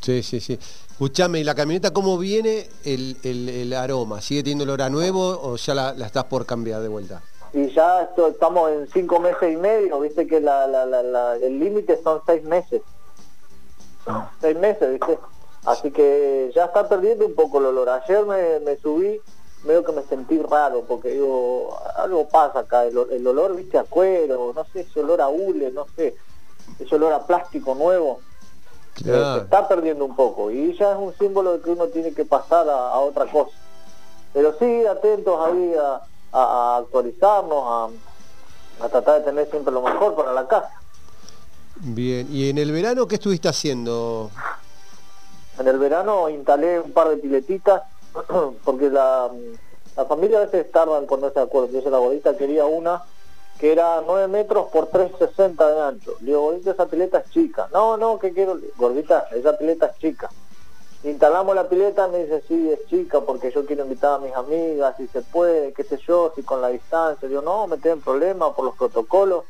Sí, 0.05 0.23
sí, 0.23 0.39
sí. 0.39 0.59
Escuchame, 0.91 1.41
¿y 1.41 1.45
la 1.45 1.55
camioneta 1.55 1.91
cómo 1.91 2.19
viene 2.19 2.69
el, 2.85 3.73
aroma? 3.73 4.21
¿Sigue 4.21 4.43
teniendo 4.43 4.65
olor 4.65 4.83
a 4.83 4.91
nuevo 4.91 5.41
o 5.43 5.57
ya 5.57 5.73
la, 5.73 5.93
estás 5.93 6.25
por 6.25 6.45
cambiar 6.45 6.83
de 6.83 6.89
vuelta? 6.89 7.23
Y 7.55 7.71
ya 7.71 8.11
estamos 8.29 8.71
en 8.71 8.87
cinco 8.93 9.19
meses 9.19 9.51
y 9.51 9.57
medio, 9.57 9.99
viste 10.01 10.27
que 10.27 10.37
el 10.37 11.59
límite 11.59 11.99
son 12.03 12.21
seis 12.27 12.45
meses. 12.45 12.83
Seis 14.43 14.59
meses, 14.59 14.91
viste. 14.91 15.19
Así 15.65 15.91
que 15.91 16.53
ya 16.55 16.67
está 16.67 16.87
perdiendo 16.87 17.25
un 17.25 17.35
poco 17.35 17.59
el 17.59 17.65
olor. 17.65 17.89
Ayer 17.89 18.27
me, 18.27 18.77
subí, 18.77 19.19
veo 19.65 19.83
que 19.83 19.93
me 19.93 20.03
sentí 20.03 20.39
raro, 20.39 20.83
porque 20.87 21.13
digo, 21.13 21.79
algo 21.97 22.29
pasa 22.29 22.59
acá, 22.59 22.85
el, 22.85 23.27
olor, 23.27 23.57
viste, 23.57 23.79
a 23.79 23.85
cuero, 23.85 24.53
no 24.55 24.67
sé, 24.67 24.81
ese 24.81 25.01
olor 25.01 25.23
a 25.23 25.29
hule, 25.29 25.71
no 25.71 25.87
sé, 25.97 26.15
ese 26.79 26.95
olor 26.95 27.15
a 27.15 27.27
plástico 27.27 27.75
nuevo. 27.75 28.21
Se 29.03 29.39
está 29.39 29.67
perdiendo 29.67 30.05
un 30.05 30.15
poco 30.15 30.51
y 30.51 30.77
ya 30.77 30.93
es 30.93 30.99
un 30.99 31.13
símbolo 31.19 31.55
de 31.55 31.63
que 31.63 31.71
uno 31.71 31.87
tiene 31.89 32.13
que 32.13 32.25
pasar 32.25 32.69
a, 32.69 32.97
otra 32.99 33.27
cosa. 33.27 33.57
Pero 34.33 34.55
sí, 34.59 34.87
atentos 34.87 35.39
ahí 35.45 35.75
a, 36.33 36.77
actualizarnos, 36.79 37.91
a, 38.81 38.89
tratar 38.89 39.21
de 39.21 39.25
tener 39.25 39.51
siempre 39.51 39.73
lo 39.73 39.83
mejor 39.83 40.15
para 40.15 40.33
la 40.33 40.47
casa. 40.47 40.71
Bien, 41.77 42.29
¿y 42.31 42.51
en 42.51 42.59
el 42.59 42.71
verano 42.71 43.07
qué 43.07 43.17
estuviste 43.17 43.49
haciendo? 43.49 44.31
En 45.59 45.67
el 45.67 45.79
verano 45.79 46.29
instalé 46.29 46.81
un 46.81 46.93
par 46.93 47.09
de 47.09 47.17
piletitas 47.17 47.83
porque 48.65 48.91
la, 48.91 49.29
la 49.97 50.05
familia 50.05 50.39
a 50.39 50.47
veces 50.47 50.71
tardan 50.71 51.07
con 51.07 51.25
ese 51.25 51.41
acuerdo. 51.41 51.67
Entonces 51.67 51.91
la 51.91 51.99
abuelita 51.99 52.37
quería 52.37 52.65
una 52.67 53.03
que 53.59 53.73
era 53.73 54.03
9 54.05 54.29
metros 54.29 54.67
por 54.73 54.91
3,60 54.91 55.75
de 55.75 55.81
ancho. 55.81 56.15
Le 56.21 56.27
digo, 56.27 56.43
gordita, 56.43 56.71
esa 56.73 56.87
pileta 56.87 57.19
es 57.19 57.31
chica. 57.31 57.69
No, 57.73 57.97
no, 57.97 58.19
¿qué 58.19 58.33
quiero? 58.33 58.59
Gordita, 58.77 59.29
esa 59.33 59.57
pileta 59.57 59.87
es 59.87 59.99
chica. 59.99 60.31
Instalamos 61.05 61.55
la 61.55 61.69
pileta, 61.69 62.09
me 62.09 62.25
dice, 62.25 62.43
sí, 62.49 62.71
es 62.71 62.87
chica 62.87 63.21
porque 63.21 63.53
yo 63.53 63.67
quiero 63.67 63.85
invitar 63.85 64.15
a 64.15 64.19
mis 64.19 64.35
amigas, 64.35 64.97
si 64.97 65.07
se 65.09 65.21
puede, 65.21 65.73
qué 65.75 65.85
sé 65.85 65.99
yo, 65.99 66.33
si 66.35 66.43
con 66.43 66.63
la 66.63 66.69
distancia. 66.69 67.29
Digo, 67.29 67.43
no, 67.43 67.67
me 67.67 67.77
tienen 67.77 68.01
problema 68.01 68.55
por 68.55 68.65
los 68.65 68.77
protocolos. 68.77 69.45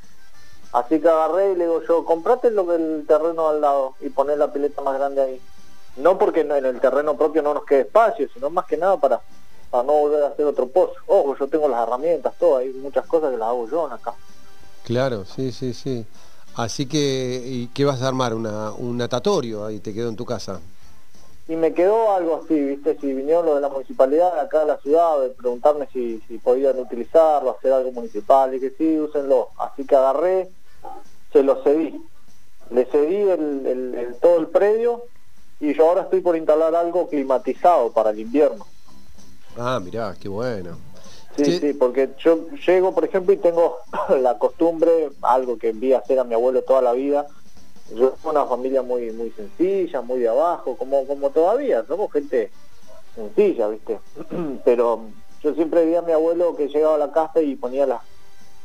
Así 0.72 1.00
que 1.00 1.08
agarré 1.08 1.52
y 1.52 1.54
le 1.54 1.66
digo 1.66 1.80
yo, 1.86 2.04
comprate 2.04 2.50
lo 2.50 2.64
del 2.64 3.04
terreno 3.06 3.48
al 3.48 3.60
lado 3.60 3.94
y 4.00 4.08
poner 4.08 4.38
la 4.38 4.52
pileta 4.52 4.82
más 4.82 4.98
grande 4.98 5.22
ahí. 5.22 5.40
No 5.96 6.18
porque 6.18 6.40
en 6.40 6.50
el 6.50 6.80
terreno 6.80 7.16
propio 7.16 7.42
no 7.42 7.54
nos 7.54 7.64
quede 7.64 7.82
espacio, 7.82 8.28
sino 8.34 8.50
más 8.50 8.66
que 8.66 8.76
nada 8.76 8.96
para 8.96 9.20
no 9.72 9.92
volver 9.92 10.22
a 10.22 10.28
hacer 10.28 10.46
otro 10.46 10.68
pozo. 10.68 10.94
Ojo, 11.06 11.36
yo 11.36 11.48
tengo 11.48 11.68
las 11.68 11.86
herramientas, 11.86 12.34
todo, 12.38 12.58
hay 12.58 12.70
muchas 12.70 13.06
cosas 13.06 13.30
que 13.30 13.36
las 13.36 13.48
hago 13.48 13.68
yo 13.68 13.86
acá. 13.86 14.14
Claro, 14.84 15.24
sí, 15.24 15.52
sí, 15.52 15.72
sí. 15.74 16.06
Así 16.56 16.86
que, 16.86 17.42
¿y 17.44 17.66
qué 17.68 17.84
vas 17.84 18.02
a 18.02 18.08
armar? 18.08 18.34
Una, 18.34 18.72
un 18.72 18.96
natatorio 18.96 19.64
ahí 19.66 19.80
te 19.80 19.92
quedó 19.92 20.08
en 20.08 20.16
tu 20.16 20.24
casa. 20.24 20.60
Y 21.48 21.56
me 21.56 21.74
quedó 21.74 22.12
algo 22.12 22.40
así, 22.42 22.58
¿viste? 22.58 22.96
Si 23.00 23.12
vinieron 23.12 23.44
los 23.44 23.56
de 23.56 23.60
la 23.60 23.68
municipalidad 23.68 24.38
acá 24.38 24.60
de 24.60 24.66
la 24.66 24.78
ciudad, 24.78 25.20
de 25.20 25.30
preguntarme 25.30 25.88
si, 25.92 26.22
si 26.26 26.38
podían 26.38 26.78
utilizarlo, 26.78 27.50
hacer 27.50 27.72
algo 27.72 27.92
municipal, 27.92 28.54
y 28.54 28.60
que 28.60 28.70
sí, 28.70 28.98
úsenlo. 28.98 29.48
Así 29.58 29.84
que 29.84 29.94
agarré, 29.94 30.48
se 31.32 31.42
lo 31.42 31.62
cedí. 31.62 32.00
Le 32.70 32.86
cedí 32.86 33.16
el, 33.16 34.16
todo 34.22 34.38
el 34.38 34.46
predio 34.46 35.02
y 35.60 35.74
yo 35.74 35.88
ahora 35.88 36.02
estoy 36.02 36.20
por 36.20 36.36
instalar 36.36 36.74
algo 36.74 37.08
climatizado 37.08 37.92
para 37.92 38.10
el 38.10 38.20
invierno. 38.20 38.66
Ah, 39.56 39.80
mirá, 39.80 40.14
qué 40.20 40.28
bueno. 40.28 40.76
Sí, 41.36 41.58
sí, 41.58 41.72
porque 41.72 42.10
yo 42.18 42.48
llego, 42.66 42.94
por 42.94 43.04
ejemplo, 43.04 43.32
y 43.32 43.38
tengo 43.38 43.78
la 44.20 44.38
costumbre, 44.38 45.10
algo 45.22 45.58
que 45.58 45.72
vi 45.72 45.92
hacer 45.92 46.18
a 46.18 46.24
mi 46.24 46.34
abuelo 46.34 46.62
toda 46.62 46.80
la 46.80 46.92
vida. 46.92 47.26
Yo 47.90 48.14
soy 48.22 48.30
una 48.30 48.46
familia 48.46 48.82
muy 48.82 49.10
muy 49.12 49.30
sencilla, 49.32 50.00
muy 50.00 50.20
de 50.20 50.28
abajo, 50.28 50.76
como 50.76 51.06
como 51.06 51.30
todavía, 51.30 51.84
somos 51.86 52.12
gente 52.12 52.50
sencilla, 53.14 53.68
¿viste? 53.68 53.98
Pero 54.64 55.00
yo 55.42 55.54
siempre 55.54 55.84
vi 55.84 55.94
a 55.96 56.02
mi 56.02 56.12
abuelo 56.12 56.56
que 56.56 56.68
llegaba 56.68 56.94
a 56.94 56.98
la 56.98 57.12
casa 57.12 57.42
y 57.42 57.56
ponía 57.56 57.84
las, 57.84 58.02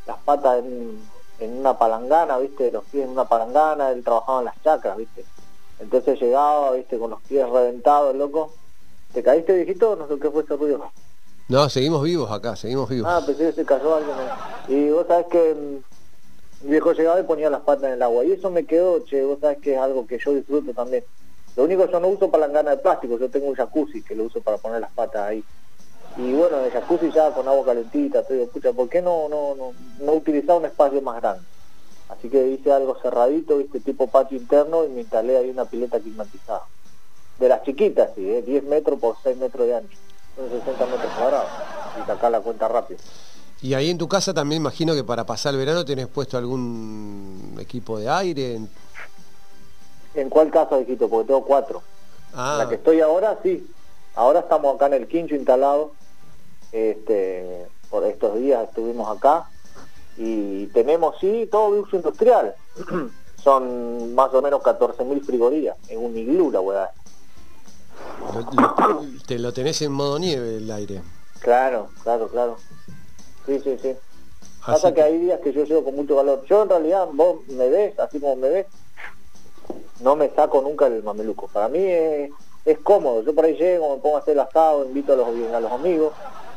las 0.07 0.17
patas 0.19 0.59
en, 0.59 0.99
en 1.39 1.57
una 1.57 1.77
palangana, 1.77 2.37
¿viste? 2.37 2.71
Los 2.71 2.85
pies 2.85 3.05
en 3.05 3.11
una 3.11 3.27
palangana, 3.27 3.91
él 3.91 4.03
trabajaba 4.03 4.39
en 4.39 4.45
las 4.45 4.61
chacras, 4.63 4.95
¿viste? 4.95 5.25
Entonces 5.79 6.19
llegaba, 6.21 6.71
¿viste? 6.71 6.97
Con 6.99 7.09
los 7.09 7.21
pies 7.21 7.49
reventados, 7.49 8.15
loco 8.15 8.53
¿Te 9.13 9.23
caíste, 9.23 9.55
viejito? 9.55 9.95
No 9.95 10.07
sé 10.07 10.19
qué 10.19 10.29
fue 10.29 10.43
ese 10.43 10.55
ruido. 10.55 10.91
No, 11.47 11.67
seguimos 11.67 12.03
vivos 12.03 12.31
acá, 12.31 12.55
seguimos 12.55 12.87
vivos. 12.89 13.09
Ah, 13.11 13.23
pensé 13.25 13.47
que 13.47 13.53
se 13.53 13.65
cayó 13.65 13.95
alguien. 13.95 14.15
Y 14.67 14.91
vos 14.91 15.07
sabés 15.07 15.25
que 15.31 15.55
mm, 15.55 16.65
mi 16.65 16.71
viejo 16.71 16.93
llegaba 16.93 17.19
y 17.19 17.23
ponía 17.23 17.49
las 17.49 17.61
patas 17.61 17.85
en 17.85 17.93
el 17.93 18.01
agua. 18.03 18.23
Y 18.23 18.33
eso 18.33 18.51
me 18.51 18.65
quedó, 18.65 18.99
che, 19.05 19.23
vos 19.23 19.39
sabés 19.39 19.57
que 19.57 19.73
es 19.73 19.79
algo 19.79 20.05
que 20.05 20.19
yo 20.19 20.33
disfruto 20.33 20.73
también. 20.73 21.03
Lo 21.55 21.63
único 21.63 21.85
que 21.87 21.91
yo 21.91 21.99
no 21.99 22.07
uso 22.07 22.29
para 22.29 22.47
la 22.47 22.53
gana 22.53 22.71
de 22.71 22.77
plástico, 22.77 23.17
yo 23.17 23.29
tengo 23.29 23.47
un 23.47 23.55
jacuzzi 23.55 24.03
que 24.03 24.15
lo 24.15 24.25
uso 24.25 24.41
para 24.41 24.57
poner 24.57 24.79
las 24.79 24.91
patas 24.91 25.27
ahí. 25.27 25.43
Y 26.17 26.33
bueno, 26.33 26.59
el 26.59 26.71
jacuzzi 26.71 27.11
ya 27.11 27.31
con 27.31 27.47
agua 27.47 27.65
calentita, 27.65 28.21
te 28.23 28.33
digo, 28.33 28.45
escucha, 28.45 28.71
¿por 28.71 28.87
qué 28.89 29.01
no, 29.01 29.27
no, 29.27 29.55
no, 29.55 29.73
no 29.99 30.13
utilizar 30.13 30.55
un 30.55 30.65
espacio 30.65 31.01
más 31.01 31.19
grande? 31.19 31.43
Así 32.09 32.29
que 32.29 32.47
hice 32.47 32.71
algo 32.71 32.95
cerradito, 33.01 33.59
este 33.59 33.79
tipo 33.79 34.05
patio 34.07 34.37
interno 34.37 34.85
y 34.85 34.89
me 34.89 35.01
instalé 35.01 35.37
ahí 35.37 35.49
una 35.49 35.65
pileta 35.65 35.99
climatizada 35.99 36.61
de 37.39 37.49
las 37.49 37.63
chiquitas, 37.63 38.11
sí, 38.15 38.29
¿eh? 38.29 38.41
10 38.41 38.63
metros 38.65 38.99
por 38.99 39.15
6 39.23 39.37
metros 39.37 39.67
de 39.67 39.75
ancho, 39.75 39.97
son 40.35 40.49
60 40.49 40.85
metros 40.85 41.13
cuadrados, 41.17 41.49
y 42.01 42.05
sacar 42.05 42.31
la 42.31 42.41
cuenta 42.41 42.67
rápido. 42.67 42.99
Y 43.61 43.73
ahí 43.73 43.89
en 43.89 43.97
tu 43.97 44.07
casa 44.07 44.33
también 44.33 44.61
imagino 44.61 44.93
que 44.93 45.03
para 45.03 45.25
pasar 45.25 45.53
el 45.53 45.59
verano 45.59 45.83
tenés 45.83 46.07
puesto 46.07 46.37
algún 46.37 47.57
equipo 47.59 47.99
de 47.99 48.09
aire. 48.09 48.59
¿En 50.15 50.29
cuál 50.29 50.49
casa, 50.49 50.77
viejito? 50.77 51.09
Porque 51.09 51.27
tengo 51.27 51.43
cuatro. 51.43 51.81
Ah. 52.33 52.55
La 52.59 52.69
que 52.69 52.75
estoy 52.75 53.01
ahora, 53.01 53.37
sí. 53.43 53.69
Ahora 54.15 54.39
estamos 54.39 54.75
acá 54.75 54.87
en 54.87 54.93
el 54.93 55.07
quincho 55.07 55.35
instalado. 55.35 55.91
Este, 56.71 57.67
por 57.89 58.05
estos 58.05 58.37
días 58.37 58.67
estuvimos 58.69 59.15
acá. 59.15 59.49
Y 60.17 60.67
tenemos, 60.67 61.15
sí, 61.19 61.47
todo 61.51 61.81
uso 61.81 61.97
industrial. 61.97 62.55
Son 63.43 64.15
más 64.15 64.33
o 64.33 64.41
menos 64.41 64.61
14.000 64.61 65.25
frigorías 65.25 65.77
en 65.87 66.03
un 66.03 66.17
iglú 66.17 66.51
la 66.51 66.59
te 69.27 69.39
lo 69.39 69.53
tenés 69.53 69.81
en 69.81 69.91
modo 69.91 70.19
nieve 70.19 70.57
el 70.57 70.71
aire. 70.71 71.01
Claro, 71.39 71.89
claro, 72.03 72.27
claro. 72.27 72.57
Sí, 73.45 73.59
sí, 73.63 73.77
sí. 73.81 73.95
Pasa 74.65 74.93
que... 74.93 75.01
hay 75.01 75.17
días 75.17 75.39
que 75.39 75.53
yo 75.53 75.63
llego 75.63 75.83
con 75.83 75.95
mucho 75.95 76.15
calor. 76.15 76.43
Yo 76.45 76.63
en 76.63 76.69
realidad, 76.69 77.07
vos 77.13 77.47
me 77.47 77.69
ves, 77.69 77.97
así 77.99 78.19
como 78.19 78.35
me 78.35 78.49
ves, 78.49 78.67
no 80.01 80.15
me 80.15 80.29
saco 80.29 80.61
nunca 80.61 80.87
el 80.87 81.03
mameluco. 81.03 81.47
Para 81.47 81.69
mí 81.69 81.79
es, 81.79 82.31
cómodo. 82.83 83.23
Yo 83.23 83.33
por 83.33 83.45
ahí 83.45 83.55
llego, 83.55 83.95
me 83.95 84.01
pongo 84.01 84.17
a 84.17 84.19
hacer 84.19 84.33
el 84.33 84.41
asado, 84.41 84.85
invito 84.85 85.13
a 85.13 85.15
los, 85.15 85.27
a 85.27 85.59
los 85.59 85.71
amigos, 85.71 86.13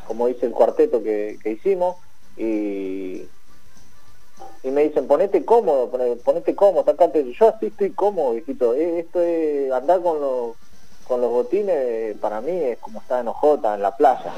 como 0.07 0.27
dice 0.27 0.45
el 0.45 0.51
cuarteto 0.51 1.01
que, 1.01 1.39
hicimos, 1.45 1.95
y, 2.37 3.27
y 4.63 4.71
me 4.71 4.83
dicen, 4.83 5.07
ponete 5.07 5.43
cómodo, 5.43 5.89
ponete 6.23 6.55
cómodo, 6.55 6.83
sacate. 6.83 7.31
Yo 7.33 7.49
así 7.49 7.67
estoy 7.67 7.91
cómodo, 7.91 8.33
viejito. 8.33 8.73
Eh, 8.75 8.99
esto 8.99 9.21
es 9.21 9.71
andar 9.71 10.01
con 10.01 10.19
los 10.19 10.55
con 11.07 11.21
los 11.21 11.29
botines 11.29 12.15
para 12.17 12.41
mí 12.41 12.51
es 12.51 12.79
como 12.79 12.99
estar 12.99 13.21
en 13.21 13.27
Ojota, 13.27 13.75
en 13.75 13.81
la 13.81 13.95
playa. 13.95 14.31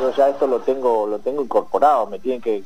Yo 0.00 0.12
ya 0.12 0.28
esto 0.28 0.46
lo 0.46 0.60
tengo, 0.60 1.06
lo 1.06 1.18
tengo 1.18 1.42
incorporado, 1.42 2.06
me 2.06 2.18
tienen 2.18 2.40
que, 2.40 2.62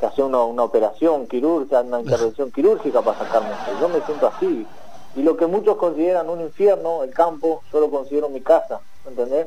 hacer 0.00 0.24
una, 0.24 0.40
operación 0.40 1.26
quirúrgica, 1.26 1.80
una 1.80 2.00
intervención 2.00 2.50
quirúrgica 2.50 3.02
para 3.02 3.18
sacarme 3.18 3.50
esto. 3.50 3.80
Yo 3.80 3.88
me 3.88 4.00
siento 4.02 4.26
así. 4.26 4.66
Y 5.14 5.22
lo 5.22 5.36
que 5.36 5.46
muchos 5.46 5.76
consideran 5.76 6.28
un 6.28 6.42
infierno, 6.42 7.02
el 7.02 7.10
campo, 7.10 7.62
yo 7.72 7.80
lo 7.80 7.90
considero 7.90 8.28
mi 8.28 8.42
casa, 8.42 8.80
¿entendés? 9.06 9.46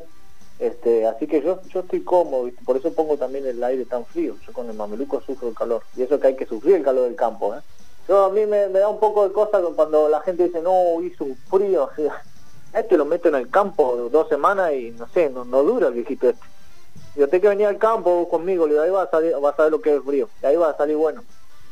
Este, 0.58 1.06
así 1.06 1.26
que 1.26 1.40
yo, 1.40 1.60
yo 1.68 1.80
estoy 1.80 2.02
cómodo, 2.02 2.50
por 2.66 2.76
eso 2.76 2.92
pongo 2.92 3.16
también 3.16 3.46
el 3.46 3.62
aire 3.62 3.84
tan 3.84 4.04
frío. 4.04 4.34
Yo 4.44 4.52
con 4.52 4.68
el 4.68 4.76
mameluco 4.76 5.20
sufro 5.20 5.48
el 5.48 5.54
calor. 5.54 5.82
Y 5.96 6.02
eso 6.02 6.18
que 6.18 6.26
hay 6.26 6.36
que 6.36 6.46
sufrir 6.46 6.76
el 6.76 6.82
calor 6.82 7.04
del 7.04 7.16
campo, 7.16 7.54
¿eh? 7.54 7.60
A 8.12 8.28
mí 8.28 8.44
me, 8.44 8.68
da 8.68 8.88
un 8.88 8.98
poco 8.98 9.22
de 9.28 9.32
cosa 9.32 9.60
cuando 9.76 10.08
la 10.08 10.20
gente 10.20 10.44
dice, 10.44 10.60
no, 10.60 11.00
hizo 11.00 11.24
un 11.24 11.36
frío, 11.36 11.88
este 12.72 12.96
lo 12.96 13.04
meto 13.04 13.28
en 13.28 13.34
el 13.34 13.50
campo 13.50 14.08
dos 14.10 14.28
semanas 14.28 14.72
y 14.72 14.90
no 14.92 15.08
sé, 15.08 15.30
no, 15.30 15.44
dura 15.44 15.88
el 15.88 15.94
viejito 15.94 16.28
este. 16.28 16.44
Yo 17.16 17.28
tengo 17.28 17.42
que 17.42 17.48
venir 17.48 17.66
al 17.66 17.78
campo 17.78 18.28
conmigo, 18.28 18.66
le 18.66 18.74
digo, 18.74 18.84
ahí 18.84 18.90
va 18.90 19.02
a, 19.02 19.10
salir, 19.10 19.34
va 19.42 19.50
a 19.50 19.56
saber 19.56 19.72
lo 19.72 19.80
que 19.80 19.96
es 19.96 20.02
frío, 20.02 20.28
y 20.42 20.46
ahí 20.46 20.56
va 20.56 20.70
a 20.70 20.76
salir 20.76 20.96
bueno. 20.96 21.22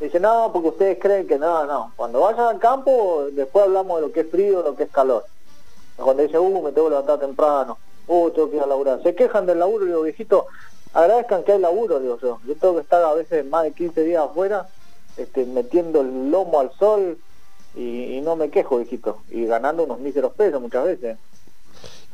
Dice, 0.01 0.20
no, 0.20 0.51
porque 0.53 0.69
ustedes 0.69 0.99
creen 1.01 1.27
que 1.27 1.39
no, 1.39 1.65
no. 1.66 1.93
Cuando 1.97 2.20
vayan 2.20 2.47
al 2.47 2.59
campo, 2.59 3.27
después 3.33 3.65
hablamos 3.65 4.01
de 4.01 4.07
lo 4.07 4.12
que 4.12 4.20
es 4.20 4.31
frío, 4.31 4.62
lo 4.62 4.77
que 4.77 4.85
es 4.85 4.91
calor. 4.91 5.25
Cuando 5.97 6.23
dice, 6.23 6.39
uh, 6.39 6.62
me 6.62 6.70
tengo 6.70 6.87
que 6.87 6.91
levantar 6.91 7.19
temprano, 7.19 7.79
uh, 8.07 8.31
tengo 8.31 8.51
que 8.51 8.57
ir 8.57 8.62
a 8.62 8.66
laburar. 8.66 9.03
Se 9.03 9.15
quejan 9.15 9.47
del 9.47 9.59
laburo, 9.59 9.85
digo, 9.85 10.03
viejito, 10.03 10.47
agradezcan 10.95 11.43
que 11.43 11.53
hay 11.53 11.59
laburo, 11.59 11.99
digo 11.99 12.19
yo. 12.20 12.39
Yo 12.47 12.55
tengo 12.57 12.75
que 12.77 12.83
estar 12.83 13.03
a 13.03 13.15
veces 13.15 13.45
más 13.47 13.65
de 13.65 13.73
15 13.73 14.05
días 14.05 14.25
afuera, 14.25 14.69
este, 15.16 15.45
metiendo 15.47 16.01
el 16.01 16.31
lomo 16.31 16.61
al 16.61 16.70
sol, 16.79 17.19
y, 17.79 18.21
no 18.23 18.37
me 18.37 18.51
quejo, 18.51 18.79
viejito. 18.79 19.19
Y 19.31 19.47
ganando 19.47 19.85
unos 19.85 20.01
míseros 20.01 20.33
pesos 20.35 20.61
muchas 20.61 20.85
veces. 20.85 21.17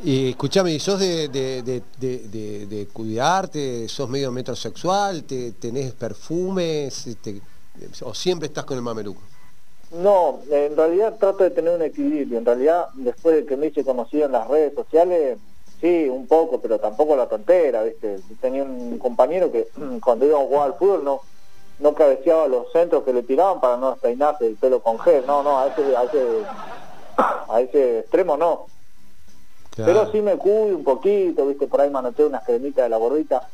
Y 0.03 0.31
escúchame, 0.31 0.78
¿sos 0.78 1.01
de, 1.01 1.28
de, 1.28 2.89
cuidarte? 2.93 3.89
¿Sos 3.89 4.09
medio 4.09 4.31
metrosexual? 4.31 5.24
¿Te, 5.24 5.53
¿Tenés 5.53 5.93
perfumes? 5.93 7.07
Este, 7.07 7.41
¿O 8.03 8.12
siempre 8.12 8.49
estás 8.49 8.65
con 8.65 8.77
el 8.77 8.82
mameluco? 8.82 9.23
No, 9.93 10.41
en 10.51 10.77
realidad 10.77 11.16
trato 11.19 11.45
de 11.45 11.51
tener 11.51 11.74
un 11.74 11.82
equilibrio. 11.82 12.39
En 12.39 12.45
realidad, 12.45 12.89
después 12.95 13.36
de 13.36 13.47
que 13.47 13.57
me 13.57 13.69
hice 13.69 13.85
conocido 13.85 14.27
en 14.27 14.32
las 14.32 14.49
redes 14.49 14.74
sociales, 14.74 15.39
sí, 15.81 16.09
un 16.09 16.27
poco, 16.27 16.61
pero 16.61 16.78
tampoco 16.78 17.16
la 17.16 17.28
tontera, 17.28 17.85
¿viste? 17.85 18.19
Tenía 18.41 18.65
un 18.65 18.99
compañero 18.99 19.51
que 19.51 19.69
cuando 20.05 20.27
iba 20.27 20.39
a 20.39 20.45
jugar 20.45 20.66
al 20.66 20.74
fútbol 20.74 21.05
no, 21.05 21.20
no 21.78 21.94
cabeceaba 21.94 22.46
los 22.46 22.70
centros 22.72 23.05
que 23.05 23.12
le 23.12 23.22
tiraban 23.22 23.60
para 23.60 23.76
no 23.76 23.90
despeinarse 23.90 24.46
el 24.46 24.56
pelo 24.56 24.80
con 24.80 24.98
gel. 24.98 25.24
No, 25.26 25.42
no, 25.42 25.59
a 25.59 25.68
ese, 25.68 25.96
a 25.96 26.05
ese, 26.05 26.26
a 27.48 27.60
ese 27.60 27.98
extremo 28.01 28.36
no. 28.36 28.66
Pero 29.76 30.10
sí 30.12 30.20
me 30.20 30.36
cuido 30.36 30.76
un 30.76 30.84
poquito, 30.84 31.46
viste, 31.46 31.66
por 31.66 31.80
ahí 31.80 31.90
manoteo 31.90 32.28
unas 32.28 32.44
cremitas 32.44 32.84
de 32.84 32.88
la 32.88 32.96
gordita. 32.96 33.48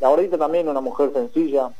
La 0.00 0.08
gordita 0.08 0.38
también 0.38 0.68
una 0.68 0.80
mujer 0.80 1.12
sencilla. 1.12 1.70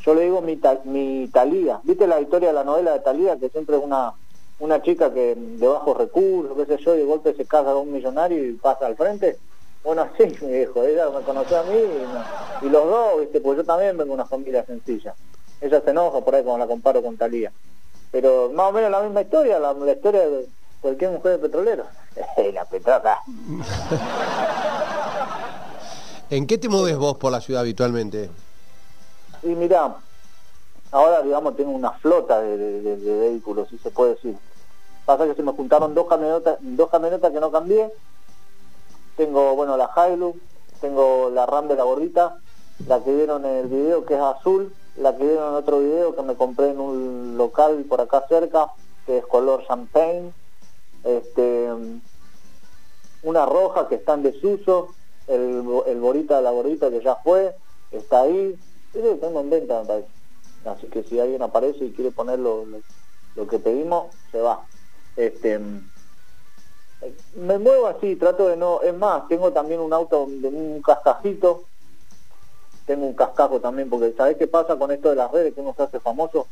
Yo 0.00 0.14
le 0.14 0.22
digo 0.22 0.40
mi, 0.40 0.60
mi 0.84 1.28
Talía. 1.28 1.80
¿Viste 1.84 2.06
la 2.06 2.20
historia 2.20 2.48
de 2.48 2.54
la 2.54 2.64
novela 2.64 2.92
de 2.92 3.00
Talía? 3.00 3.38
Que 3.38 3.50
siempre 3.50 3.76
es 3.76 3.82
una, 3.82 4.14
una 4.58 4.82
chica 4.82 5.12
que 5.14 5.34
de 5.36 5.66
bajos 5.66 5.96
recursos, 5.96 6.56
qué 6.56 6.66
sé 6.66 6.82
yo, 6.82 6.94
y 6.94 6.98
de 6.98 7.04
golpe 7.04 7.34
se 7.34 7.44
casa 7.44 7.72
con 7.72 7.82
un 7.82 7.92
millonario 7.92 8.44
y 8.44 8.52
pasa 8.54 8.86
al 8.86 8.96
frente. 8.96 9.38
Bueno, 9.84 10.02
así 10.02 10.24
mi 10.40 10.52
viejo, 10.52 10.82
ella 10.82 11.10
me 11.10 11.20
conoció 11.20 11.60
a 11.60 11.62
mí 11.64 11.78
y, 12.62 12.68
los 12.68 12.86
dos, 12.86 13.20
viste, 13.20 13.40
porque 13.40 13.58
yo 13.58 13.64
también 13.64 13.96
vengo 13.96 14.08
de 14.08 14.14
una 14.14 14.24
familia 14.24 14.64
sencilla. 14.64 15.14
Ella 15.60 15.80
se 15.82 15.90
enoja 15.90 16.20
por 16.22 16.34
ahí 16.34 16.42
cuando 16.42 16.64
la 16.64 16.68
comparo 16.68 17.02
con 17.02 17.16
Talía. 17.16 17.52
Pero 18.10 18.50
más 18.54 18.70
o 18.70 18.72
menos 18.72 18.90
la 18.90 19.02
misma 19.02 19.22
historia, 19.22 19.58
la, 19.58 19.74
la 19.74 19.92
historia 19.92 20.28
de 20.28 20.46
cualquier 20.80 21.10
mujer 21.10 21.32
de 21.32 21.38
petrolero. 21.38 21.84
la 22.52 22.64
petrata. 22.64 23.20
¿En 26.30 26.46
qué 26.46 26.58
te 26.58 26.68
mueves 26.68 26.96
vos 26.96 27.16
por 27.16 27.30
la 27.30 27.40
ciudad 27.40 27.60
habitualmente? 27.60 28.30
Y 29.42 29.48
mira, 29.48 29.96
ahora 30.90 31.22
digamos 31.22 31.56
tengo 31.56 31.72
una 31.72 31.92
flota 31.92 32.40
de, 32.40 32.96
vehículos, 32.96 33.68
si 33.68 33.78
se 33.78 33.90
puede 33.90 34.14
decir. 34.14 34.36
Pasa 35.04 35.26
que 35.26 35.34
se 35.34 35.42
me 35.42 35.52
juntaron 35.52 35.94
dos 35.94 36.08
camionetas, 36.08 36.56
dos 36.60 36.88
camionetas 36.88 37.30
que 37.30 37.40
no 37.40 37.50
cambié. 37.50 37.92
Tengo, 39.16 39.54
bueno, 39.54 39.76
la 39.76 39.90
Hilux, 39.96 40.38
tengo 40.80 41.30
la 41.30 41.46
RAM 41.46 41.68
de 41.68 41.76
la 41.76 41.84
gordita, 41.84 42.38
la 42.86 43.02
que 43.02 43.14
vieron 43.14 43.44
en 43.44 43.56
el 43.56 43.66
video 43.68 44.04
que 44.04 44.14
es 44.14 44.20
azul, 44.20 44.74
la 44.96 45.16
que 45.16 45.24
vieron 45.24 45.50
en 45.50 45.54
otro 45.54 45.80
video 45.80 46.14
que 46.14 46.22
me 46.22 46.34
compré 46.34 46.70
en 46.70 46.80
un 46.80 47.36
local 47.36 47.84
por 47.88 48.00
acá 48.00 48.24
cerca, 48.28 48.72
que 49.06 49.18
es 49.18 49.26
color 49.26 49.64
champagne 49.66 50.32
este, 51.04 51.68
una 53.22 53.46
roja 53.46 53.88
que 53.88 53.96
está 53.96 54.14
en 54.14 54.22
desuso, 54.22 54.88
el, 55.26 55.64
el 55.86 56.00
borita, 56.00 56.40
la 56.40 56.50
gordita 56.50 56.90
que 56.90 57.02
ya 57.02 57.16
fue, 57.16 57.54
está 57.90 58.22
ahí, 58.22 58.58
tengo 58.92 59.40
en 59.40 59.50
venta 59.50 59.82
Así 60.64 60.86
que 60.86 61.02
si 61.02 61.20
alguien 61.20 61.42
aparece 61.42 61.84
y 61.84 61.92
quiere 61.92 62.10
poner 62.10 62.38
lo, 62.38 62.64
que 63.48 63.58
pedimos, 63.58 64.14
se 64.32 64.40
va. 64.40 64.64
Este, 65.16 65.60
me 67.36 67.58
muevo 67.58 67.86
así, 67.86 68.16
trato 68.16 68.48
de 68.48 68.56
no, 68.56 68.82
es 68.82 68.94
más, 68.94 69.28
tengo 69.28 69.52
también 69.52 69.80
un 69.80 69.92
auto 69.92 70.26
de 70.28 70.48
un 70.48 70.82
cascajito, 70.82 71.64
tengo 72.86 73.06
un 73.06 73.14
cascajo 73.14 73.60
también, 73.60 73.88
porque 73.88 74.12
¿sabés 74.16 74.36
qué 74.36 74.46
pasa 74.46 74.76
con 74.76 74.90
esto 74.90 75.10
de 75.10 75.16
las 75.16 75.30
redes 75.30 75.54
que 75.54 75.60
uno 75.60 75.74
se 75.76 75.82
hace 75.82 76.00
famoso? 76.00 76.46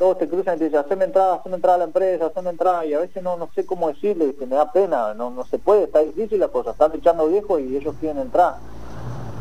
todos 0.00 0.16
te 0.16 0.26
cruzan 0.26 0.56
y 0.56 0.58
te 0.60 0.64
dicen, 0.64 0.80
haceme 0.80 1.04
entrada, 1.04 1.34
haceme 1.34 1.56
entrada 1.56 1.74
a 1.74 1.78
la 1.80 1.84
empresa, 1.84 2.24
haceme 2.24 2.48
entrada, 2.48 2.86
y 2.86 2.94
a 2.94 3.00
veces 3.00 3.22
no, 3.22 3.36
no 3.36 3.50
sé 3.54 3.66
cómo 3.66 3.88
decirle, 3.88 4.34
que 4.34 4.46
me 4.46 4.56
da 4.56 4.72
pena, 4.72 5.12
no, 5.12 5.28
no 5.28 5.44
se 5.44 5.58
puede, 5.58 5.84
está 5.84 5.98
difícil 5.98 6.40
la 6.40 6.48
cosa, 6.48 6.70
están 6.70 6.92
echando 6.94 7.28
viejos 7.28 7.60
y 7.60 7.76
ellos 7.76 7.94
quieren 8.00 8.22
entrar. 8.22 8.56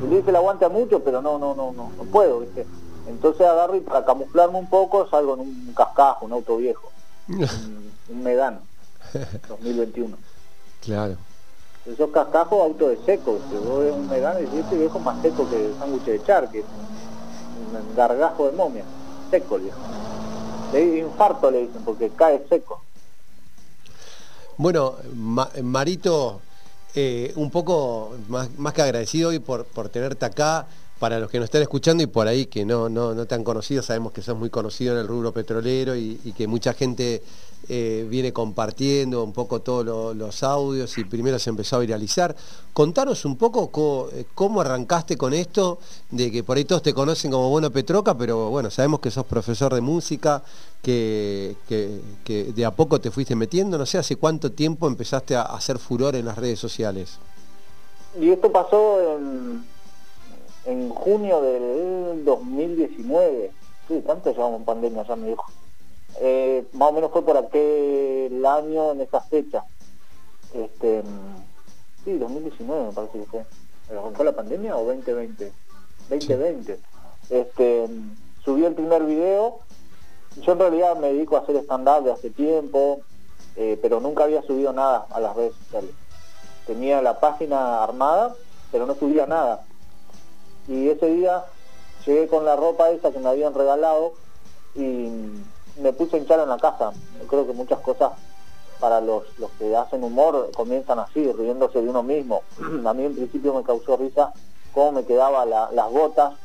Y 0.04 0.08
le 0.08 0.18
dice, 0.18 0.34
la 0.34 0.40
aguanta 0.40 0.68
mucho, 0.68 1.02
pero 1.02 1.22
no, 1.22 1.40
no, 1.40 1.56
no, 1.56 1.72
no, 1.72 1.94
no 1.96 2.04
puedo, 2.12 2.42
¿viste? 2.42 2.66
Entonces 3.08 3.48
agarro 3.48 3.78
y 3.78 3.80
para 3.80 4.04
camuflarme 4.04 4.58
un 4.58 4.70
poco 4.70 5.08
salgo 5.08 5.36
en 5.36 5.40
un 5.40 5.74
cascajo, 5.74 6.26
un 6.26 6.34
auto 6.34 6.58
viejo, 6.58 6.92
un, 7.30 7.94
un 8.10 8.24
Medan 8.24 8.60
2021. 9.48 10.18
Claro. 10.82 11.16
Esos 11.86 12.12
cascajos 12.12 12.62
auto 12.62 12.90
de 12.90 12.98
seco, 13.06 13.40
que 13.50 13.58
vos 13.58 13.80
ves 13.80 13.94
un 13.94 14.08
Medan 14.10 14.38
y 14.42 14.60
este 14.60 14.78
viejo 14.78 15.00
más 15.00 15.22
seco 15.22 15.50
que 15.50 15.68
el 15.68 15.76
sándwich 15.78 16.04
de 16.04 16.24
charque, 16.24 16.60
un 16.60 17.96
gargajo 17.96 18.48
de 18.48 18.52
momia, 18.52 18.84
seco 19.32 19.56
el 19.56 19.64
viejo. 19.64 19.80
Le 20.74 21.00
infarto 21.00 21.50
le 21.50 21.68
dicen, 21.68 21.82
porque 21.84 22.10
cae 22.10 22.46
seco. 22.48 22.84
Bueno, 24.58 24.96
Marito, 25.64 26.42
eh, 26.94 27.32
un 27.38 27.50
poco 27.50 28.16
más, 28.28 28.50
más, 28.58 28.74
que 28.74 28.82
agradecido 28.82 29.30
hoy 29.30 29.40
por, 29.40 29.66
por 29.66 29.90
tenerte 29.90 30.26
acá. 30.26 30.68
Para 31.00 31.18
los 31.18 31.32
que 31.32 31.40
nos 31.40 31.46
están 31.46 31.62
escuchando 31.62 32.04
y 32.04 32.08
por 32.08 32.28
ahí 32.28 32.48
que 32.48 32.66
no, 32.66 32.90
no, 32.90 33.14
no 33.14 33.26
te 33.26 33.34
han 33.34 33.46
conocido, 33.46 33.82
sabemos 33.82 34.12
que 34.12 34.22
sos 34.22 34.38
muy 34.38 34.50
conocido 34.50 34.96
en 34.96 35.00
el 35.00 35.08
rubro 35.08 35.32
petrolero 35.32 35.96
y, 35.96 36.20
y 36.26 36.34
que 36.34 36.46
mucha 36.46 36.74
gente 36.74 37.24
eh, 37.68 38.08
viene 38.10 38.34
compartiendo 38.34 39.24
un 39.24 39.34
poco 39.34 39.62
todos 39.62 40.16
los 40.16 40.44
audios 40.44 40.98
y 40.98 41.04
primero 41.04 41.38
se 41.38 41.50
empezó 41.50 41.76
a 41.76 41.80
viralizar. 41.80 42.36
Contanos 42.74 43.26
un 43.26 43.36
poco 43.36 44.10
eh, 44.14 44.26
cómo, 44.34 44.62
arrancaste 44.62 45.18
con 45.18 45.34
esto, 45.34 45.78
de 46.10 46.32
que 46.32 46.44
por 46.44 46.58
ahí 46.58 46.66
todos 46.66 46.82
te 46.82 46.94
conocen 46.94 47.32
como 47.32 47.50
Bueno 47.50 47.70
Petroca, 47.70 48.18
pero 48.18 48.50
bueno, 48.50 48.72
sabemos 48.72 49.02
que 49.02 49.12
sos 49.12 49.26
profesor 49.26 49.74
de 49.74 49.82
música, 49.82 50.42
que, 50.82 51.56
de 52.28 52.66
a 52.66 52.72
poco 52.72 53.00
te 53.00 53.12
fuiste 53.12 53.36
metiendo, 53.36 53.78
no 53.78 53.86
sé, 53.86 53.98
hace 53.98 54.16
cuánto 54.16 54.52
tiempo 54.52 54.88
empezaste 54.88 55.36
a 55.36 55.44
hacer 55.44 55.78
furor 55.78 56.16
en 56.16 56.26
las 56.26 56.38
redes 56.38 56.60
sociales. 56.60 57.20
Y 58.20 58.30
esto 58.30 58.52
pasó 58.52 59.16
en, 59.16 59.64
en 60.66 60.90
junio 60.90 61.42
del 61.42 62.26
2019. 62.26 63.52
Sí, 63.88 64.02
¿cuánto 64.04 64.32
llevamos 64.32 64.60
en 64.60 64.66
pandemia 64.66 65.06
ya, 65.08 65.16
me 65.16 65.28
dijo? 65.28 65.46
Eh, 66.20 66.66
más 66.74 66.90
o 66.90 66.92
menos 66.92 67.12
fue 67.12 67.24
por 67.24 67.38
aquel 67.38 68.46
año 68.46 68.92
en 68.92 69.02
esa 69.02 69.22
fecha. 69.22 69.64
Este, 70.54 71.02
sí, 72.04 72.18
2019 72.18 72.88
me 72.88 72.92
parece 72.92 73.20
que 73.20 73.26
fue. 73.26 73.46
¿Fue 74.14 74.26
la 74.26 74.36
pandemia 74.36 74.76
o 74.76 74.86
2020? 74.86 75.52
2020. 76.10 76.80
Este, 77.30 77.88
subí 78.44 78.66
el 78.66 78.74
primer 78.74 79.06
video. 79.06 79.60
Yo 80.42 80.54
en 80.54 80.60
realidad 80.60 80.98
me 80.98 81.14
dedico 81.14 81.38
a 81.38 81.40
hacer 81.40 81.56
stand-up 81.58 82.04
de 82.04 82.12
hace 82.12 82.30
tiempo, 82.30 83.02
eh, 83.56 83.80
pero 83.82 84.00
nunca 84.00 84.26
había 84.26 84.42
subido 84.44 84.74
nada 84.74 85.08
a 85.10 85.20
las 85.20 85.36
redes 85.36 85.54
sociales. 85.56 85.92
Tenía 86.68 87.02
la 87.02 87.20
página 87.20 87.84
armada, 87.84 88.36
pero 88.72 88.86
no 88.86 88.96
subía 88.96 89.26
nada. 89.26 89.66
Y 90.68 90.90
ese 90.90 91.08
día 91.08 91.46
llegué 92.06 92.28
con 92.28 92.46
la 92.46 92.56
ropa 92.56 92.92
esa 92.92 93.12
que 93.12 93.20
me 93.20 93.30
habían 93.30 93.54
regalado 93.54 94.14
y 94.76 95.08
me 95.90 95.94
puse 95.94 96.18
a 96.18 96.20
hinchar 96.20 96.40
en 96.40 96.50
la 96.50 96.58
casa. 96.58 96.92
Creo 97.28 97.48
que 97.48 97.54
muchas 97.54 97.80
cosas 97.80 98.12
para 98.80 99.02
los, 99.02 99.24
los 99.40 99.50
que 99.52 99.76
hacen 99.76 100.04
humor 100.04 100.52
comienzan 100.56 101.00
así, 101.00 101.32
riéndose 101.32 101.82
de 101.82 101.90
uno 101.90 102.04
mismo. 102.04 102.44
a 102.86 102.94
mí 102.94 103.06
en 103.06 103.16
principio 103.16 103.56
me 103.56 103.64
causó 103.64 103.98
risa 103.98 104.32
cómo 104.72 104.92
me 104.92 105.06
quedaban 105.06 105.50
las 105.50 105.92
botas. 105.92 106.36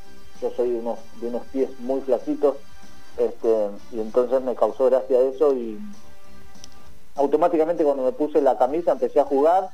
Yo 0.40 0.50
soy 0.56 0.70
de 0.70 0.78
unos, 0.78 0.98
unos 1.20 1.42
pies 1.52 1.68
muy 1.80 2.00
flaquitos 2.00 2.56
este, 3.18 3.68
y 3.92 4.00
entonces 4.00 4.42
me 4.42 4.54
causó 4.54 4.86
gracia 4.86 5.20
eso 5.20 5.54
y 5.54 5.78
automáticamente 7.14 7.84
cuando 7.84 8.02
me 8.02 8.12
puse 8.12 8.40
la 8.40 8.58
camisa 8.58 8.92
empecé 8.92 9.20
a 9.20 9.24
jugar 9.24 9.68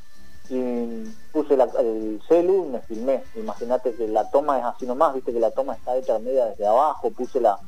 y 0.49 1.05
puse 1.33 1.55
el 1.55 2.21
celu 2.27 2.67
y 2.67 2.69
me 2.71 2.81
filmé. 2.81 3.23
Imagínate 3.37 3.95
que 3.95 4.09
la 4.09 4.29
toma 4.31 4.59
es 4.59 4.65
así 4.65 4.85
nomás, 4.85 5.15
viste 5.15 5.33
que 5.33 5.39
la 5.39 5.53
toma 5.53 5.75
está 5.75 5.97
hecha 5.97 6.19
media 6.19 6.47
desde 6.47 6.67
abajo, 6.67 7.11
puse 7.13 7.41
la, 7.41 7.59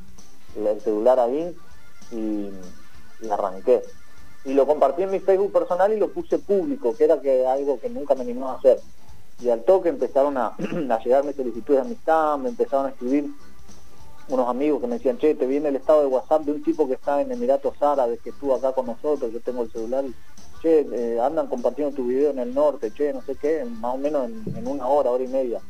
el 0.56 0.80
celular 0.80 1.20
ahí 1.20 1.56
y, 2.12 2.51
arranqué. 3.30 3.82
Y 4.44 4.55
lo 4.55 4.66
compartí 4.66 5.02
en 5.02 5.10
mi 5.10 5.20
Facebook 5.20 5.52
personal 5.52 5.93
y 5.93 5.98
lo 5.98 6.12
puse 6.12 6.39
público, 6.39 6.94
que 6.97 7.05
era 7.05 7.20
que 7.20 7.47
algo 7.47 7.80
que 7.80 7.89
nunca 7.89 8.14
me 8.14 8.22
animó 8.22 8.51
a 8.51 8.55
hacer. 8.55 8.80
Y 9.40 9.48
al 9.48 9.62
toque 9.64 9.89
empezaron 9.89 10.36
a, 10.36 10.48
a 10.90 10.98
llegarme 11.02 11.32
solicitudes 11.32 11.82
de 11.82 11.86
amistad, 11.86 12.39
me 12.39 12.48
empezaron 12.48 12.86
a 12.86 12.89
escribir 12.90 13.30
unos 14.28 14.48
amigos 14.48 14.80
que 14.80 14.86
me 14.86 14.97
decían, 14.97 15.18
che, 15.18 15.34
te 15.34 15.47
viene 15.47 15.68
el 15.68 15.76
estado 15.76 16.01
de 16.01 16.06
WhatsApp 16.06 16.43
de 16.43 16.52
un 16.52 16.62
tipo 16.62 16.86
que 16.86 16.94
está 16.94 17.20
en 17.20 17.32
Emiratos 17.32 17.80
Árabes, 17.80 18.20
que 18.20 18.30
estuvo 18.30 18.55
acá 18.55 18.72
con 18.72 18.86
nosotros, 18.86 19.32
yo 19.32 19.40
tengo 19.40 19.62
el 19.62 19.70
celular 19.70 20.05
y 20.05 20.14
che, 20.62 20.86
eh, 20.93 21.20
andan 21.20 21.48
compartiendo 21.48 21.94
tu 21.94 22.06
video 22.06 22.30
en 22.30 22.39
el 22.39 22.55
norte, 22.55 22.93
che, 22.93 23.12
no 23.12 23.20
sé 23.22 23.34
qué, 23.36 23.64
más 23.64 23.94
o 23.94 23.98
menos 23.98 24.30
en, 24.30 24.66
una 24.66 24.86
hora, 24.86 25.10
hora 25.10 25.24
y 25.24 25.28
media. 25.28 25.60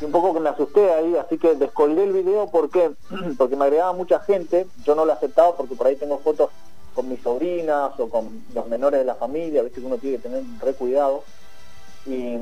Y 0.00 0.04
un 0.04 0.12
poco 0.12 0.34
que 0.34 0.40
me 0.40 0.48
asusté 0.48 0.92
ahí, 0.92 1.16
así 1.16 1.38
que 1.38 1.54
descolgué 1.54 2.04
el 2.04 2.12
video 2.12 2.48
porque, 2.50 2.92
porque 3.38 3.56
me 3.56 3.64
agregaba 3.64 3.92
mucha 3.92 4.20
gente, 4.20 4.66
yo 4.84 4.94
no 4.94 5.04
lo 5.04 5.12
aceptaba 5.12 5.56
porque 5.56 5.74
por 5.74 5.86
ahí 5.86 5.96
tengo 5.96 6.18
fotos 6.18 6.50
con 6.94 7.08
mis 7.08 7.20
sobrinas 7.22 7.98
o 7.98 8.08
con 8.08 8.44
los 8.54 8.66
menores 8.68 9.00
de 9.00 9.06
la 9.06 9.14
familia, 9.14 9.62
viste 9.62 9.80
que 9.80 9.86
uno 9.86 9.98
tiene 9.98 10.16
que 10.16 10.22
tener 10.22 10.42
re 10.60 10.74
cuidado. 10.74 11.24
Y 12.06 12.38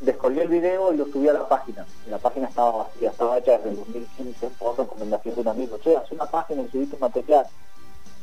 descolgué 0.00 0.42
el 0.42 0.48
video 0.48 0.92
y 0.92 0.96
lo 0.96 1.06
subí 1.06 1.28
a 1.28 1.32
la 1.32 1.48
página. 1.48 1.86
La 2.08 2.18
página 2.18 2.48
estaba 2.48 2.84
vacía, 2.84 3.10
estaba 3.10 3.38
hecha 3.38 3.52
desde 3.52 3.70
el 3.70 3.76
2015 3.76 4.48
por 4.58 4.78
recomendación 4.78 5.34
de 5.34 5.40
un 5.40 5.48
amigo. 5.48 5.78
Che, 5.78 5.96
hace 5.96 6.14
una 6.14 6.26
página 6.26 6.62
y 6.62 6.68
subiste 6.68 6.96
material. 6.98 7.46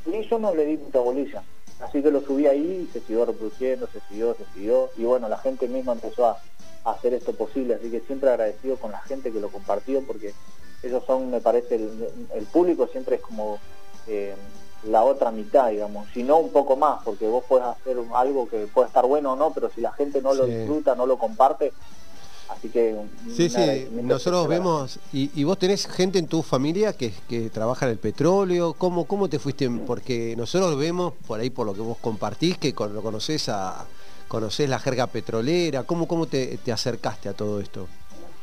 Y 0.06 0.22
yo 0.28 0.40
no 0.40 0.54
le 0.54 0.66
di 0.66 0.78
mucha 0.78 1.00
bolilla. 1.00 1.44
Así 1.80 2.02
que 2.02 2.12
lo 2.12 2.22
subí 2.22 2.48
ahí 2.48 2.88
y 2.88 2.94
se 2.94 3.00
siguió 3.02 3.26
reproduciendo, 3.26 3.88
se 3.88 4.00
siguió, 4.02 4.36
se 4.36 4.46
siguió. 4.54 4.90
Y 4.98 5.04
bueno, 5.04 5.28
la 5.28 5.38
gente 5.38 5.68
misma 5.68 5.94
empezó 5.94 6.28
a, 6.28 6.38
hacer 6.86 7.14
esto 7.14 7.34
posible. 7.34 7.76
Así 7.76 7.90
que 7.90 8.02
siempre 8.02 8.30
agradecido 8.30 8.78
con 8.78 8.92
la 8.92 9.00
gente 9.02 9.32
que 9.32 9.40
lo 9.40 9.50
compartió 9.50 10.02
porque 10.06 10.34
ellos 10.84 11.04
son, 11.06 11.32
me 11.32 11.42
parece, 11.42 11.76
el, 11.76 12.46
público 12.52 12.88
siempre 12.88 13.16
es 13.16 13.22
como... 13.22 13.60
Eh, 14.08 14.36
la 14.86 15.04
otra 15.04 15.32
mitad, 15.32 15.70
digamos, 15.70 16.08
si 16.14 16.24
no 16.24 16.38
un 16.40 16.52
poco 16.52 16.76
más, 16.76 17.02
porque 17.04 17.26
vos 17.28 17.44
podés 17.46 17.68
hacer 17.68 17.98
algo 18.14 18.50
que 18.50 18.68
puede 18.68 18.88
estar 18.88 19.06
bueno 19.06 19.34
o 19.34 19.36
no, 19.36 19.54
pero 19.54 19.72
si 19.74 19.82
la 19.82 19.94
gente 19.94 20.22
no 20.22 20.34
lo 20.34 20.46
disfruta, 20.46 20.96
no 20.96 21.06
lo 21.06 21.18
comparte, 21.18 21.72
así 22.50 22.70
que... 22.70 22.96
Sí, 23.34 23.50
sí, 23.50 23.88
nosotros 23.92 24.48
vemos, 24.48 25.00
y, 25.14 25.44
vos 25.46 25.58
tenés 25.58 25.88
gente 25.88 26.20
en 26.20 26.28
tu 26.28 26.44
familia 26.44 26.94
que, 26.94 27.14
que 27.30 27.50
trabaja 27.50 27.86
en 27.86 27.94
el 27.94 27.98
petróleo, 27.98 28.74
¿cómo, 28.74 29.06
¿cómo 29.06 29.30
te 29.30 29.40
fuiste? 29.40 29.70
Porque 29.70 30.36
nosotros 30.36 30.78
vemos, 30.78 31.14
por 31.28 31.40
ahí 31.40 31.50
por 31.50 31.66
lo 31.66 31.74
que 31.74 31.82
vos 31.82 31.98
compartís, 32.00 32.58
que 32.58 32.74
lo 32.78 33.02
conocés, 33.02 33.48
a, 33.48 33.86
conocés 34.34 34.68
la 34.68 34.80
jerga 34.80 35.06
petrolera, 35.06 35.84
¿cómo, 35.84 36.08
cómo 36.08 36.26
te, 36.26 36.58
acercaste 36.72 37.30
a 37.30 37.34
todo 37.34 37.60
esto? 37.60 37.88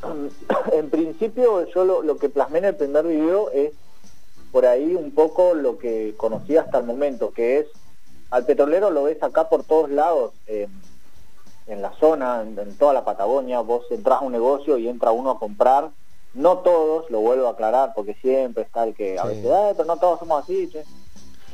En 0.73 0.89
principio 0.89 1.67
yo 1.75 1.85
lo, 1.85 2.03
lo 2.03 2.17
que 2.17 2.29
plasmé 2.29 2.59
en 2.59 2.67
el 2.67 2.77
primer 2.77 3.05
video 3.05 3.51
es 3.51 3.73
por 4.53 4.67
ahí 4.67 4.95
un 4.95 5.11
poco 5.11 5.55
lo 5.55 5.79
que 5.79 6.15
conocí 6.17 6.57
hasta 6.57 6.79
el 6.79 6.85
momento, 6.85 7.33
que 7.33 7.59
es, 7.59 7.67
al 8.31 8.47
petrolero 8.47 8.91
lo 8.91 9.03
ves 9.03 9.21
acá 9.21 9.49
por 9.49 9.65
todos 9.65 9.91
lados, 9.91 10.33
eh, 10.47 10.69
en 11.67 11.83
la 11.83 11.93
zona, 11.99 12.43
en, 12.43 12.77
toda 12.77 12.93
la 12.93 13.05
Patagonia, 13.05 13.59
vos 13.61 13.85
entras 13.91 14.23
a 14.23 14.25
un 14.25 14.31
negocio 14.33 14.79
y 14.79 14.89
entra 14.89 15.11
uno 15.11 15.31
a 15.31 15.39
comprar, 15.41 15.91
no 16.35 16.59
todos, 16.59 17.11
lo 17.11 17.19
vuelvo 17.21 17.49
a 17.49 17.51
aclarar, 17.51 17.95
porque 17.97 18.15
siempre 18.15 18.63
está 18.63 18.85
el 18.85 18.95
que 18.95 19.19
a 19.19 19.25
veces, 19.25 19.51
pero 19.77 19.85
no 19.85 19.97
todos 19.97 20.21
somos 20.21 20.45
así, 20.45 20.69
che. 20.71 20.85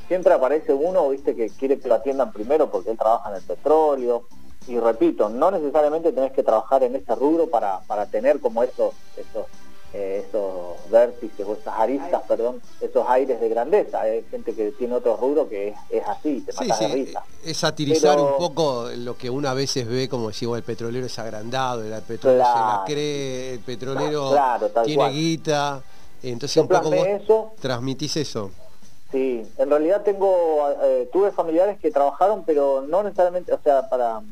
Siempre 0.08 0.32
aparece 0.32 0.72
uno, 0.72 1.08
viste, 1.08 1.34
que 1.34 1.50
quiere 1.50 1.78
que 1.78 1.88
lo 1.88 1.94
atiendan 1.94 2.32
primero 2.32 2.70
porque 2.70 2.90
él 2.90 2.98
trabaja 2.98 3.30
en 3.30 3.36
el 3.36 3.42
petróleo, 3.42 4.24
y 4.66 4.78
repito, 4.78 5.28
no 5.28 5.50
necesariamente 5.50 6.12
tenés 6.12 6.32
que 6.32 6.42
trabajar 6.42 6.82
en 6.82 6.96
ese 6.96 7.14
rubro 7.14 7.48
para, 7.48 7.80
para 7.86 8.06
tener 8.06 8.40
como 8.40 8.62
esos, 8.62 8.94
esos 9.16 9.46
eh, 9.94 10.26
esos 10.28 10.90
vértices 10.90 11.46
o 11.46 11.54
esas 11.54 11.74
aristas, 11.78 12.20
perdón, 12.28 12.60
esos 12.82 13.08
aires 13.08 13.40
de 13.40 13.48
grandeza. 13.48 14.02
Hay 14.02 14.24
gente 14.30 14.52
que 14.54 14.72
tiene 14.72 14.94
otro 14.94 15.16
rubro 15.16 15.48
que 15.48 15.74
es, 15.88 16.06
así, 16.06 16.42
te 16.42 16.52
mata 16.52 16.78
de 16.80 16.94
risa. 16.94 17.24
Es 17.42 17.56
satirizar 17.56 18.18
un 18.18 18.36
poco 18.36 18.90
lo 18.94 19.16
que 19.16 19.30
una 19.30 19.52
a 19.52 19.54
veces 19.54 19.86
ve 19.88 20.06
como 20.06 20.28
decimos, 20.28 20.58
el 20.58 20.64
petrolero 20.64 21.06
es 21.06 21.18
agrandado, 21.18 21.82
el 21.82 22.02
petrolero 22.02 22.44
se 22.44 22.58
la 22.58 22.82
cree, 22.84 23.54
el 23.54 23.60
petrolero 23.60 24.34
tiene 24.84 25.08
guita. 25.10 25.82
Entonces 26.22 26.56
un 26.56 26.68
poco 26.68 26.90
vos 26.90 27.06
eso. 27.06 27.52
transmitís 27.60 28.16
eso. 28.16 28.50
Sí, 29.10 29.46
en 29.58 29.70
realidad 29.70 30.02
tengo, 30.02 30.68
eh, 30.82 31.08
tuve 31.12 31.30
familiares 31.30 31.78
que 31.78 31.90
trabajaron, 31.90 32.44
pero 32.44 32.82
no 32.82 33.02
necesariamente, 33.02 33.52
o 33.52 33.60
sea, 33.60 33.88
para 33.88 34.22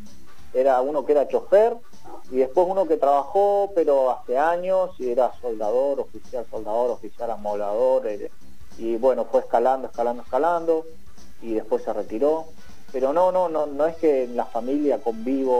era 0.52 0.80
uno 0.80 1.04
que 1.04 1.12
era 1.12 1.28
chofer, 1.28 1.76
y 2.30 2.36
después 2.38 2.66
uno 2.68 2.86
que 2.86 2.96
trabajó, 2.96 3.72
pero 3.74 4.10
hace 4.10 4.38
años, 4.38 4.90
y 4.98 5.10
era 5.10 5.32
soldador, 5.40 6.00
oficial 6.00 6.46
soldador, 6.50 6.90
oficial 6.90 7.30
amolador, 7.30 8.06
eh, 8.06 8.30
y 8.78 8.96
bueno, 8.96 9.24
fue 9.24 9.40
escalando, 9.40 9.88
escalando, 9.88 10.22
escalando, 10.22 10.86
y 11.42 11.54
después 11.54 11.82
se 11.82 11.92
retiró. 11.92 12.46
Pero 12.94 13.12
no, 13.12 13.32
no, 13.32 13.48
no, 13.48 13.66
no 13.66 13.86
es 13.86 13.96
que 13.96 14.22
en 14.22 14.36
la 14.36 14.44
familia 14.44 15.00
convivo 15.00 15.52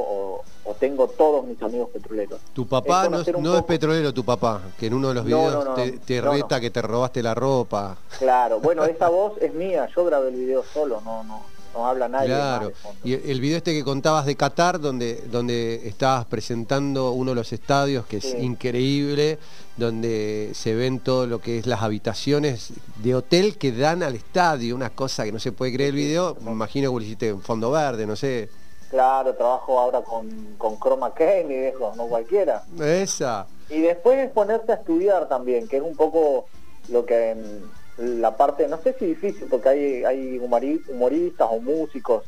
o, 0.65 0.75
tengo 0.79 1.09
todos 1.09 1.45
mis 1.45 1.61
amigos 1.61 1.91
petroleros. 1.91 2.41
Tu 2.53 2.65
papá 2.65 3.09
no, 3.09 3.23
es, 3.59 3.65
petrolero, 3.65 4.15
tu 4.15 4.25
papá, 4.25 4.63
que 4.79 4.87
en 4.87 4.95
uno 4.95 5.09
de 5.09 5.15
los 5.15 5.25
videos 5.25 5.75
te, 6.07 6.21
reta 6.21 6.61
que 6.61 6.71
te 6.71 6.81
robaste 6.81 7.25
la 7.25 7.35
ropa. 7.35 7.97
Claro, 8.21 8.61
bueno, 8.61 8.85
esa 8.85 9.09
voz 9.09 9.33
es 9.41 9.53
mía, 9.53 9.89
yo 9.97 10.05
grabé 10.05 10.29
el 10.29 10.37
video 10.37 10.63
solo, 10.63 11.01
no, 11.05 11.25
no, 11.25 11.43
no 11.75 11.87
habla 11.87 12.09
nadie. 12.09 12.29
Claro, 12.29 12.73
y 13.03 13.13
el 13.13 13.41
video 13.41 13.59
este 13.59 13.73
que 13.73 13.85
contabas 13.85 14.27
de 14.27 14.37
Qatar, 14.37 14.81
donde, 14.81 15.23
donde 15.31 15.87
estabas 15.87 16.25
presentando 16.27 17.13
uno 17.13 17.33
de 17.33 17.35
los 17.35 17.53
estadios, 17.53 18.07
que 18.07 18.19
es 18.19 18.35
increíble, 18.35 19.39
donde 19.77 20.53
se 20.55 20.75
ven 20.75 21.01
todo 21.01 21.27
lo 21.27 21.41
que 21.41 21.59
es 21.59 21.67
las 21.67 21.83
habitaciones 21.83 22.73
de 23.03 23.15
hotel 23.15 23.59
que 23.59 23.73
dan 23.73 24.03
al 24.03 24.15
estadio, 24.15 24.75
una 24.75 24.91
cosa 24.91 25.25
que 25.25 25.33
no 25.33 25.39
se 25.39 25.53
puede 25.53 25.73
creer 25.75 25.91
el 25.91 25.97
video, 25.97 26.37
me 26.41 26.53
imagino 26.53 26.91
que 26.91 26.97
lo 26.97 27.03
hiciste 27.03 27.29
en 27.29 27.43
fondo 27.43 27.71
verde, 27.71 28.07
no 28.07 28.17
sé. 28.17 28.49
Claro, 28.91 29.35
trabajo 29.35 29.81
ahora 29.81 30.03
con, 30.03 30.55
con 30.57 30.79
Chroma 30.79 31.13
Key, 31.15 31.49
dejo, 31.49 31.93
no 31.97 32.07
cualquiera. 32.07 32.63
Esa. 32.81 33.47
Y 33.69 33.81
después 33.81 34.31
ponerse 34.31 34.71
a 34.71 34.77
estudiar 34.77 35.29
también, 35.29 35.67
que 35.67 35.79
es 35.79 35.83
un 35.83 35.97
poco 35.97 36.47
lo 36.89 37.05
que 37.05 37.35
la 37.99 38.37
parte, 38.37 38.67
no 38.69 38.79
sé 38.79 38.95
si 38.99 39.07
difícil, 39.07 39.47
porque 39.49 39.69
hay, 39.69 40.05
hay 40.05 40.39
humoristas 40.39 41.49
o 41.51 41.61
músicos, 41.61 42.25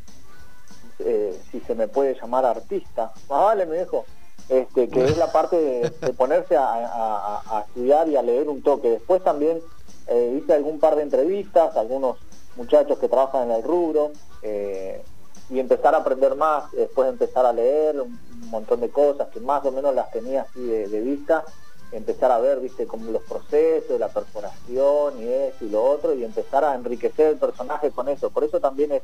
eh, 0.98 1.38
si 1.50 1.60
se 1.60 1.74
me 1.74 1.88
puede 1.88 2.14
llamar 2.14 2.46
artista, 2.46 3.12
más 3.28 3.40
vale 3.42 3.66
me 3.66 3.76
dejo, 3.76 4.04
este, 4.48 4.88
que 4.88 5.04
es 5.04 5.16
la 5.16 5.32
parte 5.32 5.56
de, 5.56 6.12
ponerse 6.12 6.56
a, 6.56 7.64
estudiar 7.68 8.08
y 8.08 8.16
a 8.16 8.22
leer 8.22 8.48
un 8.48 8.62
toque. 8.62 8.90
Después 8.90 9.22
también 9.24 9.60
eh, 10.06 10.40
hice 10.40 10.54
algún 10.54 10.78
par 10.78 10.96
de 10.96 11.02
entrevistas, 11.02 11.76
algunos 11.76 12.16
muchachos 12.56 12.98
que 12.98 13.08
trabajan 13.08 13.50
en 13.50 13.56
el 13.56 13.62
rubro, 13.62 14.12
eh, 14.42 15.02
y 15.50 15.60
empezar 15.60 15.94
a 15.94 15.98
aprender 15.98 16.34
más, 16.34 16.70
después 16.72 17.08
empezar 17.08 17.44
a 17.46 17.52
leer 17.52 18.00
un, 18.00 18.18
montón 18.50 18.80
de 18.80 18.90
cosas 18.90 19.28
que 19.30 19.40
más 19.40 19.64
o 19.64 19.72
menos 19.72 19.92
las 19.92 20.08
tenía 20.12 20.42
así 20.42 20.64
de 20.64 21.00
vista 21.00 21.44
empezar 21.92 22.30
a 22.32 22.38
ver, 22.38 22.60
viste, 22.60 22.86
como 22.86 23.10
los 23.10 23.22
procesos, 23.22 23.98
la 23.98 24.08
perforación 24.08 25.22
y 25.22 25.28
esto 25.28 25.64
y 25.64 25.70
lo 25.70 25.84
otro, 25.84 26.14
y 26.14 26.24
empezar 26.24 26.64
a 26.64 26.74
enriquecer 26.74 27.28
el 27.28 27.36
personaje 27.36 27.90
con 27.90 28.08
eso. 28.08 28.30
Por 28.30 28.44
eso 28.44 28.60
también 28.60 28.92
es, 28.92 29.02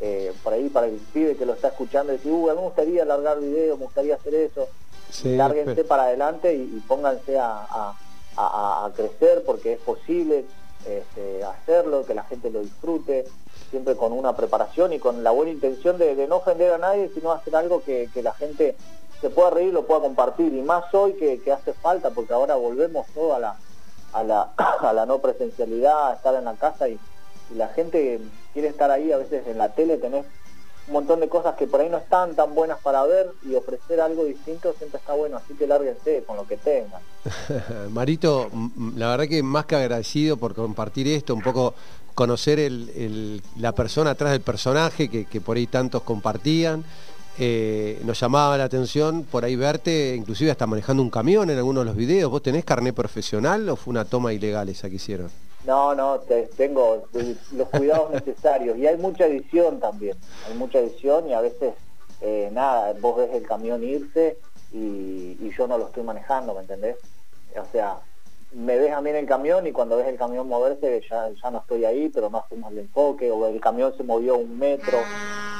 eh, 0.00 0.32
por 0.42 0.52
ahí 0.52 0.68
para 0.68 0.86
el 0.86 0.96
pibe 1.12 1.36
que 1.36 1.46
lo 1.46 1.54
está 1.54 1.68
escuchando, 1.68 2.12
decir, 2.12 2.32
uh, 2.32 2.50
a 2.50 2.54
mí 2.54 2.60
me 2.60 2.66
gustaría 2.66 3.02
alargar 3.02 3.40
video, 3.40 3.76
me 3.76 3.84
gustaría 3.84 4.14
hacer 4.14 4.34
eso. 4.34 4.68
Sí, 5.10 5.36
Lárguense 5.36 5.84
para 5.84 6.04
adelante 6.04 6.54
y, 6.54 6.82
pónganse 6.86 7.38
a, 7.38 7.94
crecer 8.96 9.42
porque 9.44 9.74
es 9.74 9.78
posible 9.80 10.46
este, 10.86 11.44
hacerlo, 11.44 12.06
que 12.06 12.14
la 12.14 12.22
gente 12.24 12.50
lo 12.50 12.60
disfrute, 12.60 13.26
siempre 13.70 13.96
con 13.96 14.12
una 14.12 14.34
preparación 14.34 14.92
y 14.94 14.98
con 14.98 15.22
la 15.22 15.30
buena 15.30 15.52
intención 15.52 15.98
de, 15.98 16.26
no 16.26 16.36
ofender 16.36 16.72
a 16.72 16.78
nadie, 16.78 17.10
sino 17.12 17.32
hacer 17.32 17.54
algo 17.54 17.82
que, 17.82 18.08
que 18.14 18.22
la 18.22 18.32
gente 18.32 18.76
se 19.20 19.30
pueda 19.30 19.50
reír, 19.50 19.72
lo 19.72 19.86
pueda 19.86 20.00
compartir, 20.00 20.52
y 20.54 20.62
más 20.62 20.92
hoy 20.94 21.14
que, 21.14 21.52
hace 21.52 21.72
falta, 21.74 22.10
porque 22.10 22.32
ahora 22.32 22.54
volvemos 22.54 23.06
todo 23.14 23.34
a 23.34 23.38
la, 23.38 23.56
la, 24.94 25.06
no 25.06 25.18
presencialidad, 25.18 26.10
a 26.10 26.14
estar 26.14 26.34
en 26.34 26.44
la 26.44 26.54
casa 26.54 26.88
y, 26.88 26.98
la 27.56 27.66
gente 27.66 28.20
quiere 28.52 28.68
estar 28.68 28.92
ahí, 28.92 29.10
a 29.10 29.16
veces 29.16 29.44
en 29.48 29.58
la 29.58 29.70
tele 29.70 29.96
tenés 29.96 30.24
un 30.86 30.92
montón 30.92 31.18
de 31.18 31.28
cosas 31.28 31.56
que 31.56 31.66
por 31.66 31.80
ahí 31.80 31.88
no 31.88 31.96
están 31.96 32.36
tan 32.36 32.54
buenas 32.54 32.78
para 32.78 33.02
ver 33.02 33.32
y 33.42 33.56
ofrecer 33.56 34.00
algo 34.00 34.24
distinto 34.24 34.72
siempre 34.78 35.00
está 35.00 35.14
bueno, 35.14 35.36
así 35.36 35.54
que 35.54 35.66
lárguense 35.66 36.22
con 36.28 36.36
lo 36.36 36.46
que 36.46 36.56
tengan. 36.58 37.02
Marito, 37.90 38.50
la 38.94 39.08
verdad 39.08 39.26
que 39.26 39.42
más 39.42 39.66
que 39.66 39.74
agradecido 39.74 40.36
por 40.36 40.54
compartir 40.54 41.08
esto, 41.08 41.34
un 41.34 41.42
poco 41.42 41.74
conocer 42.14 42.60
el, 42.60 43.42
la 43.56 43.72
persona 43.72 44.10
atrás 44.10 44.30
del 44.30 44.42
personaje 44.42 45.08
que, 45.08 45.24
que 45.24 45.40
por 45.40 45.56
ahí 45.56 45.66
tantos 45.66 46.02
compartían. 46.02 46.84
Eh, 47.38 48.00
nos 48.04 48.20
llamaba 48.20 48.58
la 48.58 48.64
atención 48.64 49.24
por 49.24 49.44
ahí 49.44 49.56
verte, 49.56 50.14
inclusive 50.14 50.50
hasta 50.50 50.66
manejando 50.66 51.02
un 51.02 51.10
camión 51.10 51.48
en 51.50 51.56
algunos 51.56 51.82
de 51.82 51.86
los 51.86 51.96
videos. 51.96 52.30
¿Vos 52.30 52.42
tenés 52.42 52.64
carnet 52.64 52.94
profesional 52.94 53.68
o 53.68 53.76
fue 53.76 53.92
una 53.92 54.04
toma 54.04 54.32
ilegal 54.32 54.68
esa 54.68 54.88
que 54.90 54.96
hicieron? 54.96 55.30
No, 55.66 55.94
no, 55.94 56.20
tengo 56.56 57.06
los 57.52 57.68
cuidados 57.68 58.10
necesarios 58.26 58.78
y 58.78 58.86
hay 58.86 58.96
mucha 58.96 59.26
edición 59.26 59.78
también, 59.78 60.16
hay 60.48 60.54
mucha 60.56 60.78
edición 60.78 61.28
y 61.28 61.34
a 61.34 61.40
veces, 61.40 61.74
eh, 62.22 62.48
nada, 62.52 62.94
vos 63.00 63.18
ves 63.18 63.30
el 63.34 63.46
camión 63.46 63.84
irse 63.84 64.38
y, 64.72 65.50
yo 65.56 65.66
no 65.66 65.76
lo 65.76 65.88
estoy 65.88 66.04
manejando, 66.04 66.54
¿me 66.54 66.60
entendés? 66.60 66.96
O 67.56 67.66
sea, 67.72 67.98
me 68.52 68.76
ves 68.76 68.92
a 68.92 69.00
mí 69.00 69.10
en 69.10 69.16
el 69.16 69.26
camión 69.26 69.66
y 69.66 69.72
cuando 69.72 69.96
ves 69.96 70.08
el 70.08 70.16
camión 70.16 70.48
moverse 70.48 71.02
ya, 71.08 71.30
ya 71.30 71.50
no 71.50 71.58
estoy 71.58 71.84
ahí, 71.84 72.08
pero 72.08 72.30
no 72.30 72.38
hacemos 72.38 72.72
el 72.72 72.78
enfoque, 72.78 73.30
o 73.30 73.46
el 73.46 73.60
camión 73.60 73.96
se 73.96 74.02
movió 74.02 74.36
un 74.36 74.58
metro, 74.58 74.98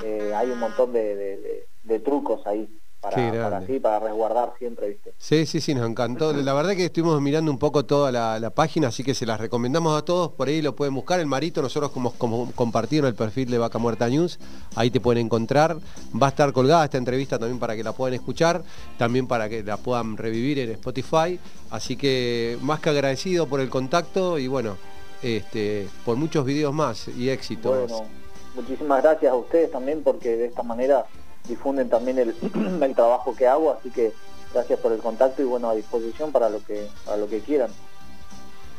eh, 0.04 0.32
hay 0.34 0.50
un 0.50 0.58
montón 0.58 0.92
de, 0.92 1.66
trucos 2.04 2.46
ahí. 2.46 2.68
Para, 3.00 3.16
para, 3.16 3.58
así, 3.58 3.80
para 3.80 3.98
resguardar 4.00 4.52
siempre, 4.58 4.90
¿viste? 4.90 5.14
Sí, 5.16 5.46
sí, 5.46 5.60
sí, 5.60 5.74
nos 5.74 5.88
encantó. 5.88 6.32
La 6.34 6.52
verdad 6.52 6.76
que 6.76 6.84
estuvimos 6.84 7.20
mirando 7.22 7.50
un 7.50 7.58
poco 7.58 7.84
toda 7.84 8.12
la, 8.12 8.50
página, 8.50 8.88
así 8.88 9.02
que 9.02 9.14
se 9.14 9.24
las 9.24 9.40
recomendamos 9.40 9.96
a 9.96 10.04
todos, 10.04 10.32
por 10.32 10.48
ahí 10.48 10.60
lo 10.60 10.74
pueden 10.76 10.94
buscar, 10.94 11.18
el 11.20 11.26
Marito, 11.26 11.62
nosotros 11.62 11.92
como, 11.92 12.12
como 12.12 12.50
compartieron 12.52 13.08
el 13.08 13.14
perfil 13.14 13.50
de 13.50 13.58
Vaca 13.58 13.78
Muerta 13.78 14.08
News, 14.08 14.38
ahí 14.74 14.90
te 14.90 15.00
pueden 15.00 15.26
encontrar, 15.26 15.76
va 16.20 16.26
a 16.26 16.30
estar 16.30 16.52
colgada 16.52 16.84
esta 16.84 16.98
entrevista 16.98 17.38
también 17.38 17.58
para 17.58 17.74
que 17.76 17.84
la 17.84 17.92
puedan 17.92 18.14
escuchar, 18.14 18.62
también 18.98 19.26
para 19.26 19.48
que 19.48 19.62
la 19.62 19.76
puedan 19.76 20.16
revivir 20.16 20.58
en 20.58 20.70
Spotify, 20.72 21.38
así 21.70 21.96
que 21.96 22.58
más 22.60 22.80
que 22.80 22.90
agradecido 22.90 23.46
por 23.46 23.60
el 23.60 23.70
contacto 23.70 24.38
y 24.38 24.46
bueno, 24.46 24.76
este, 25.22 25.88
por 26.04 26.16
muchos 26.16 26.44
videos 26.44 26.74
más 26.74 27.08
y 27.08 27.30
éxitos. 27.30 27.90
Bueno, 27.90 28.06
muchísimas 28.54 29.02
gracias 29.02 29.32
a 29.32 29.36
ustedes 29.36 29.70
también 29.70 30.02
porque 30.02 30.36
de 30.36 30.46
esta 30.46 30.62
manera 30.62 31.06
difunden 31.48 31.88
también 31.88 32.18
el, 32.18 32.34
el, 32.82 32.94
trabajo 32.94 33.34
que 33.34 33.46
hago, 33.46 33.72
así 33.72 33.90
que 33.90 34.12
gracias 34.52 34.78
por 34.80 34.92
el 34.92 34.98
contacto 34.98 35.42
y 35.42 35.44
bueno, 35.44 35.70
a 35.70 35.74
disposición 35.74 36.32
para 36.32 36.48
lo 36.48 36.64
que, 36.64 36.88
para 37.04 37.16
lo 37.16 37.28
que 37.28 37.40
quieran. 37.40 37.70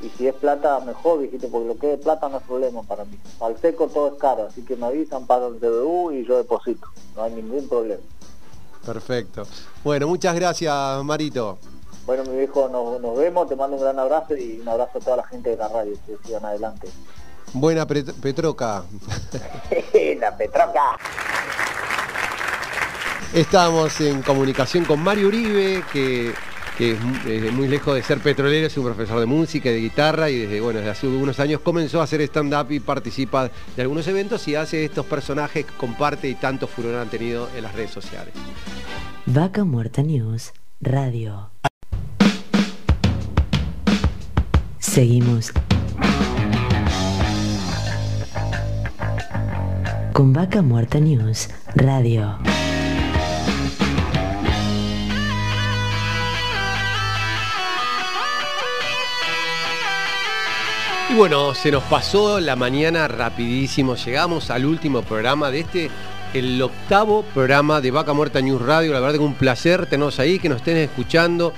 Y 0.02 0.10
si 0.10 0.28
es 0.28 0.34
plata, 0.34 0.80
mejor, 0.80 1.22
dijiste, 1.22 1.48
porque 1.48 1.68
lo 1.68 1.78
que 1.78 1.94
es 1.94 2.00
plata 2.00 2.28
no 2.28 2.38
es 2.38 2.44
problema 2.44 2.82
para 2.82 3.06
mí. 3.06 3.18
Al 3.40 3.58
seco 3.60 3.88
todo 3.88 4.08
es 4.08 4.20
caro, 4.20 4.48
así 4.48 4.64
que 4.64 4.76
me 4.76 4.88
avisan, 4.88 5.28
pagan 5.28 5.54
el 5.54 5.60
DBU 5.60 6.12
y 6.12 6.26
yo 6.26 6.38
deposito. 6.38 6.88
No 7.16 7.24
hay 7.24 7.34
ningún 7.34 7.68
problema. 7.70 8.02
Perfecto. 8.86 9.44
Bueno, 9.84 10.08
muchas 10.08 10.34
gracias, 10.34 11.04
Marito. 11.04 11.60
Bueno, 12.06 12.24
mi 12.24 12.38
viejo, 12.38 12.68
nos, 12.68 13.18
vemos, 13.18 13.48
te 13.48 13.56
mando 13.56 13.78
un 13.78 13.84
gran 13.84 14.00
abrazo 14.00 14.36
y 14.36 14.60
un 14.60 14.68
abrazo 14.68 14.98
a 14.98 15.02
toda 15.02 15.18
la 15.18 15.24
gente 15.24 15.52
de 15.52 15.58
la 15.58 15.68
radio, 15.68 15.94
que 16.06 16.18
sigan 16.26 16.46
adelante. 16.46 16.88
Buena 17.54 17.86
Petroca. 17.86 18.84
la 20.20 20.36
Petroca. 20.36 20.98
Estamos 23.34 24.02
en 24.02 24.22
comunicación 24.24 24.84
con 24.84 25.00
Mario 25.02 25.30
Uribe, 25.30 25.84
que, 25.94 26.34
es 26.78 27.54
muy 27.54 27.70
lejos 27.70 27.96
de 27.96 28.04
ser 28.04 28.20
petrolero, 28.20 28.68
es 28.68 28.78
un 28.78 28.84
profesor 28.84 29.22
de 29.22 29.26
música 29.26 29.70
y 29.70 29.74
de 29.74 29.80
guitarra 29.80 30.30
y 30.30 30.40
desde, 30.40 30.60
bueno, 30.60 30.80
desde 30.80 30.92
hace 30.92 31.08
algunos 31.08 31.40
años 31.40 31.62
comenzó 31.62 32.02
a 32.02 32.04
hacer 32.04 32.20
stand-up 32.22 32.72
y 32.72 32.82
participa 32.82 33.50
de 33.76 33.82
algunos 33.82 34.06
eventos 34.08 34.46
y 34.50 34.56
hace 34.56 34.84
estos 34.84 35.06
personajes 35.06 35.66
que 35.66 35.74
comparte 35.76 36.28
y 36.28 36.36
tanto 36.36 36.68
furor 36.68 36.96
han 36.96 37.10
tenido 37.10 37.48
en 37.56 37.64
las 37.64 37.74
redes 37.74 37.92
sociales. 37.92 38.34
Vaca 39.26 39.64
Muerta 39.64 40.02
News, 40.02 40.52
Radio. 40.82 41.52
Seguimos 44.80 45.54
con 50.12 50.34
Vaca 50.34 50.62
Muerta 50.62 51.00
News, 51.00 51.50
Radio. 51.76 52.38
Y 61.12 61.14
bueno, 61.14 61.54
se 61.54 61.72
nos 61.72 61.84
pasó 61.84 62.40
la 62.40 62.56
mañana 62.56 63.06
rapidísimo. 63.06 63.96
Llegamos 63.96 64.50
al 64.50 64.66
último 64.66 65.02
programa 65.02 65.52
de 65.52 65.60
este, 65.60 65.92
el 66.34 66.62
octavo 66.62 67.24
programa 67.34 67.82
de 67.82 67.92
Vaca 67.92 68.14
Muerta 68.14 68.40
News 68.40 68.62
Radio. 68.62 68.94
La 68.94 69.02
verdad 69.02 69.16
que 69.16 69.26
un 69.26 69.34
placer 69.34 69.88
tenernos 69.88 70.22
ahí, 70.22 70.40
que 70.40 70.48
nos 70.48 70.60
estén 70.60 70.78
escuchando. 70.78 71.54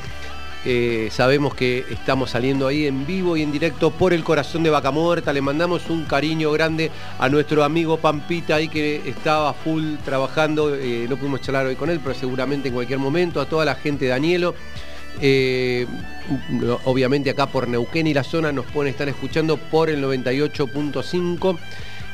Eh, 0.65 1.09
sabemos 1.11 1.53
que 1.53 1.85
estamos 1.91 2.31
saliendo 2.31 2.65
ahí 2.65 2.87
en 2.87 3.05
vivo 3.05 3.37
y 3.37 3.43
en 3.43 3.51
directo 3.51 3.91
por 3.91 4.11
el 4.11 4.23
corazón 4.23 4.63
de 4.63 4.71
Vaca 4.71 4.89
Muerta. 4.89 5.31
Le 5.31 5.41
mandamos 5.41 5.87
un 5.91 6.05
cariño 6.05 6.51
grande 6.51 6.89
a 7.19 7.29
nuestro 7.29 7.63
amigo 7.63 7.97
Pampita 7.97 8.55
ahí 8.55 8.69
que 8.69 9.07
estaba 9.07 9.53
full 9.53 9.97
trabajando. 10.03 10.73
Eh, 10.73 11.05
no 11.07 11.15
pudimos 11.15 11.41
charlar 11.41 11.67
hoy 11.67 11.75
con 11.75 11.91
él, 11.91 11.99
pero 12.01 12.15
seguramente 12.15 12.69
en 12.69 12.73
cualquier 12.73 12.97
momento. 12.97 13.39
A 13.39 13.45
toda 13.45 13.65
la 13.65 13.75
gente 13.75 14.05
de 14.05 14.11
Danielo. 14.11 14.55
Eh, 15.21 15.85
obviamente 16.85 17.29
acá 17.29 17.47
por 17.47 17.67
Neuquén 17.67 18.07
y 18.07 18.13
la 18.13 18.23
zona 18.23 18.51
nos 18.51 18.65
pueden 18.65 18.91
estar 18.91 19.07
escuchando 19.07 19.57
por 19.57 19.89
el 19.89 20.03
98.5. 20.03 21.57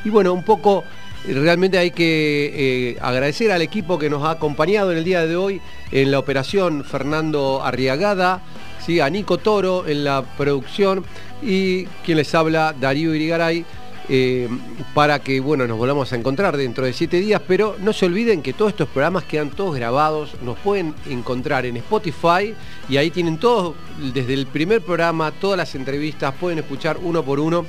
Y 0.04 0.10
bueno, 0.10 0.32
un 0.32 0.42
poco 0.42 0.84
realmente 1.26 1.78
hay 1.78 1.90
que 1.90 2.92
eh, 2.92 2.98
agradecer 3.00 3.52
al 3.52 3.62
equipo 3.62 3.98
que 3.98 4.08
nos 4.08 4.24
ha 4.24 4.32
acompañado 4.32 4.92
en 4.92 4.98
el 4.98 5.04
día 5.04 5.26
de 5.26 5.36
hoy 5.36 5.60
en 5.92 6.10
la 6.10 6.18
operación 6.18 6.84
Fernando 6.84 7.62
Arriagada, 7.62 8.40
¿sí? 8.84 9.00
a 9.00 9.10
Nico 9.10 9.38
Toro 9.38 9.86
en 9.86 10.04
la 10.04 10.22
producción 10.36 11.04
y 11.42 11.84
quien 12.04 12.18
les 12.18 12.34
habla 12.34 12.74
Darío 12.78 13.14
Irigaray. 13.14 13.64
Eh, 14.12 14.48
para 14.92 15.20
que 15.20 15.38
bueno, 15.38 15.68
nos 15.68 15.78
volvamos 15.78 16.12
a 16.12 16.16
encontrar 16.16 16.56
dentro 16.56 16.84
de 16.84 16.92
siete 16.92 17.20
días, 17.20 17.40
pero 17.46 17.76
no 17.78 17.92
se 17.92 18.06
olviden 18.06 18.42
que 18.42 18.52
todos 18.52 18.72
estos 18.72 18.88
programas 18.88 19.22
quedan 19.22 19.50
todos 19.50 19.76
grabados, 19.76 20.34
nos 20.42 20.58
pueden 20.58 20.96
encontrar 21.08 21.64
en 21.64 21.76
Spotify 21.76 22.52
y 22.88 22.96
ahí 22.96 23.12
tienen 23.12 23.38
todos, 23.38 23.76
desde 24.12 24.34
el 24.34 24.48
primer 24.48 24.80
programa, 24.80 25.30
todas 25.30 25.56
las 25.56 25.76
entrevistas, 25.76 26.34
pueden 26.40 26.58
escuchar 26.58 26.98
uno 27.00 27.22
por 27.22 27.38
uno 27.38 27.64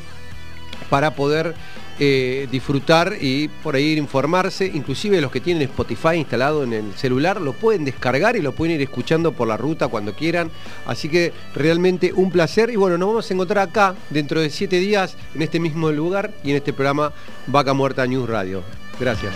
para 0.89 1.13
poder 1.13 1.53
eh, 1.99 2.47
disfrutar 2.51 3.15
y 3.19 3.47
por 3.47 3.75
ahí 3.75 3.97
informarse. 3.97 4.65
Inclusive 4.65 5.21
los 5.21 5.31
que 5.31 5.39
tienen 5.39 5.63
Spotify 5.63 6.15
instalado 6.15 6.63
en 6.63 6.73
el 6.73 6.93
celular 6.93 7.39
lo 7.39 7.53
pueden 7.53 7.85
descargar 7.85 8.35
y 8.35 8.41
lo 8.41 8.53
pueden 8.53 8.75
ir 8.75 8.81
escuchando 8.81 9.31
por 9.31 9.47
la 9.47 9.57
ruta 9.57 9.87
cuando 9.87 10.13
quieran. 10.13 10.49
Así 10.85 11.09
que 11.09 11.33
realmente 11.53 12.13
un 12.13 12.31
placer. 12.31 12.69
Y 12.69 12.75
bueno, 12.75 12.97
nos 12.97 13.09
vamos 13.09 13.29
a 13.29 13.33
encontrar 13.33 13.69
acá 13.69 13.95
dentro 14.09 14.41
de 14.41 14.49
siete 14.49 14.79
días 14.79 15.15
en 15.35 15.41
este 15.41 15.59
mismo 15.59 15.91
lugar 15.91 16.31
y 16.43 16.51
en 16.51 16.57
este 16.57 16.73
programa 16.73 17.13
Vaca 17.47 17.73
Muerta 17.73 18.05
News 18.07 18.29
Radio. 18.29 18.63
Gracias. 18.99 19.33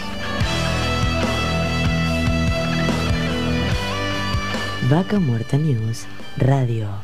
Vaca 4.89 5.19
Muerta 5.19 5.57
News 5.57 6.05
Radio. 6.37 7.03